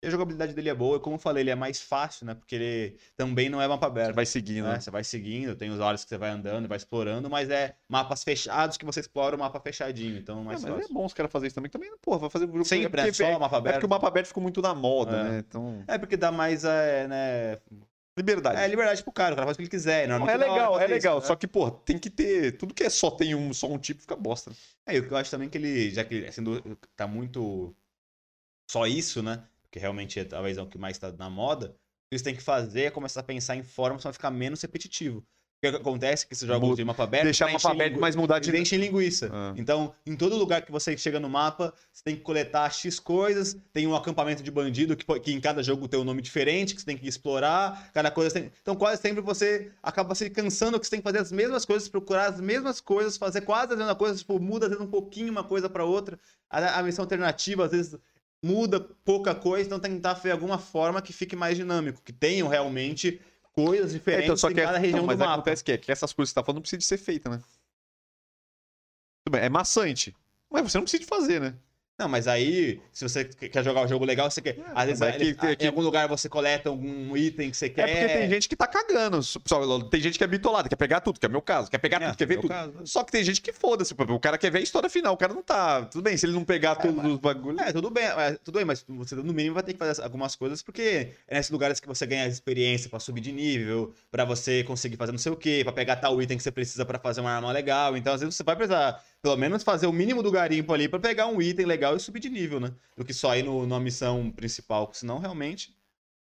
E 0.00 0.06
a 0.06 0.10
jogabilidade 0.10 0.52
dele 0.54 0.68
é 0.68 0.74
boa, 0.74 0.96
e 0.96 1.00
como 1.00 1.16
eu 1.16 1.18
falei, 1.18 1.42
ele 1.42 1.50
é 1.50 1.56
mais 1.56 1.80
fácil, 1.80 2.24
né? 2.24 2.32
Porque 2.34 2.54
ele 2.54 2.96
também 3.16 3.48
não 3.48 3.60
é 3.60 3.66
mapa 3.66 3.86
Você 3.86 3.90
aberto. 3.90 4.14
vai 4.14 4.24
seguindo. 4.24 4.64
né? 4.64 4.74
né? 4.74 4.80
Você 4.80 4.92
vai 4.92 5.02
seguindo, 5.02 5.56
tem 5.56 5.70
os 5.70 5.80
horas 5.80 6.04
que 6.04 6.08
você 6.08 6.16
vai 6.16 6.30
andando, 6.30 6.68
vai 6.68 6.76
explorando, 6.76 7.28
mas 7.28 7.50
é 7.50 7.74
mapas 7.88 8.22
fechados 8.22 8.76
que 8.76 8.84
você 8.84 9.00
explora 9.00 9.34
o 9.34 9.38
mapa 9.40 9.58
fechadinho, 9.58 10.16
então 10.16 10.40
É, 10.40 10.44
mais 10.44 10.62
mas 10.62 10.72
é 10.72 10.76
fácil. 10.78 10.94
bom 10.94 11.04
os 11.04 11.12
caras 11.12 11.32
fazerem 11.32 11.48
isso 11.48 11.54
também. 11.56 11.68
Também, 11.70 11.90
porra, 12.00 12.18
vai 12.18 12.30
fazer 12.30 12.44
o 12.44 12.48
jogo 12.52 12.64
Sempre, 12.64 13.00
é 13.00 13.06
né? 13.06 13.12
Só 13.12 13.24
é, 13.24 13.36
mapa 13.38 13.56
é 13.56 13.58
aberto. 13.58 13.74
porque 13.74 13.86
o 13.86 13.90
mapa 13.90 14.06
aberto 14.06 14.26
ficou 14.28 14.42
muito 14.42 14.62
na 14.62 14.72
moda, 14.72 15.16
É. 15.16 15.24
né? 15.24 15.38
Então, 15.40 15.82
É 15.88 15.98
porque 15.98 16.16
dá 16.16 16.30
mais 16.30 16.62
é, 16.64 17.08
né, 17.08 17.58
liberdade. 18.16 18.60
é, 18.60 18.68
liberdade 18.68 19.02
pro 19.02 19.10
cara, 19.12 19.32
o 19.32 19.36
cara 19.36 19.46
faz 19.46 19.56
o 19.56 19.58
que 19.58 19.62
ele 19.64 19.68
quiser. 19.70 20.06
Não, 20.06 20.20
normalmente 20.20 20.42
é 20.44 20.46
hora 20.48 20.54
legal, 20.54 20.76
é 20.76 20.80
fazer 20.82 20.94
legal. 20.94 21.18
isso, 21.18 21.26
Só 21.26 21.32
né? 21.32 21.38
que, 21.40 21.48
porra, 21.48 21.72
tem 21.72 21.98
que 21.98 22.08
ter. 22.08 22.56
Tudo 22.56 22.72
que 22.72 22.84
é 22.84 22.90
só 22.90 23.10
tem 23.10 23.34
um, 23.34 23.52
só 23.52 23.66
um 23.66 23.76
tipo 23.78 24.00
fica 24.00 24.14
bosta. 24.14 24.52
É, 24.86 24.94
e 24.94 25.00
o 25.00 25.08
que 25.08 25.12
eu 25.12 25.16
acho 25.16 25.28
também 25.30 25.48
que 25.48 25.58
ele, 25.58 25.90
já 25.90 26.04
que 26.04 26.14
ele 26.14 26.30
sendo, 26.30 26.78
tá 26.94 27.08
muito 27.08 27.74
só 28.70 28.86
isso, 28.86 29.24
né? 29.24 29.42
Porque 29.68 29.78
realmente 29.78 30.18
é, 30.18 30.24
talvez 30.24 30.56
é 30.56 30.62
o 30.62 30.66
que 30.66 30.78
mais 30.78 30.98
tá 30.98 31.12
na 31.12 31.28
moda. 31.28 31.66
O 31.66 31.70
que 31.70 32.14
eles 32.14 32.22
têm 32.22 32.34
que 32.34 32.42
fazer 32.42 32.84
é 32.84 32.90
começar 32.90 33.20
a 33.20 33.22
pensar 33.24 33.54
em 33.54 33.62
formas 33.62 34.02
pra 34.02 34.12
ficar 34.12 34.30
menos 34.30 34.62
repetitivo. 34.62 35.18
O 35.18 35.60
que 35.60 35.76
acontece 35.76 36.24
é 36.24 36.28
que 36.28 36.34
esses 36.34 36.46
jogos 36.46 36.68
Muda- 36.68 36.76
de 36.76 36.84
mapa 36.84 37.02
aberto. 37.02 37.24
Deixar 37.24 37.48
o 37.48 37.52
mapa 37.52 37.72
aberto, 37.72 37.98
mas 37.98 38.14
mudar 38.14 38.38
de. 38.38 38.48
Eles 38.48 38.60
enchem 38.60 38.78
linguiça. 38.78 39.28
Ah. 39.32 39.52
Então, 39.56 39.92
em 40.06 40.14
todo 40.14 40.36
lugar 40.36 40.62
que 40.62 40.70
você 40.70 40.96
chega 40.96 41.18
no 41.18 41.28
mapa, 41.28 41.74
você 41.92 42.04
tem 42.04 42.14
que 42.14 42.22
coletar 42.22 42.70
X 42.70 43.00
coisas. 43.00 43.56
Tem 43.72 43.84
um 43.84 43.94
acampamento 43.94 44.40
de 44.40 44.52
bandido 44.52 44.96
que, 44.96 45.04
que 45.18 45.32
em 45.32 45.40
cada 45.40 45.60
jogo 45.60 45.88
tem 45.88 45.98
um 45.98 46.04
nome 46.04 46.22
diferente, 46.22 46.74
que 46.74 46.80
você 46.80 46.86
tem 46.86 46.96
que 46.96 47.08
explorar. 47.08 47.90
Cada 47.92 48.08
coisa 48.08 48.30
tem... 48.30 48.52
Então, 48.62 48.76
quase 48.76 49.02
sempre 49.02 49.20
você 49.20 49.72
acaba 49.82 50.14
se 50.14 50.30
cansando 50.30 50.78
que 50.78 50.86
você 50.86 50.90
tem 50.90 51.00
que 51.00 51.04
fazer 51.04 51.18
as 51.18 51.32
mesmas 51.32 51.64
coisas, 51.64 51.88
procurar 51.88 52.26
as 52.26 52.40
mesmas 52.40 52.80
coisas, 52.80 53.16
fazer 53.16 53.40
quase 53.40 53.72
as 53.72 53.78
mesmas 53.78 53.96
coisas, 53.96 54.20
tipo, 54.20 54.38
muda 54.38 54.66
às 54.66 54.70
vezes 54.70 54.86
um 54.86 54.90
pouquinho 54.90 55.32
uma 55.32 55.42
coisa 55.42 55.68
para 55.68 55.84
outra. 55.84 56.20
A, 56.48 56.78
a 56.78 56.82
missão 56.84 57.02
alternativa, 57.02 57.64
às 57.64 57.72
vezes, 57.72 57.96
muda 58.42 58.80
pouca 59.04 59.34
coisa, 59.34 59.66
então 59.66 59.80
tentar 59.80 60.14
ver 60.14 60.30
alguma 60.32 60.58
forma 60.58 61.02
que 61.02 61.12
fique 61.12 61.34
mais 61.36 61.56
dinâmico, 61.56 62.02
que 62.02 62.12
tenham 62.12 62.48
realmente 62.48 63.20
coisas 63.52 63.90
É, 63.90 63.94
diferentes 63.94 64.24
então, 64.26 64.36
só 64.36 64.48
em 64.48 64.54
que 64.54 64.60
é- 64.60 64.64
cada 64.64 64.78
não, 64.78 64.82
região 64.84 65.06
mas 65.06 65.16
do 65.16 65.20
mapa. 65.20 65.34
acontece 65.34 65.64
que, 65.64 65.72
é 65.72 65.78
que 65.78 65.90
essas 65.90 66.12
coisas 66.12 66.30
que 66.30 66.34
você 66.34 66.40
tá 66.40 66.44
falando 66.44 66.56
não 66.58 66.62
precisa 66.62 66.78
de 66.78 66.84
ser 66.84 66.98
feita, 66.98 67.28
né? 67.30 67.40
Tudo 69.24 69.32
bem, 69.34 69.42
é 69.42 69.48
maçante. 69.48 70.14
Mas 70.50 70.62
você 70.70 70.78
não 70.78 70.84
precisa 70.84 71.00
de 71.02 71.06
fazer, 71.08 71.40
né? 71.40 71.54
Não, 71.98 72.08
mas 72.08 72.28
aí, 72.28 72.80
se 72.92 73.02
você 73.08 73.24
quer 73.24 73.64
jogar 73.64 73.82
um 73.82 73.88
jogo 73.88 74.04
legal, 74.04 74.30
você 74.30 74.40
quer. 74.40 74.56
às 74.72 74.86
vezes, 74.86 75.02
é 75.02 75.10
que- 75.12 75.22
ele- 75.22 75.36
é 75.42 75.56
que- 75.56 75.64
em 75.64 75.66
algum 75.66 75.80
lugar 75.80 76.06
você 76.06 76.28
coleta 76.28 76.68
algum 76.68 77.16
item 77.16 77.50
que 77.50 77.56
você 77.56 77.68
quer. 77.68 77.88
É 77.88 77.92
porque 78.00 78.18
tem 78.18 78.30
gente 78.30 78.48
que 78.48 78.54
tá 78.54 78.68
cagando. 78.68 79.20
Só, 79.20 79.80
tem 79.82 80.00
gente 80.00 80.16
que 80.16 80.22
é 80.22 80.26
bitolada, 80.28 80.68
quer 80.68 80.76
pegar 80.76 81.00
tudo, 81.00 81.18
que 81.18 81.26
é 81.26 81.28
meu 81.28 81.42
caso. 81.42 81.68
Quer 81.68 81.78
pegar 81.78 82.00
É, 82.00 82.06
tudo, 82.06 82.16
quer 82.18 82.26
ver 82.26 82.36
tudo. 82.36 82.48
caso. 82.48 82.72
Só 82.84 83.02
que 83.02 83.10
tem 83.10 83.24
gente 83.24 83.40
que 83.42 83.52
foda-se. 83.52 83.92
O 83.98 84.20
cara 84.20 84.38
quer 84.38 84.50
ver 84.52 84.58
a 84.58 84.62
história 84.62 84.88
final. 84.88 85.14
O 85.14 85.16
cara 85.16 85.34
não 85.34 85.42
tá. 85.42 85.86
Tudo 85.86 86.02
bem, 86.02 86.16
se 86.16 86.24
ele 86.24 86.34
não 86.34 86.44
pegar 86.44 86.76
todos 86.76 86.96
mas- 86.96 87.12
os 87.14 87.18
bagulhos. 87.18 87.60
É, 87.60 87.72
tudo 87.72 87.90
bem, 87.90 88.04
é, 88.04 88.38
tudo 88.44 88.54
bem, 88.54 88.64
mas 88.64 88.84
você 88.86 89.16
no 89.16 89.32
mínimo 89.32 89.54
vai 89.54 89.64
ter 89.64 89.72
que 89.72 89.78
fazer 89.80 90.00
algumas 90.02 90.36
coisas, 90.36 90.62
porque 90.62 91.08
é 91.26 91.34
nesses 91.34 91.50
lugares 91.50 91.80
que 91.80 91.88
você 91.88 92.06
ganha 92.06 92.28
experiência 92.28 92.88
pra 92.88 93.00
subir 93.00 93.20
de 93.22 93.32
nível, 93.32 93.92
pra 94.08 94.24
você 94.24 94.62
conseguir 94.62 94.96
fazer 94.96 95.10
não 95.10 95.18
sei 95.18 95.32
o 95.32 95.36
quê, 95.36 95.62
pra 95.64 95.72
pegar 95.72 95.96
tal 95.96 96.22
item 96.22 96.36
que 96.36 96.44
você 96.44 96.52
precisa 96.52 96.84
pra 96.84 96.98
fazer 97.00 97.20
uma 97.22 97.32
arma 97.32 97.50
legal. 97.50 97.96
Então, 97.96 98.14
às 98.14 98.20
vezes, 98.20 98.36
você 98.36 98.44
vai 98.44 98.54
precisar, 98.54 99.02
pelo 99.22 99.36
menos, 99.36 99.62
fazer 99.62 99.86
o 99.86 99.92
mínimo 99.92 100.22
do 100.22 100.30
garimpo 100.30 100.72
ali 100.72 100.88
pra 100.88 100.98
pegar 100.98 101.26
um 101.26 101.42
item 101.42 101.66
legal 101.66 101.96
e 101.96 102.00
subir 102.00 102.20
de 102.20 102.30
nível, 102.30 102.60
né? 102.60 102.72
Do 102.96 103.04
que 103.04 103.12
só 103.12 103.36
ir 103.36 103.42
no, 103.42 103.66
numa 103.66 103.80
missão 103.80 104.30
principal, 104.30 104.90
senão 104.92 105.18
realmente. 105.18 105.76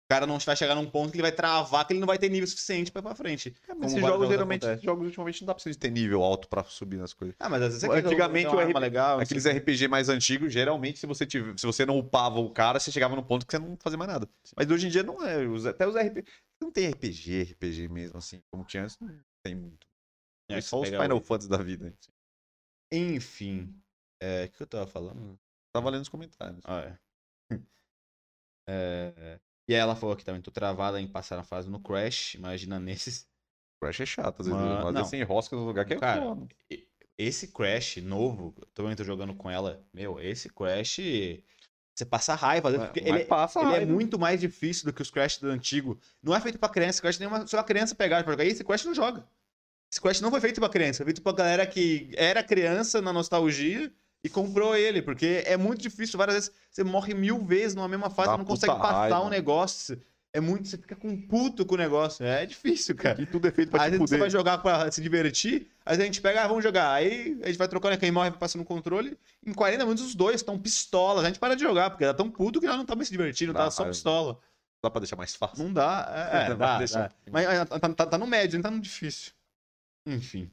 O 0.06 0.14
cara 0.14 0.28
não 0.28 0.38
vai 0.40 0.58
chegar 0.58 0.76
num 0.76 0.86
ponto 0.86 1.10
que 1.10 1.16
ele 1.16 1.22
vai 1.22 1.32
travar, 1.32 1.88
que 1.88 1.94
ele 1.94 2.02
não 2.02 2.06
vai 2.08 2.18
ter 2.18 2.28
nível 2.28 2.46
suficiente 2.46 2.92
pra 2.92 3.00
ir 3.00 3.04
pra 3.04 3.16
frente. 3.16 3.56
É, 3.66 3.74
mas 3.74 3.94
esses 3.94 4.06
jogos, 4.06 4.28
geralmente, 4.28 4.66
acontecem. 4.66 4.84
jogos 4.86 5.06
ultimamente 5.06 5.42
não 5.42 5.46
dá 5.48 5.54
pra 5.56 5.64
você 5.64 5.74
ter 5.74 5.90
nível 5.90 6.22
alto 6.22 6.50
pra 6.50 6.66
subir 6.66 6.98
nas 6.98 7.14
coisas. 7.14 7.34
Ah, 7.40 7.48
mas 7.48 7.62
às 7.62 7.68
vezes 7.70 7.88
você 7.88 7.98
Antigamente, 7.98 8.48
o 8.48 8.60
arma 8.60 8.72
RP 8.72 8.82
legal. 8.82 9.20
Aqueles 9.22 9.44
quê. 9.46 9.52
RPG 9.52 9.88
mais 9.88 10.10
antigos, 10.10 10.52
geralmente, 10.52 11.00
se 11.00 11.08
você, 11.08 11.26
tiver, 11.26 11.58
se 11.58 11.66
você 11.66 11.86
não 11.86 11.98
upava 11.98 12.42
o 12.42 12.50
cara, 12.50 12.78
você 12.78 12.92
chegava 12.92 13.16
num 13.16 13.24
ponto 13.24 13.46
que 13.46 13.54
você 13.54 13.60
não 13.60 13.78
fazia 13.80 13.98
mais 13.98 14.12
nada. 14.12 14.28
Mas 14.54 14.70
hoje 14.70 14.88
em 14.88 14.90
dia 14.90 15.02
não 15.02 15.26
é. 15.26 15.38
Até 15.70 15.88
os 15.88 15.96
RPG. 15.96 16.26
Não 16.62 16.70
tem 16.70 16.90
RPG, 16.90 17.44
RPG 17.54 17.88
mesmo, 17.88 18.18
assim, 18.18 18.42
como 18.52 18.66
tinha 18.66 18.84
antes, 18.84 18.98
não 19.00 19.10
tem 19.42 19.56
muito. 19.56 19.88
É, 20.50 20.58
É, 20.58 20.62
só 20.62 20.82
os 20.82 20.90
Final 20.90 21.22
Fantasy 21.22 21.50
da 21.50 21.58
vida. 21.58 21.88
hein. 21.88 21.94
Enfim. 22.92 23.74
É, 24.22 24.46
o 24.46 24.50
que 24.50 24.62
eu 24.64 24.68
tava 24.68 24.88
falando? 24.88 25.40
Tava 25.74 25.90
lendo 25.90 26.02
os 26.04 26.10
comentários. 26.10 26.62
Ah, 26.66 26.82
é. 26.82 26.98
É, 28.70 29.40
E 29.68 29.74
ela 29.74 29.96
falou 29.96 30.14
aqui 30.14 30.24
também, 30.24 30.42
tô 30.42 30.52
travada 30.52 31.02
em 31.02 31.08
passar 31.08 31.40
a 31.40 31.44
fase 31.44 31.70
no 31.70 31.80
Crash, 31.80 32.36
imagina 32.36 32.80
nesses. 32.80 33.28
Crash 33.82 34.02
é 34.02 34.06
chato, 34.06 34.42
às 34.42 34.48
vezes. 34.48 34.62
Mano, 34.62 34.78
Às 34.78 34.84
não. 34.86 34.94
vezes 34.94 35.10
sem 35.10 35.24
rosca 35.24 35.56
no 35.56 35.66
lugar 35.66 35.84
que 35.86 35.94
é 35.94 36.00
Cara, 36.00 36.22
foda. 36.22 36.48
Esse 37.18 37.48
Crash 37.52 37.98
novo, 37.98 38.54
também 38.74 38.96
tô 38.96 39.04
jogando 39.04 39.36
com 39.36 39.50
ela, 39.50 39.84
meu, 39.94 40.20
esse 40.20 40.50
Crash, 40.50 40.98
você 41.96 42.06
passa 42.06 42.36
raiva, 42.36 42.70
Mas 42.72 42.92
ele, 42.96 43.26
passa 43.26 43.60
ele 43.60 43.70
é 43.70 43.78
raiva. 43.78 43.92
muito 43.92 44.18
mais 44.20 44.40
difícil 44.40 44.86
do 44.86 44.94
que 44.94 45.02
os 45.02 45.12
Crash 45.12 45.38
do 45.40 45.48
antigo. 45.50 46.00
Não 46.22 46.36
é 46.36 46.40
feito 46.42 46.58
pra 46.60 46.70
criança, 46.70 47.02
Crash 47.02 47.20
nem 47.20 47.28
uma, 47.28 47.46
só 47.48 47.60
a 47.60 47.64
criança 47.64 47.96
pegar 47.96 48.24
pra 48.24 48.34
jogar. 48.34 48.46
Esse 48.46 48.64
Crash 48.64 48.86
não 48.86 48.94
joga. 48.94 49.28
Esse 49.92 50.00
Crash 50.00 50.22
não 50.22 50.32
foi 50.32 50.40
feito 50.40 50.62
pra 50.62 50.70
criança, 50.70 50.98
foi 50.98 51.08
feito 51.08 51.22
pra 51.22 51.34
galera 51.34 51.66
que 51.66 52.10
era 52.16 52.42
criança 52.42 53.02
na 53.02 53.12
nostalgia 53.12 53.92
e 54.24 54.30
comprou 54.30 54.74
ele, 54.76 55.02
porque 55.02 55.44
é 55.46 55.58
muito 55.58 55.82
difícil. 55.82 56.18
Várias 56.18 56.36
vezes 56.36 56.52
você 56.70 56.82
morre 56.84 57.14
mil 57.14 57.44
vezes 57.44 57.76
numa 57.76 57.90
mesma 57.90 58.10
fase, 58.10 58.30
Dá 58.30 58.38
não 58.38 58.46
consegue 58.46 58.74
passar 58.74 58.92
raiva. 58.94 59.22
um 59.22 59.30
negócio. 59.30 60.02
É 60.34 60.40
muito, 60.40 60.66
você 60.66 60.78
fica 60.78 60.96
com 60.96 61.22
puto 61.28 61.66
com 61.66 61.76
o 61.76 61.78
negócio. 61.78 62.26
É 62.26 62.46
difícil, 62.46 62.96
cara. 62.96 63.22
E 63.22 63.26
tudo 63.26 63.50
é 63.50 63.52
feito 63.52 63.70
pra 63.70 63.84
Às 63.84 63.92
te 63.92 63.98
você 63.98 64.18
vai 64.18 64.30
jogar 64.30 64.60
pra 64.60 64.90
se 64.90 65.02
divertir, 65.02 65.68
vezes 65.86 66.02
a 66.02 66.06
gente 66.06 66.22
pega, 66.22 66.44
ah, 66.44 66.48
vamos 66.48 66.64
jogar. 66.64 66.94
Aí 66.94 67.38
a 67.44 67.48
gente 67.48 67.58
vai 67.58 67.68
trocando, 67.68 67.98
quem 67.98 68.12
morre 68.12 68.30
vai 68.30 68.40
passando 68.40 68.62
o 68.62 68.66
controle. 68.66 69.18
Em 69.46 69.52
40 69.54 69.84
minutos 69.84 70.06
os 70.06 70.16
dois 70.16 70.38
estão 70.38 70.58
pistola. 70.58 71.22
A 71.22 71.26
gente 71.26 71.38
para 71.38 71.54
de 71.54 71.62
jogar, 71.64 71.90
porque 71.90 72.06
era 72.06 72.14
tão 72.14 72.32
puto 72.32 72.62
que 72.62 72.66
ela 72.66 72.78
não 72.78 72.86
tava 72.86 73.04
se 73.04 73.12
divertindo, 73.12 73.52
Dá 73.52 73.60
tava 73.60 73.72
só 73.72 73.84
pistola. 73.84 74.40
Dá 74.82 74.90
pra 74.90 75.02
deixar 75.02 75.18
mais 75.18 75.36
fácil. 75.36 75.62
Não 75.66 75.74
dá, 75.74 76.30
é, 76.32 76.48
é, 76.48 76.56
dá, 76.56 76.78
deixar 76.78 77.00
dá. 77.00 77.06
um 77.06 77.10
pouquinho. 77.10 77.34
Mas 77.34 77.46
é, 77.46 77.66
tá, 77.66 77.90
tá- 77.90 78.06
tá 78.06 78.18
no 78.18 78.26
médio, 78.26 78.58
não 78.58 78.64
tá 78.64 78.72
no 78.72 78.80
difícil. 78.80 79.34
Enfim. 80.06 80.52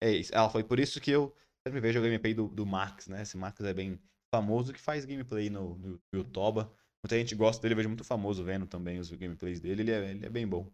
É 0.00 0.10
isso. 0.10 0.34
Ela 0.34 0.50
foi 0.50 0.64
por 0.64 0.80
isso 0.80 1.00
que 1.00 1.10
eu 1.10 1.34
sempre 1.66 1.80
vejo 1.80 1.98
o 1.98 2.02
gameplay 2.02 2.34
do, 2.34 2.48
do 2.48 2.66
Max, 2.66 3.08
né? 3.08 3.22
Esse 3.22 3.36
Max 3.36 3.60
é 3.60 3.72
bem 3.72 4.00
famoso 4.34 4.72
que 4.72 4.80
faz 4.80 5.04
gameplay 5.04 5.48
no, 5.48 5.76
no 5.76 6.00
YouTube. 6.12 6.66
Muita 7.04 7.18
gente 7.18 7.34
gosta 7.34 7.60
dele, 7.60 7.74
eu 7.74 7.76
vejo 7.76 7.88
muito 7.88 8.04
famoso 8.04 8.44
vendo 8.44 8.66
também 8.66 8.98
os 8.98 9.10
gameplays 9.10 9.60
dele. 9.60 9.82
Ele 9.82 9.90
é, 9.90 10.10
ele 10.10 10.26
é 10.26 10.28
bem 10.28 10.46
bom. 10.46 10.70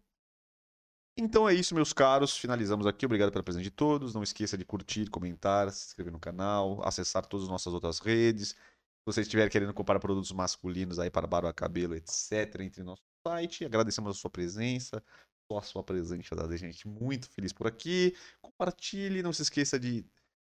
Então 1.16 1.48
é 1.48 1.54
isso, 1.54 1.74
meus 1.74 1.92
caros. 1.92 2.36
Finalizamos 2.36 2.86
aqui. 2.86 3.04
Obrigado 3.04 3.32
pela 3.32 3.42
presença 3.42 3.64
de 3.64 3.70
todos. 3.70 4.14
Não 4.14 4.22
esqueça 4.22 4.56
de 4.56 4.64
curtir, 4.64 5.10
comentar, 5.10 5.70
se 5.72 5.86
inscrever 5.88 6.12
no 6.12 6.20
canal, 6.20 6.80
acessar 6.86 7.26
todas 7.26 7.44
as 7.44 7.50
nossas 7.50 7.74
outras 7.74 7.98
redes. 7.98 8.50
Se 8.50 8.56
você 9.04 9.22
estiver 9.22 9.48
querendo 9.50 9.74
comprar 9.74 9.98
produtos 9.98 10.30
masculinos 10.30 10.98
aí 10.98 11.10
para 11.10 11.26
barba, 11.26 11.52
cabelo, 11.52 11.96
etc., 11.96 12.60
entre 12.60 12.82
no 12.82 12.90
nosso 12.90 13.02
site. 13.26 13.64
Agradecemos 13.64 14.16
a 14.16 14.20
sua 14.20 14.30
presença. 14.30 15.02
Só 15.50 15.58
a 15.58 15.62
sua 15.62 15.82
presença 15.82 16.36
da 16.36 16.56
gente 16.56 16.86
muito 16.86 17.28
feliz 17.30 17.52
por 17.52 17.66
aqui. 17.66 18.14
Compartilhe, 18.42 19.22
não 19.22 19.32
se 19.32 19.42
esqueça 19.42 19.78
de 19.78 20.04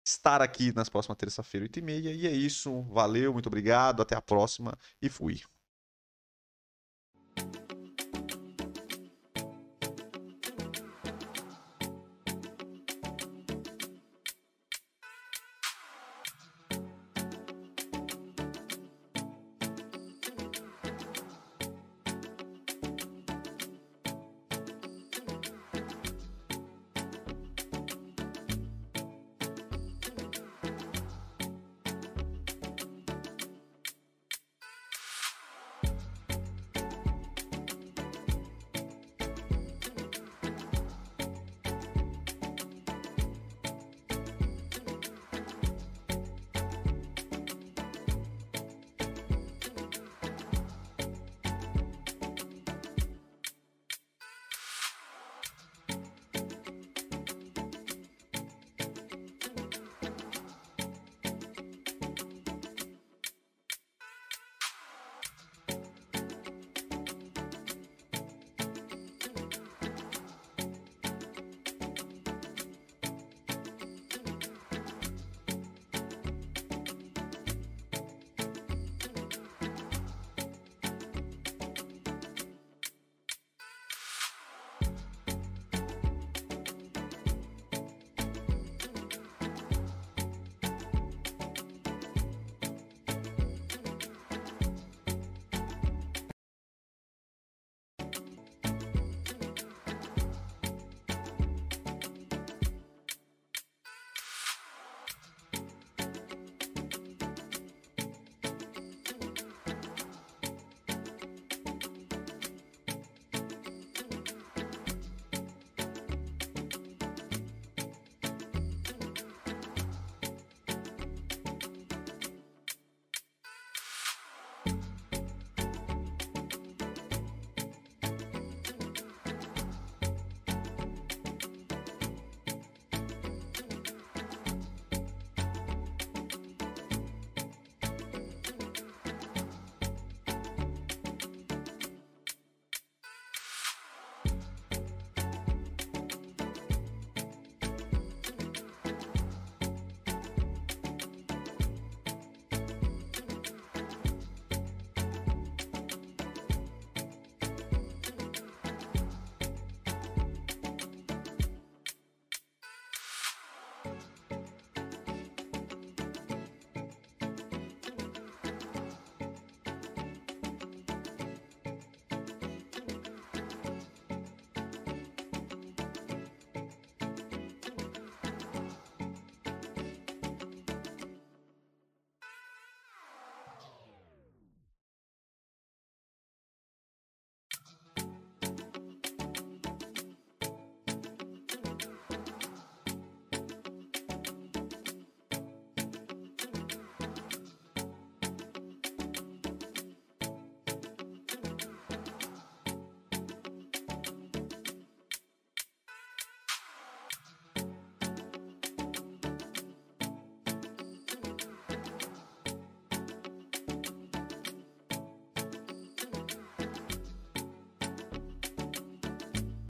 estar 0.05 0.43
aqui 0.43 0.73
nas 0.75 0.89
próximas 0.89 1.19
terça-feira, 1.19 1.67
8h30. 1.67 2.15
E 2.15 2.27
é 2.27 2.33
isso. 2.33 2.83
Valeu, 2.83 3.33
muito 3.33 3.47
obrigado. 3.47 4.03
Até 4.03 4.17
a 4.17 4.23
próxima 4.23 4.77
e 5.01 5.09
fui. 5.09 5.41